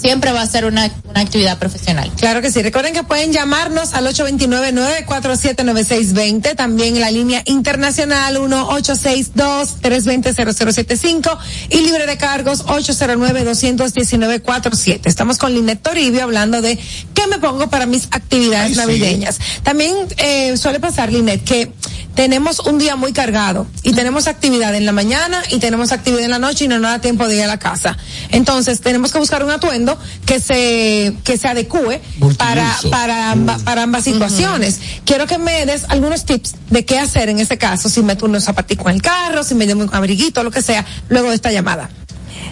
siempre 0.00 0.32
va 0.32 0.40
a 0.42 0.46
ser 0.46 0.64
una, 0.64 0.90
una 1.08 1.20
actividad 1.20 1.58
profesional. 1.58 2.10
Claro 2.16 2.40
que 2.40 2.50
sí. 2.50 2.62
Recuerden 2.62 2.94
que 2.94 3.02
pueden 3.02 3.32
llamarnos 3.32 3.92
al 3.94 4.06
829-947-9620. 4.06 6.54
También 6.56 6.94
en 6.96 7.02
la 7.02 7.10
línea 7.10 7.42
internacional 7.46 8.38
1-862-320-0075 8.38 11.38
y 11.70 11.80
libre 11.82 12.06
de 12.06 12.16
cargos 12.16 12.64
809-219-47. 12.66 15.00
Estamos 15.04 15.36
con 15.38 15.52
Linet 15.52 15.82
Toribio 15.82 16.22
hablando 16.22 16.62
de 16.62 16.78
qué 17.14 17.26
me 17.26 17.38
pongo 17.38 17.68
para 17.68 17.86
mis 17.86 18.06
actividades 18.10 18.68
Ay, 18.68 18.74
sí. 18.74 18.80
navideñas. 18.80 19.38
También 19.62 19.94
eh, 20.16 20.56
suele 20.56 20.80
pasar, 20.80 21.12
Linet, 21.12 21.44
que 21.44 21.70
tenemos 22.14 22.58
un 22.60 22.78
día 22.78 22.96
muy 22.96 23.12
cargado 23.12 23.66
y 23.82 23.92
tenemos 23.92 24.26
actividad 24.26 24.74
en 24.74 24.84
la 24.84 24.92
mañana 24.92 25.42
y 25.50 25.58
tenemos 25.58 25.92
actividad 25.92 26.24
en 26.24 26.30
la 26.30 26.38
noche 26.38 26.64
y 26.64 26.68
no 26.68 26.78
nos 26.78 26.90
da 26.90 27.00
tiempo 27.00 27.26
de 27.26 27.36
ir 27.36 27.42
a 27.42 27.46
la 27.46 27.58
casa. 27.58 27.96
Entonces 28.30 28.80
tenemos 28.80 29.12
que 29.12 29.18
buscar 29.18 29.42
un 29.44 29.50
atuendo 29.50 29.98
que 30.26 30.40
se 30.40 31.14
que 31.24 31.36
se 31.38 31.48
adecue 31.48 32.00
para 32.36 32.76
para 32.90 33.30
amba- 33.32 33.58
para 33.64 33.82
ambas 33.84 34.04
situaciones. 34.04 34.80
Quiero 35.04 35.26
que 35.26 35.38
me 35.38 35.64
des 35.66 35.84
algunos 35.88 36.24
tips 36.26 36.54
de 36.68 36.84
qué 36.84 36.98
hacer 36.98 37.28
en 37.28 37.38
ese 37.38 37.56
caso, 37.58 37.88
si 37.88 38.02
me 38.02 38.16
turno 38.16 38.40
zapatico 38.40 38.88
en 38.90 38.96
el 38.96 39.02
carro, 39.02 39.42
si 39.44 39.54
me 39.54 39.66
llevo 39.66 39.82
un 39.84 39.94
abriguito, 39.94 40.42
lo 40.42 40.50
que 40.50 40.62
sea, 40.62 40.84
luego 41.08 41.28
de 41.30 41.36
esta 41.36 41.52
llamada. 41.52 41.88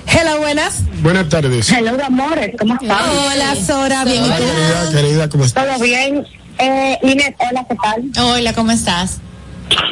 Hello, 0.07 0.39
buenas. 0.39 0.75
Buenas 1.03 1.29
tardes. 1.29 1.71
Hello, 1.71 1.97
de 1.97 2.03
amores, 2.03 2.55
¿cómo 2.59 2.75
estás? 2.81 3.03
Hola, 3.33 3.57
Sora, 3.67 4.05
bien, 4.05 4.25
¿y 4.25 4.29
tú? 4.29 4.35
Querida, 4.37 4.91
querida, 4.91 5.29
¿cómo 5.29 5.45
estás? 5.45 5.67
¿Todo 5.67 5.79
bien? 5.85 6.27
Eh, 6.59 6.99
Linet, 7.03 7.37
hola, 7.39 7.67
¿qué 7.69 7.77
tal? 7.83 8.25
Hola, 8.25 8.53
¿cómo 8.55 8.73
estás? 8.73 9.19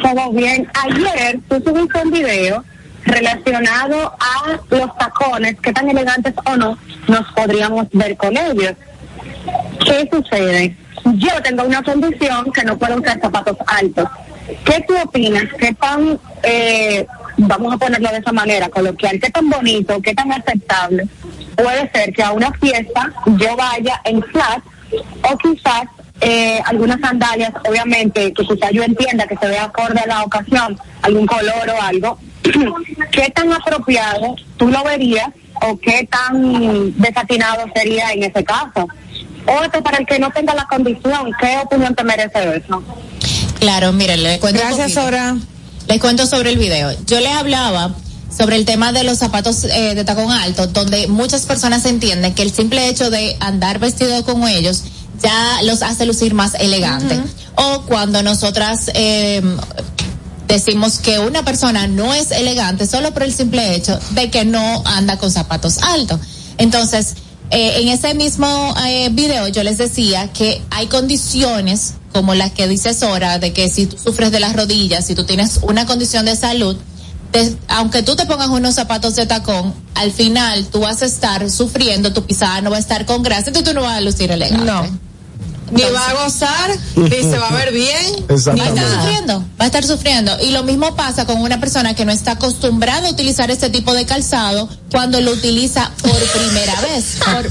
Todo 0.01 0.31
bien. 0.31 0.69
Ayer 0.73 1.39
tú 1.47 1.89
un 2.03 2.11
video 2.11 2.63
relacionado 3.05 4.13
a 4.19 4.59
los 4.69 4.97
tacones, 4.97 5.55
qué 5.61 5.71
tan 5.71 5.89
elegantes 5.89 6.33
o 6.45 6.55
no 6.57 6.77
nos 7.07 7.31
podríamos 7.33 7.87
ver 7.91 8.17
con 8.17 8.35
ellos. 8.35 8.73
¿Qué 9.85 10.09
sucede? 10.11 10.75
Yo 11.15 11.41
tengo 11.41 11.63
una 11.63 11.81
condición 11.83 12.51
que 12.51 12.63
no 12.63 12.77
puedo 12.77 12.97
usar 12.97 13.19
zapatos 13.21 13.57
altos. 13.65 14.09
¿Qué 14.65 14.83
tú 14.87 14.95
opinas? 15.01 15.45
¿Qué 15.57 15.73
tan, 15.73 16.19
eh, 16.43 17.05
vamos 17.37 17.73
a 17.73 17.77
ponerlo 17.77 18.09
de 18.09 18.17
esa 18.17 18.33
manera, 18.33 18.69
coloquial, 18.69 19.19
qué 19.19 19.29
tan 19.29 19.49
bonito, 19.49 20.01
qué 20.01 20.13
tan 20.13 20.31
aceptable 20.31 21.07
puede 21.57 21.89
ser 21.91 22.13
que 22.13 22.23
a 22.23 22.31
una 22.31 22.51
fiesta 22.53 23.11
yo 23.25 23.55
vaya 23.57 23.99
en 24.05 24.21
flat 24.23 24.61
o 25.23 25.37
quizás 25.37 25.85
eh, 26.21 26.59
algunas 26.65 26.99
sandalias, 26.99 27.51
obviamente, 27.67 28.33
que 28.33 28.43
quizás 28.45 28.71
yo 28.71 28.83
entienda 28.83 29.27
que 29.27 29.37
se 29.37 29.47
vea 29.47 29.65
acorde 29.65 29.99
a 29.99 30.07
la 30.07 30.23
ocasión, 30.23 30.77
algún 31.01 31.27
color 31.27 31.69
o 31.69 31.81
algo, 31.81 32.17
¿qué 33.11 33.29
tan 33.33 33.53
apropiado 33.53 34.35
tú 34.57 34.69
lo 34.69 34.83
verías 34.83 35.29
o 35.61 35.77
qué 35.77 36.07
tan 36.09 36.93
desatinado 36.99 37.65
sería 37.75 38.11
en 38.13 38.23
ese 38.23 38.43
caso? 38.43 38.87
Otro, 39.45 39.81
para 39.81 39.99
el 39.99 40.05
que 40.05 40.19
no 40.19 40.31
tenga 40.31 40.53
la 40.53 40.65
condición, 40.65 41.31
¿qué 41.39 41.57
opinión 41.63 41.95
te 41.95 42.03
merece 42.03 42.57
eso? 42.57 42.83
Claro, 43.59 43.93
miren, 43.93 44.23
le 44.23 44.39
cuento. 44.39 44.59
Gracias. 44.59 44.93
Sora. 44.93 45.35
Les 45.87 46.01
cuento 46.01 46.27
sobre 46.27 46.49
el 46.49 46.57
video. 46.57 46.91
Yo 47.05 47.19
les 47.21 47.31
hablaba 47.31 47.95
sobre 48.35 48.57
el 48.57 48.65
tema 48.65 48.91
de 48.91 49.03
los 49.03 49.19
zapatos 49.19 49.63
eh, 49.63 49.95
de 49.95 50.03
tacón 50.03 50.31
alto, 50.31 50.67
donde 50.67 51.07
muchas 51.07 51.45
personas 51.45 51.85
entienden 51.85 52.35
que 52.35 52.43
el 52.43 52.51
simple 52.51 52.89
hecho 52.89 53.09
de 53.09 53.37
andar 53.39 53.79
vestido 53.79 54.23
con 54.25 54.45
ellos 54.47 54.83
ya 55.21 55.61
los 55.63 55.81
hace 55.81 56.05
lucir 56.05 56.33
más 56.33 56.53
elegantes. 56.55 57.19
O 57.55 57.81
cuando 57.83 58.21
nosotras 58.23 58.91
eh, 58.93 59.41
decimos 60.47 60.99
que 60.99 61.19
una 61.19 61.43
persona 61.43 61.87
no 61.87 62.13
es 62.13 62.31
elegante 62.31 62.87
solo 62.87 63.11
por 63.13 63.23
el 63.23 63.33
simple 63.33 63.75
hecho 63.75 63.99
de 64.11 64.29
que 64.29 64.45
no 64.45 64.81
anda 64.85 65.17
con 65.17 65.31
zapatos 65.31 65.79
altos. 65.79 66.19
Entonces, 66.57 67.15
eh, 67.51 67.81
en 67.81 67.87
ese 67.89 68.13
mismo 68.13 68.73
eh, 68.85 69.09
video 69.11 69.47
yo 69.47 69.63
les 69.63 69.77
decía 69.77 70.31
que 70.33 70.61
hay 70.69 70.87
condiciones 70.87 71.93
como 72.13 72.33
las 72.33 72.51
que 72.51 72.67
dice 72.67 72.93
Sora, 72.93 73.39
de 73.39 73.53
que 73.53 73.69
si 73.69 73.85
tú 73.85 73.97
sufres 73.97 74.31
de 74.31 74.39
las 74.39 74.55
rodillas, 74.55 75.05
si 75.05 75.13
tú 75.15 75.23
tienes 75.23 75.59
una 75.61 75.85
condición 75.85 76.25
de 76.25 76.35
salud, 76.35 76.75
te- 77.31 77.55
aunque 77.67 78.01
tú 78.01 78.15
te 78.15 78.25
pongas 78.25 78.47
unos 78.47 78.73
zapatos 78.75 79.15
de 79.15 79.25
tacón, 79.27 79.73
al 79.93 80.11
final 80.11 80.65
tú 80.67 80.79
vas 80.79 81.01
a 81.01 81.05
estar 81.05 81.49
sufriendo, 81.51 82.13
tu 82.13 82.23
pisada 82.25 82.61
no 82.61 82.71
va 82.71 82.77
a 82.77 82.79
estar 82.79 83.05
con 83.05 83.21
grasa, 83.21 83.49
entonces 83.49 83.65
tú 83.71 83.73
no 83.75 83.85
vas 83.85 83.97
a 83.97 84.01
lucir 84.01 84.31
elegante. 84.31 84.65
No. 84.65 85.06
Ni 85.71 85.81
va 85.83 86.09
a 86.09 86.23
gozar, 86.23 86.77
ni 86.95 87.09
se 87.09 87.37
va 87.37 87.47
a 87.49 87.53
ver 87.53 87.73
bien. 87.73 88.25
Va 88.29 88.33
a 88.33 88.37
estar 88.37 88.55
Nada. 88.55 89.01
sufriendo, 89.01 89.39
va 89.59 89.63
a 89.63 89.65
estar 89.65 89.83
sufriendo. 89.83 90.31
Y 90.41 90.51
lo 90.51 90.63
mismo 90.63 90.95
pasa 90.95 91.25
con 91.25 91.41
una 91.41 91.59
persona 91.59 91.93
que 91.93 92.05
no 92.05 92.11
está 92.11 92.31
acostumbrada 92.33 93.07
a 93.07 93.11
utilizar 93.11 93.51
este 93.51 93.69
tipo 93.69 93.93
de 93.93 94.05
calzado 94.05 94.69
cuando 94.91 95.19
lo 95.21 95.31
utiliza 95.31 95.91
por 96.01 96.17
primera 96.17 96.73
vez. 96.93 97.17
Por, 97.23 97.49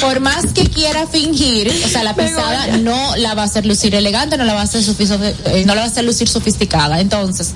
por 0.00 0.20
más 0.20 0.46
que 0.54 0.68
quiera 0.68 1.06
fingir, 1.06 1.72
o 1.84 1.88
sea, 1.88 2.04
la 2.04 2.14
pisada 2.14 2.76
no 2.78 3.16
la 3.16 3.34
va 3.34 3.42
a 3.42 3.46
hacer 3.46 3.66
lucir 3.66 3.94
elegante, 3.94 4.36
no 4.36 4.44
la 4.44 4.54
va 4.54 4.60
a 4.60 4.64
hacer, 4.64 4.82
eh, 4.82 5.64
no 5.66 5.74
la 5.74 5.80
va 5.82 5.86
a 5.86 5.90
hacer 5.90 6.04
lucir 6.04 6.28
sofisticada. 6.28 7.00
Entonces, 7.00 7.54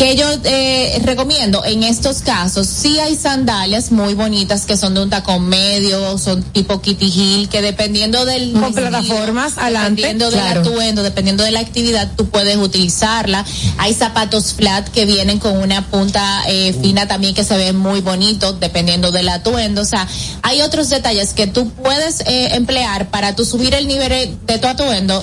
que 0.00 0.16
yo 0.16 0.24
eh, 0.44 0.98
recomiendo 1.04 1.62
en 1.62 1.82
estos 1.82 2.22
casos, 2.22 2.66
sí 2.66 2.98
hay 2.98 3.14
sandalias 3.16 3.92
muy 3.92 4.14
bonitas 4.14 4.64
que 4.64 4.78
son 4.78 4.94
de 4.94 5.02
un 5.02 5.10
tacón 5.10 5.46
medio, 5.46 6.16
son 6.16 6.42
tipo 6.42 6.80
Kitty 6.80 7.04
Hill, 7.04 7.48
que 7.50 7.60
dependiendo 7.60 8.24
del 8.24 8.54
Con 8.54 8.72
plataformas 8.72 9.58
adelante, 9.58 10.00
dependiendo 10.00 10.30
del 10.30 10.40
atuendo, 10.40 11.02
dependiendo 11.02 11.44
de 11.44 11.50
la 11.50 11.60
actividad, 11.60 12.12
tú 12.16 12.30
puedes 12.30 12.56
utilizarla. 12.56 13.44
Hay 13.76 13.92
zapatos 13.92 14.54
flat 14.54 14.88
que 14.88 15.04
vienen 15.04 15.38
con 15.38 15.58
una 15.58 15.86
punta 15.90 16.44
eh, 16.48 16.74
fina 16.80 17.06
también 17.06 17.34
que 17.34 17.44
se 17.44 17.58
ven 17.58 17.76
muy 17.76 18.00
bonitos, 18.00 18.58
dependiendo 18.58 19.12
del 19.12 19.28
atuendo. 19.28 19.82
O 19.82 19.84
sea, 19.84 20.08
hay 20.40 20.62
otros 20.62 20.88
detalles 20.88 21.34
que 21.34 21.46
tú 21.46 21.68
puedes 21.68 22.22
eh, 22.22 22.54
emplear 22.54 23.10
para 23.10 23.36
tú 23.36 23.44
subir 23.44 23.74
el 23.74 23.86
nivel 23.86 24.34
de 24.46 24.56
tu 24.56 24.66
atuendo 24.66 25.22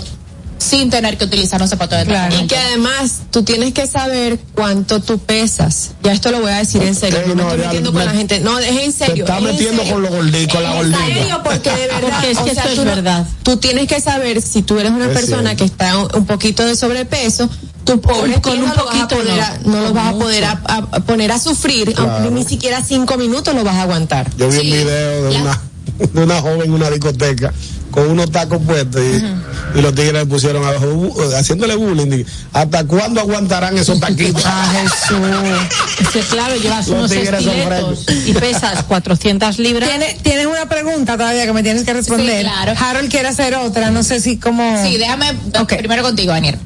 sin 0.58 0.90
tener 0.90 1.18
que 1.18 1.26
utilizar 1.26 1.62
un 1.62 1.68
zapato 1.68 1.96
de 1.96 2.06
tacón 2.06 2.40
Y 2.44 2.48
que 2.48 2.58
además 2.58 3.22
tú 3.32 3.44
tienes 3.44 3.74
que 3.74 3.86
saber 3.88 4.40
cuánto 4.54 5.02
tú 5.02 5.20
pesas. 5.20 5.92
Ya 6.04 6.12
esto 6.12 6.32
lo 6.32 6.42
voy 6.42 6.52
a 6.52 6.58
decir 6.58 6.82
en 6.84 6.96
serio. 6.96 7.20
No 7.28 7.36
me 7.36 7.44
estoy 7.44 7.58
metiendo 7.60 7.92
me- 7.92 8.00
con 8.00 8.06
la 8.06 8.14
gente. 8.18 8.40
No, 8.40 8.58
es 8.60 8.68
en 8.70 8.76
Te 8.94 9.06
serio. 9.06 9.24
está 9.26 9.38
es 9.38 9.44
en 9.44 9.52
metiendo 9.52 9.78
serio. 9.84 9.94
con 9.94 10.02
los 10.02 10.12
gorditos, 10.12 10.62
la 10.62 10.70
En 10.72 10.78
gordita. 10.78 11.06
serio, 11.06 11.42
porque 11.44 11.70
de 11.70 11.76
verdad. 11.88 12.00
Porque 12.02 12.32
es 12.32 12.38
que 12.40 12.44
o 12.52 12.54
sea, 12.54 12.54
esto 12.64 12.70
es 12.70 12.76
tú 12.76 12.86
no- 12.86 12.96
verdad. 12.96 13.28
tú 13.44 13.58
tienes 13.58 13.88
que 13.88 14.02
saber 14.02 14.42
si 14.42 14.62
tú 14.64 14.80
eres 14.80 14.92
una 14.92 15.06
Es 15.06 15.12
persona 15.14 15.42
cierto. 15.56 15.58
que 15.58 15.64
está 15.66 15.98
un 15.98 16.08
un 16.16 16.26
poquito 16.26 16.66
de 16.66 16.76
sobrepeso, 16.76 17.50
tu 17.84 18.02
pobre 18.02 18.42
Con 18.42 18.60
un 18.60 18.68
no 18.68 18.74
lo 18.76 18.86
vas 18.86 18.96
a 18.96 19.08
poquito 19.08 19.18
poder 19.24 19.38
no, 19.38 19.44
a- 19.44 19.58
no, 19.66 19.78
lo 19.82 19.86
con 19.88 19.94
vas 19.96 20.08
a 20.08 20.18
poder 20.18 20.44
a, 20.46 20.82
poner 21.06 21.32
a 21.32 21.40
sufrir, 21.40 21.94
Claro. 21.94 22.12
aunque 22.16 22.32
ni 22.32 22.44
siquiera 22.44 22.84
cinco 22.84 23.16
minutos 23.18 23.54
lo 23.54 23.64
vas 23.64 23.76
a 23.76 23.84
aguantar. 23.84 24.30
Yo 24.38 24.50
vi 24.50 24.58
un 24.58 24.64
video 24.64 25.24
de 25.26 25.34
La- 25.34 25.42
una, 25.42 25.62
de 26.14 26.24
una 26.24 26.42
joven 26.42 26.62
en 26.64 26.74
una 26.74 26.90
discoteca 26.90 27.54
con 27.98 28.11
unos 28.11 28.30
tacos 28.30 28.61
puestos 28.61 29.02
y, 29.02 29.80
y 29.80 29.82
los 29.82 29.95
tigres 29.95 30.14
le 30.14 30.26
pusieron 30.28 30.64
abajo, 30.64 31.15
haciéndole 31.36 31.74
bullying. 31.74 32.06
Dije, 32.06 32.26
¿Hasta 32.53 32.84
cuándo 32.84 33.22
aguantarán 33.22 33.76
esos 33.76 33.99
taquitos? 33.99 34.44
Ah, 34.45 34.72
Jesús. 34.72 36.15
Es 36.15 36.26
claro, 36.28 36.56
llevas 36.57 36.88
Los 36.88 36.95
unos 36.95 37.11
tigres 37.11 37.44
son 37.44 37.53
estiletos 37.56 38.06
y 38.28 38.34
pesas 38.34 38.84
400 38.84 39.57
libras. 39.57 39.90
¿Tienes, 39.90 40.22
tienes 40.22 40.45
una 40.45 40.69
pregunta 40.69 41.18
todavía 41.18 41.45
que 41.48 41.53
me 41.53 41.64
tienes 41.64 41.84
que 41.86 41.94
responder. 41.94 42.38
Sí, 42.38 42.44
claro. 42.44 42.74
Harold 42.80 43.10
quiere 43.10 43.30
hacer 43.30 43.56
otra, 43.56 43.90
no 43.90 44.03
sé 44.03 44.22
si 44.22 44.38
como... 44.38 44.84
Sí, 44.86 44.98
déjame 44.98 45.34
primero 45.65 46.03
contigo, 46.03 46.34
Daniel. 46.34 46.60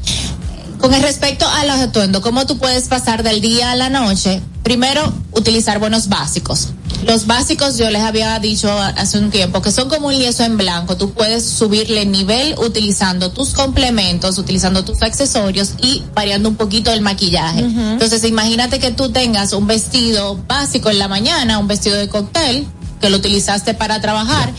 Con 0.80 0.94
el 0.94 1.02
respecto 1.02 1.48
a 1.48 1.64
los 1.64 1.80
atuendos, 1.80 2.22
¿cómo 2.22 2.46
tú 2.46 2.58
puedes 2.58 2.90
pasar 2.90 3.24
del 3.24 3.40
día 3.40 3.72
a 3.72 3.76
la 3.76 3.90
noche? 3.90 4.42
Primero, 4.64 5.14
utilizar 5.32 5.80
buenos 5.80 6.10
básicos. 6.10 6.74
Los 7.06 7.26
básicos 7.26 7.78
yo 7.78 7.90
les 7.90 8.02
había 8.02 8.38
dicho 8.40 8.72
hace 8.72 9.18
un 9.18 9.32
tiempo 9.32 9.62
que 9.62 9.72
son 9.72 9.90
como 9.90 10.08
un 10.08 10.18
lienzo 10.18 10.44
en 10.44 10.58
blanco. 10.58 10.98
Tú 10.98 11.12
puedes 11.12 11.46
subirle 11.46 12.06
nivel 12.06 12.56
utilizando 12.58 13.32
tus 13.32 13.52
complementos, 13.52 14.38
utilizando 14.38 14.86
tus 14.86 15.02
accesorios 15.02 15.74
y 15.82 16.04
variando 16.14 16.50
un 16.50 16.56
poquito 16.56 16.92
el 16.92 17.02
maquillaje. 17.02 17.62
Entonces, 17.62 18.24
imagínate 18.24 18.80
que 18.80 18.92
tú 18.92 19.10
tengas 19.12 19.54
un 19.54 19.68
vestido 19.68 20.40
básico 20.48 20.90
en 20.90 21.00
la 21.00 21.08
mañana, 21.08 21.58
un 21.58 21.68
vestido 21.68 21.98
de 21.98 22.08
cóctel, 22.08 22.68
que 23.00 23.10
lo 23.10 23.18
utilizaste 23.18 23.74
para 23.74 24.00
trabajar 24.00 24.54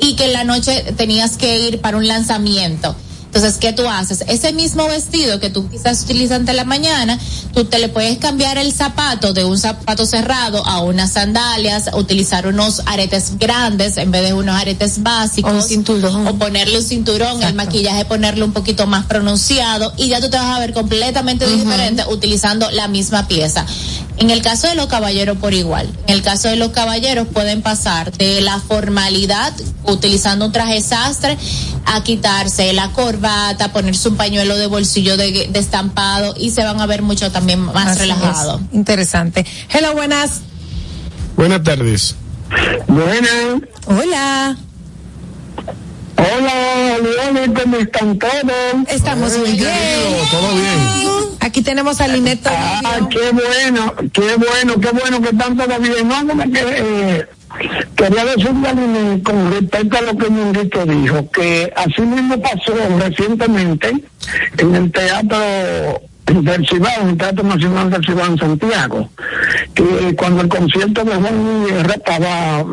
y 0.00 0.14
que 0.14 0.26
en 0.26 0.32
la 0.32 0.44
noche 0.44 0.94
tenías 0.96 1.36
que 1.36 1.58
ir 1.58 1.80
para 1.80 1.96
un 1.96 2.06
lanzamiento. 2.06 2.94
Entonces, 3.28 3.58
¿qué 3.60 3.74
tú 3.74 3.86
haces? 3.86 4.24
Ese 4.26 4.52
mismo 4.54 4.88
vestido 4.88 5.38
que 5.38 5.50
tú 5.50 5.68
quizás 5.68 6.02
utilizas 6.02 6.38
ante 6.38 6.54
la 6.54 6.64
mañana, 6.64 7.18
tú 7.52 7.66
te 7.66 7.78
le 7.78 7.88
puedes 7.88 8.16
cambiar 8.18 8.56
el 8.56 8.72
zapato 8.72 9.34
de 9.34 9.44
un 9.44 9.58
zapato 9.58 10.06
cerrado 10.06 10.66
a 10.66 10.80
unas 10.80 11.12
sandalias, 11.12 11.90
utilizar 11.92 12.46
unos 12.46 12.82
aretes 12.86 13.38
grandes 13.38 13.98
en 13.98 14.10
vez 14.10 14.24
de 14.24 14.32
unos 14.32 14.56
aretes 14.56 15.02
básicos. 15.02 15.52
O 16.26 16.34
ponerle 16.36 16.78
un 16.78 16.84
cinturón, 16.84 17.42
el 17.42 17.54
maquillaje 17.54 18.06
ponerle 18.06 18.44
un 18.44 18.52
poquito 18.52 18.86
más 18.86 19.04
pronunciado 19.04 19.92
y 19.98 20.08
ya 20.08 20.20
tú 20.20 20.30
te 20.30 20.38
vas 20.38 20.56
a 20.56 20.60
ver 20.60 20.72
completamente 20.72 21.46
diferente 21.46 22.04
utilizando 22.08 22.70
la 22.70 22.88
misma 22.88 23.28
pieza. 23.28 23.66
En 24.16 24.30
el 24.30 24.42
caso 24.42 24.66
de 24.66 24.74
los 24.74 24.86
caballeros 24.86 25.38
por 25.38 25.54
igual. 25.54 25.88
En 26.06 26.14
el 26.14 26.22
caso 26.22 26.48
de 26.48 26.56
los 26.56 26.70
caballeros 26.70 27.28
pueden 27.28 27.62
pasar 27.62 28.10
de 28.12 28.40
la 28.40 28.58
formalidad 28.58 29.52
utilizando 29.84 30.46
un 30.46 30.52
traje 30.52 30.80
sastre 30.80 31.38
a 31.86 32.02
quitarse 32.02 32.72
la 32.72 32.90
corbata, 33.18 33.72
ponerse 33.72 34.08
un 34.08 34.16
pañuelo 34.16 34.56
de 34.56 34.66
bolsillo 34.66 35.16
de, 35.16 35.48
de 35.50 35.58
estampado 35.58 36.34
y 36.38 36.50
se 36.50 36.62
van 36.62 36.80
a 36.80 36.86
ver 36.86 37.02
mucho 37.02 37.30
también 37.32 37.60
más 37.60 37.88
Así 37.88 38.00
relajados. 38.00 38.60
es. 38.70 38.74
Interesante. 38.76 39.44
Hello, 39.70 39.92
buenas. 39.94 40.40
Buenas 41.36 41.62
tardes. 41.62 42.14
Buenas. 42.86 43.62
Hola. 43.86 44.56
Hola, 46.16 46.98
Leones, 47.02 47.60
¿cómo 47.62 47.76
están 47.76 48.18
todos? 48.18 48.32
Estamos 48.88 49.36
muy 49.38 49.52
bien. 49.52 49.68
Todo 50.30 50.54
bien. 50.54 51.28
Aquí 51.40 51.62
tenemos 51.62 52.00
a 52.00 52.08
Linet 52.08 52.40
Ah, 52.46 52.98
qué 53.08 53.30
bueno, 53.30 53.94
qué 54.12 54.36
bueno, 54.36 54.80
qué 54.80 54.90
bueno 54.90 55.22
que 55.22 55.28
están 55.28 55.56
todos 55.56 55.80
bien. 55.80 56.08
No, 56.08 56.22
no 56.24 56.34
me 56.34 56.50
quedé, 56.50 56.78
eh, 57.20 57.26
quería 57.96 58.24
decirle 58.24 59.22
con 59.22 59.52
respecto 59.52 59.98
a 59.98 60.02
lo 60.02 60.16
que 60.16 60.30
Ñonguito 60.30 60.86
dijo, 60.86 61.30
que 61.30 61.72
así 61.76 62.02
mismo 62.02 62.40
pasó 62.40 62.74
recientemente 62.98 63.92
en 64.58 64.74
el 64.74 64.92
teatro 64.92 65.38
del 66.26 66.68
Cibao, 66.68 67.02
en 67.02 67.08
el 67.10 67.16
Teatro 67.16 67.44
Nacional 67.44 67.90
del 67.90 68.04
Cibao 68.04 68.26
en 68.26 68.38
Santiago, 68.38 69.10
que 69.74 70.14
cuando 70.16 70.42
el 70.42 70.48
concierto 70.48 71.04
de 71.04 71.14
Juan 71.14 71.66
Guerra 71.66 71.94
estaba 71.94 72.64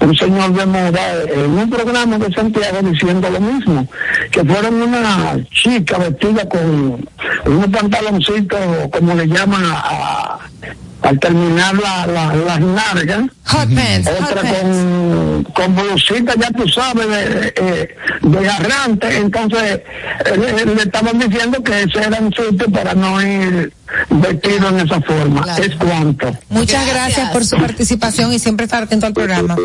un 0.00 0.16
señor 0.16 0.52
de 0.54 0.66
moda 0.66 1.22
en 1.24 1.50
un 1.50 1.70
programa 1.70 2.18
de 2.18 2.32
Santiago 2.32 2.78
diciendo 2.82 3.28
lo 3.30 3.40
mismo, 3.40 3.86
que 4.30 4.44
fueron 4.44 4.82
una 4.82 5.36
chica 5.50 5.98
vestida 5.98 6.48
con 6.48 7.06
unos 7.46 7.66
pantaloncitos, 7.70 8.58
como 8.90 9.14
le 9.14 9.26
llaman 9.26 9.62
a, 9.66 10.38
al 11.02 11.18
terminar 11.18 11.74
la, 11.76 12.06
la, 12.06 12.34
las 12.34 12.60
Hot 13.46 13.68
pants. 13.74 14.08
otra 14.08 14.42
hot 14.42 14.60
con, 14.60 15.44
con 15.54 15.76
blusita, 15.76 16.34
ya 16.38 16.50
tú 16.50 16.68
sabes, 16.68 17.08
de, 17.08 17.54
eh, 17.56 17.96
de 18.22 18.38
agarrante, 18.38 19.16
entonces 19.16 19.80
le, 20.36 20.66
le 20.66 20.82
estaban 20.82 21.18
diciendo 21.18 21.62
que 21.62 21.82
ese 21.82 22.00
era 22.00 22.18
un 22.20 22.32
sitio 22.32 22.70
para 22.70 22.94
no 22.94 23.22
ir 23.22 23.72
vestido 24.10 24.68
en 24.68 24.80
esa 24.80 25.00
forma, 25.00 25.46
es 25.56 25.74
cuanto. 25.76 26.36
Muchas 26.50 26.86
gracias. 26.86 27.30
por 27.30 27.44
su 27.44 27.56
participación 27.56 28.32
y 28.32 28.38
siempre 28.38 28.64
estar 28.64 28.82
atento 28.82 29.06
al 29.06 29.14
programa. 29.14 29.56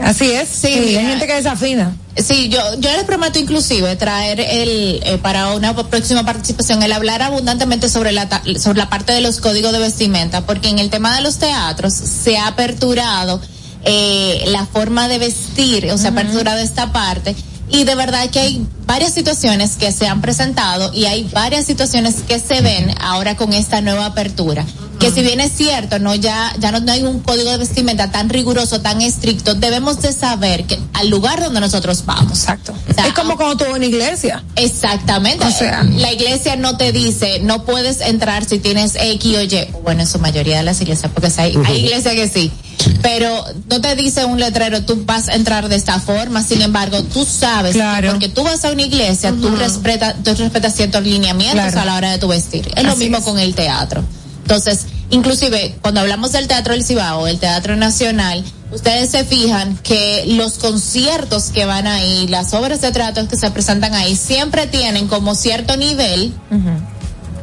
Así 0.00 0.30
es. 0.30 0.48
Sí, 0.48 0.68
hay 0.68 1.06
gente 1.06 1.26
que 1.26 1.34
desafina. 1.34 1.94
Sí, 2.16 2.48
yo, 2.48 2.60
yo 2.78 2.92
les 2.92 3.04
prometo 3.04 3.38
inclusive 3.38 3.96
traer 3.96 4.38
el, 4.38 5.00
eh, 5.04 5.18
para 5.20 5.52
una 5.52 5.74
próxima 5.74 6.24
participación, 6.24 6.82
el 6.82 6.92
hablar 6.92 7.22
abundantemente 7.22 7.88
sobre 7.88 8.12
la, 8.12 8.28
sobre 8.58 8.78
la 8.78 8.88
parte 8.88 9.12
de 9.12 9.20
los 9.20 9.40
códigos 9.40 9.72
de 9.72 9.80
vestimenta, 9.80 10.46
porque 10.46 10.68
en 10.68 10.78
el 10.78 10.90
tema 10.90 11.16
de 11.16 11.22
los 11.22 11.38
teatros 11.38 11.92
se 11.92 12.38
ha 12.38 12.46
aperturado 12.46 13.40
eh, 13.84 14.44
la 14.46 14.64
forma 14.66 15.08
de 15.08 15.18
vestir, 15.18 15.90
o 15.90 15.98
sea, 15.98 16.10
ha 16.10 16.12
aperturado 16.12 16.60
esta 16.60 16.92
parte. 16.92 17.34
Y 17.68 17.84
de 17.84 17.94
verdad 17.94 18.28
que 18.30 18.40
hay 18.40 18.66
varias 18.86 19.14
situaciones 19.14 19.76
que 19.76 19.90
se 19.92 20.06
han 20.06 20.20
presentado 20.20 20.92
y 20.92 21.06
hay 21.06 21.24
varias 21.32 21.64
situaciones 21.64 22.16
que 22.28 22.38
se 22.38 22.60
ven 22.60 22.94
ahora 23.00 23.36
con 23.36 23.52
esta 23.52 23.80
nueva 23.80 24.06
apertura. 24.06 24.64
Que 25.00 25.10
si 25.10 25.22
bien 25.22 25.40
es 25.40 25.52
cierto, 25.52 25.98
no 25.98 26.14
ya, 26.14 26.54
ya 26.60 26.70
no, 26.70 26.80
no 26.80 26.92
hay 26.92 27.02
un 27.02 27.20
código 27.20 27.50
de 27.50 27.56
vestimenta 27.58 28.10
tan 28.10 28.28
riguroso, 28.28 28.80
tan 28.80 29.00
estricto, 29.02 29.54
debemos 29.54 30.00
de 30.02 30.12
saber 30.12 30.64
que 30.64 30.78
al 30.92 31.08
lugar 31.10 31.42
donde 31.42 31.60
nosotros 31.60 32.04
vamos. 32.06 32.38
Exacto. 32.40 32.74
es 32.86 33.12
como 33.12 33.36
cuando 33.36 33.56
tú 33.56 33.64
vas 33.64 33.74
a 33.74 33.76
una 33.76 33.86
iglesia. 33.86 34.44
Exactamente. 34.56 35.44
O 35.44 35.50
sea- 35.50 35.82
la 35.82 36.12
iglesia 36.12 36.56
no 36.56 36.76
te 36.76 36.92
dice, 36.92 37.40
no 37.40 37.64
puedes 37.64 38.00
entrar 38.00 38.44
si 38.44 38.58
tienes 38.58 38.94
X 38.96 39.36
o 39.36 39.42
Y. 39.42 39.68
Bueno, 39.82 40.02
en 40.02 40.06
su 40.06 40.18
mayoría 40.18 40.58
de 40.58 40.62
las 40.62 40.80
iglesias, 40.80 41.10
porque 41.12 41.30
hay, 41.38 41.56
hay 41.66 41.78
iglesias 41.84 42.14
que 42.14 42.28
sí. 42.28 42.52
Pero 43.02 43.44
no 43.70 43.80
te 43.80 43.94
dice 43.96 44.24
un 44.24 44.38
letrero, 44.40 44.82
tú 44.84 45.02
vas 45.06 45.28
a 45.28 45.34
entrar 45.34 45.68
de 45.68 45.76
esta 45.76 46.00
forma. 46.00 46.42
Sin 46.42 46.62
embargo, 46.62 47.02
tú 47.02 47.24
sabes 47.24 47.76
que 47.76 48.08
porque 48.10 48.28
tú 48.28 48.42
vas 48.42 48.64
a 48.64 48.70
una 48.72 48.82
iglesia, 48.82 49.32
tú, 49.32 49.54
respetas, 49.56 50.14
tú 50.22 50.34
respetas 50.34 50.74
ciertos 50.74 51.02
lineamientos 51.02 51.54
Claro. 51.72 51.80
a 51.80 51.84
la 51.84 51.96
hora 51.96 52.10
de 52.12 52.18
tu 52.18 52.28
vestir. 52.28 52.70
Es 52.76 52.84
lo 52.84 52.96
mismo 52.96 53.18
es. 53.18 53.24
con 53.24 53.38
el 53.38 53.54
teatro. 53.54 54.04
Entonces, 54.42 54.86
inclusive, 55.10 55.76
cuando 55.80 56.00
hablamos 56.00 56.32
del 56.32 56.48
Teatro 56.48 56.74
del 56.74 56.84
Cibao, 56.84 57.26
el 57.26 57.38
Teatro 57.38 57.76
Nacional, 57.76 58.44
ustedes 58.72 59.10
se 59.10 59.24
fijan 59.24 59.78
que 59.78 60.24
los 60.26 60.54
conciertos 60.54 61.44
que 61.44 61.64
van 61.64 61.86
ahí, 61.86 62.26
las 62.28 62.52
obras 62.52 62.82
de 62.82 62.92
teatro 62.92 63.26
que 63.26 63.36
se 63.36 63.50
presentan 63.50 63.94
ahí, 63.94 64.16
siempre 64.16 64.66
tienen 64.66 65.08
como 65.08 65.34
cierto 65.34 65.76
nivel 65.78 66.34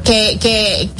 que, 0.04 0.38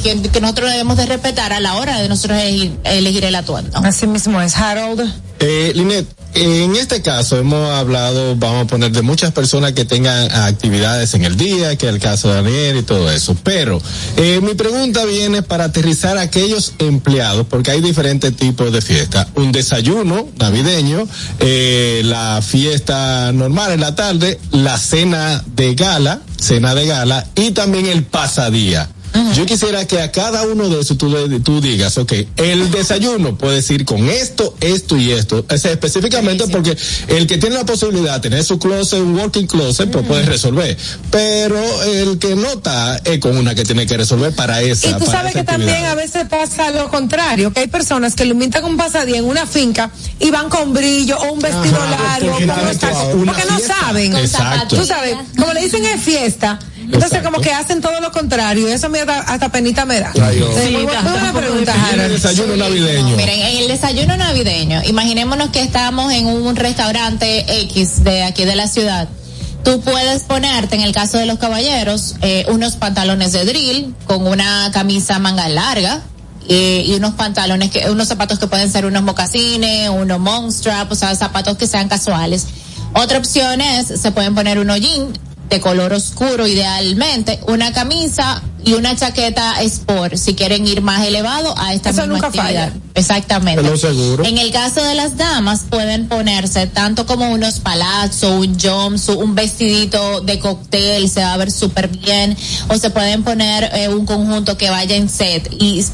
que, 0.02 0.28
que, 0.30 0.40
nosotros 0.40 0.70
debemos 0.70 0.96
de 0.96 1.06
respetar 1.06 1.52
a 1.52 1.60
la 1.60 1.74
hora 1.74 1.98
de 2.00 2.08
nosotros 2.08 2.38
elegir, 2.38 2.78
elegir 2.84 3.24
el 3.24 3.34
atuendo. 3.34 3.78
Así 3.78 4.06
mismo 4.06 4.40
es, 4.40 4.56
Harold. 4.56 5.12
Eh, 5.44 5.72
Linet, 5.74 6.06
en 6.34 6.76
este 6.76 7.02
caso 7.02 7.36
hemos 7.36 7.68
hablado, 7.72 8.36
vamos 8.36 8.62
a 8.62 8.66
poner, 8.68 8.92
de 8.92 9.02
muchas 9.02 9.32
personas 9.32 9.72
que 9.72 9.84
tengan 9.84 10.30
actividades 10.30 11.14
en 11.14 11.24
el 11.24 11.36
día, 11.36 11.74
que 11.76 11.88
es 11.88 11.92
el 11.92 11.98
caso 11.98 12.28
de 12.28 12.34
Daniel 12.34 12.76
y 12.76 12.82
todo 12.82 13.10
eso. 13.10 13.36
Pero 13.42 13.82
eh, 14.16 14.40
mi 14.40 14.54
pregunta 14.54 15.04
viene 15.04 15.42
para 15.42 15.64
aterrizar 15.64 16.16
a 16.16 16.20
aquellos 16.20 16.74
empleados, 16.78 17.44
porque 17.48 17.72
hay 17.72 17.80
diferentes 17.80 18.36
tipos 18.36 18.72
de 18.72 18.80
fiestas. 18.80 19.26
Un 19.34 19.50
desayuno 19.50 20.28
navideño, 20.38 21.08
eh, 21.40 22.02
la 22.04 22.40
fiesta 22.40 23.32
normal 23.32 23.72
en 23.72 23.80
la 23.80 23.96
tarde, 23.96 24.38
la 24.52 24.78
cena 24.78 25.42
de 25.56 25.74
gala, 25.74 26.20
cena 26.40 26.72
de 26.76 26.86
gala 26.86 27.26
y 27.34 27.50
también 27.50 27.86
el 27.86 28.04
pasadía. 28.04 28.88
Yo 29.34 29.46
quisiera 29.46 29.86
que 29.86 30.00
a 30.00 30.10
cada 30.10 30.42
uno 30.42 30.68
de 30.68 30.80
esos 30.80 30.96
tú, 30.98 31.08
le- 31.08 31.40
tú 31.40 31.60
digas, 31.60 31.96
ok, 31.98 32.12
el 32.36 32.70
desayuno 32.70 33.36
puedes 33.36 33.68
ir 33.70 33.84
con 33.84 34.08
esto, 34.08 34.54
esto 34.60 34.96
y 34.96 35.12
esto. 35.12 35.44
O 35.48 35.58
sea, 35.58 35.70
específicamente 35.72 36.46
porque 36.48 36.76
el 37.08 37.26
que 37.26 37.38
tiene 37.38 37.56
la 37.56 37.64
posibilidad 37.66 38.14
de 38.14 38.20
tener 38.28 38.44
su 38.44 38.58
closet, 38.58 39.00
un 39.00 39.14
working 39.18 39.46
closet, 39.46 39.90
pues 39.90 40.06
puede 40.06 40.22
resolver. 40.24 40.76
Pero 41.10 41.58
el 41.84 42.18
que 42.18 42.34
no 42.36 42.48
está 42.48 42.96
es 43.04 43.18
con 43.20 43.36
una 43.36 43.54
que 43.54 43.64
tiene 43.64 43.86
que 43.86 43.96
resolver 43.96 44.34
para 44.34 44.60
esa. 44.62 44.88
Y 44.88 44.92
tú 44.94 45.04
para 45.06 45.12
sabes 45.18 45.32
que 45.34 45.44
también 45.44 45.84
a 45.86 45.94
veces 45.94 46.26
pasa 46.28 46.70
lo 46.70 46.88
contrario, 46.88 47.52
que 47.52 47.60
hay 47.60 47.68
personas 47.68 48.14
que 48.14 48.24
lo 48.24 48.32
invitan 48.32 48.64
un 48.64 48.76
pasadía 48.76 49.18
en 49.18 49.24
una 49.24 49.46
finca 49.46 49.90
y 50.20 50.30
van 50.30 50.48
con 50.48 50.72
brillo 50.72 51.18
o 51.18 51.32
un 51.32 51.38
vestido 51.40 51.76
Ajá, 51.80 52.18
largo, 52.20 52.32
porque 52.32 52.46
con 52.46 53.26
no 53.26 53.26
porque 53.26 53.42
saben. 53.66 54.16
Exacto. 54.16 54.76
Tú 54.76 54.84
sabes, 54.86 55.16
como 55.36 55.52
le 55.52 55.62
dicen 55.62 55.84
es 55.84 56.00
fiesta, 56.00 56.58
entonces 56.96 57.18
Exacto. 57.18 57.30
como 57.32 57.42
que 57.42 57.50
hacen 57.50 57.80
todo 57.80 58.00
lo 58.00 58.12
contrario, 58.12 58.68
eso 58.68 58.90
mí 58.90 58.98
hasta, 58.98 59.50
penita 59.50 59.86
me 59.86 59.98
da. 59.98 60.12
Ay, 60.22 60.42
oh. 60.42 60.52
Sí, 60.54 60.76
pregunta, 61.34 61.74
en 61.94 62.00
el 62.00 62.12
desayuno 62.12 62.54
navideño. 62.54 63.16
Miren, 63.16 63.40
en 63.40 63.56
el 63.58 63.68
desayuno 63.68 64.16
navideño, 64.18 64.82
imaginémonos 64.84 65.48
que 65.50 65.62
estamos 65.62 66.12
en 66.12 66.26
un 66.26 66.54
restaurante 66.54 67.46
X 67.62 68.04
de 68.04 68.24
aquí 68.24 68.44
de 68.44 68.56
la 68.56 68.68
ciudad. 68.68 69.08
Tú 69.64 69.80
puedes 69.80 70.24
ponerte, 70.24 70.74
en 70.74 70.82
el 70.82 70.92
caso 70.92 71.16
de 71.16 71.24
los 71.24 71.38
caballeros, 71.38 72.16
eh, 72.20 72.44
unos 72.48 72.76
pantalones 72.76 73.32
de 73.32 73.46
drill 73.46 73.94
con 74.06 74.26
una 74.26 74.70
camisa 74.72 75.18
manga 75.18 75.48
larga 75.48 76.02
y 76.46 76.92
unos 76.94 77.14
pantalones, 77.14 77.70
que, 77.70 77.88
unos 77.88 78.08
zapatos 78.08 78.38
que 78.38 78.48
pueden 78.48 78.70
ser 78.70 78.84
unos 78.84 79.02
mocasines, 79.02 79.88
unos 79.88 80.20
monstrap, 80.20 80.92
o 80.92 80.94
sea, 80.94 81.14
zapatos 81.16 81.56
que 81.56 81.66
sean 81.66 81.88
casuales. 81.88 82.46
Otra 82.94 83.16
opción 83.16 83.62
es, 83.62 83.86
se 83.98 84.10
pueden 84.10 84.34
poner 84.34 84.58
un 84.58 84.68
hollín 84.68 85.12
de 85.52 85.60
color 85.60 85.92
oscuro 85.92 86.46
idealmente, 86.46 87.38
una 87.46 87.72
camisa 87.72 88.42
y 88.64 88.72
una 88.72 88.96
chaqueta 88.96 89.60
sport 89.62 90.16
si 90.16 90.34
quieren 90.34 90.66
ir 90.66 90.80
más 90.80 91.04
elevado 91.06 91.54
a 91.58 91.74
esta 91.74 91.90
Eso 91.90 92.02
misma 92.02 92.14
nunca 92.14 92.26
actividad. 92.28 92.68
falla. 92.70 92.72
Exactamente. 92.94 93.62
En 94.24 94.38
el 94.38 94.50
caso 94.50 94.82
de 94.82 94.94
las 94.94 95.18
damas 95.18 95.64
pueden 95.68 96.08
ponerse 96.08 96.66
tanto 96.68 97.04
como 97.04 97.30
unos 97.30 97.60
palazzo, 97.60 98.36
un 98.36 98.58
jumpsuit, 98.58 99.18
un 99.18 99.34
vestidito 99.34 100.22
de 100.22 100.38
cóctel, 100.38 101.08
se 101.10 101.20
va 101.20 101.34
a 101.34 101.36
ver 101.36 101.50
súper 101.50 101.88
bien, 101.88 102.34
o 102.68 102.76
se 102.78 102.88
pueden 102.88 103.22
poner 103.22 103.70
eh, 103.74 103.88
un 103.88 104.06
conjunto 104.06 104.56
que 104.56 104.70
vaya 104.70 104.96
en 104.96 105.10
set 105.10 105.52
y 105.60 105.84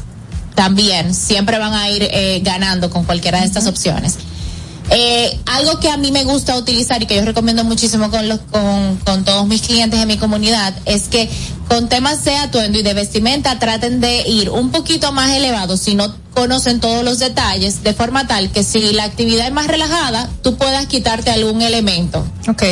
también 0.55 1.13
siempre 1.13 1.57
van 1.57 1.73
a 1.73 1.89
ir 1.89 2.07
eh, 2.09 2.39
ganando 2.43 2.89
con 2.89 3.03
cualquiera 3.03 3.41
de 3.41 3.45
estas 3.45 3.67
opciones. 3.67 4.19
Eh, 4.91 5.39
algo 5.45 5.79
que 5.79 5.89
a 5.89 5.97
mí 5.97 6.11
me 6.11 6.23
gusta 6.23 6.57
utilizar 6.57 7.01
y 7.03 7.05
que 7.05 7.15
yo 7.15 7.23
recomiendo 7.23 7.63
muchísimo 7.63 8.09
con, 8.09 8.27
los, 8.27 8.39
con, 8.51 8.97
con 8.97 9.23
todos 9.23 9.45
mis 9.47 9.61
clientes 9.61 9.99
de 9.99 10.05
mi 10.05 10.17
comunidad 10.17 10.73
es 10.85 11.03
que 11.09 11.29
con 11.67 11.89
temas 11.89 12.25
de 12.25 12.35
atuendo 12.35 12.79
y 12.79 12.83
de 12.83 12.95
vestimenta 12.95 13.59
traten 13.59 14.01
de 14.01 14.27
ir 14.27 14.49
un 14.49 14.71
poquito 14.71 15.11
más 15.11 15.29
elevados 15.31 15.79
si 15.79 15.93
no 15.93 16.15
conocen 16.33 16.79
todos 16.79 17.03
los 17.03 17.19
detalles 17.19 17.83
de 17.83 17.93
forma 17.93 18.25
tal 18.25 18.49
que 18.51 18.63
si 18.63 18.93
la 18.93 19.03
actividad 19.03 19.45
es 19.45 19.53
más 19.53 19.67
relajada 19.67 20.27
tú 20.41 20.57
puedas 20.57 20.87
quitarte 20.87 21.29
algún 21.29 21.61
elemento. 21.61 22.25
Ok. 22.47 22.63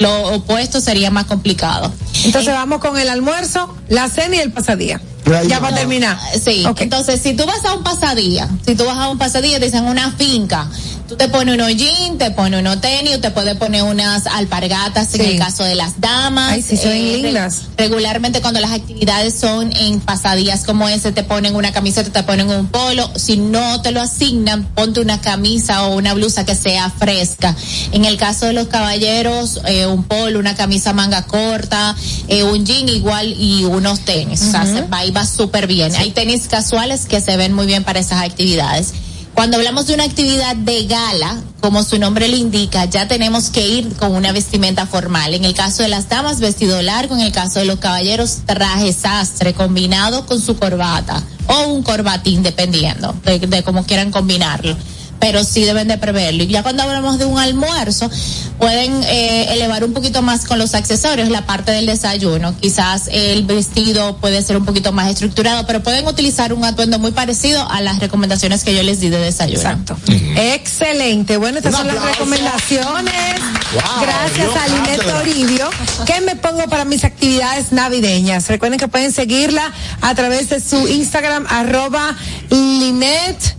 Lo 0.00 0.34
opuesto 0.34 0.80
sería 0.80 1.12
más 1.12 1.26
complicado. 1.26 1.92
Entonces 2.24 2.52
vamos 2.52 2.80
con 2.80 2.98
el 2.98 3.08
almuerzo, 3.08 3.72
la 3.88 4.08
cena 4.08 4.36
y 4.36 4.40
el 4.40 4.52
pasadía. 4.52 5.00
Ya 5.46 5.60
para 5.60 5.76
terminar. 5.76 6.18
Sí, 6.44 6.64
entonces 6.78 7.20
si 7.20 7.34
tú 7.34 7.46
vas 7.46 7.64
a 7.64 7.74
un 7.74 7.82
pasadía, 7.82 8.48
si 8.66 8.74
tú 8.74 8.84
vas 8.84 8.98
a 8.98 9.08
un 9.08 9.16
pasadía, 9.16 9.58
te 9.58 9.66
dicen 9.66 9.84
una 9.84 10.12
finca, 10.12 10.68
tú 11.08 11.16
te 11.16 11.28
pones 11.28 11.54
unos 11.54 11.74
jeans, 11.76 12.18
te 12.18 12.30
pones 12.30 12.60
unos 12.60 12.80
tenis, 12.80 13.20
te 13.20 13.30
puedes 13.30 13.56
poner 13.56 13.82
unas 13.82 14.26
alpargatas 14.26 15.14
en 15.14 15.20
el 15.22 15.38
caso 15.38 15.64
de 15.64 15.74
las 15.74 16.00
damas. 16.00 16.52
Ay, 16.52 16.62
sí, 16.62 16.76
ven 16.76 16.92
re- 16.92 17.16
lindas. 17.22 17.62
regularmente 17.76 18.40
cuando 18.40 18.60
las 18.60 18.72
actividades 18.72 19.34
son 19.38 19.72
en 19.76 20.00
pasadías 20.00 20.64
como 20.64 20.88
ese, 20.88 21.12
te 21.12 21.22
ponen 21.22 21.54
una 21.56 21.72
camiseta, 21.72 22.10
te 22.10 22.22
ponen 22.22 22.48
un 22.50 22.66
polo. 22.68 23.10
Si 23.16 23.36
no 23.36 23.80
te 23.82 23.90
lo 23.90 24.00
asignan, 24.00 24.64
ponte 24.74 25.00
una 25.00 25.20
camisa 25.20 25.84
o 25.84 25.94
una 25.96 26.14
blusa 26.14 26.44
que 26.44 26.54
sea 26.54 26.90
fresca. 26.90 27.54
En 27.92 28.04
el 28.04 28.16
caso 28.16 28.46
de 28.46 28.52
los 28.52 28.68
caballeros, 28.68 29.60
eh, 29.66 29.86
un 29.86 30.04
polo, 30.04 30.38
una 30.38 30.54
camisa 30.54 30.92
manga 30.92 31.26
corta, 31.26 31.94
eh, 32.28 32.42
un 32.44 32.64
jean 32.64 32.88
igual 32.88 33.34
y 33.38 33.64
unos 33.64 34.00
tenis. 34.00 34.42
O 34.42 34.50
sea, 34.50 34.64
se 34.66 34.82
va, 34.82 35.04
y 35.04 35.10
va 35.10 35.26
súper 35.26 35.66
bien. 35.66 35.94
Hay 35.96 36.10
tenis 36.12 36.48
casuales 36.48 37.06
que 37.06 37.20
se 37.20 37.36
ven 37.36 37.52
muy 37.52 37.66
bien 37.66 37.84
para 37.84 38.00
esas 38.00 38.22
actividades. 38.22 38.92
Cuando 39.34 39.56
hablamos 39.56 39.88
de 39.88 39.94
una 39.94 40.04
actividad 40.04 40.54
de 40.54 40.86
gala, 40.86 41.42
como 41.60 41.82
su 41.82 41.98
nombre 41.98 42.28
lo 42.28 42.36
indica, 42.36 42.84
ya 42.84 43.08
tenemos 43.08 43.50
que 43.50 43.66
ir 43.66 43.96
con 43.96 44.14
una 44.14 44.30
vestimenta 44.30 44.86
formal. 44.86 45.34
En 45.34 45.44
el 45.44 45.54
caso 45.54 45.82
de 45.82 45.88
las 45.88 46.08
damas, 46.08 46.38
vestido 46.38 46.80
largo. 46.82 47.16
En 47.16 47.20
el 47.20 47.32
caso 47.32 47.58
de 47.58 47.64
los 47.64 47.80
caballeros, 47.80 48.42
traje 48.46 48.92
sastre 48.92 49.52
combinado 49.52 50.24
con 50.24 50.40
su 50.40 50.56
corbata 50.56 51.20
o 51.48 51.66
un 51.66 51.82
corbatín, 51.82 52.44
dependiendo 52.44 53.12
de, 53.24 53.40
de 53.40 53.62
cómo 53.64 53.84
quieran 53.84 54.12
combinarlo. 54.12 54.76
Pero 55.24 55.42
sí 55.42 55.64
deben 55.64 55.88
de 55.88 55.96
preverlo. 55.96 56.42
Y 56.42 56.48
ya 56.48 56.62
cuando 56.62 56.82
hablamos 56.82 57.18
de 57.18 57.24
un 57.24 57.38
almuerzo, 57.38 58.10
pueden 58.58 59.02
eh, 59.04 59.54
elevar 59.54 59.82
un 59.82 59.94
poquito 59.94 60.20
más 60.20 60.44
con 60.44 60.58
los 60.58 60.74
accesorios, 60.74 61.30
la 61.30 61.46
parte 61.46 61.72
del 61.72 61.86
desayuno. 61.86 62.54
Quizás 62.60 63.08
el 63.10 63.44
vestido 63.44 64.18
puede 64.18 64.42
ser 64.42 64.58
un 64.58 64.66
poquito 64.66 64.92
más 64.92 65.10
estructurado, 65.10 65.66
pero 65.66 65.82
pueden 65.82 66.06
utilizar 66.06 66.52
un 66.52 66.62
atuendo 66.62 66.98
muy 66.98 67.12
parecido 67.12 67.66
a 67.70 67.80
las 67.80 68.00
recomendaciones 68.00 68.64
que 68.64 68.74
yo 68.74 68.82
les 68.82 69.00
di 69.00 69.08
de 69.08 69.16
desayuno. 69.16 69.60
Exacto. 69.60 69.96
Excelente. 70.36 71.38
Bueno, 71.38 71.56
estas 71.56 71.72
Un 71.72 71.78
son 71.78 71.86
las 71.94 72.04
recomendaciones. 72.04 73.40
Wow, 73.72 74.02
Gracias 74.02 74.36
Dios 74.36 74.54
a 74.54 74.68
Linet. 74.68 75.02
Toribio. 75.10 75.70
que 76.04 76.20
me 76.20 76.36
pongo 76.36 76.64
para 76.68 76.84
mis 76.84 77.02
actividades 77.04 77.72
navideñas? 77.72 78.46
Recuerden 78.48 78.78
que 78.78 78.88
pueden 78.88 79.10
seguirla 79.10 79.72
a 80.02 80.14
través 80.14 80.50
de 80.50 80.60
su 80.60 80.86
Instagram, 80.86 81.46
arroba 81.48 82.14
Linet. 82.50 83.56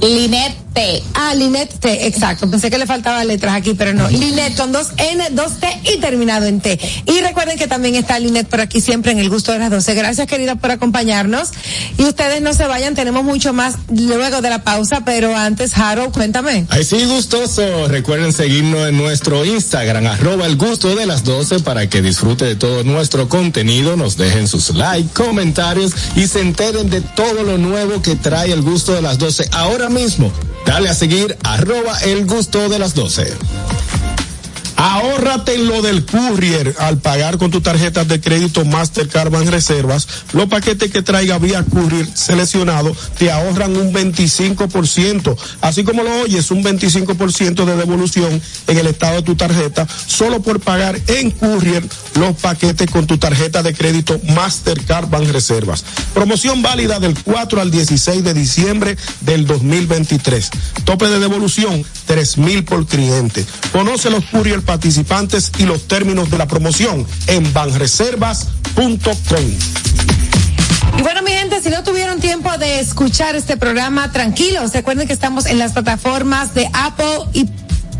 Linet 0.00 0.61
T. 0.72 1.02
Ah, 1.14 1.34
Linet 1.34 1.78
T, 1.78 2.06
exacto. 2.06 2.50
Pensé 2.50 2.70
que 2.70 2.78
le 2.78 2.86
faltaban 2.86 3.26
letras 3.26 3.54
aquí, 3.54 3.74
pero 3.74 3.92
no. 3.92 4.08
Linet 4.08 4.56
con 4.56 4.72
dos 4.72 4.88
N, 4.96 5.28
dos 5.30 5.58
T 5.60 5.68
y 5.94 6.00
terminado 6.00 6.46
en 6.46 6.60
T. 6.60 6.78
Y 7.06 7.20
recuerden 7.20 7.58
que 7.58 7.66
también 7.66 7.94
está 7.94 8.18
Linet 8.18 8.48
por 8.48 8.60
aquí 8.60 8.80
siempre 8.80 9.12
en 9.12 9.18
el 9.18 9.28
gusto 9.28 9.52
de 9.52 9.58
las 9.58 9.70
12. 9.70 9.94
Gracias, 9.94 10.26
querida, 10.26 10.56
por 10.56 10.70
acompañarnos. 10.70 11.50
Y 11.98 12.04
ustedes 12.04 12.40
no 12.42 12.54
se 12.54 12.66
vayan, 12.66 12.94
tenemos 12.94 13.24
mucho 13.24 13.52
más 13.52 13.76
luego 13.90 14.40
de 14.40 14.50
la 14.50 14.62
pausa, 14.64 15.02
pero 15.04 15.36
antes, 15.36 15.76
Harold, 15.76 16.12
cuéntame. 16.12 16.66
Ahí 16.70 16.84
sí, 16.84 17.04
gustoso. 17.04 17.88
Recuerden 17.88 18.32
seguirnos 18.32 18.88
en 18.88 18.96
nuestro 18.96 19.44
Instagram, 19.44 20.06
arroba 20.06 20.46
el 20.46 20.56
gusto 20.56 20.94
de 20.94 21.06
las 21.06 21.24
12 21.24 21.60
para 21.60 21.88
que 21.88 22.02
disfrute 22.02 22.44
de 22.44 22.56
todo 22.56 22.84
nuestro 22.84 23.28
contenido, 23.28 23.96
nos 23.96 24.16
dejen 24.16 24.48
sus 24.48 24.70
likes, 24.70 25.10
comentarios 25.12 25.92
y 26.16 26.26
se 26.26 26.40
enteren 26.40 26.90
de 26.90 27.00
todo 27.00 27.42
lo 27.42 27.58
nuevo 27.58 28.02
que 28.02 28.16
trae 28.16 28.52
el 28.52 28.62
gusto 28.62 28.94
de 28.94 29.02
las 29.02 29.18
12 29.18 29.48
ahora 29.52 29.88
mismo. 29.88 30.32
Dale 30.66 30.88
a 30.88 30.94
seguir 30.94 31.36
arroba 31.44 31.98
el 32.00 32.26
gusto 32.26 32.68
de 32.68 32.78
las 32.78 32.94
12. 32.94 33.36
Ahórrate 34.82 35.54
en 35.54 35.68
lo 35.68 35.80
del 35.80 36.04
courier 36.04 36.74
al 36.80 36.98
pagar 36.98 37.38
con 37.38 37.52
tu 37.52 37.60
tarjeta 37.60 38.04
de 38.04 38.20
crédito 38.20 38.64
Mastercard 38.64 39.32
Reservas. 39.48 40.08
Los 40.32 40.48
paquetes 40.48 40.90
que 40.90 41.02
traiga 41.02 41.38
vía 41.38 41.64
courier 41.64 42.04
seleccionado 42.12 42.92
te 43.16 43.30
ahorran 43.30 43.76
un 43.76 43.94
25%. 43.94 45.36
Así 45.60 45.84
como 45.84 46.02
lo 46.02 46.22
oyes, 46.22 46.50
un 46.50 46.64
25% 46.64 47.64
de 47.64 47.76
devolución 47.76 48.42
en 48.66 48.76
el 48.76 48.88
estado 48.88 49.18
de 49.18 49.22
tu 49.22 49.36
tarjeta 49.36 49.86
solo 50.08 50.42
por 50.42 50.58
pagar 50.58 50.98
en 51.06 51.30
courier 51.30 51.84
los 52.18 52.36
paquetes 52.38 52.90
con 52.90 53.06
tu 53.06 53.18
tarjeta 53.18 53.62
de 53.62 53.74
crédito 53.74 54.20
Mastercard 54.34 55.08
Reservas. 55.30 55.84
Promoción 56.12 56.60
válida 56.60 56.98
del 56.98 57.14
4 57.22 57.60
al 57.60 57.70
16 57.70 58.24
de 58.24 58.34
diciembre 58.34 58.96
del 59.20 59.46
2023. 59.46 60.50
Tope 60.84 61.06
de 61.06 61.20
devolución 61.20 61.84
3 62.06 62.38
mil 62.38 62.64
por 62.64 62.84
cliente. 62.86 63.46
Conoce 63.70 64.10
los 64.10 64.24
courier 64.24 64.60
participantes 64.72 65.52
y 65.58 65.66
los 65.66 65.86
términos 65.86 66.30
de 66.30 66.38
la 66.38 66.46
promoción 66.46 67.06
en 67.26 67.52
banreservas.com. 67.52 69.44
Y 70.96 71.02
bueno, 71.02 71.20
mi 71.20 71.30
gente, 71.30 71.60
si 71.60 71.68
no 71.68 71.84
tuvieron 71.84 72.20
tiempo 72.20 72.56
de 72.56 72.80
escuchar 72.80 73.36
este 73.36 73.58
programa, 73.58 74.10
tranquilos. 74.12 74.72
Recuerden 74.72 75.06
que 75.06 75.12
estamos 75.12 75.44
en 75.44 75.58
las 75.58 75.72
plataformas 75.72 76.54
de 76.54 76.70
Apple 76.72 77.18
y 77.34 77.50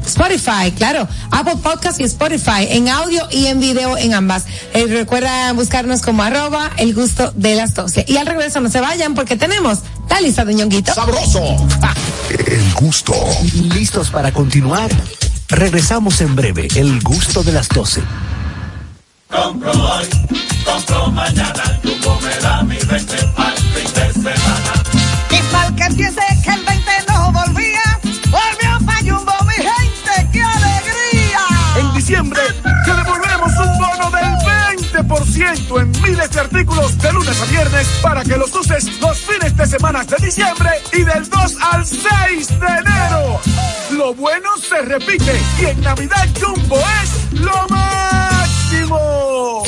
Spotify, 0.07 0.73
claro, 0.75 1.07
Apple 1.31 1.57
Podcast 1.63 2.01
y 2.01 2.05
Spotify, 2.05 2.67
en 2.71 2.89
audio 2.89 3.29
y 3.31 3.49
en 3.49 3.61
video 3.61 3.99
en 3.99 4.15
ambas. 4.15 4.47
Eh, 4.73 4.87
recuerda 4.87 5.53
buscarnos 5.53 6.01
como 6.01 6.23
arroba 6.23 6.71
el 6.79 6.95
gusto 6.95 7.33
de 7.37 7.55
las 7.55 7.75
12. 7.75 8.07
Y 8.09 8.17
al 8.17 8.27
regreso 8.27 8.63
no 8.63 8.71
se 8.71 8.81
vayan 8.81 9.15
porque 9.15 9.37
tenemos 9.37 9.81
la 10.09 10.23
lista 10.23 10.47
de 10.47 10.55
ñonguito. 10.55 10.95
¡Sabroso! 10.95 11.43
El 12.31 12.73
gusto. 12.81 13.13
¿Listos 13.75 14.09
para 14.09 14.33
continuar? 14.33 14.91
Regresamos 15.53 16.19
en 16.23 16.35
breve, 16.35 16.67
el 16.77 16.99
gusto 17.03 17.43
de 17.43 17.53
las 17.53 17.69
12. 17.69 18.03
Compro 19.29 19.71
hoy, 19.71 20.07
compro 20.65 21.09
mañana, 21.09 21.79
Jumbo 21.85 22.19
me 22.23 22.35
da 22.41 22.63
mi 22.63 22.77
20 22.77 23.15
al 23.37 23.57
fin 23.59 23.95
de 23.95 24.13
semana. 24.15 24.73
Y 25.31 25.53
pa'l 25.53 25.75
que 25.75 25.95
piense 25.95 26.23
que 26.43 26.51
el 26.53 26.65
20 26.65 26.91
no 27.07 27.33
volvía, 27.33 28.01
volvió 28.31 28.87
pa' 28.87 28.99
Jumbo, 29.01 29.33
mi 29.45 29.53
gente, 29.53 30.31
qué 30.33 30.43
alegría. 30.43 31.41
En 31.77 31.95
diciembre 31.95 32.41
te 32.87 32.95
devolvemos 32.95 33.53
un 33.59 33.79
bono 33.79 34.11
del 34.11 35.05
20% 35.07 35.83
en 35.83 36.03
miles 36.03 36.31
de 36.31 36.41
artículos 36.41 36.97
de 36.97 37.13
lunes 37.13 37.41
a 37.41 37.45
viernes 37.45 37.87
para 38.01 38.25
que 38.25 38.39
los 38.39 38.55
uses 38.55 38.99
los 39.01 39.19
fines 39.19 39.55
de 39.55 39.67
semana 39.67 40.03
de 40.03 40.17
diciembre 40.17 40.71
y 40.95 41.03
del 41.03 41.29
2 41.29 41.57
al 41.61 41.87
6 41.87 42.49
de 42.59 42.67
enero. 42.67 43.41
Lo 43.93 44.15
bueno 44.15 44.49
se 44.57 44.81
repite 44.83 45.33
y 45.61 45.67
en 45.67 45.81
Navidad 45.83 46.27
Jumbo 46.41 46.79
es 47.03 47.41
lo 47.41 47.53
máximo. 47.69 49.63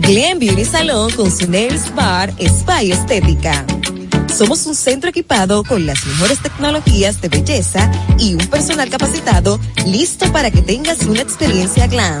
Glen 0.00 0.38
Beauty 0.38 0.64
Salón 0.64 1.10
con 1.12 1.30
su 1.30 1.50
Nails 1.50 1.92
Bar 1.94 2.32
Spa 2.38 2.84
y 2.84 2.92
Estética. 2.92 3.64
Somos 4.32 4.66
un 4.66 4.76
centro 4.76 5.10
equipado 5.10 5.64
con 5.64 5.84
las 5.84 6.06
mejores 6.06 6.38
tecnologías 6.40 7.20
de 7.20 7.28
belleza 7.28 7.90
y 8.18 8.34
un 8.34 8.46
personal 8.46 8.88
capacitado 8.88 9.58
listo 9.84 10.30
para 10.32 10.52
que 10.52 10.62
tengas 10.62 11.02
una 11.02 11.22
experiencia 11.22 11.88
glam. 11.88 12.20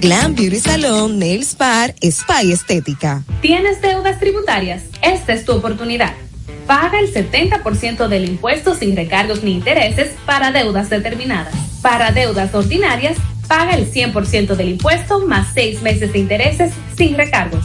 Glam 0.00 0.34
Beauty 0.34 0.60
Salon, 0.60 1.18
Nails 1.18 1.56
Bar, 1.56 1.94
Spa 2.02 2.42
y 2.42 2.52
Estética. 2.52 3.24
¿Tienes 3.40 3.80
deudas 3.80 4.20
tributarias? 4.20 4.84
Esta 5.02 5.32
es 5.32 5.44
tu 5.44 5.52
oportunidad. 5.52 6.12
Paga 6.66 7.00
el 7.00 7.12
70% 7.12 8.08
del 8.08 8.28
impuesto 8.28 8.74
sin 8.74 8.94
recargos 8.94 9.42
ni 9.42 9.52
intereses 9.52 10.10
para 10.26 10.52
deudas 10.52 10.90
determinadas. 10.90 11.54
Para 11.80 12.10
deudas 12.10 12.54
ordinarias, 12.54 13.16
paga 13.48 13.74
el 13.74 13.90
100% 13.90 14.54
del 14.54 14.70
impuesto 14.70 15.26
más 15.26 15.54
seis 15.54 15.80
meses 15.80 16.12
de 16.12 16.18
intereses 16.18 16.72
sin 16.96 17.16
recargos. 17.16 17.64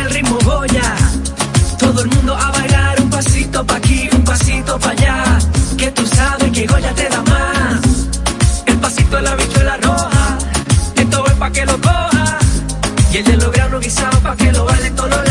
Todo 1.91 2.03
el 2.03 2.09
mundo 2.09 2.33
a 2.33 2.51
bailar 2.51 3.01
un 3.01 3.09
pasito 3.09 3.65
pa' 3.65 3.75
aquí, 3.75 4.07
un 4.13 4.23
pasito 4.23 4.79
pa' 4.79 4.91
allá. 4.91 5.39
Que 5.77 5.91
tú 5.91 6.07
sabes 6.07 6.49
que 6.53 6.65
Goya 6.65 6.93
te 6.93 7.09
da 7.09 7.21
más. 7.23 7.81
El 8.65 8.77
pasito 8.77 9.17
de 9.17 9.21
la 9.23 9.35
bichuela 9.35 9.75
roja. 9.75 10.37
Esto 10.95 11.25
es 11.27 11.33
pa' 11.33 11.51
que 11.51 11.65
lo 11.65 11.81
coja. 11.81 12.39
Y 13.11 13.17
el 13.17 13.25
de 13.25 13.35
los 13.35 13.51
granos 13.51 13.81
guisados 13.83 14.21
pa' 14.21 14.37
que 14.37 14.53
lo 14.53 14.63
baile 14.63 14.87
en 14.87 14.95
todos 14.95 15.30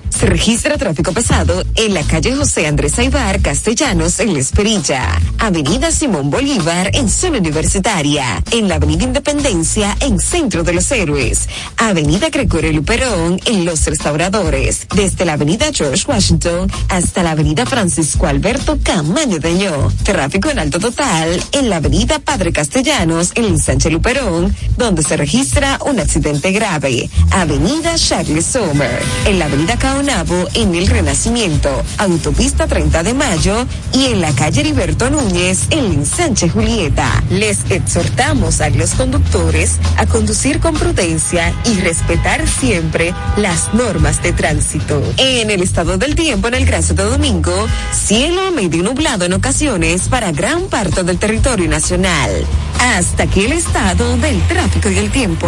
Registra 0.21 0.77
tráfico 0.77 1.13
pesado 1.13 1.63
en 1.75 1.95
la 1.95 2.03
calle 2.03 2.35
José 2.35 2.67
Andrés 2.67 2.99
Aibar 2.99 3.41
Castellanos 3.41 4.19
en 4.19 4.33
La 4.33 4.39
Esperilla, 4.39 5.19
Avenida 5.39 5.89
Simón 5.89 6.29
Bolívar 6.29 6.91
en 6.93 7.09
zona 7.09 7.39
universitaria, 7.39 8.41
en 8.51 8.67
la 8.67 8.75
Avenida 8.75 9.03
Independencia 9.03 9.97
en 9.99 10.19
Centro 10.19 10.63
de 10.63 10.73
los 10.73 10.91
Héroes, 10.91 11.49
Avenida 11.77 12.29
Gregorio 12.29 12.71
Luperón 12.71 13.39
en 13.45 13.65
Los 13.65 13.83
Restauradores, 13.87 14.85
desde 14.95 15.25
la 15.25 15.33
Avenida 15.33 15.71
George 15.73 16.05
Washington 16.07 16.71
hasta 16.89 17.23
la 17.23 17.31
Avenida 17.31 17.65
Francisco 17.65 18.27
Alberto 18.27 18.77
Camaño 18.83 19.39
Deño. 19.39 19.91
Tráfico 20.03 20.51
en 20.51 20.59
alto 20.59 20.79
total 20.79 21.41
en 21.51 21.69
la 21.69 21.77
Avenida 21.77 22.19
Padre 22.19 22.53
Castellanos 22.53 23.31
en 23.33 23.57
Sánchez 23.57 23.91
Luperón, 23.91 24.55
donde 24.77 25.01
se 25.01 25.17
registra 25.17 25.79
un 25.83 25.99
accidente 25.99 26.51
grave. 26.51 27.09
Avenida 27.31 27.95
Charles 27.95 28.45
Sommer, 28.45 29.01
en 29.25 29.39
la 29.39 29.45
Avenida 29.45 29.77
En 30.11 30.75
el 30.75 30.87
Renacimiento, 30.87 31.69
Autopista 31.97 32.67
30 32.67 33.01
de 33.01 33.13
Mayo 33.13 33.65
y 33.93 34.07
en 34.07 34.19
la 34.19 34.33
calle 34.35 34.59
Heriberto 34.59 35.09
Núñez 35.09 35.67
en 35.69 36.05
Sánchez 36.05 36.51
Julieta. 36.51 37.23
Les 37.29 37.59
exhortamos 37.71 38.59
a 38.59 38.69
los 38.71 38.91
conductores 38.91 39.77
a 39.95 40.05
conducir 40.05 40.59
con 40.59 40.73
prudencia 40.75 41.53
y 41.63 41.79
respetar 41.79 42.45
siempre 42.45 43.15
las 43.37 43.73
normas 43.73 44.21
de 44.21 44.33
tránsito. 44.33 45.01
En 45.15 45.49
el 45.49 45.63
estado 45.63 45.97
del 45.97 46.13
tiempo 46.13 46.49
en 46.49 46.55
el 46.55 46.65
Gran 46.65 46.83
Santo 46.83 47.09
Domingo, 47.09 47.67
cielo 47.93 48.51
medio 48.51 48.83
nublado 48.83 49.23
en 49.23 49.31
ocasiones 49.31 50.09
para 50.09 50.33
gran 50.33 50.63
parte 50.63 51.03
del 51.03 51.19
territorio 51.19 51.69
nacional. 51.69 52.45
Hasta 52.81 53.23
aquí 53.23 53.45
el 53.45 53.53
estado 53.53 54.17
del 54.17 54.41
tráfico 54.47 54.89
y 54.89 54.97
el 54.97 55.09
tiempo. 55.09 55.47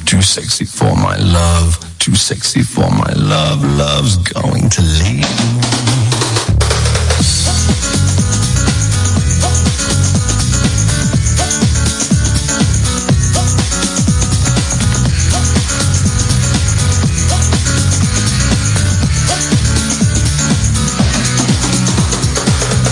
Too 0.04 0.20
sexy 0.20 0.66
for 0.66 0.96
my 0.96 1.16
love, 1.16 1.78
too 2.00 2.14
sexy 2.14 2.62
for 2.62 2.90
my 2.90 3.12
love, 3.12 3.62
love's 3.76 4.16
going 4.16 4.70
to 4.70 4.80
leave. 4.80 5.26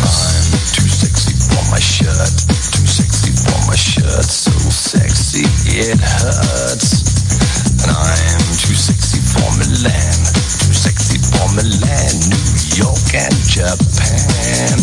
I'm 0.04 0.44
too 0.68 0.88
sexy 0.88 1.32
for 1.48 1.64
my 1.70 1.78
shirt, 1.78 2.28
too 2.72 2.86
sexy 2.86 3.32
for 3.32 3.66
my 3.66 3.74
shirt, 3.74 4.24
so 4.24 4.50
sexy 4.68 5.44
it 5.70 5.98
hurts. 5.98 7.08
And 7.80 7.90
I'm 7.90 7.96
too 7.96 7.96
sexy 7.96 8.36
for 8.36 8.37
Milan, 9.88 10.24
too 10.58 10.74
sexy 10.74 11.18
for 11.18 11.48
Milan, 11.56 12.14
New 12.28 12.56
York 12.76 13.14
and 13.14 13.36
Japan. 13.48 14.76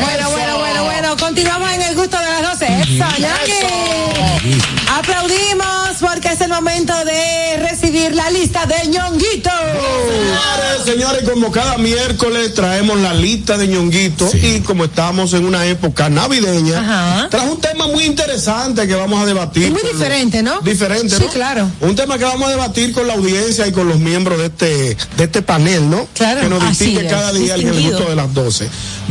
Bueno, 0.00 0.30
bueno, 0.30 0.58
bueno, 0.58 0.84
bueno, 0.84 1.16
continuamos 1.16 1.72
en 1.72 1.82
el 1.82 1.94
gusto 1.96 2.18
de 2.18 2.26
las 2.26 2.42
12. 2.58 2.80
Eso. 2.80 3.04
Aplaudimos 4.98 5.96
porque 6.00 6.28
es 6.32 6.40
el 6.40 6.48
momento 6.48 6.94
de 7.04 7.56
la 8.14 8.30
lista 8.30 8.66
de 8.66 8.88
ñonguito. 8.88 9.50
Señores, 9.50 10.84
señores, 10.84 11.28
como 11.28 11.50
cada 11.50 11.78
miércoles 11.78 12.54
traemos 12.54 12.98
la 13.00 13.14
lista 13.14 13.56
de 13.56 13.68
ñonguito 13.68 14.28
y 14.34 14.60
como 14.60 14.84
estamos 14.84 15.32
en 15.34 15.44
una 15.44 15.66
época 15.66 16.08
navideña, 16.08 17.28
trajo 17.30 17.52
un 17.52 17.60
tema 17.60 17.86
muy 17.86 18.04
interesante 18.04 18.86
que 18.86 18.94
vamos 18.94 19.22
a 19.22 19.26
debatir. 19.26 19.70
Muy 19.72 19.80
con- 19.80 19.90
diferente, 19.92 20.42
¿no? 20.42 20.60
Diferente, 20.60 21.16
Sí, 21.16 21.22
¿no? 21.26 21.28
claro. 21.32 21.70
Un 21.80 21.94
tema 21.96 22.18
que 22.18 22.24
vamos 22.24 22.48
a 22.48 22.50
debatir 22.50 22.92
con 22.92 23.06
la 23.06 23.14
audiencia 23.14 23.66
y 23.66 23.72
con 23.72 23.88
los 23.88 23.98
miembros 23.98 24.38
de 24.38 24.46
este, 24.46 24.96
de 25.16 25.24
este 25.24 25.42
panel, 25.42 25.88
¿no? 25.90 26.06
Claro, 26.14 26.40
Que 26.40 26.48
nos 26.48 26.66
distingue 26.68 27.06
es, 27.06 27.12
cada 27.12 27.32
día 27.32 27.54
el 27.54 27.70
gusto 27.90 28.08
de 28.08 28.16
las 28.16 28.32
12. 28.34 28.68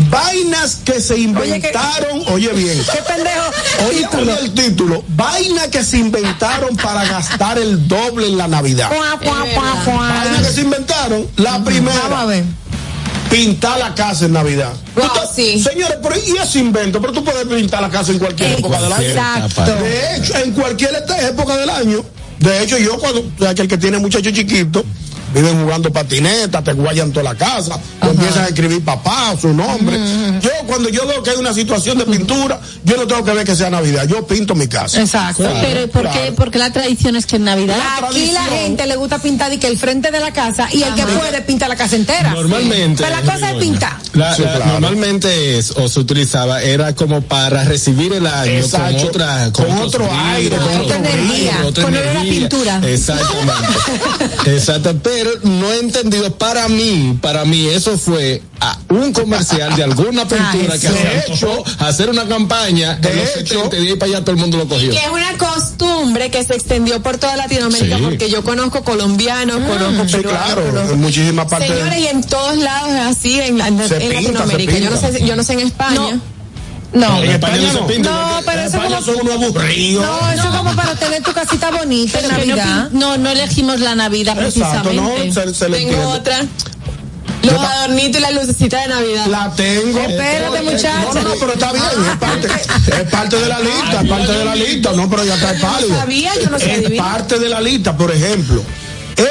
Vainas 0.09 0.75
que 0.85 0.99
se 1.01 1.17
inventaron, 1.17 2.23
oye, 2.27 2.49
bien. 2.53 2.77
Qué 2.91 2.99
pendejo. 3.13 3.87
Oye, 3.89 4.07
oye 4.21 4.39
el 4.41 4.53
título. 4.53 5.03
Vainas 5.09 5.67
que 5.67 5.83
se 5.83 5.97
inventaron 5.97 6.75
para 6.77 7.05
gastar 7.05 7.57
el 7.57 7.87
doble 7.87 8.27
en 8.27 8.37
la 8.37 8.47
Navidad. 8.47 8.89
Vainas 8.91 10.47
que 10.47 10.53
se 10.53 10.61
inventaron. 10.61 11.27
La 11.37 11.63
primera. 11.63 11.99
Vamos 12.03 12.19
a 12.19 12.25
ver. 12.25 12.43
Pintar 13.29 13.77
la 13.77 13.93
casa 13.93 14.25
en 14.25 14.33
Navidad. 14.33 14.73
Usted- 14.95 15.59
Señores, 15.61 15.97
pero 16.01 16.15
y 16.15 16.35
ese 16.37 16.59
invento, 16.59 16.99
pero 16.99 17.13
tú 17.13 17.23
puedes 17.23 17.45
pintar 17.45 17.81
la 17.81 17.89
casa 17.89 18.11
en 18.11 18.19
cualquier 18.19 18.53
época 18.59 18.81
del 18.81 18.91
año. 18.91 19.05
Exacto. 19.07 19.65
De 19.65 20.15
hecho, 20.15 20.37
en 20.37 20.51
cualquier 20.51 21.05
época 21.21 21.57
del 21.57 21.69
año. 21.69 22.03
De 22.39 22.63
hecho, 22.63 22.77
yo 22.77 22.97
cuando, 22.97 23.19
o 23.19 23.43
sea, 23.43 23.53
que 23.53 23.61
el 23.63 23.67
que 23.67 23.77
tiene 23.77 23.99
muchachos 23.99 24.33
chiquitos, 24.33 24.83
viven 25.33 25.61
jugando 25.63 25.91
patineta, 25.91 26.63
te 26.63 26.73
guayan 26.73 27.11
toda 27.11 27.23
la 27.33 27.35
casa, 27.35 27.79
empiezan 28.01 28.45
a 28.45 28.47
escribir 28.47 28.83
papá, 28.83 29.35
su 29.39 29.53
nombre. 29.53 29.97
Yo, 30.41 30.49
cuando 30.67 30.89
yo 30.89 31.05
veo 31.07 31.21
que 31.23 31.31
hay 31.31 31.37
una 31.37 31.53
situación 31.53 31.97
de 31.97 32.05
pintura, 32.05 32.59
yo 32.83 32.97
no 32.97 33.07
tengo 33.07 33.23
que 33.23 33.31
ver 33.33 33.45
que 33.45 33.55
sea 33.55 33.69
Navidad, 33.69 34.07
yo 34.07 34.25
pinto 34.25 34.55
mi 34.55 34.67
casa. 34.67 34.99
Exacto. 35.01 35.43
Claro, 35.43 35.59
Pero 35.61 35.87
¿por 35.91 36.03
qué? 36.03 36.09
claro. 36.19 36.35
Porque 36.35 36.57
la 36.59 36.71
tradición 36.71 37.15
es 37.15 37.25
que 37.25 37.35
en 37.37 37.43
Navidad. 37.45 37.77
Aquí 38.03 38.31
la 38.31 38.43
gente 38.45 38.85
le 38.87 38.95
gusta 38.95 39.19
pintar 39.19 39.51
y 39.53 39.57
que 39.57 39.67
el 39.67 39.77
frente 39.77 40.11
de 40.11 40.19
la 40.19 40.31
casa 40.33 40.67
y 40.71 40.83
el 40.83 40.93
que 40.95 41.03
puede 41.05 41.41
pinta 41.41 41.67
la 41.67 41.75
casa 41.75 41.95
entera. 41.95 42.31
Normalmente. 42.31 43.03
Pero 43.03 43.15
la 43.23 43.33
cosa 43.33 43.51
es 43.51 43.57
pintar. 43.57 43.97
La- 44.13 44.35
Sí, 44.35 44.43
la- 44.43 44.53
claro. 44.55 44.79
Normalmente 44.79 45.57
es, 45.57 45.71
o 45.71 45.87
se 45.89 45.99
utilizaba, 45.99 46.61
era 46.61 46.93
como 46.95 47.21
para 47.21 47.63
recibir 47.63 48.13
el 48.13 48.25
año 48.27 48.51
Exacto. 48.51 48.97
con 48.97 49.07
otra, 49.07 49.51
Con 49.51 49.71
otro 49.79 50.09
aire, 50.35 50.55
con 50.57 50.81
otra 50.81 50.95
energía, 50.97 51.61
otra 51.65 51.83
con 51.83 51.93
olor 51.93 52.07
a 52.07 52.11
energía. 52.11 52.49
pintura. 52.49 52.81
Exactamente. 52.87 53.79
Exacto. 54.47 54.95
Pero 55.21 55.31
no 55.43 55.71
he 55.73 55.79
entendido, 55.79 56.33
para 56.37 56.67
mí, 56.69 57.17
para 57.21 57.43
mí, 57.45 57.67
eso 57.67 57.97
fue 57.97 58.41
a 58.61 58.77
un 58.89 59.11
comercial 59.13 59.75
de 59.75 59.83
alguna 59.83 60.25
pintura 60.27 60.73
que 60.79 60.87
se 60.87 61.23
antojó 61.31 61.63
hacer 61.79 62.09
una 62.09 62.25
campaña 62.27 62.95
de 62.95 63.13
los 63.15 63.29
70 63.29 63.77
y 63.77 63.81
de 63.83 63.87
ahí 63.89 63.95
para 63.97 64.11
allá 64.13 64.21
todo 64.21 64.31
el 64.31 64.37
mundo 64.37 64.57
lo 64.57 64.67
cogió. 64.67 64.91
Que 64.91 64.97
es 64.97 65.09
una 65.11 65.37
costumbre 65.37 66.31
que 66.31 66.43
se 66.43 66.55
extendió 66.55 67.01
por 67.01 67.17
toda 67.17 67.35
Latinoamérica, 67.35 67.97
Sí. 67.97 68.03
porque 68.03 68.29
yo 68.29 68.43
conozco 68.43 68.83
colombianos, 68.83 69.57
conozco 69.67 70.07
Sí, 70.07 70.15
peruanos, 70.17 70.43
claro, 70.45 70.65
conozco- 70.69 70.93
en 70.93 71.01
muchísimas 71.01 71.45
partes. 71.47 71.69
Señores, 71.69 71.99
y 71.99 72.07
en 72.07 72.23
todos 72.23 72.57
lados 72.57 72.89
es 72.91 73.01
así, 73.01 73.39
en, 73.41 73.57
la- 73.57 73.67
en 73.67 73.77
pinta, 73.77 73.95
Latinoamérica. 73.99 74.77
Yo 74.77 74.89
no, 74.89 74.97
sé, 74.97 75.25
yo 75.25 75.35
no 75.35 75.43
sé 75.43 75.53
en 75.53 75.59
España. 75.61 75.95
No. 75.95 76.38
En 76.93 77.03
España 77.31 77.57
no 77.73 77.87
se 77.87 77.93
pinta. 77.93 78.09
No, 78.11 78.41
pero 78.45 78.61
eso 78.61 78.77
España 78.77 78.95
como- 78.99 79.05
son 79.05 79.21
unos 79.27 79.33
aburridos. 79.43 80.05
No, 80.05 80.31
eso 80.31 80.43
es 80.49 80.55
como 80.55 80.75
para 80.75 80.95
tener 80.95 81.21
tu 81.23 81.31
casita 81.33 81.69
bonita 81.71 82.19
en 82.19 82.25
Pero 82.27 82.37
no, 82.37 82.45
Navidad. 82.55 82.89
no, 82.91 83.17
no 83.17 83.29
elegimos 83.29 83.79
la 83.79 83.95
Navidad 83.95 84.37
Exacto, 84.43 84.91
no, 84.93 85.09
precisamente. 85.15 85.53
se, 85.53 85.53
se 85.53 85.69
le 85.69 85.77
Tengo 85.77 85.89
entiende. 85.91 86.05
otra. 86.17 86.45
Los 87.43 87.53
adornitos 87.53 88.19
y 88.19 88.21
las 88.21 88.33
lucecitas 88.33 88.81
de 88.83 88.87
Navidad. 88.89 89.25
La 89.27 89.51
tengo. 89.55 89.99
Espérate, 89.99 90.61
muchacha. 90.61 90.99
No, 91.01 91.13
no, 91.13 91.21
no, 91.21 91.35
pero 91.39 91.53
está 91.53 91.71
bien, 91.71 91.85
es 92.11 92.17
parte, 92.17 92.47
es 93.01 93.09
parte 93.09 93.35
de 93.37 93.47
la 93.47 93.59
lista, 93.59 94.01
es 94.01 94.09
parte 94.09 94.31
de 94.33 94.45
la 94.45 94.55
lista, 94.55 94.91
no, 94.93 95.09
pero 95.09 95.23
ya 95.23 95.35
está 95.35 95.53
pálido. 95.67 95.95
sabía, 95.97 96.31
yo 96.43 96.49
no 96.49 96.59
soy 96.59 96.69
Es 96.69 96.77
adivina. 96.79 97.03
parte 97.03 97.39
de 97.39 97.49
la 97.49 97.61
lista, 97.61 97.95
por 97.95 98.11
ejemplo. 98.11 98.61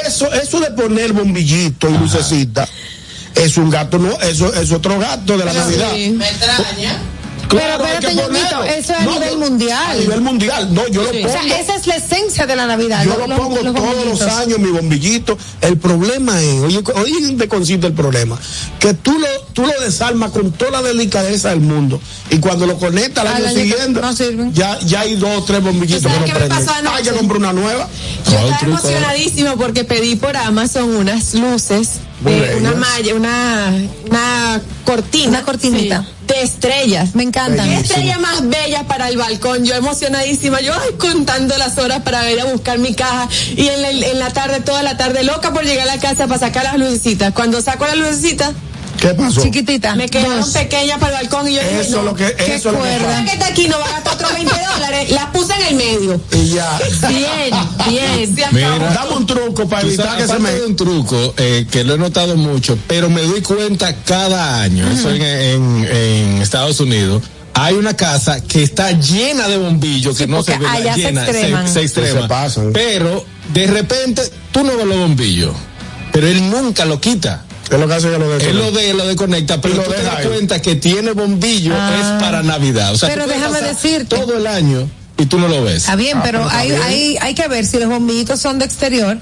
Eso, 0.06 0.32
eso 0.32 0.60
de 0.60 0.70
poner 0.70 1.12
bombillito 1.12 1.89
y 1.90 1.98
lucecita, 1.98 2.66
es 3.35 3.56
un 3.59 3.68
gato, 3.68 3.98
no, 3.98 4.18
eso 4.20 4.55
es 4.55 4.70
otro 4.72 4.98
gato 4.98 5.36
de 5.36 5.44
la 5.44 5.52
Navidad. 5.52 5.93
Me 5.93 6.28
extraña. 6.28 6.98
Claro, 7.49 7.83
pero 7.83 7.95
espérate, 7.95 8.15
Ñonguito, 8.15 8.65
eso 8.65 8.93
es 8.93 8.99
a 8.99 9.05
No, 9.05 9.12
nivel 9.15 9.41
no, 9.41 9.47
mundial. 9.49 9.91
A 9.91 9.95
nivel 9.95 10.20
mundial, 10.20 10.75
no, 10.75 10.87
yo 10.89 11.01
O 11.01 11.05
lo 11.05 11.12
sea, 11.12 11.41
pongo. 11.41 11.55
esa 11.55 11.77
es 11.77 11.87
la 11.87 11.97
esencia 11.97 12.47
de 12.47 12.57
la 12.57 12.66
Navidad. 12.66 13.05
Yo 13.05 13.27
lo 13.27 13.37
pongo 13.37 13.62
los 13.62 13.75
todos 13.75 14.07
los 14.07 14.20
años, 14.23 14.59
mi 14.59 14.70
bombillito. 14.70 15.39
El 15.61 15.79
problema 15.79 16.41
es, 16.43 16.61
oye, 16.62 16.83
oye, 16.95 17.27
¿dónde 17.27 17.49
consiste 17.49 17.87
el 17.87 17.95
problema? 17.95 18.39
Que 18.79 18.95
tú 18.95 19.19
lo, 19.19 19.27
tú 19.55 19.62
lo 19.66 19.81
desarmas 19.81 20.31
con 20.31 20.53
toda 20.53 20.70
la 20.73 20.83
delicadeza 20.83 21.51
del 21.51 21.61
mundo. 21.61 22.01
Y 22.31 22.39
cuando 22.39 22.66
lo 22.66 22.79
conectas 22.79 23.25
al 23.27 23.35
año 23.37 23.47
año 23.47 23.61
siguiente, 23.61 24.01
no 24.01 24.51
ya, 24.53 24.79
ya 24.81 25.01
hay 25.01 25.16
dos 25.16 25.31
o 25.39 25.45
tres 25.45 25.62
bombillitos 25.62 26.03
¿Tú 26.03 26.25
que 26.25 26.33
no 26.33 26.39
prenden. 26.39 26.69
Hay 26.89 27.03
que 27.03 27.12
comprar 27.12 27.39
una 27.39 27.53
nueva. 27.53 27.89
Yo 28.31 28.39
estaba 28.39 28.61
emocionadísima 28.62 29.57
porque 29.57 29.85
pedí 29.85 30.16
por 30.16 30.37
Amazon 30.37 30.95
unas 30.97 31.35
luces, 31.35 32.01
eh, 32.27 32.57
una 32.59 32.73
malla, 32.73 33.15
una, 33.15 33.73
una 34.09 34.61
cortina. 34.85 35.28
Una 35.28 35.43
cortinita. 35.43 36.07
De 36.27 36.43
estrellas. 36.43 37.15
Me 37.15 37.23
encanta. 37.23 37.65
Qué 37.65 37.77
estrella 37.77 38.19
más 38.19 38.47
bella 38.49 38.85
para 38.85 39.09
el 39.09 39.16
balcón. 39.16 39.65
Yo 39.65 39.74
emocionadísima. 39.74 40.61
Yo 40.61 40.74
ay, 40.74 40.95
contando 40.99 41.57
las 41.57 41.78
horas 41.78 42.03
para 42.03 42.31
ir 42.31 42.40
a 42.40 42.45
buscar 42.47 42.78
mi 42.78 42.95
caja. 42.95 43.28
Y 43.57 43.69
en 43.69 43.82
la, 43.82 43.90
en 43.90 44.19
la 44.19 44.31
tarde, 44.32 44.61
toda 44.61 44.82
la 44.82 44.97
tarde, 44.97 45.23
loca 45.23 45.53
por 45.53 45.65
llegar 45.65 45.89
a 45.89 45.97
la 45.97 46.01
casa 46.01 46.27
para 46.27 46.40
sacar 46.40 46.65
las 46.65 46.78
lucecitas. 46.78 47.32
Cuando 47.32 47.62
saco 47.62 47.86
las 47.86 47.97
lucecitas, 47.97 48.53
¿Qué 49.01 49.09
pasó? 49.15 49.43
Chiquitita. 49.43 49.95
me 49.95 50.09
quedaron 50.09 50.41
Dos. 50.41 50.51
pequeñas 50.51 50.99
para 50.99 51.19
el 51.20 51.27
balcón. 51.29 51.49
Y 51.49 51.55
yo 51.55 51.61
dije, 51.61 51.81
Eso 51.81 51.97
no, 51.99 52.03
lo 52.03 52.15
que, 52.15 52.35
qué 52.35 52.55
eso 52.57 52.73
lo 52.73 52.79
que 52.79 52.89
cuerda. 52.89 53.19
la 53.20 53.25
que 53.25 53.33
está 53.33 53.47
aquí 53.47 53.69
no 53.69 53.79
va 53.79 53.87
a 53.87 53.93
gastar 53.93 54.15
otros 54.15 54.33
20 54.35 54.53
dólares. 54.75 55.11
Las 55.11 55.27
puse 55.27 55.53
en 55.55 55.66
el 55.66 55.75
medio. 55.77 56.20
Y 56.33 56.49
ya. 56.49 56.79
Bien, 57.09 57.55
bien. 57.89 58.37
Se. 58.37 58.47
Mira. 58.53 58.79
Dame 58.93 59.12
un 59.16 59.27
truco 59.27 59.69
para 59.69 59.83
evitar 59.87 60.07
sabes, 60.07 60.27
que 60.27 60.33
se 60.33 60.39
me. 60.41 60.51
de 60.51 60.66
un 60.66 60.77
truco 60.77 61.35
eh, 61.37 61.66
que 61.70 61.85
lo 61.85 61.95
he 61.95 61.99
notado 61.99 62.37
mucho, 62.37 62.79
pero 62.87 63.09
me 63.09 63.23
doy 63.23 63.41
cuenta 63.43 63.95
cada 64.05 64.61
año, 64.62 64.89
eso 64.91 65.11
en, 65.11 65.23
en- 65.23 65.89
en 65.91 66.43
Estados 66.43 66.81
Unidos. 66.81 67.23
Hay 67.55 67.75
una 67.75 67.95
casa 67.97 68.41
que 68.41 68.62
está 68.62 68.93
llena 68.93 69.49
de 69.49 69.57
bombillos 69.59 70.16
que 70.16 70.29
no 70.29 70.45
se 70.45 70.57
ve 70.59 70.66
allá 70.66 70.95
se 70.95 71.01
llena, 71.01 71.25
se, 71.66 71.81
extrema. 71.83 72.23
Se 72.23 72.29
pasan. 72.29 72.73
Pero 72.73 73.25
de 73.53 73.66
repente 73.66 74.23
tú 74.53 74.62
no 74.62 74.77
ves 74.77 74.87
los 74.87 74.97
bombillos, 74.97 75.53
pero 76.12 76.29
él 76.29 76.51
nunca 76.51 76.85
lo 76.85 77.01
quita. 77.01 77.45
Es 77.70 77.78
lo 77.78 77.86
que 77.89 77.95
hace 77.95 78.11
que 78.11 78.19
lo 78.19 78.35
Él 78.36 78.57
lo 78.59 78.70
de 78.73 78.95
lo 78.95 79.07
desconecta, 79.07 79.61
pero 79.61 79.74
Y 79.74 79.77
lo 79.78 79.82
tú 79.85 79.90
te 79.93 80.03
das 80.03 80.16
ahí. 80.16 80.27
cuenta 80.27 80.61
que 80.62 80.77
tiene 80.77 81.12
bombillo 81.12 81.74
Ah. 81.77 81.97
es 82.19 82.23
para 82.23 82.43
Navidad. 82.43 82.93
O 82.95 82.97
sea, 82.99 83.09
Pero 83.09 83.27
déjame 83.27 83.61
decirte. 83.61 84.16
todo 84.16 84.36
el 84.36 84.47
año 84.47 84.89
y 85.19 85.27
tú 85.27 85.39
no 85.39 85.49
lo 85.49 85.62
ves. 85.65 85.78
Está 85.82 85.97
bien, 85.97 86.19
Ah, 86.19 86.23
pero, 86.24 86.39
pero 86.39 86.47
está 86.47 86.59
hay, 86.61 86.69
bien. 86.70 86.82
hay, 86.82 87.16
hay 87.20 87.35
que 87.35 87.47
ver 87.49 87.66
si 87.66 87.78
los 87.78 87.89
bombillitos 87.89 88.40
son 88.40 88.59
de 88.59 88.65
exterior. 88.65 89.19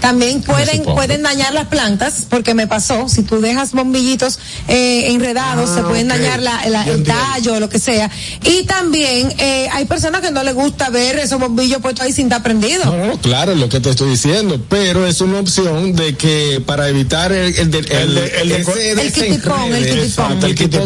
También 0.00 0.42
pueden, 0.42 0.82
pueden 0.82 1.22
dañar 1.22 1.52
las 1.54 1.66
plantas, 1.68 2.26
porque 2.28 2.54
me 2.54 2.66
pasó, 2.66 3.08
si 3.08 3.22
tú 3.22 3.40
dejas 3.40 3.72
bombillitos 3.72 4.38
eh, 4.68 5.10
enredados, 5.12 5.70
Ah, 5.70 5.74
se 5.76 5.82
pueden 5.82 6.10
ok. 6.10 6.16
dañar 6.18 6.40
la, 6.40 6.62
el 6.86 7.02
tallo 7.04 7.54
o 7.54 7.60
lo 7.60 7.68
que 7.68 7.78
sea. 7.78 8.10
Y 8.44 8.64
también 8.64 9.32
eh, 9.38 9.68
hay 9.72 9.84
personas 9.84 10.20
que 10.22 10.30
no 10.30 10.42
les 10.42 10.54
gusta 10.54 10.88
ver 10.90 11.18
esos 11.18 11.38
bombillos 11.38 11.80
puestos 11.82 12.04
ahí 12.06 12.12
sin 12.12 12.26
estar 12.26 12.42
prendidos. 12.42 12.86
No, 12.86 13.06
no, 13.06 13.18
claro, 13.18 13.52
es 13.52 13.58
lo 13.58 13.68
que 13.68 13.80
te 13.80 13.90
estoy 13.90 14.10
diciendo, 14.10 14.60
pero 14.68 15.06
es 15.06 15.20
una 15.20 15.38
opción 15.40 15.94
de 15.94 16.16
que 16.16 16.62
para 16.64 16.88
evitar 16.88 17.32
el 17.32 17.56
el, 17.58 17.70
del- 17.70 17.90
El 17.90 18.18
el 18.18 18.18
el 18.18 18.52
el 18.52 18.64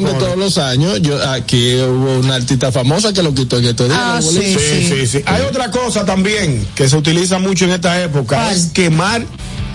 de 0.05 0.15
todos 0.19 0.37
los 0.37 0.59
años, 0.59 1.01
yo 1.03 1.23
aquí 1.31 1.75
hubo 1.83 2.19
una 2.19 2.35
artista 2.37 2.73
famosa 2.73 3.13
que 3.13 3.23
lo 3.23 3.35
quitó 3.35 3.59
en 3.59 3.67
estos 3.67 3.89
días. 3.89 4.01
Ah, 4.03 4.21
sí. 4.23 4.41
Sí, 4.59 4.89
sí, 4.89 5.07
sí. 5.07 5.23
Hay 5.27 5.43
otra 5.43 5.71
cosa 5.71 6.05
también 6.05 6.67
que 6.75 6.89
se 6.89 6.97
utiliza 6.97 7.39
mucho 7.39 7.65
en 7.65 7.73
esta 7.73 8.03
época, 8.03 8.37
¿Cuál? 8.37 8.57
es 8.57 8.67
quemar 8.67 9.04
mar 9.05 9.21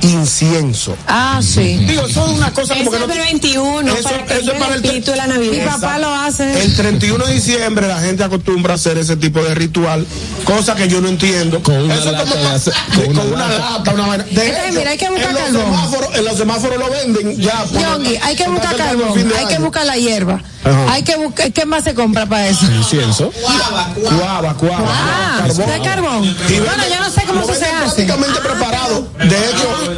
incienso. 0.01 0.95
Ah, 1.07 1.39
sí. 1.43 1.77
Digo, 1.88 2.05
eso 2.05 2.26
es 2.26 2.31
una 2.38 2.51
cosa 2.51 2.76
como 2.76 2.91
que 2.91 2.97
es 2.97 3.07
no. 3.07 3.13
el 3.13 3.19
21, 3.19 3.93
Eso- 3.93 4.03
para 4.03 4.26
que 4.26 4.38
eso 4.39 4.51
es 4.53 4.59
para 4.59 4.76
el 4.76 4.84
espíritu 4.85 5.11
de 5.11 5.17
la 5.17 5.27
Mi 5.27 5.34
Navidad. 5.34 5.65
papá 5.80 5.99
lo 5.99 6.13
hace. 6.13 6.61
El 6.63 6.76
31 6.76 7.26
de 7.26 7.34
diciembre 7.34 7.88
la 7.88 7.99
gente 7.99 8.23
acostumbra 8.23 8.73
a 8.73 8.76
hacer 8.76 8.97
ese 8.97 9.15
tipo 9.17 9.41
de 9.43 9.55
ritual, 9.55 10.05
cosa 10.45 10.76
que 10.76 10.88
yo 10.88 11.01
no 11.01 11.09
entiendo. 11.09 11.61
Con 11.61 11.76
una 11.76 11.95
Eso 11.95 12.05
es 12.07 12.11
lata 12.13 12.31
como- 12.31 12.35
de 12.43 12.55
ace- 12.55 12.71
Sí, 12.71 12.77
con 12.95 13.05
con 13.15 13.17
una 13.17 13.23
una 13.35 13.47
lata. 13.47 13.69
lata, 13.77 13.91
una 13.93 14.07
vaina. 14.07 14.23
De 14.23 14.30
Entonces, 14.31 14.57
hecho, 14.65 14.77
mira, 14.80 14.91
hay 14.91 14.97
que 14.97 15.09
buscar 15.09 15.27
en 15.30 15.34
los 15.34 15.43
carbón. 15.43 15.61
semáforos, 15.65 16.15
en 16.15 16.26
los 16.26 16.38
semáforos 16.38 16.77
lo 16.80 16.89
venden 16.89 17.38
ya. 17.41 17.65
Yongi, 17.65 18.17
hay 18.21 18.35
que 18.35 18.47
buscar 18.47 18.76
carbón, 18.76 19.31
hay 19.38 19.45
que 19.45 19.57
buscar 19.59 19.85
la 19.85 19.97
hierba. 19.97 20.41
Ajá. 20.63 20.91
Hay 20.91 21.03
que 21.03 21.15
buscar, 21.15 21.51
¿qué 21.53 21.65
más 21.65 21.84
se 21.85 21.93
compra 21.93 22.26
para 22.26 22.47
eso? 22.49 22.65
Incienso. 22.65 23.31
Cuava, 23.41 24.53
cuava. 24.55 24.85
Ah, 24.89 25.47
¿de 25.47 25.81
carbón? 25.84 26.23
Y 26.26 26.59
Bueno, 26.59 26.84
yo 26.89 26.99
no 26.99 27.09
sé 27.09 27.21
cómo 27.26 27.41
eso 27.41 27.53
se 27.55 27.65
hace. 27.65 27.77
prácticamente 27.77 28.39
preparado. 28.41 29.07
De 29.17 29.26
hecho, 29.49 29.89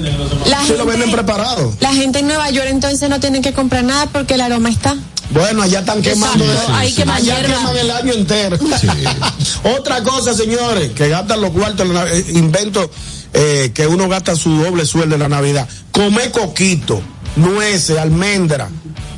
La 0.49 0.61
sí 0.65 0.71
lo 0.71 0.77
gente- 0.79 0.85
venden 0.85 1.11
preparado. 1.11 1.73
La 1.79 1.93
gente 1.93 2.19
en 2.19 2.27
Nueva 2.27 2.49
York 2.49 2.67
entonces 2.69 3.09
no 3.09 3.19
tiene 3.19 3.41
que 3.41 3.53
comprar 3.53 3.83
nada 3.83 4.05
porque 4.07 4.35
el 4.35 4.41
aroma 4.41 4.69
está. 4.69 4.95
Bueno, 5.31 5.61
allá 5.61 5.79
están 5.79 6.01
quemando. 6.01 6.43
Exacto, 6.43 6.73
hay 6.73 6.91
que 6.91 7.01
allá 7.03 7.13
mañana. 7.13 7.47
queman 7.55 7.77
el 7.77 7.91
año 7.91 8.13
entero. 8.13 8.57
Otra 9.77 10.03
cosa, 10.03 10.33
señores, 10.33 10.91
que 10.91 11.07
gastan 11.07 11.41
los 11.41 11.51
cuartos, 11.51 11.87
eh, 12.11 12.25
invento 12.33 12.89
eh, 13.33 13.71
que 13.73 13.87
uno 13.87 14.09
gasta 14.09 14.35
su 14.35 14.49
doble 14.61 14.85
sueldo 14.85 15.15
en 15.15 15.21
la 15.21 15.29
Navidad. 15.29 15.67
Come 15.91 16.31
coquito, 16.31 17.01
nueces, 17.37 17.97
almendra. 17.97 18.69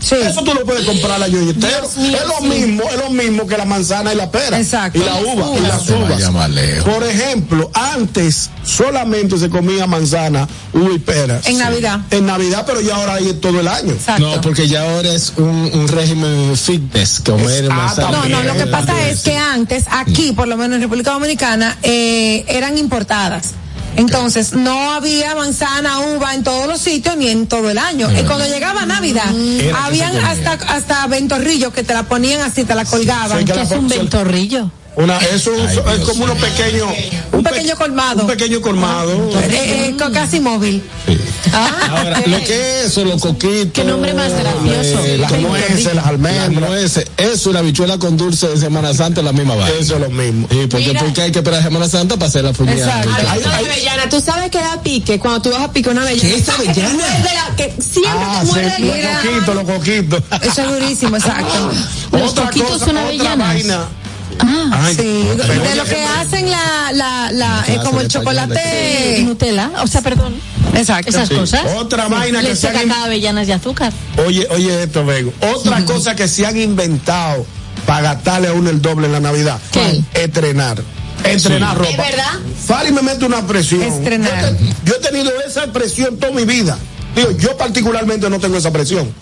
Sí. 0.03 0.15
Eso 0.15 0.43
tú 0.43 0.53
lo 0.53 0.65
puedes 0.65 0.85
comprar 0.85 1.21
entero. 1.23 1.53
Dios 1.81 1.97
mío, 1.97 2.17
es 2.17 2.27
lo 2.27 2.37
sí. 2.41 2.59
mismo, 2.59 2.83
es 2.89 2.97
lo 2.97 3.09
mismo 3.09 3.47
que 3.47 3.57
la 3.57 3.65
manzana 3.65 4.13
y 4.13 4.17
la 4.17 4.29
pera. 4.29 4.59
Exacto. 4.59 4.99
Y 4.99 5.03
la 5.03 5.15
uva, 5.15 5.57
y 5.57 5.61
las 5.61 5.89
uvas. 5.89 6.83
Por 6.83 7.03
ejemplo, 7.03 7.71
antes 7.73 8.49
solamente 8.65 9.37
se 9.37 9.49
comía 9.49 9.87
manzana, 9.87 10.47
uva 10.73 10.93
y 10.93 10.99
pera. 10.99 11.39
En 11.45 11.57
Navidad. 11.57 12.01
En 12.11 12.25
Navidad, 12.25 12.63
pero 12.65 12.81
ya 12.81 12.95
ahora 12.95 13.15
hay 13.15 13.33
todo 13.33 13.59
el 13.59 13.67
año. 13.67 13.93
Exacto. 13.93 14.35
No, 14.35 14.41
porque 14.41 14.67
ya 14.67 14.81
ahora 14.83 15.09
es 15.13 15.33
un, 15.37 15.71
un 15.73 15.87
régimen 15.87 16.55
fitness, 16.57 17.21
comer 17.21 17.67
Ah, 17.71 17.75
manzana. 17.75 18.11
No, 18.11 18.29
no, 18.29 18.43
lo 18.43 18.53
que 18.55 18.67
pasa 18.67 19.07
es 19.07 19.21
que 19.21 19.37
antes, 19.37 19.85
aquí, 19.89 20.33
por 20.33 20.47
lo 20.47 20.57
menos 20.57 20.75
en 20.75 20.81
República 20.81 21.11
Dominicana, 21.11 21.77
eh, 21.83 22.43
eran 22.47 22.77
importadas. 22.77 23.51
Entonces, 23.95 24.53
no 24.53 24.91
había 24.91 25.35
manzana, 25.35 25.99
uva 25.99 26.33
en 26.33 26.43
todos 26.43 26.67
los 26.67 26.79
sitios 26.79 27.17
ni 27.17 27.29
en 27.29 27.47
todo 27.47 27.69
el 27.69 27.77
año. 27.77 28.09
Y 28.11 28.23
cuando 28.23 28.45
llegaba 28.45 28.85
Navidad, 28.85 29.31
habían 29.83 30.15
hasta, 30.17 30.53
hasta 30.53 31.07
ventorrillos 31.07 31.73
que 31.73 31.83
te 31.83 31.93
la 31.93 32.03
ponían 32.03 32.41
así, 32.41 32.63
te 32.63 32.75
la 32.75 32.85
colgaban. 32.85 33.45
¿Qué 33.45 33.61
es 33.61 33.71
un 33.71 33.87
ventorrillo? 33.87 34.71
Una, 34.95 35.17
eso 35.17 35.51
es, 35.55 35.59
Ay, 35.71 35.77
es 35.93 35.97
Dios 35.97 36.09
como 36.09 36.25
unos 36.25 36.37
pequeños. 36.37 36.87
Un 37.31 37.43
pe- 37.43 37.49
pequeño 37.49 37.75
colmado. 37.75 38.21
Un 38.21 38.27
pequeño 38.27 38.61
colmado. 38.61 39.11
Eh, 39.41 39.89
eh, 39.89 39.95
co- 39.97 40.11
casi 40.11 40.39
móvil. 40.39 40.83
Ah, 41.51 41.71
Ahora, 41.97 42.21
lo 42.25 42.37
que 42.39 42.79
es 42.81 42.85
eso, 42.87 43.03
los 43.03 43.21
coquitos. 43.21 43.71
Qué 43.73 43.83
nombre 43.83 44.13
más 44.13 44.31
gracioso. 44.31 45.03
eh, 45.05 45.17
Las 45.17 45.31
nueces, 45.33 45.93
las 45.95 46.05
almendras. 46.05 46.49
Las 46.53 46.69
nueces. 46.69 47.05
Eso 47.17 47.49
y 47.49 47.53
la 47.53 47.61
bichuela 47.61 47.97
con 47.97 48.17
dulce 48.17 48.47
de 48.47 48.57
Semana 48.57 48.93
Santa 48.93 49.21
es 49.21 49.25
la 49.25 49.33
misma 49.33 49.55
vaina. 49.55 49.71
Eso 49.79 49.95
es 49.95 50.01
lo 50.01 50.09
mismo. 50.09 50.47
Sí, 50.49 50.67
porque, 50.69 50.87
Mira. 50.87 50.99
porque 51.01 51.21
hay 51.23 51.31
que 51.31 51.39
esperar 51.39 51.59
a 51.59 51.63
Semana 51.63 51.87
Santa 51.89 52.15
para 52.15 52.27
hacer 52.27 52.43
la 52.43 52.53
fuñada. 52.53 52.77
Exacto. 52.77 53.09
Ay, 53.15 53.25
Hablando 53.27 53.49
de 53.49 53.55
ay. 53.55 53.65
avellana, 53.65 54.09
tú 54.09 54.21
sabes 54.21 54.49
que 54.51 54.57
da 54.59 54.81
pique 54.81 55.19
cuando 55.19 55.41
tú 55.41 55.49
vas 55.51 55.61
a 55.63 55.71
picar 55.71 55.93
una 55.93 56.03
avellana. 56.03 56.29
¿Qué 56.29 56.35
es 56.39 56.45
¿Sabes 56.45 56.69
que 56.73 56.81
avellana? 56.83 57.07
la- 57.49 57.55
que 57.55 57.73
siempre 57.81 58.11
Ah, 58.15 58.39
te 58.41 58.45
muerde 58.47 58.73
sí, 58.77 58.83
los 58.83 59.21
coquitos, 59.33 59.55
los 59.55 59.63
coquitos. 59.65 60.23
Eso 60.41 60.61
es 60.61 60.69
durísimo, 60.79 61.17
exacto. 61.17 61.71
Los 62.13 62.31
otra 62.31 62.45
coquitos 62.45 62.69
cosa, 62.73 62.85
son 62.85 62.97
otra 62.97 63.07
avellanas. 63.09 63.47
vaina. 63.47 63.79
Ah, 64.39 64.69
Ay, 64.85 64.95
Sí, 64.95 65.27
pero 65.47 65.63
de 65.63 65.75
lo 65.75 65.85
que 65.85 66.03
hacen 66.05 66.49
la, 66.49 66.91
la, 66.93 67.31
la, 67.31 67.63
eh, 67.67 67.79
como 67.83 68.01
el 68.01 68.07
chocolate. 68.07 69.21
Nutella, 69.25 69.71
o 69.81 69.87
sea, 69.87 70.01
perdón. 70.01 70.35
Exacto. 70.75 71.09
Esas 71.09 71.29
cosas. 71.29 71.61
Otra 71.77 72.07
vaina 72.07 72.41
que 72.41 72.55
se 72.55 72.67
han 72.67 72.73
cacao, 72.87 73.03
avellanas 73.05 73.47
y 73.47 73.51
azúcar. 73.51 73.93
Oye, 74.25 74.47
oye 74.49 74.83
esto, 74.83 75.05
Vego. 75.05 75.33
Otra 75.55 75.83
cosa 75.85 76.15
que 76.15 76.27
se 76.27 76.45
han 76.45 76.57
inventado 76.57 77.45
para 77.85 78.01
gastarle 78.01 78.47
a 78.47 78.53
uno 78.53 78.69
el 78.69 78.81
doble 78.81 79.05
en 79.07 79.11
la 79.13 79.19
Navidad. 79.19 79.59
¿Qué? 79.71 80.01
Estrenar. 80.13 80.81
Estrenar 81.23 81.77
ropa. 81.77 81.89
¿Es 81.89 81.97
verdad? 81.97 82.31
Fari 82.65 82.91
me 82.91 83.01
mete 83.01 83.25
una 83.25 83.45
presión. 83.45 83.81
Estrenar. 83.83 84.29
Yo, 84.51 84.57
te- 84.57 84.65
yo 84.85 84.95
he 84.95 84.99
tenido 84.99 85.31
esa 85.47 85.67
presión 85.71 86.17
toda 86.17 86.31
mi 86.33 86.43
vida. 86.45 86.77
Digo, 87.15 87.31
yo 87.37 87.55
particularmente 87.57 88.29
no 88.29 88.39
tengo 88.39 88.57
esa 88.57 88.71
presión. 88.71 89.13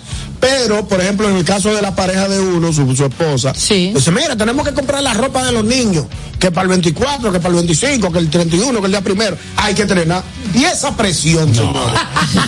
Pero, 0.42 0.86
por 0.88 1.00
ejemplo, 1.00 1.30
en 1.30 1.38
el 1.38 1.46
caso 1.46 1.74
de 1.74 1.82
la 1.82 1.96
pareja 1.96 2.28
de 2.28 2.40
uno, 2.40 2.74
su, 2.74 2.94
su 2.96 3.06
esposa, 3.06 3.54
Sí. 3.56 3.92
dice, 3.96 4.12
mira, 4.12 4.36
tenemos 4.36 4.68
que 4.68 4.74
comprar 4.74 5.02
la 5.04 5.14
ropa 5.14 5.46
de 5.46 5.52
los 5.52 5.64
niños, 5.64 6.06
que 6.40 6.50
para 6.52 6.64
el 6.64 6.70
24, 6.70 7.32
que 7.32 7.40
para 7.40 7.50
el 7.50 7.56
25, 7.58 8.12
que 8.12 8.18
el 8.20 8.30
31, 8.30 8.80
que 8.80 8.86
el 8.88 8.92
día 8.92 9.02
primero, 9.02 9.38
hay 9.56 9.76
que 9.76 9.84
entrenar. 9.84 10.24
Y 10.56 10.64
esa 10.66 10.98
presión, 10.98 11.54
señores. 11.54 12.00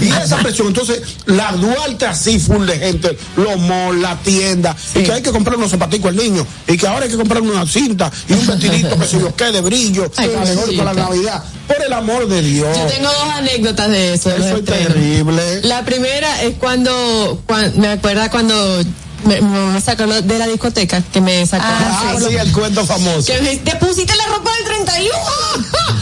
Y 0.01 0.07
esa 0.11 0.37
presión. 0.37 0.67
Entonces, 0.69 1.01
la 1.27 1.51
Duarte 1.53 2.07
así 2.07 2.39
full 2.39 2.65
de 2.65 2.79
gente, 2.79 3.17
los 3.37 3.59
malls, 3.59 4.01
la 4.01 4.15
tienda, 4.17 4.75
y 4.95 5.03
que 5.03 5.11
hay 5.11 5.21
que 5.21 5.31
comprar 5.31 5.55
unos 5.57 5.69
zapaticos 5.71 6.09
al 6.09 6.15
niño, 6.17 6.45
y 6.67 6.75
que 6.75 6.87
ahora 6.87 7.05
hay 7.05 7.11
que 7.11 7.17
comprar 7.17 7.41
una 7.43 7.65
cinta 7.67 8.11
y 8.27 8.33
un 8.33 8.47
vestidito 8.47 8.97
que 8.99 9.05
se 9.05 9.19
yo 9.19 9.35
qué 9.35 9.51
de 9.51 9.61
brillo, 9.61 10.11
Ay, 10.17 10.31
alegórico 10.35 10.81
a 10.81 10.85
la. 10.85 10.93
Navidad. 10.93 11.43
Por 11.67 11.81
el 11.81 11.93
amor 11.93 12.27
de 12.27 12.41
Dios. 12.41 12.77
Yo 12.77 12.85
tengo 12.87 13.07
dos 13.09 13.29
anécdotas 13.35 13.89
de 13.89 14.13
eso. 14.15 14.29
Eso 14.31 14.57
es 14.57 14.65
terrible. 14.65 15.61
La 15.63 15.85
primera 15.85 16.41
es 16.43 16.55
cuando, 16.55 17.41
cuan- 17.45 17.73
me 17.83 17.89
acuerda 17.89 18.29
cuando 18.29 18.81
me, 19.23 19.81
sacó 19.81 20.05
lo 20.05 20.21
de 20.21 20.39
la 20.39 20.47
discoteca, 20.47 21.01
que 21.11 21.21
me 21.21 21.45
sacó. 21.45 21.65
Ah, 21.67 22.15
sí, 22.19 22.35
el 22.35 22.51
cuento 22.51 22.85
famoso. 22.85 23.25
Que 23.31 23.41
me- 23.41 23.57
te 23.57 23.75
pusiste 23.77 24.13
la 24.15 24.25
ropa 24.27 24.51
del 24.55 24.65
31. 24.65 25.13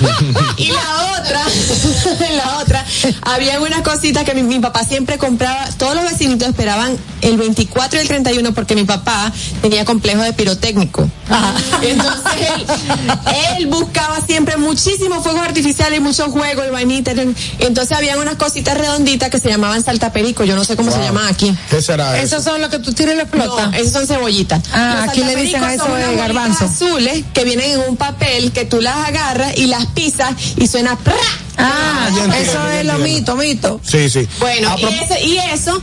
y 0.57 0.67
la 0.71 1.19
otra, 1.19 1.41
la 2.35 2.57
otra, 2.59 2.85
había 3.23 3.59
unas 3.59 3.81
cositas 3.81 4.23
que 4.23 4.33
mi, 4.33 4.43
mi 4.43 4.59
papá 4.59 4.83
siempre 4.83 5.17
compraba, 5.17 5.67
todos 5.77 5.95
los 5.95 6.03
vecinitos 6.05 6.47
esperaban 6.47 6.97
el 7.21 7.37
24 7.37 7.99
y 7.99 8.01
el 8.01 8.07
31 8.07 8.53
porque 8.53 8.75
mi 8.75 8.83
papá 8.83 9.31
tenía 9.61 9.85
complejo 9.85 10.21
de 10.21 10.33
pirotécnico. 10.33 11.07
Entonces 11.81 12.31
él, 12.55 12.65
él 13.57 13.67
buscaba 13.67 14.19
siempre 14.25 14.57
muchísimos 14.57 15.23
fuegos 15.23 15.41
artificiales, 15.41 16.01
muchos 16.01 16.27
juegos, 16.31 16.65
el 16.65 16.71
vainita. 16.71 17.11
Entonces 17.59 17.97
había 17.97 18.17
unas 18.17 18.35
cositas 18.35 18.77
redonditas 18.77 19.29
que 19.29 19.39
se 19.39 19.49
llamaban 19.49 19.83
saltaperico, 19.83 20.43
yo 20.43 20.55
no 20.55 20.63
sé 20.63 20.75
cómo 20.75 20.91
se 20.91 20.99
llaman 20.99 21.27
aquí. 21.27 21.55
¿Qué 21.69 21.81
será 21.81 22.17
eso? 22.17 22.35
Esos 22.37 22.43
son 22.43 22.61
los 22.61 22.69
que 22.69 22.79
tú 22.79 22.93
tiras 22.93 23.10
explotas. 23.19 23.71
No, 23.71 23.77
esos 23.77 23.91
son 23.91 24.07
cebollitas. 24.07 24.61
Ah, 24.73 25.01
Los 25.01 25.09
aquí 25.09 25.23
le 25.23 25.35
dicen 25.35 25.63
a 25.63 25.73
eso 25.73 25.93
de 25.93 26.15
garbanzo. 26.15 26.65
azules 26.65 27.23
que 27.33 27.43
vienen 27.43 27.71
en 27.71 27.79
un 27.89 27.97
papel 27.97 28.51
que 28.51 28.65
tú 28.65 28.81
las 28.81 28.95
agarras 29.07 29.57
y 29.57 29.67
las 29.67 29.85
pisas 29.87 30.31
y 30.57 30.67
suena 30.67 30.95
¡pra! 30.97 31.15
Ah, 31.57 32.09
ya 32.15 32.23
entiendo, 32.25 32.35
eso 32.35 32.67
es 32.69 32.85
lo 32.85 32.97
mito, 32.99 33.35
mito. 33.35 33.79
Sí, 33.83 34.09
sí. 34.09 34.27
Bueno, 34.39 34.75
y, 34.77 34.85
ese- 34.85 35.21
y 35.25 35.37
eso 35.37 35.81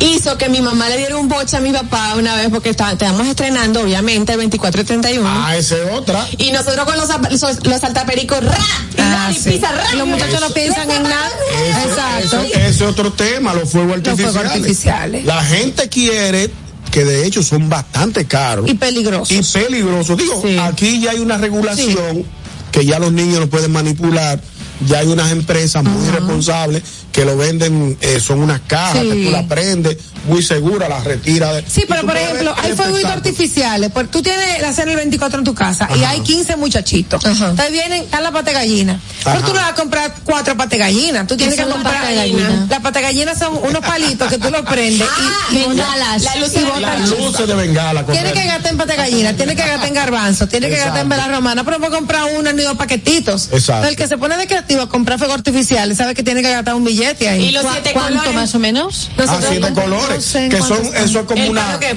hizo 0.00 0.36
que 0.36 0.48
mi 0.48 0.60
mamá 0.60 0.88
le 0.88 0.98
diera 0.98 1.16
un 1.16 1.28
boche 1.28 1.56
a 1.56 1.60
mi 1.60 1.72
papá 1.72 2.14
una 2.16 2.34
vez 2.36 2.48
porque 2.50 2.68
está- 2.70 2.92
estábamos 2.92 3.26
estrenando, 3.26 3.80
obviamente, 3.80 4.32
el 4.32 4.38
24 4.38 4.82
y 4.82 4.84
31. 4.84 5.26
Ah, 5.26 5.56
esa 5.56 5.76
es 5.76 5.90
otra. 5.92 6.26
Y 6.36 6.50
nosotros 6.50 6.84
con 6.84 6.96
los, 6.96 7.08
los, 7.40 7.64
los 7.66 7.80
saltapericos, 7.80 8.44
¡ra! 8.44 8.58
Y, 8.98 9.00
Ah, 9.00 9.32
sí. 9.32 9.50
pisa, 9.52 9.72
¡ra! 9.72 9.84
Y 9.94 9.96
los 9.96 10.06
muchachos 10.08 10.40
no 10.40 10.50
piensan 10.50 10.90
en 10.90 11.02
nada. 11.04 11.30
Eso, 11.68 11.88
Exacto. 11.88 12.40
eso- 12.42 12.42
ese 12.58 12.66
es 12.68 12.82
otro 12.82 13.12
tema, 13.12 13.54
los 13.54 13.70
fuegos 13.70 13.96
Los 13.98 14.08
artificiales. 14.08 14.32
fuegos 14.34 14.52
artificiales. 14.52 15.24
La 15.24 15.42
gente 15.44 15.88
quiere, 15.88 16.50
que 16.94 17.04
de 17.04 17.26
hecho 17.26 17.42
son 17.42 17.68
bastante 17.68 18.24
caros 18.24 18.70
Y 18.70 18.74
peligrosos. 18.74 19.32
y 19.32 19.42
peligrosos. 19.58 20.16
Digo, 20.16 20.40
Sí. 20.40 20.56
aquí 20.58 21.00
ya 21.00 21.10
hay 21.10 21.18
una 21.18 21.36
regulación 21.36 22.24
que 22.70 22.86
ya 22.86 23.00
los 23.00 23.10
niños 23.12 23.40
no 23.40 23.48
pueden 23.48 23.72
manipular. 23.72 24.40
Ya 24.86 24.98
hay 24.98 25.06
unas 25.06 25.30
empresas 25.32 25.82
muy 25.84 26.08
responsables 26.10 26.82
que 27.12 27.24
lo 27.24 27.36
venden, 27.36 27.96
eh, 28.00 28.18
son 28.20 28.40
unas 28.40 28.60
cajas 28.66 29.00
Sí. 29.02 29.08
que 29.10 29.24
tú 29.26 29.30
la 29.30 29.46
prendes, 29.46 29.96
muy 30.28 30.42
segura, 30.42 30.88
las 30.88 31.04
retiras. 31.04 31.54
de- 31.56 31.64
Sí, 31.70 31.84
pero 31.88 32.00
por 32.02 32.10
puedes 32.12 32.24
ejemplo, 32.28 32.54
hay 32.62 32.72
fuegos 32.72 33.04
artificiales. 33.04 33.90
Pues 33.92 34.10
tú 34.10 34.20
tienes 34.22 34.60
la 34.60 34.72
cena 34.72 34.90
el 34.92 34.96
24 34.96 35.38
en 35.38 35.44
tu 35.44 35.54
casa 35.54 35.88
y 35.96 36.02
hay 36.04 36.20
15 36.20 36.56
muchachitos. 36.56 37.24
Ajá. 37.24 37.50
Entonces 37.50 37.72
vienen, 37.72 38.02
están 38.02 38.22
las 38.24 38.32
pate 38.32 38.52
gallinas. 38.52 39.00
Pero 39.22 39.40
tú 39.40 39.48
no 39.48 39.54
vas 39.60 39.70
a 39.70 39.74
comprar 39.74 40.14
cuatro 40.24 40.56
pate 40.56 40.76
gallinas. 40.76 41.26
Tú 41.26 41.36
tienes 41.36 41.54
¿Qué 41.56 41.64
que 41.64 41.70
comprar. 41.70 42.02
pate 42.02 42.14
gallinas? 42.16 42.68
Las 42.68 42.80
pate 42.80 43.00
gallinas 43.00 43.38
son 43.38 43.56
unos 43.62 43.80
palitos 43.84 44.28
que 44.28 44.38
tú 44.38 44.50
los 44.50 44.62
prendes 44.62 45.06
Ah, 45.08 45.48
y, 45.52 45.56
y 45.56 45.58
bengalas. 45.68 46.22
La 46.22 46.36
y 46.36 46.40
Las 46.40 47.10
luces 47.10 47.46
de 47.46 47.54
bengala. 47.54 48.04
Tiene 48.04 48.20
correcto. 48.20 48.40
que 48.40 48.46
gastar 48.46 48.72
en 48.72 48.78
pate 48.78 48.96
gallina, 48.96 49.36
tiene 49.36 49.54
que 49.56 49.62
gastar 49.66 49.88
en 49.88 49.94
garbanzo, 49.94 50.46
tiene 50.48 50.68
que 50.68 50.76
gastar 50.76 50.98
en 51.02 51.08
velas 51.08 51.28
romanas, 51.30 51.64
pero 51.64 51.78
no 51.78 51.86
puede 51.86 51.96
comprar 51.98 52.24
uno 52.38 52.52
ni 52.52 52.62
dos 52.62 52.76
paquetitos. 52.76 53.44
Exacto. 53.52 53.72
Entonces, 53.74 53.90
el 53.90 53.96
que 53.96 54.08
se 54.08 54.18
pone 54.18 54.36
de 54.36 54.46
creativo 54.46 54.73
a 54.82 54.88
comprar 54.88 55.18
fuegos 55.18 55.36
artificiales 55.36 55.96
sabe 55.98 56.14
que 56.14 56.22
tiene 56.22 56.42
que 56.42 56.50
gastar 56.50 56.74
un 56.74 56.84
billete 56.84 57.28
ahí. 57.28 57.46
Y 57.46 57.52
los 57.52 57.62
¿Cu- 57.62 57.70
siete 57.72 57.92
¿Cuánto 57.92 58.14
colores. 58.18 58.34
más 58.34 58.54
o 58.54 58.58
menos? 58.58 59.10
Ah, 59.18 59.38
siete 59.48 59.70
no- 59.70 59.74
colores. 59.82 60.16
no 60.16 60.20
sé 60.22 60.44
en 60.44 60.50
que 60.50 60.58
son, 60.58 60.84
eso 60.96 61.20
es 61.20 61.26
como 61.26 61.42
El 61.42 61.50
una. 61.50 61.78
que. 61.80 61.96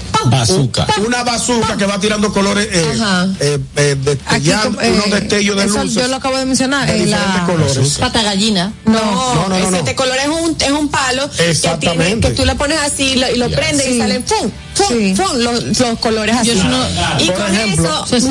Una 1.06 1.24
bazooka 1.24 1.78
que 1.78 1.86
va 1.86 2.00
tirando 2.00 2.32
colores, 2.32 2.68
eh, 2.72 2.92
Ajá. 2.96 3.28
eh, 3.40 3.60
eh, 3.76 3.96
destellando, 4.04 4.66
como, 4.78 4.82
eh, 4.82 4.92
unos 4.92 5.10
destellos 5.12 5.58
de 5.58 5.66
eso 5.66 5.84
luces. 5.84 6.02
yo 6.02 6.08
lo 6.08 6.16
acabo 6.18 6.38
de 6.38 6.46
mencionar. 6.46 6.88
de 6.88 7.04
eh, 7.04 7.08
la- 7.08 7.44
colores. 7.46 7.98
Pata 8.00 8.22
gallina. 8.24 8.74
No, 8.86 8.94
No, 8.94 9.36
no, 9.36 9.50
no, 9.50 9.56
el 9.56 9.64
no. 9.64 9.70
siete 9.72 9.96
colores 9.96 10.24
es 10.24 10.30
un, 10.30 10.56
es 10.60 10.72
un 10.72 10.90
palo 10.90 11.30
que, 11.32 11.50
Exactamente. 11.52 12.06
tiene, 12.06 12.22
que 12.22 12.30
tú 12.32 12.46
le 12.46 12.56
pones 12.56 12.78
así 12.80 13.04
y 13.04 13.16
lo, 13.16 13.30
y 13.30 13.36
lo 13.38 13.50
prendes 13.50 13.86
Sí. 13.86 13.94
y 13.94 14.00
salen 14.00 14.24
¡fum! 14.26 14.52
¡Fum! 14.78 14.88
Sí. 14.90 15.16
Los, 15.38 15.80
los 15.80 16.00
colores 16.00 16.36
así. 16.36 16.50
Yo 16.56 16.64
no- 16.64 16.86
y 17.20 17.26
Por 17.28 17.36
con 17.36 17.54
ejemplo, 17.56 17.86
eso, 18.06 18.16
Eso 18.16 18.28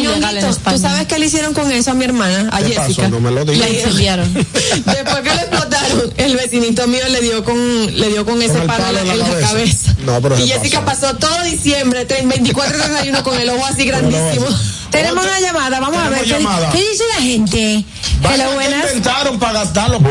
es. 0.48 0.58
¿tú 0.58 0.78
sabes 0.78 1.06
qué 1.06 1.18
le 1.18 1.26
hicieron 1.26 1.54
con 1.54 1.70
eso 1.70 1.90
a 1.90 1.94
mi 1.94 2.04
hermana, 2.04 2.48
a 2.52 2.58
¿Qué 2.58 2.68
Jessica? 2.74 3.02
pasó? 3.02 3.08
No 3.08 3.20
me 3.20 3.30
lo 3.30 3.44
digas. 3.44 3.68
La 3.68 3.74
incendiaron. 3.74 4.34
Después 4.34 5.16
que 5.22 5.28
lo 5.28 5.34
explotaron, 5.34 6.12
el 6.16 6.36
vecinito 6.36 6.86
mío 6.86 7.02
le 7.10 7.20
dio 7.20 7.44
con, 7.44 7.56
le 7.98 8.08
dio 8.08 8.24
con 8.24 8.40
ese 8.42 8.58
palo 8.60 8.98
en 8.98 9.18
la, 9.18 9.24
cabeza. 9.26 9.48
cabeza. 9.48 9.96
No, 10.04 10.20
pero 10.20 10.38
y 10.38 10.48
Jessica 10.48 10.84
pasó 10.84 11.14
todo 11.16 11.42
diciembre, 11.44 12.04
30, 12.04 12.28
24 12.34 12.76
31 12.78 13.22
con 13.22 13.38
el 13.40 13.50
ojo 13.50 13.64
así 13.66 13.84
grandísimo. 13.84 14.46
Tenemos 14.96 15.24
una 15.24 15.40
llamada, 15.40 15.80
vamos 15.80 16.02
a 16.02 16.08
ver. 16.08 16.20
¿qué, 16.22 16.26
llamada. 16.30 16.70
qué 16.72 16.78
dice 16.78 17.04
la 17.14 17.22
gente? 17.22 17.84
Hello, 18.22 18.52
buenas. 18.54 18.84
intentaron 18.86 19.38
para 19.38 19.52
gastar 19.60 19.90
los 19.90 20.02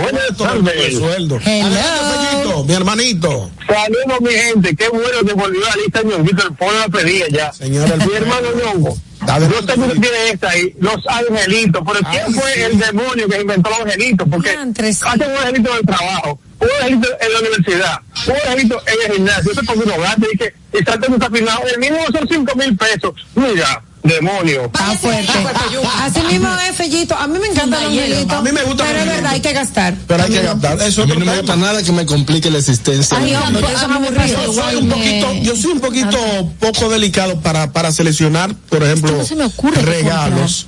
del 0.63 0.97
sueldo. 0.97 1.39
Hello. 1.43 2.63
Mi 2.65 2.73
hermanito. 2.73 3.49
Saludos, 3.67 4.21
mi 4.21 4.29
gente. 4.31 4.75
Qué 4.75 4.87
bueno 4.89 5.19
que 5.25 5.33
volvió 5.33 5.65
a 5.65 5.69
la 5.69 5.75
lista 5.77 6.01
Ñonguito. 6.03 6.43
El 6.47 6.53
pueblo 6.53 6.79
la 6.79 6.87
pedía 6.89 7.25
ya. 7.29 7.51
Señor, 7.53 7.91
el- 7.91 8.07
mi 8.07 8.13
hermano 8.15 8.47
Ñongo. 8.63 8.97
Yo 9.25 9.65
tengo 9.65 9.87
que 9.87 9.99
tiene 9.99 10.29
esta 10.31 10.49
ahí, 10.51 10.75
los 10.79 10.95
angelitos. 11.07 11.81
Pero 11.85 11.99
¿quién 12.11 12.33
fue 12.35 12.63
el 12.65 12.77
demonio 12.77 13.27
que 13.27 13.41
inventó 13.41 13.69
los 13.71 13.79
angelitos? 13.79 14.27
Porque 14.29 14.51
Diantres. 14.51 15.01
hacen 15.03 15.31
un 15.31 15.37
angelito 15.37 15.71
en 15.71 15.77
el 15.77 15.85
trabajo, 15.85 16.39
un 16.59 16.67
angelito 16.79 17.07
en 17.19 17.33
la 17.33 17.39
universidad, 17.39 17.99
un 18.27 18.33
angelito 18.51 18.81
en 18.85 18.95
el 19.11 19.15
gimnasio. 19.17 19.51
Yo 19.53 19.61
te 19.61 19.65
pongo 19.67 19.83
unos 19.83 19.97
gastos 19.97 20.27
y 20.31 20.37
que 20.37 20.53
y 20.73 21.11
un 21.11 21.23
afinado. 21.23 21.61
El 21.73 21.79
mínimo 21.79 22.05
son 22.11 22.27
cinco 22.27 22.55
mil 22.55 22.77
pesos. 22.77 23.13
Mira, 23.33 23.81
demonio. 24.05 24.65
Está 24.65 24.91
fuerte. 24.97 25.31
Así 26.01 26.21
mismo 26.21 26.47
es, 26.69 26.75
Fellito. 26.75 27.15
A 27.15 27.27
mí 27.27 27.39
me 27.39 27.47
encanta 27.47 27.79
el 27.79 27.87
angelito. 27.87 28.35
A 28.35 28.41
mí 28.41 28.51
me 28.51 28.63
gusta 28.63 28.85
Pero 28.85 28.99
es 28.99 29.05
verdad, 29.05 29.31
hay 29.31 29.41
que 29.41 29.53
gastar. 29.53 29.95
Pero 30.07 30.23
hay 30.23 30.31
que 30.31 30.41
gastar. 30.41 30.81
Eso 30.81 31.01
A 31.01 31.05
es 31.05 31.09
mí 31.11 31.19
no 31.19 31.25
me 31.25 31.37
gusta 31.37 31.55
nada 31.55 31.83
que 31.83 31.91
me 31.91 32.05
complique 32.05 32.49
la 32.49 32.59
existencia. 32.59 33.17
Yo 33.19 34.53
soy 34.53 34.75
un 34.75 34.89
poquito, 34.89 35.33
yo 35.41 35.55
soy 35.55 35.71
un 35.71 35.79
poquito 35.79 36.17
poco 36.59 36.89
delicado 36.89 37.39
para, 37.41 37.71
para 37.71 37.91
seleccionar, 37.91 38.55
por 38.69 38.83
ejemplo, 38.83 39.13
regalos. 39.81 40.67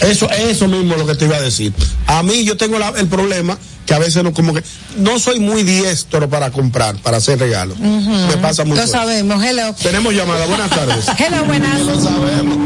Eso, 0.00 0.28
eso 0.30 0.68
mismo 0.68 0.94
es 0.94 1.00
lo 1.00 1.06
que 1.06 1.14
te 1.14 1.24
iba 1.26 1.36
a 1.36 1.40
decir. 1.40 1.72
A 2.06 2.22
mí 2.22 2.44
yo 2.44 2.56
tengo 2.56 2.78
la- 2.78 2.92
el 2.96 3.06
problema 3.08 3.56
que 3.86 3.94
a 3.94 3.98
veces 3.98 4.22
no 4.22 4.32
como 4.32 4.54
que 4.54 4.62
no 4.98 5.18
soy 5.18 5.38
muy 5.40 5.62
diestro 5.64 6.28
para 6.30 6.50
comprar, 6.50 6.96
para 6.96 7.16
hacer 7.18 7.38
regalos. 7.38 7.78
Me 7.78 8.36
pasa 8.40 8.64
mucho. 8.64 8.80
Lo 8.80 8.86
sabemos. 8.86 9.42
Hello. 9.44 9.74
Tenemos 9.82 10.14
llamada. 10.14 10.46
Buenas 10.46 10.70
tardes. 10.70 11.04
Hello, 11.18 11.44
buenas. 11.44 11.80
Lo 11.82 12.00
sabemos. 12.00 12.56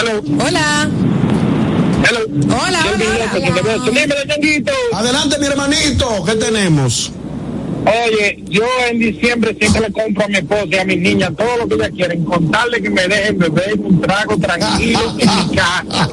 Hello, 0.00 0.22
Hola. 0.46 0.88
hello. 2.08 2.20
Hola, 2.54 2.80
hola, 2.94 3.32
hola. 3.34 4.98
Adelante, 4.98 5.38
mi 5.38 5.46
hermanito. 5.46 6.24
¿Qué 6.24 6.32
tenemos? 6.34 7.10
Oye, 7.86 8.42
yo 8.48 8.64
en 8.90 8.98
diciembre 8.98 9.56
siempre 9.58 9.82
le 9.82 9.92
compro 9.92 10.24
a 10.24 10.28
mi 10.28 10.36
esposa 10.38 10.66
y 10.70 10.76
a 10.76 10.84
mis 10.84 10.98
niñas 10.98 11.30
todo 11.36 11.56
lo 11.58 11.68
que 11.68 11.74
ellas 11.76 11.90
quieren, 11.94 12.24
contarle 12.24 12.82
que 12.82 12.90
me 12.90 13.06
dejen 13.06 13.38
beber 13.38 13.74
un 13.78 14.00
trago 14.00 14.36
tranquilo 14.38 15.14
en 15.18 15.48
mi 15.48 15.56
casa. 15.56 16.08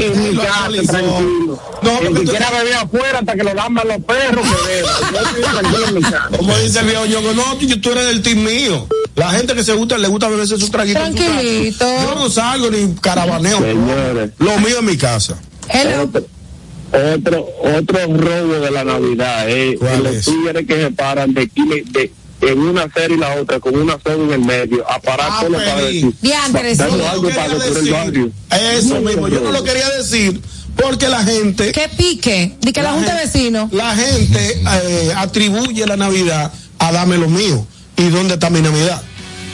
En 0.00 0.22
mi 0.30 0.36
casa, 0.36 0.68
tranquilo. 0.92 1.58
No, 1.82 1.90
tú- 2.14 2.24
quiera 2.24 2.50
beber 2.50 2.74
afuera 2.74 3.18
hasta 3.18 3.34
que 3.34 3.42
lo 3.44 3.52
lamban 3.54 3.88
los 3.88 3.98
perros, 4.04 4.46
que 4.46 4.68
beba. 4.68 4.90
Yo 5.12 5.18
estoy 5.20 5.42
tranquilo 5.42 5.88
en 5.88 5.94
mi 5.94 6.02
casa. 6.02 6.28
Como 6.36 6.56
dice 6.58 6.80
el 6.80 6.86
viejo 6.86 7.06
Ñongo, 7.06 7.34
no, 7.34 7.56
tú, 7.56 7.80
tú 7.80 7.90
eres 7.92 8.06
del 8.06 8.22
team 8.22 8.38
mío. 8.44 8.86
La 9.16 9.30
gente 9.30 9.54
que 9.54 9.64
se 9.64 9.72
gusta, 9.72 9.98
le 9.98 10.06
gusta 10.06 10.28
beberse 10.28 10.56
su 10.56 10.68
traguito. 10.70 11.00
en 11.00 11.16
su. 11.16 11.24
Tranquilito. 11.24 11.84
Yo 12.02 12.14
no 12.14 12.30
salgo 12.30 12.70
ni 12.70 12.94
caravaneo. 12.94 13.58
Señores. 13.58 14.30
Lo 14.38 14.56
mío 14.60 14.78
en 14.78 14.84
mi 14.84 14.96
casa. 14.96 15.36
Hello. 15.68 16.08
Otro, 16.92 17.46
otro, 17.76 17.98
robo 18.16 18.54
de 18.60 18.70
la 18.70 18.82
Navidad, 18.84 19.48
eh. 19.48 19.76
¿Cuál 19.78 20.04
los 20.04 20.14
es? 20.16 20.24
tigres 20.24 20.66
que 20.66 20.74
se 20.84 20.90
paran 20.90 21.34
de 21.34 21.42
aquí, 21.42 21.62
de, 21.90 22.10
en 22.40 22.58
una 22.60 22.90
serie 22.92 23.16
y 23.16 23.20
la 23.20 23.34
otra, 23.34 23.60
con 23.60 23.76
una 23.76 23.98
soda 24.02 24.14
en 24.14 24.32
el 24.32 24.40
medio, 24.40 24.88
a 24.90 24.98
parar 25.00 25.28
Ah, 25.30 25.40
solo 25.42 25.58
para 25.58 25.82
decir. 25.82 26.14
Diantres, 26.22 26.80
algo 26.80 26.96
no 26.96 27.02
para 27.28 27.48
decorar 27.48 27.76
el 27.84 27.90
barrio. 27.90 28.32
decir 28.50 28.78
Eso 28.78 29.00
mismo, 29.00 29.28
yo 29.28 29.40
no 29.40 29.52
lo 29.52 29.62
quería 29.64 29.88
decir 29.90 30.40
porque 30.76 31.08
la 31.08 31.22
gente, 31.24 31.72
Que 31.72 31.88
pique. 31.88 32.56
Di 32.60 32.72
que 32.72 32.82
la, 32.82 32.92
Junta 32.92 33.12
de 33.14 33.20
gente- 33.22 33.38
Vecinos. 33.38 33.72
la 33.72 33.94
gente 33.96 34.62
eh, 34.84 35.12
atribuye 35.16 35.84
la 35.86 35.96
Navidad 35.96 36.52
a 36.78 36.92
dame 36.92 37.18
lo 37.18 37.28
mío. 37.28 37.66
¿Y 37.96 38.08
dónde 38.10 38.34
está 38.34 38.48
mi 38.48 38.60
Navidad? 38.62 39.02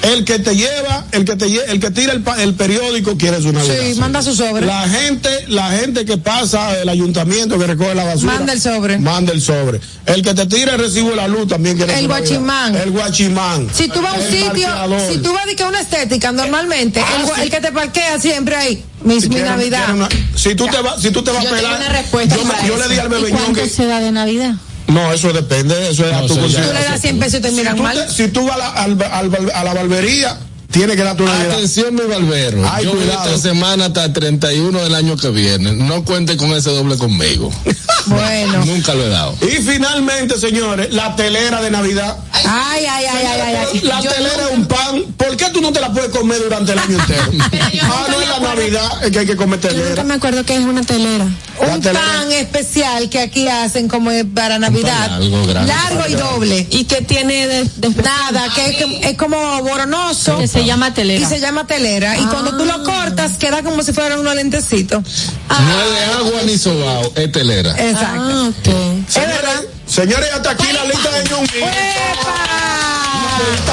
El 0.04 0.24
que 0.24 0.38
te 0.38 0.54
lleva, 0.54 1.06
el 1.12 1.24
que 1.24 1.34
te 1.36 1.46
el 1.46 1.80
que 1.80 1.90
tira 1.90 2.12
el, 2.12 2.20
pa- 2.22 2.42
el 2.42 2.54
periódico 2.54 3.16
quiere 3.16 3.40
su 3.40 3.52
Navidad. 3.52 3.74
Sí, 3.80 3.94
manda 3.98 4.22
su 4.22 4.34
sobre. 4.34 4.66
La 4.66 4.86
gente, 4.88 5.30
la 5.48 5.70
gente 5.70 6.04
que 6.04 6.18
pasa 6.18 6.78
el 6.78 6.88
ayuntamiento 6.90 7.58
que 7.58 7.66
recoge 7.66 7.94
la 7.94 8.04
basura. 8.04 8.34
Manda 8.34 8.52
el 8.52 8.60
sobre. 8.60 8.98
Manda 8.98 9.32
el 9.32 9.40
sobre. 9.40 9.80
El 10.04 10.22
que 10.22 10.34
te 10.34 10.44
tira 10.46 10.74
el 10.74 10.78
recibo 10.80 11.10
de 11.10 11.16
la 11.16 11.26
luz 11.26 11.48
también 11.48 11.76
quiere 11.78 11.94
El 11.94 12.02
su 12.02 12.08
Navidad. 12.08 12.26
guachimán. 12.28 12.76
El 12.76 12.90
guachimán. 12.90 13.68
Si 13.72 13.88
tú 13.88 14.02
vas 14.02 14.12
a 14.12 14.16
un 14.18 14.22
El 14.22 14.30
sitio, 14.30 14.68
si 15.10 15.18
tú 15.18 15.32
vas 15.32 15.44
a 15.62 15.68
una 15.68 15.80
estética, 15.80 16.32
normalmente, 16.32 17.00
Ah, 17.00 17.20
el, 17.20 17.26
sí. 17.26 17.32
el 17.42 17.50
que 17.50 17.60
te 17.60 17.72
parquea 17.72 18.18
siempre 18.20 18.56
ahí, 18.56 18.84
mi, 19.02 19.20
Si 19.20 19.28
mi 19.30 19.36
quiere- 19.36 19.48
Navidad. 19.50 19.94
una- 19.94 20.08
si 20.36 20.54
tú 20.54 20.66
te 20.66 20.80
vas, 20.82 21.00
si 21.00 21.10
tú 21.12 21.22
te 21.22 21.30
vas 21.30 21.42
Yo 21.44 21.48
a 21.50 21.54
pelar, 21.54 21.76
una 21.80 21.88
respuesta 21.88 22.36
yo, 22.36 22.44
me- 22.44 22.52
para 22.52 22.66
yo 22.66 22.76
le 22.76 22.88
di 22.88 22.98
al 22.98 23.06
¿Y 23.06 23.10
bebeñón 23.10 23.38
cuánto 23.40 23.62
que 23.62 23.68
se 23.70 23.86
da 23.86 24.00
de 24.00 24.12
Navidad? 24.12 24.54
No, 24.88 25.12
eso 25.12 25.32
depende, 25.32 25.90
eso 25.90 26.06
es 26.06 26.12
a 26.14 26.20
tu 26.26 26.34
eso 26.34 26.46
ya- 26.48 26.62
Tú 26.66 26.72
le 26.74 26.84
das 26.84 27.00
100 27.00 27.18
pesos 27.18 27.38
y 27.40 27.42
te 27.42 27.48
Si 27.50 27.54
miran 27.56 27.76
tú, 27.76 27.82
mal. 27.82 27.96
te- 28.06 28.12
si 28.12 28.28
tú 28.28 28.46
vas 28.46 28.56
a 28.76 28.86
la, 28.88 29.06
a 29.54 29.64
la 29.64 29.74
barbería, 29.74 30.36
tienes 30.74 30.96
que 30.96 31.02
darte 31.02 31.22
una 31.22 31.32
Navidad. 31.32 31.54
Atención, 31.54 31.94
mi 31.94 32.02
barbero. 32.02 32.68
Ay, 32.70 32.84
Yo 32.84 32.90
voy 32.92 33.00
cuidado. 33.04 33.24
esta 33.34 33.48
semana 33.48 33.86
hasta 33.86 34.04
el 34.04 34.12
31 34.12 34.78
del 34.84 34.94
año 34.94 35.16
que 35.16 35.30
viene. 35.30 35.72
No 35.72 36.04
cuente 36.04 36.36
con 36.36 36.52
ese 36.52 36.70
doble 36.70 36.98
conmigo. 36.98 37.50
Bueno. 38.06 38.62
Nunca 38.66 38.92
lo 38.92 39.02
he 39.02 39.08
dado. 39.08 39.34
Y 39.40 39.62
finalmente, 39.62 40.38
señores, 40.38 40.92
la 40.92 41.16
telera 41.16 41.62
de 41.62 41.70
Navidad. 41.70 42.18
Ay, 42.34 42.84
ay, 42.84 43.06
ay, 43.06 43.26
ay, 43.26 43.40
ay, 43.40 43.54
ay. 43.72 43.80
La 43.80 44.02
Yo 44.02 44.10
telera 44.10 44.50
es 44.50 44.58
un 44.58 44.66
pan. 44.66 45.04
¿Por 45.16 45.34
qué 45.38 45.46
tú 45.48 45.62
no 45.62 45.72
te 45.72 45.80
la 45.80 45.90
puedes 45.90 46.10
comer 46.10 46.38
durante 46.42 46.72
el 46.72 46.80
año 46.80 46.98
entero? 46.98 47.22
ah, 47.82 48.06
no 48.10 48.20
es 48.20 48.28
la 48.28 48.40
Navidad 48.40 49.04
es 49.06 49.10
que 49.10 49.20
hay 49.20 49.26
que 49.26 49.36
comer 49.36 49.58
Yo 49.58 49.70
nunca 49.70 49.82
telera. 49.84 50.04
me 50.04 50.14
acuerdo 50.14 50.44
que 50.44 50.54
es 50.54 50.60
una 50.66 50.82
telera. 50.82 51.26
La 51.58 51.74
Un 51.76 51.80
telera. 51.80 52.04
pan 52.04 52.32
especial 52.32 53.08
que 53.08 53.20
aquí 53.20 53.48
hacen 53.48 53.88
como 53.88 54.10
para 54.34 54.58
Navidad. 54.58 55.08
largo, 55.12 55.46
grande. 55.46 55.72
Largo 55.72 56.02
y 56.06 56.12
doble. 56.14 56.66
¿Y 56.72 56.84
qué 56.84 57.00
tiene 57.00 57.46
de, 57.46 57.64
de- 57.64 57.88
Nada, 58.02 58.52
que 58.54 58.66
es, 58.68 58.76
que- 58.76 59.00
es 59.12 59.16
como 59.16 59.62
boronoso. 59.62 60.36
Que 60.40 60.46
se 60.64 60.68
llama 60.68 60.94
telera. 60.94 61.20
Y 61.20 61.26
se 61.26 61.40
llama 61.40 61.66
telera. 61.66 62.18
Y 62.18 62.24
cuando 62.26 62.56
tú 62.56 62.64
lo 62.64 62.82
cortas, 62.84 63.32
queda 63.38 63.62
como 63.62 63.82
si 63.82 63.92
fuera 63.92 64.18
unos 64.18 64.34
lentecitos. 64.34 65.02
No 65.48 65.82
es 65.82 65.90
de 65.92 66.04
agua 66.14 66.42
ni 66.44 66.58
sobao, 66.58 67.12
es 67.14 67.32
telera. 67.32 67.70
Exacto. 67.72 68.20
Ah, 68.20 68.48
ok. 68.48 68.68
Es 69.08 69.14
verdad. 69.14 69.62
Señores, 69.86 70.30
hasta 70.34 70.50
aquí 70.50 70.66
la 70.72 70.84
lista 70.84 71.10
de 71.10 71.24
Ñonguito. 71.28 71.66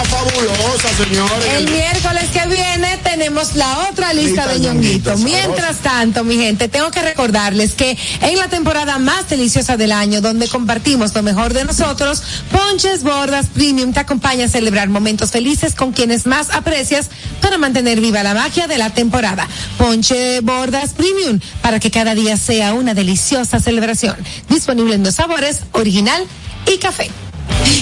Fabulosa, 0.10 0.90
señores. 0.98 1.54
El 1.54 1.70
miércoles 1.70 2.26
que 2.34 2.46
viene 2.48 2.98
tenemos 3.04 3.56
la 3.56 3.88
otra 3.90 4.14
lista 4.14 4.32
Lista 4.32 4.48
de 4.48 4.54
de 4.54 4.60
ñonguito. 4.60 5.12
ñonguitos, 5.12 5.20
Mientras 5.22 5.78
tanto, 5.78 6.24
mi 6.24 6.36
gente, 6.38 6.68
tengo 6.68 6.92
que 6.92 7.02
recordarles 7.02 7.74
que 7.74 7.98
en 8.22 8.38
la 8.38 8.48
temporada 8.50 9.00
más 9.00 9.30
deliciosa 9.30 9.78
del 9.78 9.92
año, 9.92 10.22
donde 10.22 10.48
compartimos 10.48 11.14
lo 11.16 11.24
mejor 11.24 11.54
de 11.54 11.66
nosotros, 11.66 12.22
Ponches 12.52 13.04
Bordas 13.04 13.48
Premium 13.54 13.94
te 13.94 14.00
acompaña 14.02 14.46
a 14.46 14.50
celebrar 14.50 14.90
momentos 14.90 15.32
felices 15.32 15.76
con 15.76 15.92
quienes 15.94 16.26
más 16.26 16.50
aprecias 16.50 17.10
para 17.42 17.58
mantener 17.58 18.02
viva 18.02 18.24
la 18.24 18.34
magia 18.34 18.68
de 18.68 18.78
la 18.78 18.90
temporada. 18.90 19.48
Ponche 19.78 20.42
Bordas 20.42 20.92
Premium, 20.92 21.40
para 21.62 21.80
que 21.80 21.92
cada 21.92 22.16
día 22.16 22.36
sea 22.38 22.74
una 22.74 22.94
deliciosa 22.94 23.60
celebración. 23.60 24.18
Disponible 24.50 24.96
en 24.96 25.04
dos 25.04 25.16
sabores, 25.16 25.60
original 25.72 26.24
y 26.68 26.78
café. 26.78 27.10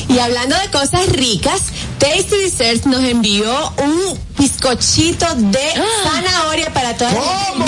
Y 0.07 0.19
hablando 0.19 0.55
de 0.57 0.69
cosas 0.71 1.07
ricas, 1.09 1.61
Tasty 1.99 2.37
Desserts 2.43 2.85
nos 2.85 3.03
envió 3.03 3.51
un 3.77 4.17
bizcochito 4.37 5.25
de 5.35 5.59
zanahoria 6.03 6.73
para 6.73 6.95
todas 6.95 7.13
¿Cómo? 7.13 7.65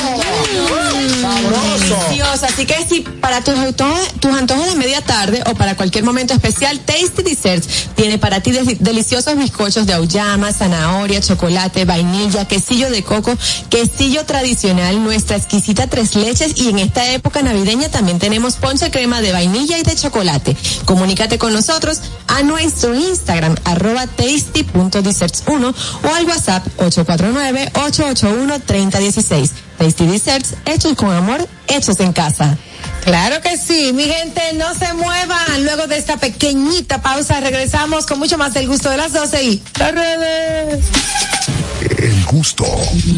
Sabroso. 1.22 1.96
Delicioso. 2.08 2.46
Así 2.46 2.66
que 2.66 2.76
si 2.88 3.02
para 3.02 3.44
tus 3.44 3.56
antojos, 3.56 4.08
tus 4.22 4.32
antojos 4.34 4.66
de 4.68 4.76
media 4.76 5.02
tarde 5.02 5.44
o 5.48 5.54
para 5.56 5.76
cualquier 5.76 6.04
momento 6.06 6.34
especial, 6.34 6.80
Tasty 6.80 7.24
Desserts 7.24 7.68
tiene 7.96 8.18
para 8.18 8.40
ti 8.42 8.52
des- 8.52 8.80
deliciosos 8.82 9.38
bizcochos 9.38 9.86
de 9.86 9.94
auyama, 9.94 10.54
zanahoria, 10.54 11.20
chocolate, 11.22 11.84
vainilla, 11.86 12.48
quesillo 12.48 12.90
de 12.90 13.04
coco, 13.04 13.36
quesillo 13.70 14.26
tradicional, 14.26 15.04
nuestra 15.04 15.36
exquisita 15.36 15.88
tres 15.88 16.16
leches 16.16 16.54
y 16.56 16.70
en 16.70 16.80
esta 16.80 17.12
época 17.12 17.42
navideña 17.42 17.90
también 17.90 18.18
tenemos 18.20 18.56
ponche 18.56 18.90
crema 18.92 19.20
de 19.22 19.34
vainilla 19.34 19.78
y 19.78 19.84
de 19.84 19.96
chocolate. 19.96 20.56
Comunícate 20.86 21.38
con 21.38 21.52
nosotros 21.54 22.00
a 22.28 22.44
nuestro 22.44 22.96
Instagram 22.96 23.56
arroba 23.66 24.08
tasty.desserts1 24.22 25.74
o 26.04 26.14
al 26.14 26.26
WhatsApp 26.26 26.68
849-881-3016. 26.78 29.50
Tasty 29.80 30.06
Desserts, 30.06 30.54
hechos 30.66 30.94
con 30.94 31.12
amor, 31.12 31.50
hechos 31.68 32.00
en 32.00 32.14
casa. 32.14 32.56
Claro 33.04 33.42
que 33.42 33.58
sí, 33.58 33.94
mi 33.94 34.04
gente, 34.04 34.54
no 34.54 34.76
se 34.76 34.94
muevan. 34.94 35.64
Luego 35.64 35.88
de 35.88 35.98
esta 35.98 36.18
pequeñita 36.18 37.02
pausa, 37.02 37.40
regresamos 37.40 38.06
con 38.06 38.20
mucho 38.20 38.38
más 38.38 38.54
del 38.54 38.68
gusto 38.68 38.92
de 38.92 38.98
las 38.98 39.14
12 39.14 39.44
y 39.44 39.64
las 39.80 39.92
redes. 39.92 40.86
El 41.98 42.24
gusto. 42.26 42.64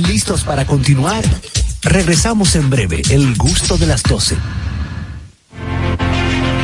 ¿Listos 0.07 0.45
para 0.45 0.65
continuar? 0.65 1.25
Regresamos 1.81 2.55
en 2.55 2.69
breve, 2.69 3.01
el 3.09 3.35
gusto 3.35 3.77
de 3.77 3.87
las 3.87 4.03
12. 4.03 4.37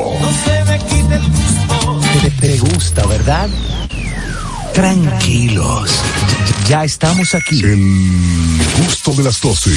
Te, 2.22 2.30
te 2.32 2.58
gusta, 2.60 3.06
¿verdad? 3.08 3.50
Tranquilos. 4.74 5.90
Ya, 6.64 6.70
ya 6.80 6.84
estamos 6.84 7.34
aquí. 7.36 7.62
El 7.64 8.60
gusto 8.86 9.12
de 9.14 9.24
las 9.24 9.40
12. 9.42 9.72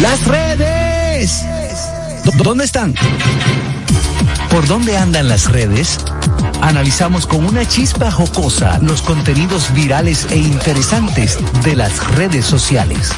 Las 0.00 0.24
redes. 0.26 1.44
¿Dó- 2.24 2.32
¿Dónde 2.42 2.64
están? 2.64 2.94
¿Por 4.50 4.66
dónde 4.66 4.96
andan 4.96 5.28
las 5.28 5.50
redes? 5.50 5.98
Analizamos 6.60 7.26
con 7.26 7.44
una 7.44 7.66
chispa 7.66 8.10
jocosa 8.10 8.78
los 8.80 9.02
contenidos 9.02 9.72
virales 9.72 10.26
e 10.30 10.36
interesantes 10.36 11.38
de 11.62 11.76
las 11.76 12.14
redes 12.16 12.46
sociales. 12.46 13.12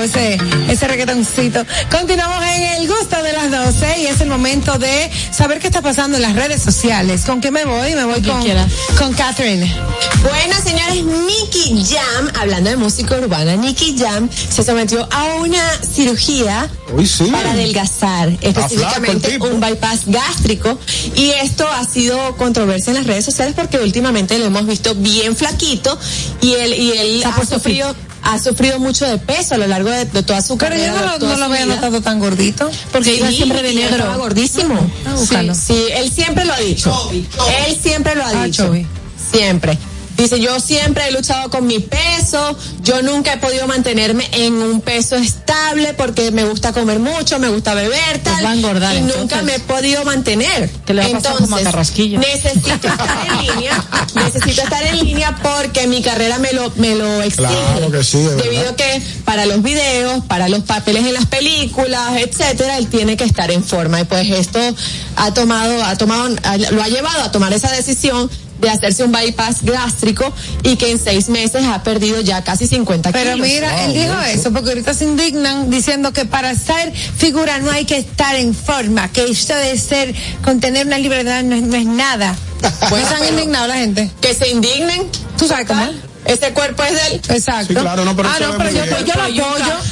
Ese, 0.00 0.38
ese 0.68 0.88
reggaetoncito. 0.88 1.64
Continuamos 1.90 2.42
en 2.44 2.62
el 2.62 2.88
gusto 2.88 3.22
de 3.22 3.32
las 3.32 3.50
12 3.50 4.00
y 4.00 4.06
es 4.06 4.20
el 4.20 4.28
momento 4.28 4.78
de 4.78 5.10
saber 5.30 5.58
qué 5.58 5.66
está 5.66 5.82
pasando 5.82 6.16
en 6.16 6.22
las 6.22 6.34
redes 6.34 6.62
sociales. 6.62 7.24
¿Con 7.24 7.40
qué 7.40 7.50
me 7.50 7.64
voy? 7.64 7.94
Me 7.94 8.04
voy 8.04 8.22
con, 8.22 8.42
con 8.98 9.12
Catherine. 9.14 9.72
Bueno, 10.22 10.54
señores, 10.64 11.04
Nicky 11.04 11.84
Jam, 11.84 12.30
hablando 12.40 12.70
de 12.70 12.76
música 12.76 13.16
urbana, 13.16 13.56
Nicky 13.56 13.96
Jam 13.98 14.28
se 14.30 14.62
sometió 14.62 15.06
a 15.10 15.34
una 15.34 15.62
cirugía 15.82 16.70
para 17.32 17.52
adelgazar, 17.52 18.36
específicamente 18.40 19.38
un 19.40 19.60
bypass 19.60 20.02
gástrico. 20.06 20.78
Y 21.14 21.30
esto 21.30 21.66
ha 21.68 21.84
sido 21.84 22.36
controversia 22.36 22.90
en 22.90 22.98
las 22.98 23.06
redes 23.06 23.24
sociales 23.24 23.54
porque 23.56 23.78
últimamente 23.78 24.38
lo 24.38 24.46
hemos 24.46 24.66
visto 24.66 24.94
bien 24.94 25.36
flaquito 25.36 25.98
y 26.40 26.54
él, 26.54 26.74
y 26.74 26.92
él 26.92 27.24
ha, 27.24 27.44
sufrido. 27.44 27.94
Ha 28.32 28.38
sufrido 28.38 28.78
mucho 28.78 29.06
de 29.06 29.18
peso 29.18 29.54
a 29.54 29.58
lo 29.58 29.66
largo 29.66 29.90
de, 29.90 30.06
de 30.06 30.22
toda 30.22 30.40
su 30.40 30.56
Pero 30.56 30.74
yo 30.74 30.86
carrera. 30.86 31.06
no, 31.06 31.18
lo- 31.18 31.28
no 31.28 31.36
lo 31.36 31.44
había 31.44 31.66
notado 31.66 32.00
tan 32.00 32.18
gordito. 32.18 32.70
Porque 32.90 33.14
iba 33.16 33.28
siempre 33.30 33.62
de 33.62 33.74
negro. 33.74 33.96
estaba 33.96 34.16
gordísimo. 34.16 34.90
Ah. 35.06 35.16
Sí, 35.54 35.74
sí, 35.74 35.84
él 35.94 36.10
siempre 36.10 36.44
lo 36.46 36.54
ha 36.54 36.58
dicho. 36.60 37.10
Él 37.12 37.76
siempre 37.82 38.14
lo 38.14 38.24
ha 38.24 38.30
Ah, 38.30 38.44
dicho. 38.46 38.72
Siempre. 39.32 39.76
Dice, 40.16 40.40
yo 40.40 40.60
siempre 40.60 41.08
he 41.08 41.12
luchado 41.12 41.50
con 41.50 41.66
mi 41.66 41.78
peso, 41.78 42.56
yo 42.82 43.02
nunca 43.02 43.34
he 43.34 43.38
podido 43.38 43.66
mantenerme 43.66 44.28
en 44.32 44.54
un 44.54 44.80
peso 44.80 45.16
estable 45.16 45.94
porque 45.94 46.30
me 46.30 46.44
gusta 46.44 46.72
comer 46.72 46.98
mucho, 46.98 47.38
me 47.38 47.48
gusta 47.48 47.74
beber, 47.74 48.18
tal. 48.22 48.44
va 48.44 48.50
a 48.50 48.54
engordar, 48.54 48.96
y 48.96 49.00
nunca 49.00 49.42
me 49.42 49.56
he 49.56 49.60
podido 49.60 50.04
mantener. 50.04 50.70
Que 50.86 50.94
le 50.94 51.02
va 51.02 51.08
a 51.08 51.20
pasar 51.20 51.36
como 51.36 51.56
a 51.56 51.58
Entonces, 51.58 51.64
Carrasquillo. 51.64 52.18
Necesito 52.20 52.88
estar 52.88 53.26
en 53.26 53.46
línea, 53.46 53.84
necesito 54.14 54.62
estar 54.62 54.82
en 54.84 55.04
línea 55.04 55.38
porque 55.42 55.86
mi 55.86 56.02
carrera 56.02 56.38
me 56.38 56.52
lo, 56.52 56.70
me 56.76 56.94
lo 56.94 57.22
exige. 57.22 57.48
Claro 57.48 57.90
que 57.90 58.04
sí, 58.04 58.18
de 58.18 58.28
verdad. 58.28 58.44
Debido 58.44 58.68
a 58.70 58.76
que 58.76 59.02
para 59.24 59.46
los 59.46 59.62
videos, 59.62 60.24
para 60.26 60.48
los 60.48 60.62
papeles 60.64 61.06
en 61.06 61.14
las 61.14 61.26
películas, 61.26 62.16
etcétera, 62.16 62.78
él 62.78 62.88
tiene 62.88 63.16
que 63.16 63.24
estar 63.24 63.50
en 63.50 63.64
forma. 63.64 64.00
Y 64.00 64.04
pues 64.04 64.30
esto 64.30 64.60
ha 65.16 65.34
tomado, 65.34 65.82
ha 65.84 65.96
tomado, 65.96 66.28
lo 66.28 66.82
ha 66.82 66.88
llevado 66.88 67.22
a 67.22 67.32
tomar 67.32 67.52
esa 67.52 67.70
decisión 67.70 68.30
de 68.62 68.70
hacerse 68.70 69.04
un 69.04 69.12
bypass 69.12 69.62
gástrico 69.62 70.32
y 70.62 70.76
que 70.76 70.90
en 70.92 70.98
seis 70.98 71.28
meses 71.28 71.64
ha 71.66 71.82
perdido 71.82 72.20
ya 72.20 72.42
casi 72.44 72.66
50 72.66 73.12
Pero 73.12 73.34
kilos. 73.34 73.46
mira, 73.46 73.84
él 73.84 73.92
dijo 73.92 74.18
eso 74.22 74.52
porque 74.52 74.70
ahorita 74.70 74.94
se 74.94 75.04
indignan 75.04 75.68
diciendo 75.68 76.12
que 76.12 76.24
para 76.24 76.54
ser 76.54 76.92
figura 76.92 77.58
no 77.58 77.70
hay 77.70 77.84
que 77.84 77.98
estar 77.98 78.36
en 78.36 78.54
forma, 78.54 79.08
que 79.12 79.24
esto 79.24 79.54
de 79.54 79.76
ser, 79.76 80.14
con 80.44 80.60
tener 80.60 80.86
una 80.86 80.98
libertad 80.98 81.42
no 81.42 81.56
es, 81.56 81.62
no 81.62 81.76
es 81.76 81.86
nada. 81.86 82.34
Pues 82.88 83.04
han 83.10 83.26
indignado 83.28 83.66
la 83.66 83.74
gente. 83.74 84.08
Que 84.20 84.34
se 84.34 84.48
indignen. 84.48 85.02
¿Tú 85.36 85.48
sabes 85.48 85.66
cómo? 85.66 85.84
Ese 86.24 86.52
cuerpo 86.52 86.82
es 86.84 86.92
de 86.92 87.06
él. 87.16 87.20
Exacto. 87.30 87.66
Sí, 87.68 87.74
claro, 87.74 88.04
no, 88.04 88.14
pero 88.16 88.28
ah, 88.28 88.36
no, 88.40 88.56
pero 88.58 88.70
yo, 88.70 88.82
bien. 88.84 89.04
yo 89.06 89.14
lo 89.14 89.22
apoyo, 89.22 89.34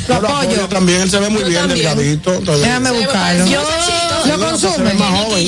lo 0.09 0.15
Yo 0.15 0.21
lo 0.21 0.29
apoyo. 0.29 0.37
apoyo 0.51 0.69
también, 0.69 1.01
él 1.03 1.11
se 1.11 1.19
ve 1.19 1.29
muy 1.29 1.43
bien, 1.45 1.67
delgadito. 1.69 2.33
todavía. 2.41 2.67
Déjame 2.67 2.91
buscarlo. 2.93 3.47
Yo 3.47 3.63
lo 4.37 4.47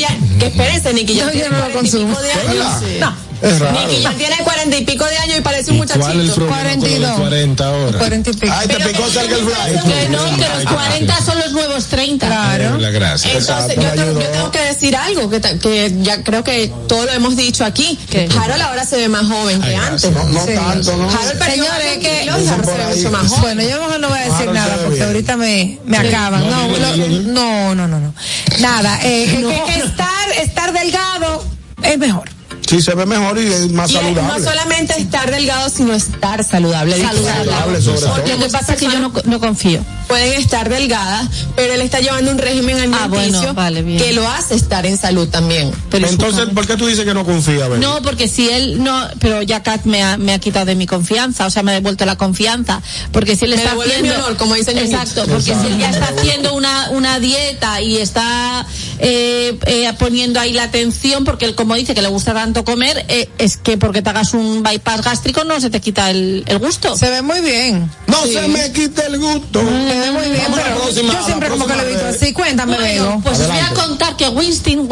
Jam- 0.01 0.39
que 0.39 0.47
espérense, 0.47 0.93
Nicky 0.95 1.15
yo 1.15 1.27
no 1.27 1.33
lo 1.33 1.39
40 1.39 1.57
y 1.57 1.69
pico 1.69 1.79
consumo. 1.79 2.21
de 2.21 2.33
años. 2.33 2.67
No, 3.01 3.15
Es 3.43 3.59
raro. 3.59 3.81
Nicky 3.89 4.03
Jam 4.03 4.15
tiene 4.17 4.37
cuarenta 4.45 4.77
y 4.77 4.85
pico 4.85 5.05
de 5.05 5.17
años 5.19 5.39
y 5.39 5.41
parece 5.41 5.71
un 5.73 5.77
¿Y 5.79 5.81
¿Cuál 5.81 6.01
es 6.01 6.07
el 6.07 6.15
muchachito. 6.17 6.47
con 6.49 7.01
los 7.03 7.11
de 7.17 7.23
40 7.23 7.65
ahora? 7.67 7.99
Cuarenta 7.99 8.31
y 8.31 8.33
pico. 8.35 8.55
Ay, 8.57 8.69
te 8.69 8.77
picó 8.77 9.09
cerca 9.09 9.35
el 9.37 9.43
fly. 9.45 9.93
Que 9.93 10.09
no, 10.09 10.37
que 10.37 10.49
los 10.65 10.73
40 10.73 11.25
son 11.25 11.39
los 11.39 11.53
nuevos 11.53 11.87
30. 11.87 12.27
Claro. 12.27 12.79
La 12.79 12.91
gracia. 12.91 13.33
Entonces, 13.33 13.77
yo, 13.77 13.91
tengo, 13.91 14.21
yo 14.21 14.29
tengo 14.29 14.51
que 14.51 14.61
decir 14.61 14.97
algo 14.97 15.29
que, 15.31 15.41
que 15.41 15.93
ya 16.03 16.23
creo 16.23 16.45
que 16.45 16.73
todo 16.89 17.05
lo 17.05 17.13
hemos 17.13 17.37
dicho 17.37 17.65
aquí. 17.65 17.99
¿Qué? 18.09 18.29
Harold 18.41 18.63
ahora 18.63 18.85
se 18.87 18.97
ve 18.97 19.09
más 19.09 19.27
joven 19.27 19.61
que 19.61 19.75
antes. 19.77 20.11
No, 20.13 20.25
no 20.25 20.45
tanto, 20.45 20.97
¿no? 20.97 21.09
Harold 21.11 21.43
Señores, 21.43 21.99
que- 21.99 22.25
y 22.25 22.29
ahora 22.29 22.65
se 22.65 22.73
ve 22.77 22.97
mucho 22.97 23.11
más 23.11 23.29
joven. 23.29 23.43
Bueno, 23.57 23.63
yo 23.63 23.81
mejor 23.81 24.01
no 24.01 24.09
voy 24.09 24.19
a 24.19 24.23
decir 24.23 24.35
Ahora 24.49 24.53
nada 24.53 24.77
porque 24.85 25.03
ahorita 25.03 25.37
me, 25.37 25.79
me 25.85 25.99
acaban. 25.99 26.49
No, 26.49 26.69
lo- 26.69 26.97
no, 27.33 27.75
no, 27.75 27.89
no, 27.89 27.99
no. 28.01 28.15
Nada, 28.61 29.01
eh, 29.03 29.27
que- 29.31 29.43
que, 29.43 29.63
que 29.81 29.87
estar, 29.87 30.29
estar 30.41 30.73
delgado 30.73 31.45
es 31.83 31.99
mejor. 31.99 32.29
Sí, 32.69 32.81
se 32.81 32.95
ve 32.95 33.05
mejor 33.07 33.39
y 33.39 33.47
es 33.47 33.71
más 33.73 33.91
Y 33.91 33.97
es- 33.97 34.03
no 34.03 34.09
saludable. 34.15 34.45
solamente 34.45 35.01
estar 35.01 35.31
delgado, 35.31 35.69
sino 35.69 35.93
estar 35.95 36.43
saludable. 36.45 36.97
Saludable, 37.01 37.83
sobre 37.83 38.01
todo. 38.01 38.17
Lo 38.17 38.39
que 38.39 38.49
pasa 38.51 38.73
es 38.75 38.79
que 38.81 38.87
yo 38.87 38.99
no, 38.99 39.13
no 39.25 39.41
confío. 39.41 39.85
pueden 40.09 40.35
estar 40.39 40.69
delgadas, 40.69 41.27
pero 41.57 41.73
él 41.73 41.81
está 41.81 42.01
llevando 42.01 42.31
un 42.33 42.37
régimen 42.39 42.77
Ah, 42.93 43.05
alimenticio 43.05 43.39
bueno, 43.41 43.55
vale, 43.55 43.83
bien. 43.83 43.99
que 43.99 44.13
lo 44.13 44.29
hace 44.29 44.55
estar 44.57 44.85
en 44.85 44.99
salud 44.99 45.27
también. 45.29 45.71
Pero 45.91 46.07
Entonces, 46.07 46.47
¿por 46.55 46.67
qué 46.67 46.77
tú 46.77 46.87
dices 46.87 47.07
que 47.07 47.15
no 47.15 47.25
confía? 47.25 47.67
No, 47.79 48.03
porque 48.03 48.29
si 48.29 48.51
él 48.51 48.83
no, 48.85 49.09
pero 49.21 49.41
ya 49.43 49.63
Kat 49.63 49.85
me 49.87 50.03
ha, 50.03 50.19
me 50.19 50.35
ha 50.35 50.39
quitado 50.39 50.67
de 50.67 50.75
mi 50.75 50.87
confianza, 50.87 51.47
o 51.47 51.51
sea, 51.51 51.63
me 51.63 51.71
ha 51.71 51.75
devuelto 51.75 52.05
la 52.05 52.17
confianza, 52.17 52.83
porque 53.11 53.37
si 53.37 53.47
él 53.47 53.53
Me 53.53 53.57
está 53.57 53.73
haciendo, 53.73 54.03
mi 54.03 54.11
honor, 54.11 54.37
como 54.37 54.55
dice 54.55 54.73
exacto, 54.73 55.25
porque 55.29 55.55
si 55.55 55.67
él 55.67 55.79
ya 55.79 55.89
está 55.91 56.09
haciendo 56.09 56.55
una, 56.55 56.91
una 56.91 57.19
dieta 57.19 57.81
y 57.81 57.97
está 57.97 58.67
eh, 58.99 59.59
eh, 59.65 59.91
poniendo 59.99 60.41
ahí 60.41 60.53
la 60.53 60.65
atención, 60.65 61.25
porque 61.25 61.47
él 61.47 61.55
como 61.55 61.75
dice 61.75 61.95
que 61.95 62.03
le 62.03 62.09
gusta 62.09 62.35
tanto 62.35 62.52
comer, 62.65 63.05
eh, 63.09 63.29
es 63.39 63.57
que 63.57 63.79
porque 63.79 64.03
te 64.03 64.11
hagas 64.11 64.35
un 64.35 64.63
bypass 64.63 65.03
gástrico 65.03 65.45
no 65.45 65.61
se 65.61 65.71
te 65.71 65.81
quita 65.81 66.11
el, 66.11 66.45
el 66.47 66.59
gusto. 66.59 66.97
Se 66.97 67.11
ve 67.11 67.23
muy 67.23 67.41
bien. 67.41 67.91
No 68.07 68.25
se 68.27 68.47
me 68.49 68.71
quite 68.73 69.07
el 69.07 69.19
gusto. 69.19 69.61
Se 69.61 69.65
ve 70.01 70.11
muy 70.13 70.29
bien, 70.31 70.47
pero 70.55 70.77
próxima, 70.77 71.13
yo 71.15 71.19
a 71.21 71.25
siempre 71.25 71.49
como 71.49 71.67
que 71.67 71.75
lo 71.75 71.83
he 71.83 71.89
visto 71.89 72.03
próxima 72.03 72.27
así. 72.27 72.33
Cuéntame, 72.33 72.77
Bueno, 72.77 73.21
pues 73.25 73.41
os 73.41 73.49
voy 73.49 73.59
a 73.59 73.71
contar 73.71 74.17
que 74.17 74.29
Winston, 74.29 74.89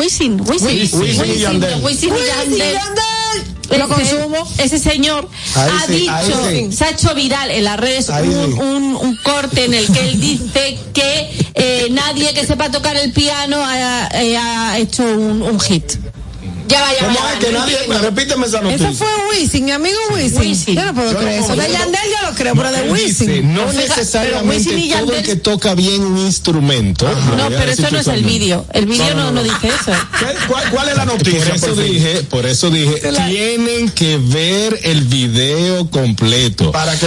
Yandel. 1.41 1.85
Wisin 1.85 2.15
y 2.15 2.27
Yandel. 2.27 2.77
Lo 3.79 3.89
consumo. 3.89 4.37
Ese 4.59 4.81
señor 4.81 5.29
Ahí 5.55 5.71
ha 5.71 5.87
sí, 5.87 5.93
dicho, 5.93 6.41
sí. 6.51 6.77
se 6.77 6.85
ha 6.87 6.91
hecho 6.91 7.15
viral 7.15 7.53
en 7.53 7.63
las 7.63 7.79
redes 7.79 8.09
un, 8.09 8.25
sí. 8.53 8.59
un- 8.61 8.97
un 8.97 9.17
corte 9.23 9.65
en 9.67 9.75
el 9.75 9.87
que 9.93 10.01
él 10.09 10.21
dice 10.21 10.77
que 10.93 11.31
eh, 11.55 11.87
nadie 11.93 12.35
que 12.35 12.45
sepa 12.45 12.71
tocar 12.73 12.97
el 12.97 13.13
piano 13.13 13.59
ha, 13.65 14.09
eh, 14.21 14.37
ha 14.37 14.77
hecho 14.79 15.05
un, 15.05 15.43
un 15.43 15.61
hit. 15.61 15.85
Ya 16.71 16.81
vaya, 16.83 16.99
¿Cómo 17.01 17.19
vaya, 17.21 17.33
es 17.33 17.45
que 17.45 17.53
no 17.53 17.59
nadie, 17.59 17.79
repíteme 18.01 18.47
esa 18.47 18.59
Eso 18.59 18.65
noticia? 18.71 18.93
fue 18.93 19.09
Wisin, 19.33 19.65
mi 19.65 19.73
amigo 19.73 19.99
Wisin. 20.15 20.39
Wisin. 20.41 20.77
Yo 20.77 20.85
no 20.85 20.95
puedo 20.95 21.17
creer 21.19 21.43
eso. 21.43 21.57
De 21.57 21.71
Yandel 21.71 22.01
yo 22.11 22.29
lo 22.31 22.35
creo, 22.37 22.55
pero 22.55 22.71
de 22.73 22.91
Wisin. 22.91 23.55
no 23.55 23.73
necesariamente 23.73 24.71
todo 25.01 25.13
el 25.15 25.23
que 25.25 25.37
toca 25.37 25.75
bien 25.75 26.03
un 26.03 26.19
instrumento. 26.19 27.07
No, 27.37 27.49
pero 27.49 27.73
eso 27.73 27.91
no 27.91 27.99
es 27.99 28.07
el 28.07 28.25
vídeo. 28.25 28.65
El 28.73 28.87
vídeo 28.87 29.15
no, 29.15 29.33
no 29.33 29.43
dice 29.43 29.69
eso. 29.69 29.93
¿Qué- 30.19 30.71
cuál, 30.71 30.89
es 30.89 30.97
la 30.97 31.05
noticia? 31.05 31.55
eso 31.55 31.67
por 31.67 31.77
fin? 31.77 31.93
dije, 31.93 32.23
por 32.31 32.47
eso 32.47 32.71
dije, 32.71 33.03
tienen 33.29 33.91
que 33.91 34.19
ver 34.19 34.79
el 34.85 35.03
video 35.03 35.91
completo. 35.91 36.71
Para 36.73 36.97
que 36.99 37.07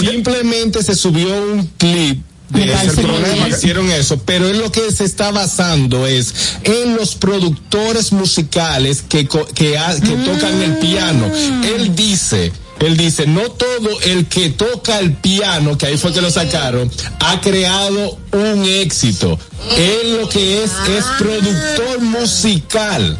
Simplemente 0.00 0.82
se 0.82 0.94
subió 0.94 1.28
un 1.28 1.66
clip 1.78 2.22
de 2.50 2.58
Me 2.60 2.64
ese 2.64 2.74
parece 2.74 3.02
muy 3.02 3.04
problema 3.20 3.48
hicieron 3.48 3.90
eso, 3.90 4.18
pero 4.24 4.48
en 4.48 4.58
lo 4.58 4.72
que 4.72 4.90
se 4.92 5.04
está 5.04 5.30
basando 5.30 6.06
es 6.06 6.32
en 6.64 6.96
los 6.96 7.14
productores 7.14 8.12
musicales 8.12 9.02
que, 9.08 9.26
co- 9.26 9.46
que, 9.46 9.72
que 10.02 10.12
tocan 10.24 10.62
el 10.62 10.78
piano. 10.78 11.30
Él 11.64 11.94
dice, 11.94 12.50
él 12.80 12.96
dice, 12.96 13.26
no 13.26 13.42
todo 13.50 14.00
el 14.04 14.26
que 14.26 14.50
toca 14.50 14.98
el 14.98 15.12
piano, 15.14 15.76
que 15.76 15.86
ahí 15.86 15.98
fue 15.98 16.12
que 16.12 16.20
lo 16.22 16.30
sacaron, 16.30 16.90
ha 17.20 17.40
creado 17.40 18.18
un 18.32 18.64
éxito. 18.64 19.38
Él 19.76 20.16
lo 20.20 20.28
que 20.28 20.62
es 20.64 20.70
es 20.96 21.04
productor 21.18 22.00
musical. 22.00 23.18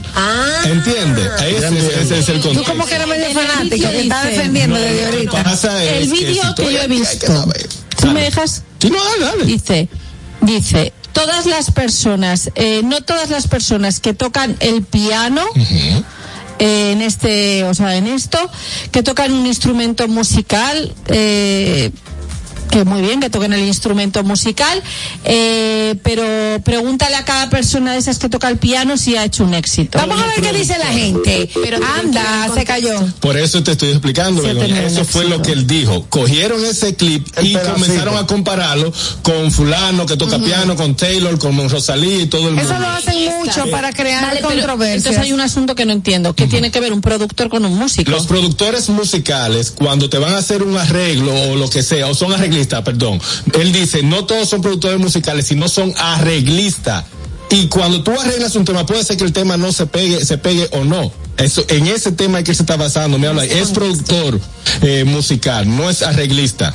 ¿Entiende? 0.64 1.22
Ese, 1.48 2.00
ese 2.02 2.18
es 2.20 2.28
el 2.28 2.36
Tú 2.40 2.48
contexto. 2.48 2.72
como 2.72 2.86
que 2.86 2.94
eres 2.94 3.06
medio 3.08 3.26
el 3.26 3.34
fanático, 3.34 3.90
que 3.90 4.00
está 4.00 4.24
defendiendo 4.24 4.76
No, 4.76 4.82
desde 4.82 5.02
lo 5.04 5.10
que 5.10 5.16
ahorita. 5.16 5.44
pasa 5.44 5.84
es 5.84 6.02
El 6.02 6.08
tú- 6.10 6.62
que 6.62 6.72
yo 6.72 6.80
he 6.80 6.88
visto. 6.88 7.44
¿Tú 8.00 8.06
me 8.12 8.22
dejas? 8.22 8.62
Sí, 8.78 8.90
no, 8.90 9.02
dale, 9.02 9.24
dale. 9.24 9.44
Dice, 9.44 9.88
dice, 10.40 10.92
todas 11.12 11.46
las 11.46 11.70
personas, 11.70 12.50
eh, 12.54 12.82
no 12.84 13.00
todas 13.02 13.30
las 13.30 13.48
personas 13.48 14.00
que 14.00 14.14
tocan 14.14 14.56
el 14.60 14.82
piano, 14.82 15.42
eh, 16.58 16.92
en 16.92 17.02
este, 17.02 17.64
o 17.64 17.74
sea, 17.74 17.96
en 17.96 18.06
esto, 18.06 18.38
que 18.92 19.02
tocan 19.02 19.32
un 19.32 19.46
instrumento 19.46 20.06
musical, 20.08 20.94
eh, 21.08 21.90
que 22.68 22.84
muy 22.84 23.00
bien, 23.02 23.20
que 23.20 23.30
toquen 23.30 23.52
el 23.52 23.60
instrumento 23.66 24.22
musical, 24.24 24.82
eh, 25.24 25.96
pero 26.02 26.24
pregúntale 26.64 27.16
a 27.16 27.24
cada 27.24 27.50
persona 27.50 27.92
de 27.92 27.98
esas 27.98 28.18
que 28.18 28.28
toca 28.28 28.48
el 28.48 28.58
piano 28.58 28.96
si 28.96 29.16
ha 29.16 29.24
hecho 29.24 29.44
un 29.44 29.54
éxito. 29.54 29.98
Vamos 29.98 30.20
a 30.22 30.26
ver 30.26 30.40
qué 30.40 30.52
dice 30.56 30.76
la 30.78 30.86
gente. 30.86 31.50
Pero 31.62 31.78
Anda, 31.98 32.48
se 32.54 32.64
cayó. 32.64 32.94
Por 33.20 33.36
eso 33.36 33.62
te 33.62 33.72
estoy 33.72 33.90
explicando, 33.90 34.42
Sí, 34.42 34.48
Eso 34.48 35.04
fue 35.04 35.22
éxito. 35.22 35.28
lo 35.38 35.42
que 35.42 35.52
él 35.52 35.66
dijo. 35.66 36.06
Cogieron 36.08 36.64
ese 36.64 36.94
clip 36.94 37.26
y 37.42 37.54
pedacito. 37.54 37.72
comenzaron 37.74 38.16
a 38.16 38.26
compararlo 38.26 38.92
con 39.22 39.50
fulano 39.50 40.06
que 40.06 40.16
toca 40.16 40.38
piano, 40.38 40.76
con 40.76 40.94
Taylor, 40.96 41.38
con 41.38 41.68
Rosalí 41.68 42.22
y 42.22 42.26
todo 42.26 42.48
el 42.48 42.54
mundo. 42.54 42.70
Eso 42.70 42.80
lo 42.80 42.88
hacen 42.88 43.14
mucho 43.38 43.66
para 43.70 43.92
crear 43.92 44.22
Vale, 44.26 44.40
controversias. 44.40 44.96
entonces 44.98 45.22
hay 45.22 45.32
un 45.32 45.40
asunto 45.40 45.74
que 45.74 45.84
no 45.86 45.92
entiendo. 45.92 46.34
¿Qué 46.34 46.46
tiene 46.46 46.70
que 46.70 46.80
ver 46.80 46.92
un 46.92 47.00
productor 47.00 47.48
con 47.48 47.64
un 47.64 47.76
músico? 47.76 48.10
Los 48.10 48.26
productores 48.26 48.88
musicales, 48.88 49.70
cuando 49.70 50.08
te 50.08 50.18
van 50.18 50.34
a 50.34 50.38
hacer 50.38 50.62
un 50.62 50.76
arreglo 50.76 51.32
o 51.50 51.56
lo 51.56 51.68
que 51.68 51.82
sea, 51.82 52.06
o 52.08 52.14
son 52.14 52.32
arreglistas, 52.58 52.82
perdón, 52.82 53.20
él 53.54 53.72
dice, 53.72 54.02
no 54.02 54.24
todos 54.24 54.48
son 54.48 54.62
productores 54.62 54.98
musicales, 54.98 55.46
sino 55.46 55.68
son 55.68 55.94
arreglistas. 55.96 57.04
Y 57.50 57.68
cuando 57.68 58.02
tú 58.02 58.12
arreglas 58.18 58.56
un 58.56 58.64
tema, 58.64 58.84
puede 58.84 59.04
ser 59.04 59.16
que 59.16 59.24
el 59.24 59.32
tema 59.32 59.56
no 59.56 59.72
se 59.72 59.86
pegue, 59.86 60.24
se 60.24 60.36
pegue 60.36 60.68
o 60.72 60.84
no. 60.84 61.10
Eso, 61.38 61.64
en 61.68 61.86
ese 61.86 62.12
tema 62.12 62.42
que 62.42 62.54
se 62.54 62.62
está 62.62 62.76
basando, 62.76 63.18
me 63.18 63.26
habla, 63.26 63.44
es 63.44 63.70
productor 63.70 64.40
eh, 64.82 65.04
musical, 65.04 65.74
no 65.74 65.88
es 65.88 66.02
arreglista. 66.02 66.74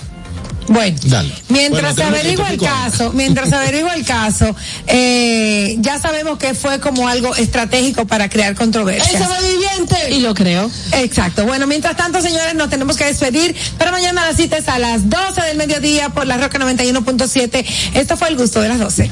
Bueno, 0.67 0.97
Dale. 1.03 1.33
mientras 1.49 1.95
Bueno, 1.95 2.11
se 2.11 2.19
averigua 2.19 2.49
el 2.49 2.59
caso, 2.59 3.11
mientras 3.13 3.49
se 3.49 3.55
averigua 3.63 3.93
el 3.95 4.05
caso, 4.05 4.55
eh, 4.87 5.75
ya 5.79 5.99
sabemos 5.99 6.37
que 6.37 6.53
fue 6.53 6.79
como 6.79 7.07
algo 7.07 7.35
estratégico 7.35 8.05
para 8.05 8.29
crear 8.29 8.55
controversias. 8.55 9.13
¡Ese 9.13 9.23
sobreviviente! 9.23 10.11
Y 10.11 10.19
lo 10.19 10.33
creo. 10.33 10.69
Exacto. 10.93 11.45
Bueno, 11.45 11.67
mientras 11.67 11.95
tanto, 11.95 12.21
señores, 12.21 12.55
nos 12.55 12.69
tenemos 12.69 12.97
que 12.97 13.05
despedir, 13.05 13.55
pero 13.77 13.91
mañana 13.91 14.25
la 14.25 14.35
cita 14.35 14.57
es 14.57 14.67
a 14.67 14.79
las 14.79 15.09
12 15.09 15.41
del 15.41 15.57
mediodía 15.57 16.09
por 16.09 16.27
la 16.27 16.37
Roca 16.37 16.59
91.7. 16.59 17.65
Esto 17.93 18.17
fue 18.17 18.29
el 18.29 18.37
gusto 18.37 18.61
de 18.61 18.69
las 18.69 18.79
12. 18.79 19.11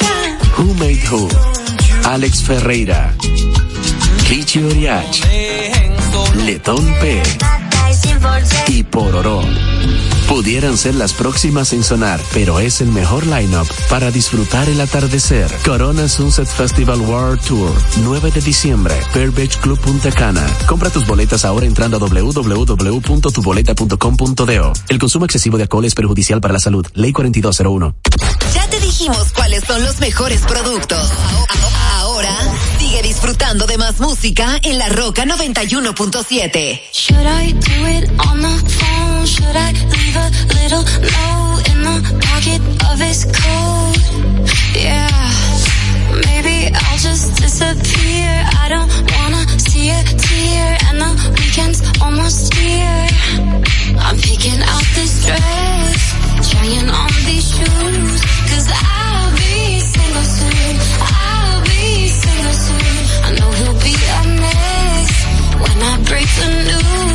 Who 0.57 0.73
Made 0.75 1.03
Who, 1.09 1.29
Alex 2.05 2.41
Ferreira, 2.41 3.13
Richie 4.29 4.63
Oriach, 4.63 5.21
Letón 6.45 6.85
P. 6.99 7.21
Y 8.67 8.83
Pororó. 8.83 9.41
Pudieran 10.31 10.77
ser 10.77 10.95
las 10.95 11.11
próximas 11.11 11.73
en 11.73 11.83
sonar, 11.83 12.21
pero 12.31 12.61
es 12.61 12.79
el 12.79 12.87
mejor 12.87 13.27
lineup 13.27 13.67
para 13.89 14.11
disfrutar 14.11 14.69
el 14.69 14.79
atardecer. 14.79 15.53
Corona 15.65 16.07
Sunset 16.07 16.47
Festival 16.47 17.01
World 17.01 17.41
Tour, 17.41 17.73
9 17.97 18.31
de 18.31 18.39
diciembre, 18.39 18.95
Beach 19.13 19.57
Club 19.57 19.77
Punta 19.81 20.09
Cana. 20.09 20.47
Compra 20.67 20.89
tus 20.89 21.05
boletas 21.05 21.43
ahora 21.43 21.65
entrando 21.65 21.97
a 21.97 21.99
www.tuboleta.com.do. 21.99 24.73
El 24.87 24.99
consumo 24.99 25.25
excesivo 25.25 25.57
de 25.57 25.63
alcohol 25.63 25.83
es 25.83 25.95
perjudicial 25.95 26.39
para 26.39 26.53
la 26.53 26.61
salud. 26.61 26.87
Ley 26.93 27.11
4201. 27.11 27.93
Ya 28.53 28.69
te 28.69 28.79
dijimos 28.79 29.33
cuáles 29.33 29.65
son 29.65 29.83
los 29.83 29.99
mejores 29.99 30.43
productos. 30.43 31.11
Ahora 31.97 32.37
sigue 32.79 33.01
disfrutando 33.01 33.67
de 33.67 33.77
más 33.77 33.99
música 33.99 34.61
en 34.63 34.77
la 34.77 34.87
Roca 34.87 35.25
91.7. 35.25 36.79
in 40.79 41.79
the 41.83 41.97
pocket 42.23 42.61
of 42.89 42.97
his 42.99 43.25
coat? 43.25 43.97
Yeah, 44.73 45.11
maybe 46.27 46.71
I'll 46.73 46.97
just 46.97 47.41
disappear. 47.41 48.31
I 48.63 48.69
don't 48.69 48.91
wanna 49.17 49.43
see 49.59 49.89
a 49.89 50.01
tear, 50.03 50.77
and 50.87 51.01
the 51.01 51.11
weekend's 51.39 51.81
almost 52.01 52.53
here. 52.53 53.07
I'm 53.99 54.17
picking 54.17 54.61
out 54.63 54.87
this 54.95 55.25
dress, 55.25 55.99
trying 56.51 56.89
on 56.89 57.11
these 57.27 57.47
shoes, 57.51 58.15
cause 58.49 58.67
I'll 58.71 59.31
be 59.35 59.79
single 59.79 60.27
soon. 60.37 60.75
I'll 61.03 61.61
be 61.67 62.07
single 62.07 62.57
soon. 62.65 62.95
I 63.27 63.29
know 63.37 63.51
he'll 63.59 63.79
be 63.83 63.93
when 65.61 65.77
I 65.83 65.93
break 66.07 66.29
the 66.39 66.49
news, 66.69 67.10